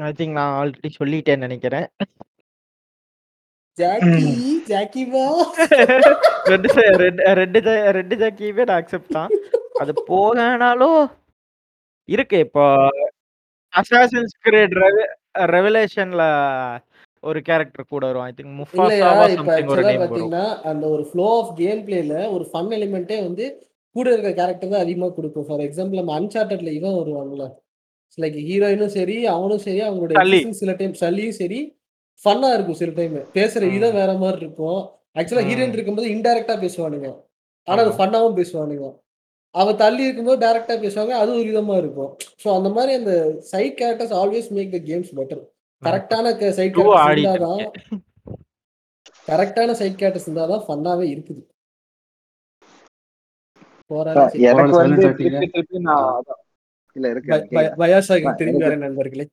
ஐ 0.08 0.12
திங்க் 0.20 0.38
நான் 0.40 0.56
ஆல்ரெடி 0.60 0.90
சொல்லிட்டேன்னு 1.00 1.46
நினைக்கிறேன். 1.48 1.88
ஜாக்கி 3.78 4.30
ஜாக்கி 4.72 5.04
பா 5.14 5.26
ரெட் 6.52 6.68
ரெட் 7.02 7.58
ரெட் 7.98 8.16
ஜாக்கியவே 8.22 8.64
நான் 8.70 8.80
அக்செப்ட் 8.82 9.16
தான். 9.18 9.32
அது 9.82 9.92
போகனாலும் 10.12 11.02
இருக்கு. 12.16 12.38
இப்போ 12.46 12.66
அசாசின்ஸ் 13.74 14.36
கிரீட் 14.46 14.76
ரெவலேஷன்ல 15.56 16.24
ஒரு 17.24 17.40
கேரக்டர் 17.48 17.92
கூட 17.94 18.04
வரும். 18.10 18.26
ஐ 18.26 18.34
திங்க் 18.36 18.54
முஃபாசாவா 18.60 19.24
சம்திங் 19.32 19.72
ஒரு 19.74 19.84
நேம் 19.88 20.04
வரும். 20.06 20.36
அந்த 20.72 20.86
ஒரு 20.96 21.04
ஃப்ளோ 21.10 21.26
ஆஃப் 21.40 21.52
கேம் 21.58 21.82
பிளேல 21.88 22.14
ஒரு 22.36 22.46
ஃபன் 22.52 22.72
எலிமெண்ட்டே 22.78 23.18
வந்து 23.26 23.46
கூட 23.96 24.06
இருக்கிற 24.12 24.32
கேரக்டர் 24.40 24.74
தான் 24.74 24.84
அதிகமா 24.86 25.08
கொடுக்கும். 25.18 25.48
ஃபார் 25.48 25.64
எக்ஸாம்பிள் 25.68 26.00
நம்ம 26.02 26.14
அன்சார்டட்ல 26.20 26.72
இவன் 26.80 26.98
வருவாங்கல்ல 27.00 27.48
லைக் 28.18 28.38
ஹீரோயினும் 28.48 28.94
சரி 28.98 29.18
அவனும் 29.34 29.64
சரி 29.66 29.82
அவங்களோட 29.88 30.14
சல்லி. 30.14 30.38
existence 30.38 30.62
சில 30.62 30.72
டைம் 30.80 30.96
சல்லியும் 31.02 31.38
சரி 31.42 31.60
ஃபன்னா 32.22 32.50
இருக்கும் 32.56 32.80
சில 32.80 32.92
டைம் 32.98 33.14
பேசுற. 33.36 33.62
விதம் 33.74 33.98
வேற 34.00 34.12
மாதிரி 34.24 34.40
இருக்கும். 34.44 34.80
ஆக்சுவலா. 35.20 35.46
ஹீரோயின் 35.50 35.76
இருக்கும்போது 35.76 36.08
இன்டைரக்டா 36.16 36.56
பேசுவானுங்க. 36.64 37.10
ஆனா 37.68 37.80
அது. 37.86 37.94
ஃபன்னாவும் 38.00 38.38
பேசுவானுங்க. 38.40 38.88
அவ 39.56 39.72
தள்ளி 39.76 40.04
இருக்கும்போது 40.04 40.40
டைரக்டா 40.46 40.76
பேசுவாங்க. 40.84 41.14
அது 41.22 41.32
ஒரு 41.36 41.48
விதமா 41.52 41.76
இருக்கும். 41.78 42.12
ஸோ 42.44 42.48
அந்த 42.58 42.70
மாதிரி 42.70 42.94
அந்த 43.00 43.14
side 43.52 43.78
characters 43.82 44.16
always 44.20 44.50
make 44.58 44.76
the 44.76 44.82
games 44.90 45.12
better 45.20 45.42
கரெக்டான 45.84 46.26
சைட் 46.58 46.78
இருந்தாதான். 46.80 47.62
கரெக்டான 49.28 49.72
சைட் 49.80 50.00
கேரக்டர்ஸ் 50.00 50.28
இருந்தாதான் 50.28 50.66
ஃபன்னாவே 50.68 51.08
இருக்குது. 51.16 51.42
எனக்கு 54.50 54.78
வந்து. 54.84 55.06
இல்ல 56.96 57.08
இருக்கு 57.14 57.32
திரும்பி 58.40 58.64
வரேன் 58.66 58.86
நண்பர்களே. 58.86 59.26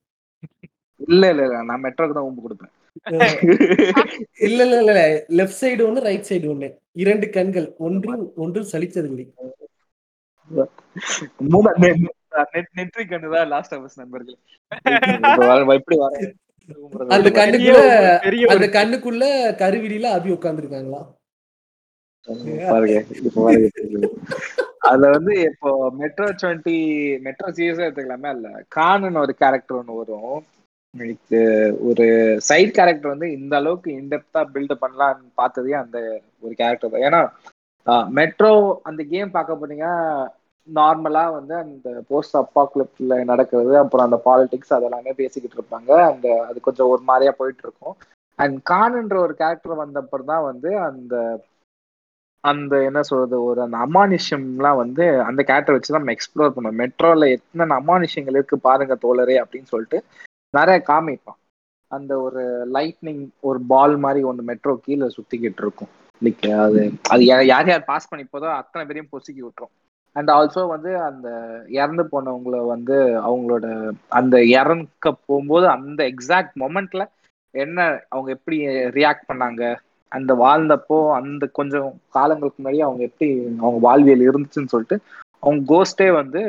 இல்ல 1.07 1.23
இல்ல 1.33 1.41
இல்ல 1.47 1.57
நான் 1.69 1.83
மெட்ரோக்கு 1.85 2.15
தான் 2.17 2.27
ஊம்பு 2.27 2.43
கொடுப்பேன் 2.45 2.73
இல்ல 4.47 4.59
இல்ல 4.65 4.77
இல்ல 4.83 4.93
லெஃப்ட் 5.39 5.59
சைடு 5.63 5.81
ஒண்ணு 5.87 6.05
ரைட் 6.07 6.29
சைடு 6.29 6.47
ஒண்ணு. 6.53 6.69
இரண்டு 7.03 7.27
கண்கள் 7.35 7.67
ஒன்று 7.87 8.13
ஒன்று 8.43 8.61
சலிச்சதில்லை 8.71 9.25
மூணா 12.31 12.43
நெட் 12.53 12.71
நெட்ரி 12.75 13.03
கண்ணு 13.05 13.33
தான் 13.33 13.47
லாஸ்ட் 13.47 13.73
ஆஃபீஸ் 13.73 13.95
நண்பர்களே 13.95 14.35
வர- 15.43 15.75
எப்படி 15.75 15.97
வர 15.97 16.15
அந்த 17.15 17.29
கண்ணுக்குள்ள 17.37 17.81
அந்த 18.53 18.65
கண்ணுக்குள்ள 18.73 19.25
கருவிடியில 19.61 20.07
அபி 20.15 20.29
உட்கார்ந்துருக்காங்களா. 20.33 21.01
அதுல 24.81 25.09
வந்து 25.09 25.33
இப்போ 25.43 25.69
மெட்ரோ 25.93 26.25
டுவெண்ட்டி 26.41 26.75
மெட்ரோ 27.21 27.47
சீரியஸா 27.49 27.85
எடுத்துக்கலாமே? 27.85 28.29
இல்ல 28.35 28.47
கான்னு 28.75 29.21
ஒரு 29.21 29.33
கேரக்டர் 29.35 29.77
ஒன்று 29.77 29.93
வரும். 29.93 30.37
ஒரு 31.87 32.05
சைட் 32.41 32.73
கேரக்டர் 32.73 33.09
வந்து 33.09 33.31
இந்த 33.31 33.55
அளவுக்கு 33.55 33.89
இன்டெப்தா 33.93 34.41
பில்ட் 34.53 34.81
பண்ணலாம்னு 34.81 35.29
பார்த்ததே 35.35 35.73
அந்த 35.81 35.97
ஒரு 36.41 36.53
கேரக்டர் 36.53 36.91
தான். 36.91 37.05
ஏன்னா 37.07 37.21
மெட்ரோ 38.11 38.51
அந்த 38.83 39.03
கேம் 39.03 39.31
பார்க்க 39.31 39.59
போனீங்க 39.61 39.87
நார்மலா 40.67 41.23
வந்து 41.37 41.53
அந்த 41.63 41.89
போஸ்ட் 42.09 42.37
அப்பா 42.41 42.61
கிளப்ல 42.73 43.17
நடக்கிறது 43.31 43.73
அப்புறம் 43.81 44.05
அந்த 44.07 44.17
பாலிடிக்ஸ் 44.27 44.75
அதெல்லாமே 44.77 45.13
பேசிக்கிட்டு 45.21 45.57
இருப்பாங்க. 45.59 45.91
அந்த 46.11 46.27
அது 46.49 46.57
கொஞ்சம் 46.67 46.91
ஒரு 46.93 47.03
மாதிரியா 47.09 47.33
போயிட்டு 47.39 47.63
இருக்கும் 47.65 47.95
அண்ட் 48.39 48.57
கான்ன்ற 48.71 49.17
ஒரு 49.25 49.33
கேரக்டர் 49.41 49.81
வந்தப்பறம் 49.83 50.31
தான் 50.33 50.47
வந்து 50.49 50.71
அந்த 50.89 51.15
அந்த 52.43 52.73
என்ன 52.87 52.99
சொல்றது 53.09 53.37
ஒரு 53.49 53.59
அந்த 53.63 53.77
அமானுஷம்லாம் 53.85 54.79
வந்து 54.81 55.05
அந்த 55.29 55.41
கேரக்டர் 55.49 55.75
வச்சு 55.75 55.91
தான் 55.93 56.03
நம்ம 56.03 56.15
எக்ஸ்ப்ளோர் 56.15 56.53
பண்ணோம். 56.55 56.79
மெட்ரோல 56.81 57.29
எத்தனை 57.37 57.75
அமானுஷங்கள் 57.81 58.37
இருக்கு 58.37 58.57
பாருங்க 58.67 58.95
தோழரே 59.05 59.35
அப்படின்னு 59.43 59.71
சொல்லிட்டு 59.73 59.99
நிறைய 60.53 60.77
காமிப்பான். 60.91 61.39
அந்த 61.91 62.13
ஒரு 62.25 62.41
லைட்னிங் 62.75 63.23
ஒரு 63.49 63.59
பால் 63.73 63.95
மாதிரி 64.05 64.21
ஒன்று 64.29 64.49
மெட்ரோ 64.49 64.73
கீழே 64.85 65.07
சுத்திக்கிட்டு 65.17 65.63
இருக்கும். 65.65 65.91
அது 66.65 66.81
அது 67.13 67.23
யார் 67.31 67.69
யார் 67.71 67.89
பாஸ் 67.91 68.09
பண்ணி 68.11 68.25
போதோ 68.33 68.47
அத்தனை 68.59 68.83
பேரையும் 68.85 69.11
பொசுக்கி 69.13 69.41
விட்டுரும். 69.43 69.73
அண்ட் 70.17 70.29
ஆல்சோ 70.31 70.61
வந்து 70.69 70.91
அந்த 71.07 71.27
இறந்து 71.77 72.03
போனவங்கள 72.11 72.59
வந்து 72.71 72.95
அவங்களோட 73.23 73.65
அந்த 74.19 74.35
இறக்க 74.53 74.85
போகும்போது 75.21 75.65
அந்த 75.75 75.99
எக்ஸாக்ட் 76.11 76.55
மொமெண்ட்ல 76.57 77.03
என்ன 77.53 77.79
அவங்க 78.11 78.29
எப்படி 78.35 78.57
ரியாக்ட் 78.97 79.29
பண்ணாங்க? 79.29 79.61
அந்த 80.11 80.31
வாழ்ந்தப்போ 80.41 80.97
அந்த 81.17 81.45
கொஞ்சம் 81.57 81.87
காலங்களுக்கு 82.15 82.59
முன்னாடி 82.59 82.79
அவங்க 82.85 83.01
எப்படி 83.09 83.27
அவங்க 83.61 83.79
வாழ்வியல் 83.87 84.27
இருந்துச்சுன்னு 84.27 84.73
சொல்லிட்டு 84.73 84.97
அவங்க 85.43 85.61
கோஸ்டே 85.71 86.07
வந்து 86.19 86.41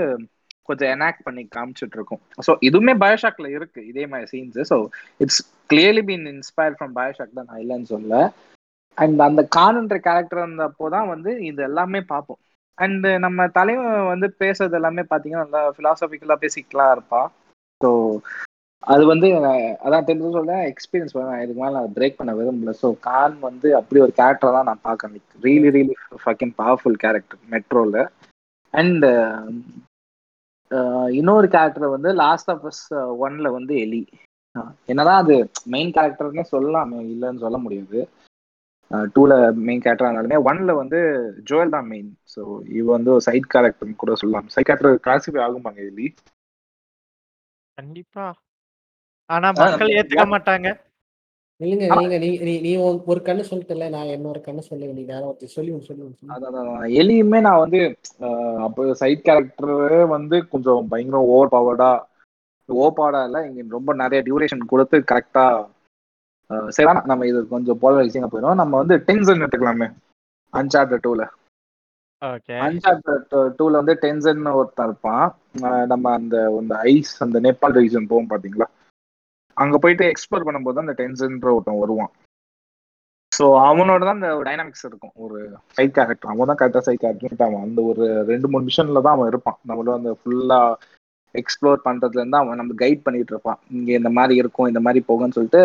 கொஞ்சம் 0.69 0.91
எனாக்ட் 0.95 1.25
பண்ணி 1.27 1.43
காமிச்சிட்டு 1.49 1.97
இருக்கும் 1.99 2.23
ஸோ 2.47 2.53
இதுவுமே 2.69 2.95
பயோஷாக்ல 3.03 3.49
இருக்கு 3.55 3.81
இதே 3.91 4.05
மாதிரி 4.07 4.31
scenes 4.33 4.71
so 4.71 4.77
it's 5.21 5.41
clearly 5.71 6.03
been 6.09 6.27
inspire 6.33 6.77
from 6.77 6.95
BioShock 6.99 7.37
தான் 7.39 7.49
நான் 7.51 7.63
இல்லைன்னு 7.63 7.93
சொல்ல 7.95 8.21
அண்ட் 8.99 9.21
அந்த 9.27 9.43
கான்ன்ற 9.57 9.97
கேரக்டர் 10.07 10.43
இருந்தப்போ 10.43 10.87
தான் 10.95 11.11
வந்து 11.13 11.31
இது 11.49 11.61
எல்லாமே 11.63 12.01
பார்ப்போம். 12.09 12.41
அண்ட் 12.79 13.07
நம்ம 13.25 13.47
தலைவன் 13.57 14.11
வந்து 14.13 14.29
பேசுறது 14.43 14.77
எல்லாமே 14.79 15.05
பார்த்தீங்கன்னா 15.07 15.47
நல்லா 15.47 15.63
ஃபிலாசபிக்கலாக 15.77 16.43
பேசிக்கலாம் 16.45 16.93
இருப்பா. 16.95 17.23
ஸோ 17.81 17.91
அது 18.83 19.05
வந்து 19.07 19.29
அதான் 19.85 20.07
தெரிஞ்சு 20.09 20.37
சொல்ல 20.37 20.57
எக்ஸ்பீரியன்ஸ் 20.71 21.17
நான் 21.21 21.43
இதுக்கு 21.43 21.63
மேலே 21.63 21.75
நான் 21.77 21.97
பிரேக் 21.97 22.19
பண்ண 22.19 22.33
விரும்பல. 22.39 22.73
ஸோ 22.83 22.89
கான் 23.09 23.35
வந்து 23.49 23.69
அப்படி 23.79 24.01
ஒரு 24.05 24.13
கேரக்டர் 24.21 24.57
தான் 24.57 24.69
நான் 24.71 24.87
பார்க்கணும் 24.89 25.27
really 25.47 25.71
really 25.77 25.95
fucking 26.23 26.55
powerful 26.61 26.99
character 27.05 27.41
மெட்ரோல 27.55 28.05
and 28.75 29.07
இன்னொரு 31.19 31.47
கேரக்டர் 31.49 31.95
வந்து 31.97 32.11
லாஸ்ட் 32.23 32.51
ஆஃப் 32.55 32.65
அஸ் 32.71 32.85
ஒன்ல 33.25 33.51
வந்து 33.55 33.75
எலி 33.85 34.03
என்னதான் 34.89 35.23
அது 35.23 35.37
மெயின் 35.75 35.93
கேரக்டர்னே 35.97 36.45
சொல்லலாமே 36.53 36.99
இல்லைன்னு 37.13 37.45
சொல்ல 37.45 37.59
முடியாது. 37.59 38.01
டூல 39.15 39.33
மெயின் 39.67 39.83
கேரக்டரா 39.83 40.09
இருந்தாலுமே 40.09 40.39
ஒன்ல 40.49 40.75
வந்து 40.79 40.99
ஜோயல் 41.49 41.75
தான் 41.75 41.89
மெயின் 41.91 42.11
ஸோ 42.35 42.41
இவ 42.79 42.87
வந்து 42.97 43.13
ஒரு 43.17 43.25
சைட் 43.27 43.51
கேரக்டர் 43.51 43.95
கூட 43.97 44.15
சொல்லலாம். 44.17 44.49
சைட் 44.55 44.69
கேரக்டர் 44.69 45.05
கிளாசிஃபை 45.07 45.43
ஆகுமாங்க 45.47 45.81
இதுலி 45.85 46.09
கண்டிப்பா. 47.79 48.27
ஆனா 49.31 49.49
மக்கள் 49.59 49.95
ஏத்துக்க 49.97 50.25
மாட்டாங்க. 50.35 50.69
இல்லைங்க 51.61 51.87
நீங்க 51.95 52.17
நீ 52.23 52.31
நீ 52.41 52.53
நீ 52.65 52.73
ஒரு 53.11 53.21
கண்ணு 53.29 53.43
சொல்லிட்டல 53.49 53.89
நான் 53.95 54.13
இன்னொரு 54.15 54.41
கண்ணு 54.43 54.69
சொல்ல 54.69 54.83
வேண்டிய 54.87 55.07
நேரம் 55.11 55.31
வச்சு 55.31 55.55
சொல்லி 55.55 55.71
சொல்லி. 55.89 56.05
அதான். 56.35 56.69
எலியுமே 57.01 57.39
நான் 57.47 57.63
வந்து 57.63 57.81
அப்போ 58.67 58.83
சைட் 59.01 59.27
கேரக்டர் 59.27 59.75
வந்து 60.15 60.39
கொஞ்சம் 60.53 60.89
பயங்கரம் 60.93 61.31
ஓவர் 61.33 61.55
பவர்டா 61.55 61.91
ஓபாடா 62.69 63.21
இல்ல 63.27 63.39
இங்க 63.47 63.63
ரொம்ப 63.71 63.91
நிறைய 64.01 64.21
டியூரேஷன் 64.25 64.71
கொடுத்து 64.73 64.97
கரெக்டா 65.11 65.45
சரி 66.75 66.87
வேணாம், 66.89 67.09
நம்ம 67.11 67.27
இது 67.31 67.41
கொஞ்சம் 67.55 67.81
போலரைசிங்கா 67.83 68.29
போயிடும் 68.33 68.61
நம்ம 68.63 68.77
வந்து 68.83 68.97
டென்சன் 69.09 69.43
எடுத்துக்கலாமே. 69.43 69.89
அன்சார்டட் 70.55 71.05
டூல 71.07 71.25
ஓகே. 72.23 72.55
அன்சார்டட் 72.67 73.35
டூல 73.59 73.81
வந்து 73.81 73.95
டென்சன் 74.05 74.47
ஒருத்தன் 74.61 74.89
இருப்பான். 74.89 75.27
நம்ம 75.93 76.13
அந்த 76.19 76.37
அந்த 76.61 76.75
ஐஸ் 76.93 77.13
அந்த 77.25 77.39
நேபாள் 77.47 77.77
ரீஜன் 77.79 78.09
போவோம் 78.13 78.31
பாத்தீங்களா? 78.33 78.67
அங்க 79.57 79.77
போயிட்டு 79.83 80.05
எக்ஸ்ப்ளோர் 80.13 80.47
பண்ணும்போது 80.47 80.83
அந்த 80.85 80.95
டென்சன்ற 81.01 81.51
ஒருத்தன் 81.57 81.83
வருவான். 81.83 82.13
ஸோ 83.33 83.45
அவனோட 83.69 84.01
தான் 84.07 84.19
அந்த 84.19 84.31
டைனாமிக்ஸ் 84.49 84.87
இருக்கும். 84.89 85.15
ஒரு 85.25 85.39
சைட் 85.77 85.97
கேரக்டர் 85.99 86.33
அவன் 86.33 86.51
தான் 86.51 86.61
கரெக்டாக 86.61 86.85
சைட் 86.87 87.03
கேரக்டர் 87.03 87.49
அவன் 87.49 87.67
அந்த 87.67 87.81
ஒரு 87.91 88.05
ரெண்டு 88.31 88.49
மூணு 88.53 88.67
மிஷன்ல 88.69 89.03
தான் 89.07 89.17
அவன் 89.17 89.31
இருப்பான். 89.33 89.59
நம்மளும் 89.71 89.99
அந்த 89.99 90.13
ஃபுல்லா 90.21 90.61
எக்ஸ்ப்ளோர் 91.35 91.85
பண்றதுல 91.87 92.23
இருந்து 92.23 92.41
அவன் 92.43 92.61
நம்ம 92.61 92.77
கைட் 92.83 93.05
பண்ணிட்டு 93.07 93.33
இருப்பான். 93.35 93.61
இங்க 93.77 93.91
இந்த 94.01 94.13
மாதிரி 94.19 94.35
இருக்கும் 94.43 94.71
இந்த 94.73 94.83
மாதிரி 94.87 95.03
போகும்னு 95.11 95.37
சொல்லிட்டு 95.39 95.63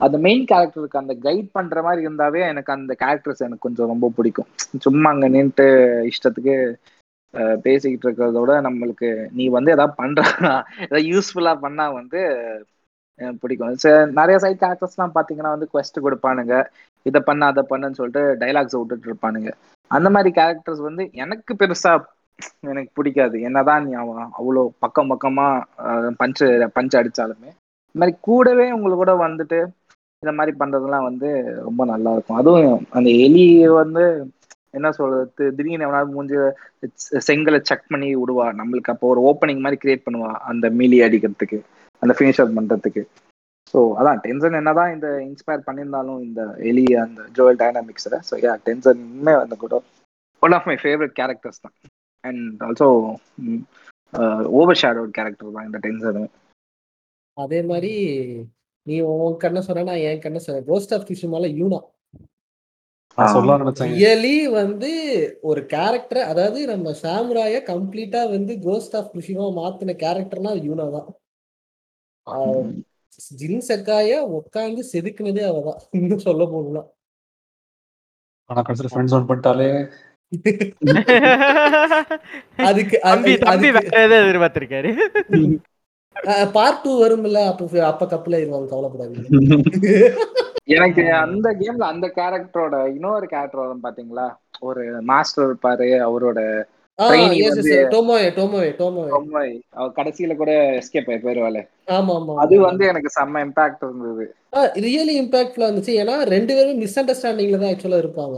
அந்த 0.00 0.16
மெயின் 0.26 0.44
கேரக்டருக்கு 0.50 1.02
அந்த 1.02 1.14
கைட் 1.26 1.48
பண்ற 1.56 1.82
மாதிரி 1.86 2.04
இருந்தாவே 2.06 2.40
எனக்கு 2.52 2.70
அந்த 2.76 2.92
கேரக்டர்ஸ் 3.02 3.44
எனக்கு 3.46 3.66
கொஞ்சம் 3.66 3.90
ரொம்ப 3.92 4.06
பிடிக்கும். 4.16 4.48
சும்மா 4.86 5.10
அங்க 5.14 5.26
நின்றுட்டு 5.36 5.66
இஷ்டத்துக்கு 6.10 6.54
பேசிக்கிட்டு 7.64 8.06
இருக்கிறத 8.06 8.40
விட 8.42 8.54
நம்மளுக்கு 8.66 9.08
நீ 9.38 9.44
வந்து 9.56 9.70
ஏதாவது 9.76 9.98
பண்றா 10.00 10.26
ஏதாவது 10.84 11.04
யூஸ்ஃபுல்லா 11.12 11.52
பண்ணா 11.64 11.86
வந்து 12.00 12.20
பிடிக்கும். 13.42 13.72
நிறைய 14.20 14.36
சைட் 14.44 14.62
கேரக்டர்ஸ்லாம் 14.62 15.16
பாத்தீங்கன்னா 15.16 15.54
வந்து 15.56 15.68
கொஸ்ட் 15.74 16.04
கொடுப்பானுங்க. 16.06 16.54
இதை 17.06 17.20
பண்ண 17.28 17.46
அதை 17.52 17.62
பண்ணுன்னு 17.70 17.98
சொல்லிட்டு 18.00 18.22
டைலாக்ஸ் 18.42 18.78
விட்டுட்டு 18.78 19.08
இருப்பானுங்க. 19.10 19.50
அந்த 19.90 20.08
மாதிரி 20.14 20.30
கேரக்டர்ஸ் 20.38 20.82
வந்து 20.88 21.04
எனக்கு 21.24 21.52
பெருசா 21.60 21.92
எனக்கு 22.70 22.90
பிடிக்காது. 22.98 23.36
என்னதான் 23.48 23.84
நீ 23.86 23.92
அவன் 24.02 24.24
அவ்வளோ 24.38 24.62
பக்கம் 24.84 25.10
பக்கமா 25.12 25.46
பஞ்சு 26.22 26.46
பஞ்சு 26.76 26.96
அடிச்சாலுமே 27.00 27.50
இந்த 27.94 28.00
மாதிரி 28.02 28.14
கூடவே 28.28 28.66
உங்களுக்கு 28.76 29.02
கூட 29.02 29.14
வந்துட்டு 29.26 29.58
இந்த 30.24 30.34
மாதிரி 30.38 30.52
பண்றதெல்லாம் 30.60 31.08
வந்து 31.08 31.28
ரொம்ப 31.66 31.82
நல்லா 31.92 32.12
இருக்கும் 32.16 32.40
அதுவும் 32.40 32.72
அந்த 32.96 33.08
எலி 33.26 33.44
வந்து 33.82 34.04
என்ன 34.78 34.88
சொல்றது 34.96 35.26
திடீர்னு 35.56 35.86
எவனாவது 35.86 36.14
மூஞ்சி 36.14 36.36
செங்கலை 37.26 37.58
செக் 37.68 37.90
பண்ணி 37.92 38.08
விடுவா. 38.20 38.46
நம்மளுக்கு 38.60 38.92
அப்போ 38.92 39.06
ஒரு 39.12 39.20
ஓப்பனிங் 39.30 39.62
மாதிரி 39.64 39.78
கிரியேட் 39.82 40.06
பண்ணுவா 40.06 40.30
அந்த 40.50 40.66
மீலி 40.78 40.98
அடிக்கிறதுக்கு 41.06 41.58
அந்த 42.02 42.12
ஃபினிஷ் 42.16 42.38
ஃபினிஷர் 42.38 42.56
பண்றதுக்கு. 42.56 43.02
ஸோ 43.74 43.80
அதான் 43.98 44.18
டென்சன் 44.24 44.58
என்னதான் 44.58 44.92
இந்த 44.94 45.08
இன்ஸ்பயர் 45.28 45.66
பண்ணியிருந்தாலும் 45.68 46.18
இந்த 46.26 46.40
எலி 46.70 46.84
அந்த 47.04 47.20
ஜோயல் 47.36 47.60
டைனாமிக்ஸில் 47.62 48.16
ஸோ 48.28 48.34
யா 48.42 48.52
டென்சன்மே 48.66 49.34
வந்து 49.42 49.56
கூட 49.62 49.76
one 50.42 50.56
of 50.58 50.68
my 50.70 50.76
favourite 50.82 51.14
characters 51.20 51.62
தான். 51.64 51.74
And 52.24 52.62
also 52.66 52.88
over 54.58 54.80
shadowed 54.82 55.14
character 55.18 55.56
தான் 55.56 55.68
இந்த 55.68 55.78
டென்சனு 55.86 56.24
அதே 57.36 57.60
மாதிரி 57.70 57.94
நீ 58.86 59.00
உன் 59.00 59.36
கண்ணை 59.36 59.62
சொன்னா 59.62 59.82
நான் 59.82 59.96
என் 59.96 60.20
கண்ணை 60.20 60.40
சொன்னேன். 60.40 60.66
கோஸ்ட் 60.66 60.94
ஆஃப் 60.94 61.08
கிஷுமால 61.08 61.60
யூனா. 61.60 61.80
ரியலி 63.98 64.50
வந்து 64.50 64.90
ஒரு 65.42 65.66
கேரக்டர் 65.66 66.22
அதாவது 66.22 66.66
நம்ம 66.66 66.94
சாமுராய 67.02 67.62
கம்ப்ளீட்டா 67.62 68.30
வந்து 68.30 68.60
கோஸ்ட் 68.60 68.96
ஆஃப் 68.96 69.16
குஷிமா 69.16 69.58
மாத்தின 69.58 69.94
கேரக்டர்னா 69.94 70.66
யூனா 70.66 70.90
தான். 70.90 71.14
ஜின் 73.38 73.62
செக்காய 73.68 74.30
உட்காந்து 74.30 74.82
செதுக்குனதே 74.92 75.48
அவதான் 75.48 75.76
இன்னும் 75.90 76.18
சொல்ல 76.18 76.44
போகலாம் 76.44 76.92
ஆனா 78.50 78.62
கடைசியில் 78.62 78.94
ஃப்ரெண்ட்ஸ் 78.94 79.14
ஒன் 79.14 79.28
பண்ணிட்டாலே. 79.28 79.90
அதுக்கு 82.56 83.00
தம்பி 83.02 83.34
அது- 83.34 83.38
தம்பி 83.38 83.70
வேற 83.70 84.02
எதாவது 84.02 84.14
எதிர்பார்த்திருக்காரு. 84.14 85.14
பார்ட் 86.56 86.82
டூ 86.84 86.92
வரும்ல 87.02 87.40
அப்ப 87.50 87.86
அப்ப 87.90 88.06
கப்பல 88.12 88.40
இருவாங்க 88.42 88.68
கவலைப்படாதீங்க. 88.72 89.28
எனக்கு 90.76 91.02
அந்த 91.24 91.48
கேம்ல 91.62 91.86
அந்த 91.94 92.06
கேரக்டரோட 92.18 92.76
இன்னொரு 92.94 93.26
கேரக்டர் 93.32 93.62
வரும் 93.62 93.84
பாத்தீங்களா? 93.86 94.26
ஒரு 94.68 94.84
மாஸ்டர் 95.10 95.46
இருப்பாரு 95.48 95.88
அவரோட 96.08 96.40
கடைசியில 99.98 100.32
கூட 100.40 100.50
எஸ்கேப் 100.80 101.08
ஆகி 101.10 101.20
போயிருவாள். 101.24 101.60
ஆமா 101.96 102.12
ஆமா 102.18 102.34
அது 102.42 102.54
வந்து 102.68 102.84
எனக்கு 102.90 103.10
செம்ம 103.16 103.42
இம்பாக்ட் 103.46 103.82
இருந்தது. 103.86 104.24
ரியலி 104.84 105.14
இம்பாக்ட்ஃபுல்லா 105.22 105.68
இருந்துச்சு. 105.68 105.94
ஏன்னா 106.02 106.14
ரெண்டு 106.34 106.52
பேரும் 106.56 106.80
மிஸ் 106.82 106.98
அண்டர்ஸ்டாண்டிங்ல 107.00 107.60
தான் 107.62 107.72
ஆக்சுவலா 107.72 108.02
இருப்பாங்க. 108.04 108.36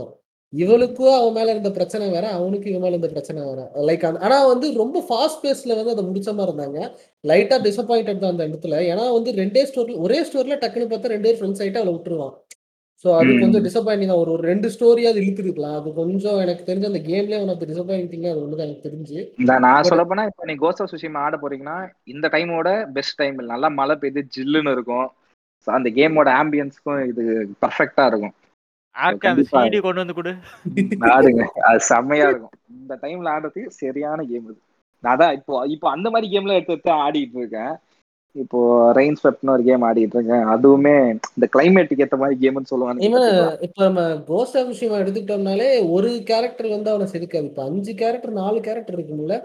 இவளுக்கும் 0.53 1.15
அவன் 1.17 1.35
மேல 1.37 1.51
இருந்த 1.53 1.71
பிரச்சனை 1.77 2.05
வேற 2.09 2.25
அவனுக்கும் 2.37 2.71
இவன் 2.71 2.83
மேல 2.85 2.95
இருந்த 2.95 3.09
பிரச்சனை 3.15 3.39
வேற. 3.47 3.61
லைக் 3.87 4.05
ஆனா 4.25 4.37
வந்து 4.51 4.67
ரொம்ப 4.83 4.97
ஃபாஸ்ட் 5.07 5.41
பேஸ்ல 5.45 5.77
வந்து 5.79 5.93
அதை 5.95 6.03
முடிச்ச 6.09 6.33
மாதிரி 6.37 6.51
இருந்தாங்க. 6.51 6.79
லைட்டா 7.23 7.57
டிசப்பாயிண்டட் 7.67 8.21
தான் 8.23 8.33
அந்த 8.33 8.47
இடத்துல. 8.49 8.77
ஏன்னா 8.91 9.05
வந்து 9.17 9.31
ரெண்டே 9.41 9.63
ஸ்டோர்ல 9.71 9.97
ஒரே 10.05 10.19
ஸ்டோர்ல 10.29 10.57
டக்குன்னு 10.63 10.91
பார்த்தா 10.93 11.13
ரெண்டு 11.15 11.27
பேர் 11.29 11.39
ஃப்ரெண்ட்ஸ் 11.41 11.63
ஆயிட்டு 11.63 11.81
அவளை 11.81 11.93
விட்டுருவான். 11.95 12.35
ஸோ 13.05 13.07
அது. 13.17 13.31
கொஞ்சம் 13.41 13.65
டிசப்பாயிண்டிங் 13.67 14.13
ஒரு 14.21 14.31
ஒரு 14.35 14.43
ரெண்டு 14.51 14.67
ஸ்டோரியாவது 14.75 15.19
இழுத்துருக்கலாம் 15.23 15.75
அது 15.79 15.89
கொஞ்சம் 15.99 16.39
எனக்கு 16.45 16.63
தெரிஞ்ச 16.69 16.85
அந்த 16.91 17.01
கேம்லயே 17.09 17.41
உனக்கு 17.45 17.69
டிசப்பாயிண்டிங் 17.71 18.25
அது 18.31 18.41
ஒன்று 18.45 18.65
எனக்கு 18.65 18.87
தெரிஞ்சு. 18.87 19.17
நான் 19.65 19.87
சொல்ல 19.91 20.05
போனா 20.11 20.25
இப்ப 20.31 20.47
நீ 20.51 20.55
கோஸ்ட் 20.63 20.91
சுஷிமா 20.93 21.21
ஆட 21.25 21.37
போறீங்கன்னா 21.43 21.77
இந்த 22.13 22.27
டைமோட 22.35 22.69
பெஸ்ட் 22.97 23.19
டைம் 23.21 23.37
நல்லா 23.51 23.69
மழை 23.79 23.97
பெய்து 24.03 24.23
ஜில்லுன்னு 24.37 24.75
இருக்கும். 24.77 25.07
அந்த 25.67 25.89
கேமோட 25.99 26.29
ஆம்பியன்ஸ்க்கும் 26.41 26.99
இது 27.11 27.23
பர்ஃபெக்டா 27.63 28.05
இருக்கும். 28.11 28.35
ஆர்க்கு 28.97 29.27
அந்த. 29.27 29.43
சிடி 29.51 29.79
கொண்டு 29.81 29.99
வந்து 29.99 30.13
கொடு. 30.13 30.33
ஆடுங்க 30.99 31.43
அது 31.43 31.79
செம்மையா 31.79 32.27
இருக்கும். 32.27 32.49
இந்த 32.79 32.97
டைம்ல 33.01 33.31
ஆடுறதுக்கு 33.35 33.67
சரியான 33.67 34.23
கேம் 34.23 34.43
இது. 34.43 34.57
நான் 35.03 35.17
அதான் 35.17 35.33
இப்போ 35.33 35.65
இப்போ 35.67 35.89
அந்த 35.89 36.09
மாதிரி 36.09 36.37
கேம்ல 36.37 36.53
எடுத்து 36.53 36.73
எடுத்து 36.73 36.91
ஆடிட்டு 36.91 37.37
இருக்கேன். 37.37 37.73
இப்போ 38.31 38.91
ரெயின் 38.93 39.15
ஸ்வெப்ட்னு 39.23 39.49
ஒரு 39.49 39.63
கேம் 39.63 39.83
ஆடிட்டு 39.83 40.13
இருக்கேன். 40.13 40.45
அதுவுமே 40.47 40.95
இந்த 41.35 41.47
கிளைமேட்டுக்கு 41.57 42.05
ஏத்த 42.05 42.17
மாதிரி 42.17 42.37
கேம்னு 42.41 42.63
சொல்லுவாங்க. 42.63 43.05
இவன் 43.05 43.57
இப்ப 43.61 43.83
நம்ம 43.83 44.17
கோஸ்ட் 44.27 44.57
ஆஃப் 44.57 44.67
விஷயம் 44.67 45.05
எடுத்துக்கிட்டோம்னாலே 45.05 45.89
ஒரு 45.89 46.21
கேரக்டர் 46.25 46.67
வந்து 46.67 46.89
அவனை 46.89 47.11
செதுக்காது. 47.11 47.43
இப்ப 47.43 47.63
அஞ்சு 47.63 47.93
கேரக்டர் 47.93 48.31
நாலு 48.31 48.59
கேரக்டர் 48.59 48.99
இருக்கும்ல. 48.99 49.35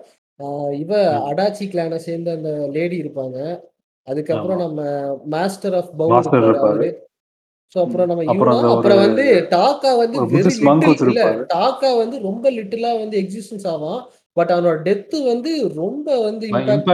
ஆஹ் 0.40 0.72
இவ 0.72 0.92
அடாச்சி 1.30 1.64
கிளானை 1.64 1.96
சேர்ந்த 1.96 2.30
அந்த 2.30 2.68
லேடி 2.72 3.02
இருப்பாங்க. 3.02 3.60
அதுக்கப்புறம். 4.06 4.58
நம்ம 4.58 4.80
மாஸ்டர் 5.24 5.74
ஆஃப் 5.74 5.90
பவுல் 5.96 7.10
சோ 7.74 7.78
அப்புறம் 7.84 8.08
நம்ம 8.08 8.24
அப்புறம் 8.72 8.98
வந்து 9.04 9.24
டாக்கா 9.52 9.90
வந்து 10.00 10.16
இல்ல. 11.10 11.20
டாக்கா 11.52 11.90
வந்து 11.98 12.16
ரொம்ப 12.26 12.44
லிட்டிலா 12.56 12.90
வந்து 12.98 13.16
எக்ஸிஸ்டன்ஸ் 13.22 13.66
ஆவான். 13.72 14.00
பட் 14.36 14.52
அவனோட 14.54 14.76
டெத்து 14.88 15.18
வந்து 15.28 15.50
ரொம்ப 15.78 16.08
வந்து 16.26 16.44
இம்பாக்ட் 16.50 16.88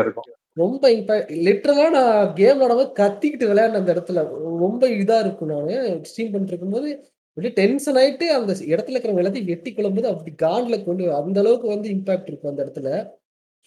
இருக்கும். 0.00 0.30
ரொம்ப 0.56 0.90
இம்பாக்ட் 0.90 1.30
லிட்டரலா 1.46 1.86
நான் 1.96 2.32
கேம் 2.34 2.58
விளாடும் 2.60 2.94
கத்திக்கிட்டு 3.00 3.50
விளையாடின 3.50 3.80
அந்த 3.80 3.94
இடத்துல. 3.94 4.20
ரொம்ப 4.64 4.82
இதா 5.00 5.18
இருக்கும் 5.24 5.52
நான். 5.52 5.70
ஸ்ட்ரீம் 6.10 6.32
பண்ணிட்டு 6.32 6.54
இருக்கும்போது 6.54 6.88
அப்படியே 7.36 7.52
டென்ஷன் 7.56 7.98
ஆயிட்டு 8.02 8.26
அந்த 8.36 8.52
இடத்துல 8.70 8.94
இருக்கிற 8.94 9.14
எல்லாத்தையும் 9.14 9.50
வெட்டி 9.50 9.70
கொள்ளும்போது 9.72 10.08
அப்படி 10.12 10.30
காண்ல 10.44 10.76
கொண்டு 10.84 11.10
அந்த 11.18 11.40
அளவுக்கு 11.42 11.68
வந்து 11.74 11.88
இம்பாக்ட் 11.96 12.30
இருக்கும் 12.30 12.52
அந்த 12.52 12.64
இடத்துல. 12.64 12.90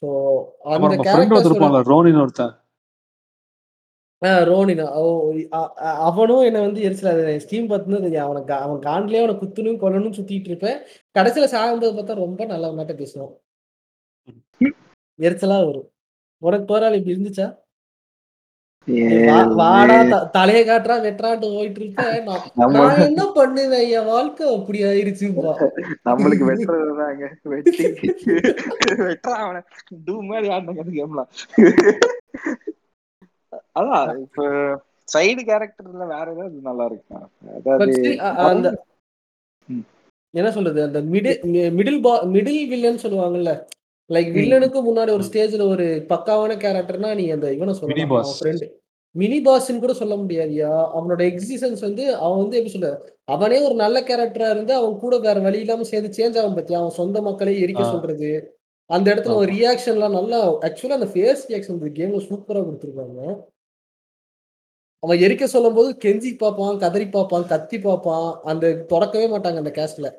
ஸோ 0.01 0.07
அந்த 0.75 0.87
ரோனின்னு 1.91 2.21
ஒருத்தன். 2.21 2.53
ரோனினா 4.21 4.85
அவனும் 6.07 6.45
என்ன 6.47 6.59
வந்து 6.65 6.81
எரிச்சல 6.87 7.35
ஸ்டீம் 7.43 7.69
பார்த்துன்னு 7.69 8.15
அவனுக்கு 8.25 8.53
அவன் 8.65 8.81
காண்லயே 8.87 9.21
அவனை 9.21 9.35
குத்துணும் 9.41 9.81
கொல்லணும் 9.83 10.17
சுத்திட்டு 10.17 10.51
இருப்பேன். 10.51 10.79
கடைசியில 11.17 11.47
சாகும்போது 11.53 11.95
பார்த்தா 11.99 12.21
ரொம்ப 12.25 12.45
நல்ல 12.51 12.73
நாட்ட 12.79 12.95
பேசுவான். 13.01 13.33
எரிச்சலா 15.27 15.57
வரும். 15.69 15.89
உனக்கு 16.47 16.65
போராளி 16.71 16.97
இப்படி 16.99 17.15
இருந்துச்சா? 17.15 17.47
வாடா 19.59 19.95
தலைய 20.35 20.59
காட்டுறா 20.67 20.95
வெட்டுறான்ட்டு 21.05 21.49
போயிட்டு 21.55 21.81
இருப்ப 21.81 22.03
நான் 22.27 23.01
என்ன 23.07 23.23
பண்ணுவேன்? 23.37 23.87
என் 23.97 24.09
வாழ்க்கை 24.11 24.45
அப்படி 24.55 24.79
ஆயிருச்சுப்பா. 24.91 25.51
நம்மளுக்கு 26.09 26.47
வெட்டுறதுதாங்க. 26.49 27.27
வெட்டி 27.53 27.85
வெட்டுறான் 29.07 29.43
அவனை. 29.45 29.61
டூ 30.07 30.15
மாதிரி 30.29 30.49
ஆடினாங்க 30.55 30.83
அந்த 30.85 30.95
கேம்லாம். 30.99 31.31
அதான் 33.75 34.21
இப்ப 34.25 34.45
சைடு 35.07 35.41
கேரக்டர்ல 35.47 36.05
வேற 36.07 36.25
ஏதாவது 36.33 36.57
நல்லா 36.61 36.85
இருக்கும் 36.85 37.25
பட் 37.67 37.93
அதாவது. 38.31 38.71
என்ன 40.33 40.49
சொல்றது? 40.51 40.79
அந்த 40.83 40.99
மிடில் 41.11 41.37
மிடில் 41.77 42.01
பா 42.01 42.11
மிடில் 42.33 42.63
வில்லன் 42.71 43.03
சொல்லுவாங்கல்ல? 43.03 43.51
லைக். 44.09 44.29
வில்லனுக்கு 44.35 44.79
முன்னாடி 44.85 45.11
ஒரு 45.11 45.25
ஸ்டேஜ்ல 45.27 45.63
ஒரு 45.67 45.85
பக்காவான 46.11 46.51
கேரக்டர்னா 46.61 47.09
நீ 47.15 47.25
அந்த 47.29 47.47
இவனை 47.55 47.73
Mini 47.73 47.79
சொல்லலாம் 47.81 48.05
ஃப்ரெண்டு 48.35 48.67
மினி 49.15 49.37
பாஸ்ன்னு 49.39 49.79
கூட 49.79 49.93
சொல்ல 49.93 50.15
முடியாதுயா 50.17 50.71
அவனோட 50.95 51.21
எக்ஸிஸ்டன்ஸ் 51.29 51.81
வந்து 51.81 52.03
அவன் 52.17 52.41
வந்து 52.41 52.57
எப்படி 52.57 52.73
சொல்ல 52.73 52.89
அவனே 53.27 53.57
ஒரு 53.67 53.75
நல்ல 53.75 53.97
கேரக்டரா 54.01 54.49
இருந்து 54.49 54.73
அவன் 54.75 54.95
கூட 54.99 55.15
வேற 55.19 55.37
வழி 55.39 55.59
இல்லாம 55.59 55.87
சேர்ந்து 55.89 56.11
சேஞ்ச் 56.17 56.37
ஆகும் 56.39 56.57
பத்தியா? 56.57 56.79
அவன் 56.81 56.97
சொந்த 56.99 57.17
மக்களே 57.27 57.53
எரிக்க. 57.63 57.83
சொல்றது. 57.87 58.29
அந்த 58.89 59.07
இடத்துல 59.13 59.35
ஒரு. 59.35 59.49
ரியாக்ஷன்லாம் 59.55 60.17
நல்லா 60.17 60.37
ஆக்சுவலா 60.65 60.97
அந்த 60.99 61.09
ஃபேஸ் 61.11 61.43
ரியாக்ஷன் 61.49 61.79
கேம்ல 61.97 62.21
சூப்பரா 62.27 62.61
கொடுத்துருக்காங்க. 62.61 63.19
அவன் 65.03 65.17
எரிக்க 65.17 65.43
சொல்லும் 65.45 65.73
போது 65.73 65.89
கெஞ்சி 66.03 66.37
பார்ப்பான் 66.37 66.77
கதறி 66.77 67.07
பார்ப்பான் 67.07 67.47
கத்தி 67.47 67.79
பார்ப்பான். 67.79 68.39
அந்த 68.43 68.65
திறக்கவே 68.89 69.27
மாட்டாங்க 69.27 69.57
அந்த 69.57 69.71
கேஸ்ட்ல 69.75 70.09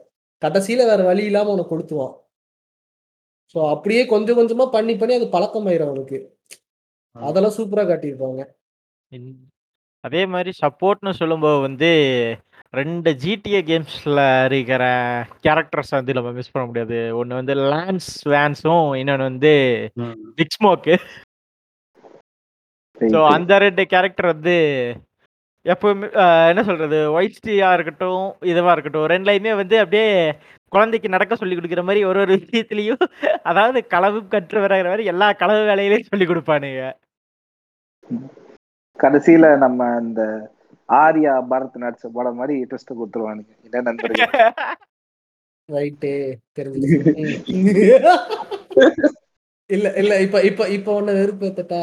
கடைசியில 0.43 0.87
வேற 0.87 1.03
வழி 1.03 1.25
இல்லாம 1.25 1.51
அவனை 1.51 1.67
கொளுத்துவான். 1.69 2.15
ஸோ 3.55 3.71
அப்படியே 3.71 4.07
கொஞ்சம் 4.07 4.39
கொஞ்சமா 4.39 4.67
பண்ணி 4.71 4.97
பண்ணி 4.97 5.15
அது 5.15 5.27
பழக்கமாயிரும் 5.29 5.89
அவனுக்கு. 5.89 6.19
ஆ. 7.17 7.21
அதெல்லாம் 7.21 7.57
சூப்பரா 7.57 7.85
காட்டியிருப்பாங்க. 7.87 8.43
அதே 10.05 10.27
மாதிரி 10.27 10.51
சப்போர்ட்னு 10.61 11.11
சொல்லும்போது 11.13 11.59
வந்து 11.61 11.89
ரெண்டு 12.75 13.11
ஜிடிஏ 13.23 13.61
கேம்ஸ்ல 13.63 14.21
இருக்கிற 14.45 14.83
கேரக்டர்ஸ் 15.43 15.91
வந்து 15.91 16.13
நம்ம 16.13 16.31
மிஸ் 16.31 16.53
பண்ண 16.53 16.67
முடியாது. 16.67 16.99
ஒன்று 17.15 17.35
வந்து 17.35 17.55
லான்ஸ் 17.73 18.11
வேன்ஸும் 18.29 18.97
இன்னொன்று 18.97 19.25
வந்து 19.25 19.53
ம். 19.97 20.17
ஸோ 23.01 23.19
அந்த 23.37 23.53
ரெண்டு 23.65 23.83
கேரக்டர் 23.93 24.33
வந்து 24.35 24.57
எப்பவுமே 25.67 26.07
என்ன 26.51 26.63
சொல்றது 26.69 26.99
ஒயிட்ஸ்டியா 27.17 27.69
இருக்கட்டும் 27.77 28.23
இதுவா 28.51 28.73
இருக்கட்டும் 28.75 29.11
ரெண்டுலையுமே 29.13 29.53
வந்து 29.61 29.77
அப்படியே 29.83 30.07
குழந்தைக்கு 30.73 31.09
நடக்க 31.15 31.35
சொல்லி 31.37 31.57
கொடுக்குற 31.57 31.83
மாதிரி 31.89 32.03
ஒரு 32.11 32.19
ஒரு 32.25 32.35
விஷயத்துலயும் 32.37 33.03
அதாவது 33.51 33.81
களவு 33.95 34.21
கற்று 34.35 34.61
வர 34.65 34.83
மாதிரி 34.85 35.05
எல்லா 35.13 35.29
களவு 35.43 35.63
வேலையிலையும் 35.71 36.11
சொல்லி 36.13 36.27
கொடுப்பானுங்க. 36.29 36.83
கடைசியில 38.99 39.47
நம்ம 39.65 39.89
இந்த 40.03 40.23
ஆர்யா 40.89 41.35
பரத் 41.51 41.83
நடிச்ச 41.85 42.07
படம் 42.17 42.39
மாதிரி 42.41 42.57
ட்விஸ்ட் 42.71 42.99
கொடுத்துருவானுங்க. 42.99 43.53
என்ன 43.67 43.83
நண்பர்கள்? 43.89 44.53
ரைட்டு 45.69 46.13
தெரிஞ்சு 46.57 46.99
இல்ல 49.71 49.89
இல்ல 50.01 50.13
இப்ப 50.25 50.39
இப்ப 50.49 50.67
இப்ப 50.77 50.89
ஒண்ணு 50.97 51.13
வெறுப்பேத்தட்டா 51.19 51.79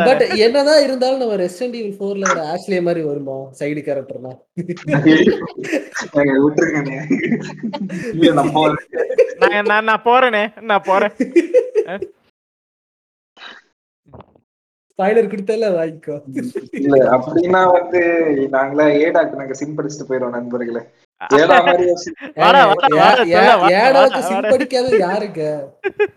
பட் 0.00 0.22
என்னதான் 0.44 0.82
இருந்தாலும் 0.84 1.20
நம்ம 1.22 1.36
ரெஸ்டன்ட் 1.42 1.76
ஈவில் 1.78 1.96
ஃபோர்ல 1.96 2.28
ஒரு 2.32 2.42
ஆஷ்லிய 2.52 2.80
மாதிரி 2.86 3.00
வருமா? 3.06 3.34
சைடு 3.58 3.80
கேரக்டர்னா 3.86 4.32
நான் 9.42 9.68
நான் 9.70 9.86
நான் 9.88 10.02
போறேனே. 10.06 10.42
நான் 10.68 10.84
போறேன். 10.88 11.12
ஸ்பாய்லர் 14.92 15.28
கொடுத்தல 15.30 15.68
வாங்கிக்கோ 15.74 16.14
இல்ல 16.80 16.96
அப்படின்னா 17.14 17.60
வந்து 17.76 18.00
நாங்களா 18.54 18.84
ஏடாக்கு 19.00 19.38
நாங்க 19.38 19.54
சிம் 19.60 19.74
படிச்சுட்டு 19.76 20.06
போயிடுவோம் 20.08 20.34
நண்பர்களே. 20.36 20.82
ஏடா 21.38 21.56
மாதிரி 21.60 21.84
ஏடாவுக்கு 22.42 22.98
சிம். 24.24 24.44
படிக்காத 24.52 24.90
யாருங்க 25.04 25.40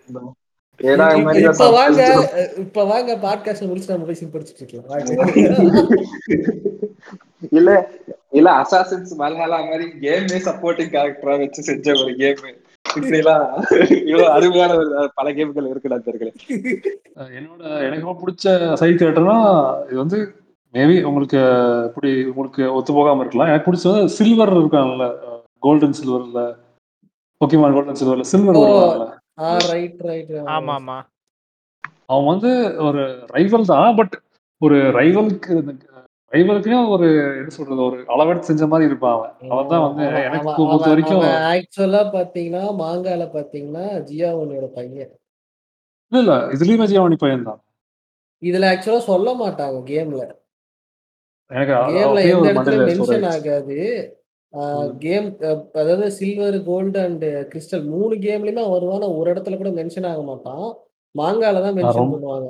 ஏடா 0.10 0.22
இப்ப- 0.80 1.70
வாங்க 1.70 2.30
இப்ப 2.58 2.84
வாங்க 2.84 3.18
பாட்காஸ்ட் 3.18 3.68
முடிச்சு 3.68 3.90
நம்ம 3.90 4.06
போய் 4.06 4.14
சிம் 4.14 4.32
படிச்சுட்டு 4.32 4.58
இருக்கலாம். 4.58 4.88
வாங்க. 4.88 5.12
இல்ல 7.52 7.90
இல்ல 8.32 8.54
அசாசின்ஸ் 8.54 9.18
மல்ஹாலா 9.18 9.66
மாதிரி 9.66 9.92
கேமே 10.02 10.46
சப்போர்ட்டிங் 10.46 10.90
கேரக்டரா 10.90 11.38
வச்சு 11.38 11.64
செஞ்ச 11.64 11.94
ஒரு 11.94 12.16
கேம் 12.16 12.38
இவ்வளவு 12.96 14.30
அருமையான 14.30 14.76
ஒரு 14.76 15.10
பல 15.16 15.34
கேம்கள் 15.34 15.70
இருக்கு 15.70 15.90
நண்பர்களே 15.90 16.32
என்னோட 17.32 17.82
எனக்கு 17.82 18.02
ரொம்ப 18.02 18.22
பிடிச்ச 18.22 18.74
சைட் 18.74 19.02
கேரக்டர்னா 19.02 19.66
இது 19.86 19.98
வந்து 19.98 20.34
மேபி 20.74 21.04
உங்களுக்கு 21.04 21.38
இப்படி 21.86 22.26
உங்களுக்கு 22.26 22.74
ஒத்து 22.74 22.94
போகாம 22.94 23.22
இருக்கலாம். 23.22 23.48
எனக்கு 23.48 23.68
பிடிச்சது 23.68 24.06
சில்வர் 24.06 24.54
இருக்காங்கல்ல 24.54 25.14
கோல்டன் 25.60 25.96
சில்வர்ல 26.00 26.56
ஓகேமா 27.42 27.74
கோல்டன் 27.74 27.94
சில்வர்ல 27.94 28.26
சில்வர். 28.26 28.56
வருவாங்கல்ல. 28.56 29.23
ஆ 29.38 29.50
ரைட் 29.72 30.02
ரைட் 30.08 30.32
ஆமா 30.56 30.98
வந்து 32.28 32.50
ஒரு 32.88 33.02
ரைவல் 33.36 33.70
தான். 33.70 33.96
பட் 33.96 34.16
ஒரு 34.62 34.78
ரைவலுக்கு 34.98 35.54
ரைவலுக்குன்னு 36.32 36.78
ஒரு 36.90 37.08
என்ன 37.40 37.52
சொல்றது 37.56 37.82
ஒரு 37.82 37.98
அளவெடுத்து 38.14 38.50
செஞ்ச 38.52 38.66
மாதிரி 38.68 38.88
இருப்பான் 38.90 39.16
அவன். 39.16 39.34
அவன் 39.52 39.68
தான் 39.72 39.84
வந்து 39.86 40.04
எனக்கு 40.22 40.48
பொறுத்த 40.60 40.92
வரைக்கும் 40.92 41.26
ஆக்சுவலா 41.50 42.02
பாத்தீங்கன்னா 42.16 42.64
மாங்கால 42.80 43.26
பாத்தீங்கன்னா 43.36 43.86
ஜியாவோனோட 44.10 44.68
பையன். 44.78 45.12
இல்ல 46.12 46.22
இல்ல. 46.24 46.34
இதுலயுமே 46.56 46.88
ஜீவானி 46.92 47.18
பையன் 47.24 47.48
தான். 47.50 47.60
இதுல 48.42 48.70
ஆக்சுவலா 48.72 49.04
சொல்ல 49.12 49.30
மாட்டாங்க 49.42 49.78
கேம்ல 49.92 50.24
எனக்கு 51.52 51.74
கேம்ல 51.92 52.20
எந்த 52.32 52.48
இடத்துல 52.52 52.88
மென்ஷன் 52.90 53.28
ஆகாது. 53.34 53.78
கேம் 55.00 55.28
அதாவது 55.74 56.08
சில்வர் 56.12 56.58
கோல்டு 56.64 57.00
அண்ட் 57.00 57.26
கிறிஸ்டல் 57.52 57.86
மூணு 57.86 58.16
கேம்லயுமே 58.16 58.64
அவன் 58.64 58.76
வருவான் 58.76 59.16
ஒரு 59.20 59.28
இடத்துல 59.34 59.58
கூட 59.58 59.70
மென்ஷன் 59.72 60.10
ஆக 60.10 60.22
மாட்டான். 60.22 60.66
மாங்கால 61.16 61.62
தான் 61.62 61.78
மென்ஷன் 61.80 62.12
பண்ணுவாங்க. 62.14 62.50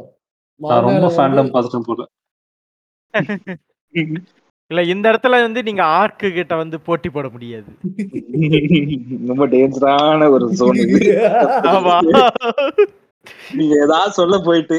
இல்ல 4.72 4.82
இந்த 4.92 5.06
இடத்துல 5.12 5.40
வந்து 5.42 5.62
நீங்க 5.64 5.84
ஆர்க்கு 5.96 6.28
கிட்ட 6.32 6.54
வந்து 6.56 6.78
போட்டி 6.80 7.10
போட 7.10 7.28
முடியாது. 7.30 7.70
ரொம்ப 9.32 9.46
டேஞ்சரான 9.48 10.30
ஒரு 10.30 10.46
ஆமா. 11.74 11.96
நீங்க 13.58 13.74
ஏதாவது 13.86 14.12
சொல்ல 14.18 14.36
போயிட்டு. 14.45 14.78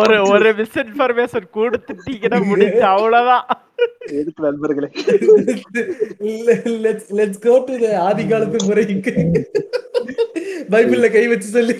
ஒரு 0.00 0.16
ஒரு 0.32 0.48
மிஸ்இன்ஃபர்மேஷன் 0.58 1.46
கொடுத்துட்டீங்கன்னா 1.56 2.38
முடிஞ்சு 2.46 2.82
அவ்வளவுதான். 2.84 3.46
எதுக்கு 4.20 4.44
நண்பர்களே? 4.46 4.88
Let's 6.84 7.10
let's 7.18 7.42
go 7.46 7.54
to 7.68 7.76
the 7.82 7.92
ஆதி 8.06 8.24
காலத்து 8.26 8.58
முறைக்கு. 8.66 9.14
பைபிள்ல 10.74 11.08
கை 11.12 11.24
வச்சு 11.32 11.48
சொல்லி. 11.56 11.76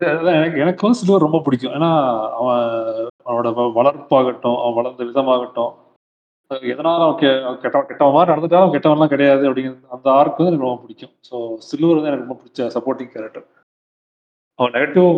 அதான் 0.00 0.38
எனக்கு 0.38 0.60
எனக்கு 0.64 0.86
வந்து 0.86 1.00
சில்வர் 1.00 1.26
ரொம்ப 1.26 1.40
பிடிக்கும். 1.44 1.74
ஏன்னா 1.76 1.90
அவன் 2.40 2.64
அவனோட 3.28 3.48
வளர்ப்பாகட்டும் 3.78 4.58
அவன் 4.62 4.78
வளர்ந்த 4.80 5.04
விதமாகட்டும் 5.04 5.74
எதனால 6.68 7.00
அவன் 7.06 7.18
கெட்ட 7.62 7.78
கெட்டவன் 7.88 8.14
மாதிரி 8.14 8.32
நடந்துட்டாலும் 8.32 8.64
அவன் 8.64 8.74
கெட்டவன்லாம் 8.74 9.12
கிடையாது 9.12 9.42
அப்படிங்கிற 9.48 9.74
அந்த 9.96 10.08
ஆர்க் 10.18 10.38
வந்து 10.38 10.50
எனக்கு 10.50 10.66
ரொம்ப 10.66 10.80
பிடிக்கும். 10.84 11.14
ஸோ 11.28 11.36
சில்வர் 11.68 11.96
வந்து 11.96 12.10
எனக்கு 12.10 12.24
ரொம்ப 12.24 12.36
பிடிச்ச 12.40 12.68
சப்போர்ட்டிங் 12.76 13.10
கேரக்டர் 13.14 13.46
அவன் 14.58 14.72
நெகட்டிவ் 14.76 15.08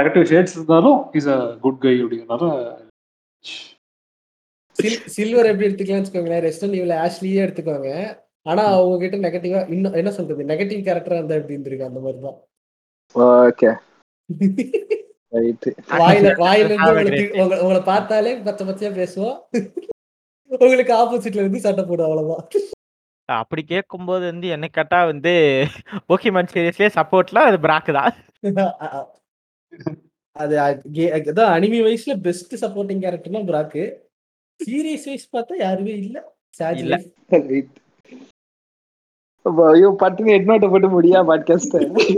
நெகட்டிவ் 0.00 0.30
ஷேட்ஸ் 0.30 0.56
இருந்தாலும் 0.56 0.98
இஸ் 1.18 1.28
அ 1.34 1.36
குட் 1.64 1.82
கை 1.84 1.94
அப்படிங்கிறனால 2.02 2.46
சில்வர் 5.14 5.48
எப்படி 5.50 5.66
எடுத்துக்கலாம்னு 5.68 6.02
வச்சுக்கோங்களேன். 6.02 6.44
ரெஸ்டன் 6.46 6.76
இவள 6.78 6.94
ஆஷ்லியே 7.04 7.44
எடுத்துக்கோங்க. 7.46 7.90
ஆனா 8.46 8.62
அவங்க 8.76 8.96
கிட்ட 8.98 9.16
நெகட்டிவா 9.24 9.60
இன்னும் 9.74 9.98
என்ன 10.00 10.10
சொல்றது? 10.18 10.42
நெகட்டிவ் 10.50 10.86
கேரக்டரா 10.86 11.18
இருந்தா 11.18 11.38
எப்படி 11.38 11.56
இருந்திருக்கு 11.56 11.88
அந்த 11.88 12.00
மாதிரி 12.04 12.20
தான். 12.26 12.38
ஓகே. 13.48 13.70
ரைட் 15.32 15.66
வாயில 16.00 16.28
வாயில 16.40 16.70
இருந்து 16.70 17.24
உங்களை 17.64 17.80
பார்த்தாலே 17.90 18.32
பச்சை 18.46 18.64
பச்சையா 18.68 18.90
பேசுவோம். 18.96 19.36
உங்களுக்கு 20.50 20.92
ஆப்போசிட்ல 20.96 21.42
இருந்து 21.42 21.64
சட்டை 21.64 21.82
போடும் 21.84 22.06
அவ்வளவுதான். 22.08 22.44
அப்படி 23.28 23.62
கேட்கும்போது 23.66 24.24
வந்து 24.26 24.46
என்ன 24.54 24.66
கேட்டா 24.70 24.98
வந்து 25.10 25.32
போக்கிமான் 26.08 26.52
சீரியஸ்லயே 26.52 26.90
சப்போர்ட்ல 26.96 27.42
அது 27.48 27.58
பிராக் 27.64 27.90
தான். 27.98 28.12
அது 30.36 30.54
அதான் 31.28 31.50
அனிமி 31.54 31.78
வைஸ்ல 31.84 32.12
பெஸ்ட் 32.24 32.54
சப்போர்ட்டிங் 32.62 33.00
கேரக்டர்னா 33.02 33.40
பிராக்கு 33.48 33.82
சீரியஸ் 34.60 35.06
வைஸ் 35.08 35.26
பார்த்தா 35.32 35.54
யாருமே 35.60 35.94
இல்ல. 36.02 36.16
சாஜ் 36.60 36.80
இல்ல. 36.82 36.96
ஐயோ 39.70 39.88
பட்டுன்னு 40.00 40.34
ஹெட்நோட்டை 40.34 40.68
போட்டு 40.72 40.88
முடியா 40.94 41.20
பாட்காஸ்ட் 41.28 41.76
இருக்கும் 41.78 42.08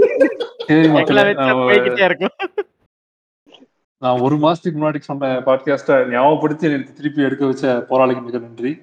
நான் 4.02 4.20
ஒரு 4.20 4.36
மாசத்துக்கு 4.36 4.78
முன்னாடி 4.78 4.98
சொன்ன 4.98 5.40
பாட்காஸ்ட்டை 5.40 6.08
ஞாபகப்படுத்தி 6.08 6.70
எனக்கு 6.70 6.92
திருப்பி 6.92 7.22
எடுக்க 7.22 7.46
வச்ச 7.46 7.86
போராளிக்கு 7.88 8.22
மிக 8.22 8.38
நன்றி. 8.38 8.78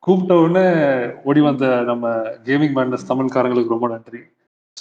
கூப்பிட்ட 0.00 0.34
உடனே 0.34 1.10
ஓடி 1.24 1.40
வந்த 1.40 1.82
நம்ம 1.82 2.08
கேமிங் 2.18 2.76
மேட்னஸ் 2.76 3.08
தமிழ்காரங்களுக்கு 3.08 3.68
ரொம்ப 3.68 3.88
நன்றி. 3.88 4.18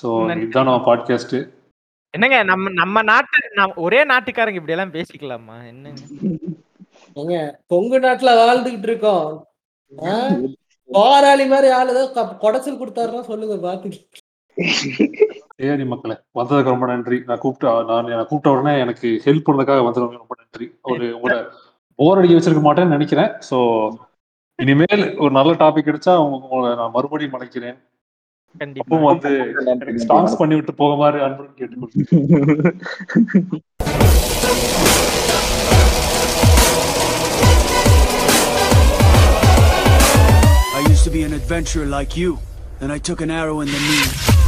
ஸோ. 0.03 0.38
இதுதான் 0.38 0.65
நம்ம 0.65 0.95
பாட்காஸ்ட் 0.95 1.53
என்னங்க 2.09 2.43
நம்ம 2.43 2.69
நம்ம 2.69 3.01
நாட்டு 3.01 3.73
ஒரே 3.76 4.05
நாட்டுக்காரங்க 4.05 4.53
இப்படி 4.53 4.72
எல்லாம் 4.72 4.91
பேசிக்கலாமா? 4.91 5.68
என்னங்க? 5.68 7.59
கொங்கு 7.68 7.99
நாட்டுல 7.99 8.31
வாழ்ந்துகிட்டு 8.34 8.84
இருக்கோம்? 8.84 9.45
போராளி 10.88 11.45
மாதிரி 11.45 11.69
ஆளு 11.72 11.89
ஏதோ 11.89 12.11
க- 12.11 12.38
குடைச்சல் 12.41 12.80
கொடுத்தாருன்னா 12.80 13.22
சொல்லுங்க 13.22 13.57
பாத்து 13.57 14.07
சரி 15.62 15.84
மக்களை 15.90 16.16
வந்ததுக்கு 16.38 16.72
ரொம்ப 16.74 16.86
நன்றி. 16.92 17.18
நான் 17.30 17.42
கூப்பிட்ட 17.42 17.72
நான் 17.90 18.08
நான் 18.12 18.30
கூப்பிட்ட 18.30 18.54
உடனே 18.54 18.72
எனக்கு 18.84 19.08
ஹெல்ப் 19.26 19.46
பண்ணதுக்காக 19.48 19.82
வந்ததுக்கு 19.88 20.22
ரொம்ப 20.22 20.36
நன்றி. 20.40 20.66
ஒரு 20.92 21.06
உங்களோட 21.16 21.36
போர் 22.00 22.20
அடிக்க 22.20 22.38
வச்சிருக்க 22.38 22.64
மாட்டேன்னு 22.68 22.96
நினைக்கிறேன். 22.96 23.32
ஸோ 23.50 23.58
இனிமேல் 24.60 25.04
ஒரு 25.24 25.32
நல்ல 25.38 25.52
டாபிக் 25.64 25.88
கிடைச்சா 25.90 26.14
உங்களை 26.24 26.72
நான் 26.82 26.96
மறுபடியும் 26.96 27.36
மலைக்கிறேன் 27.36 27.78
அப்பவும் 28.82 29.10
வந்து 29.12 29.32
ஸ்டாங்ஸ் 30.06 30.40
பண்ணி 30.40 30.56
விட்டு 30.58 30.74
போக 30.82 30.96
மாதிரி 31.02 31.24
அன்புடன் 31.28 31.60
கேட்டுக்கொள்கிறேன். 31.60 32.42
I 40.80 40.84
used 40.92 41.06
to 41.08 41.14
be 41.18 41.24
an 41.30 41.36
adventurer 41.42 41.88
like 41.98 42.14
you, 42.24 42.32
and 42.82 42.92
I 42.98 43.02
took 43.10 43.22
an 43.28 43.34
arrow 43.40 43.58
in 43.66 43.72
the 43.76 43.82
knee. 43.88 44.31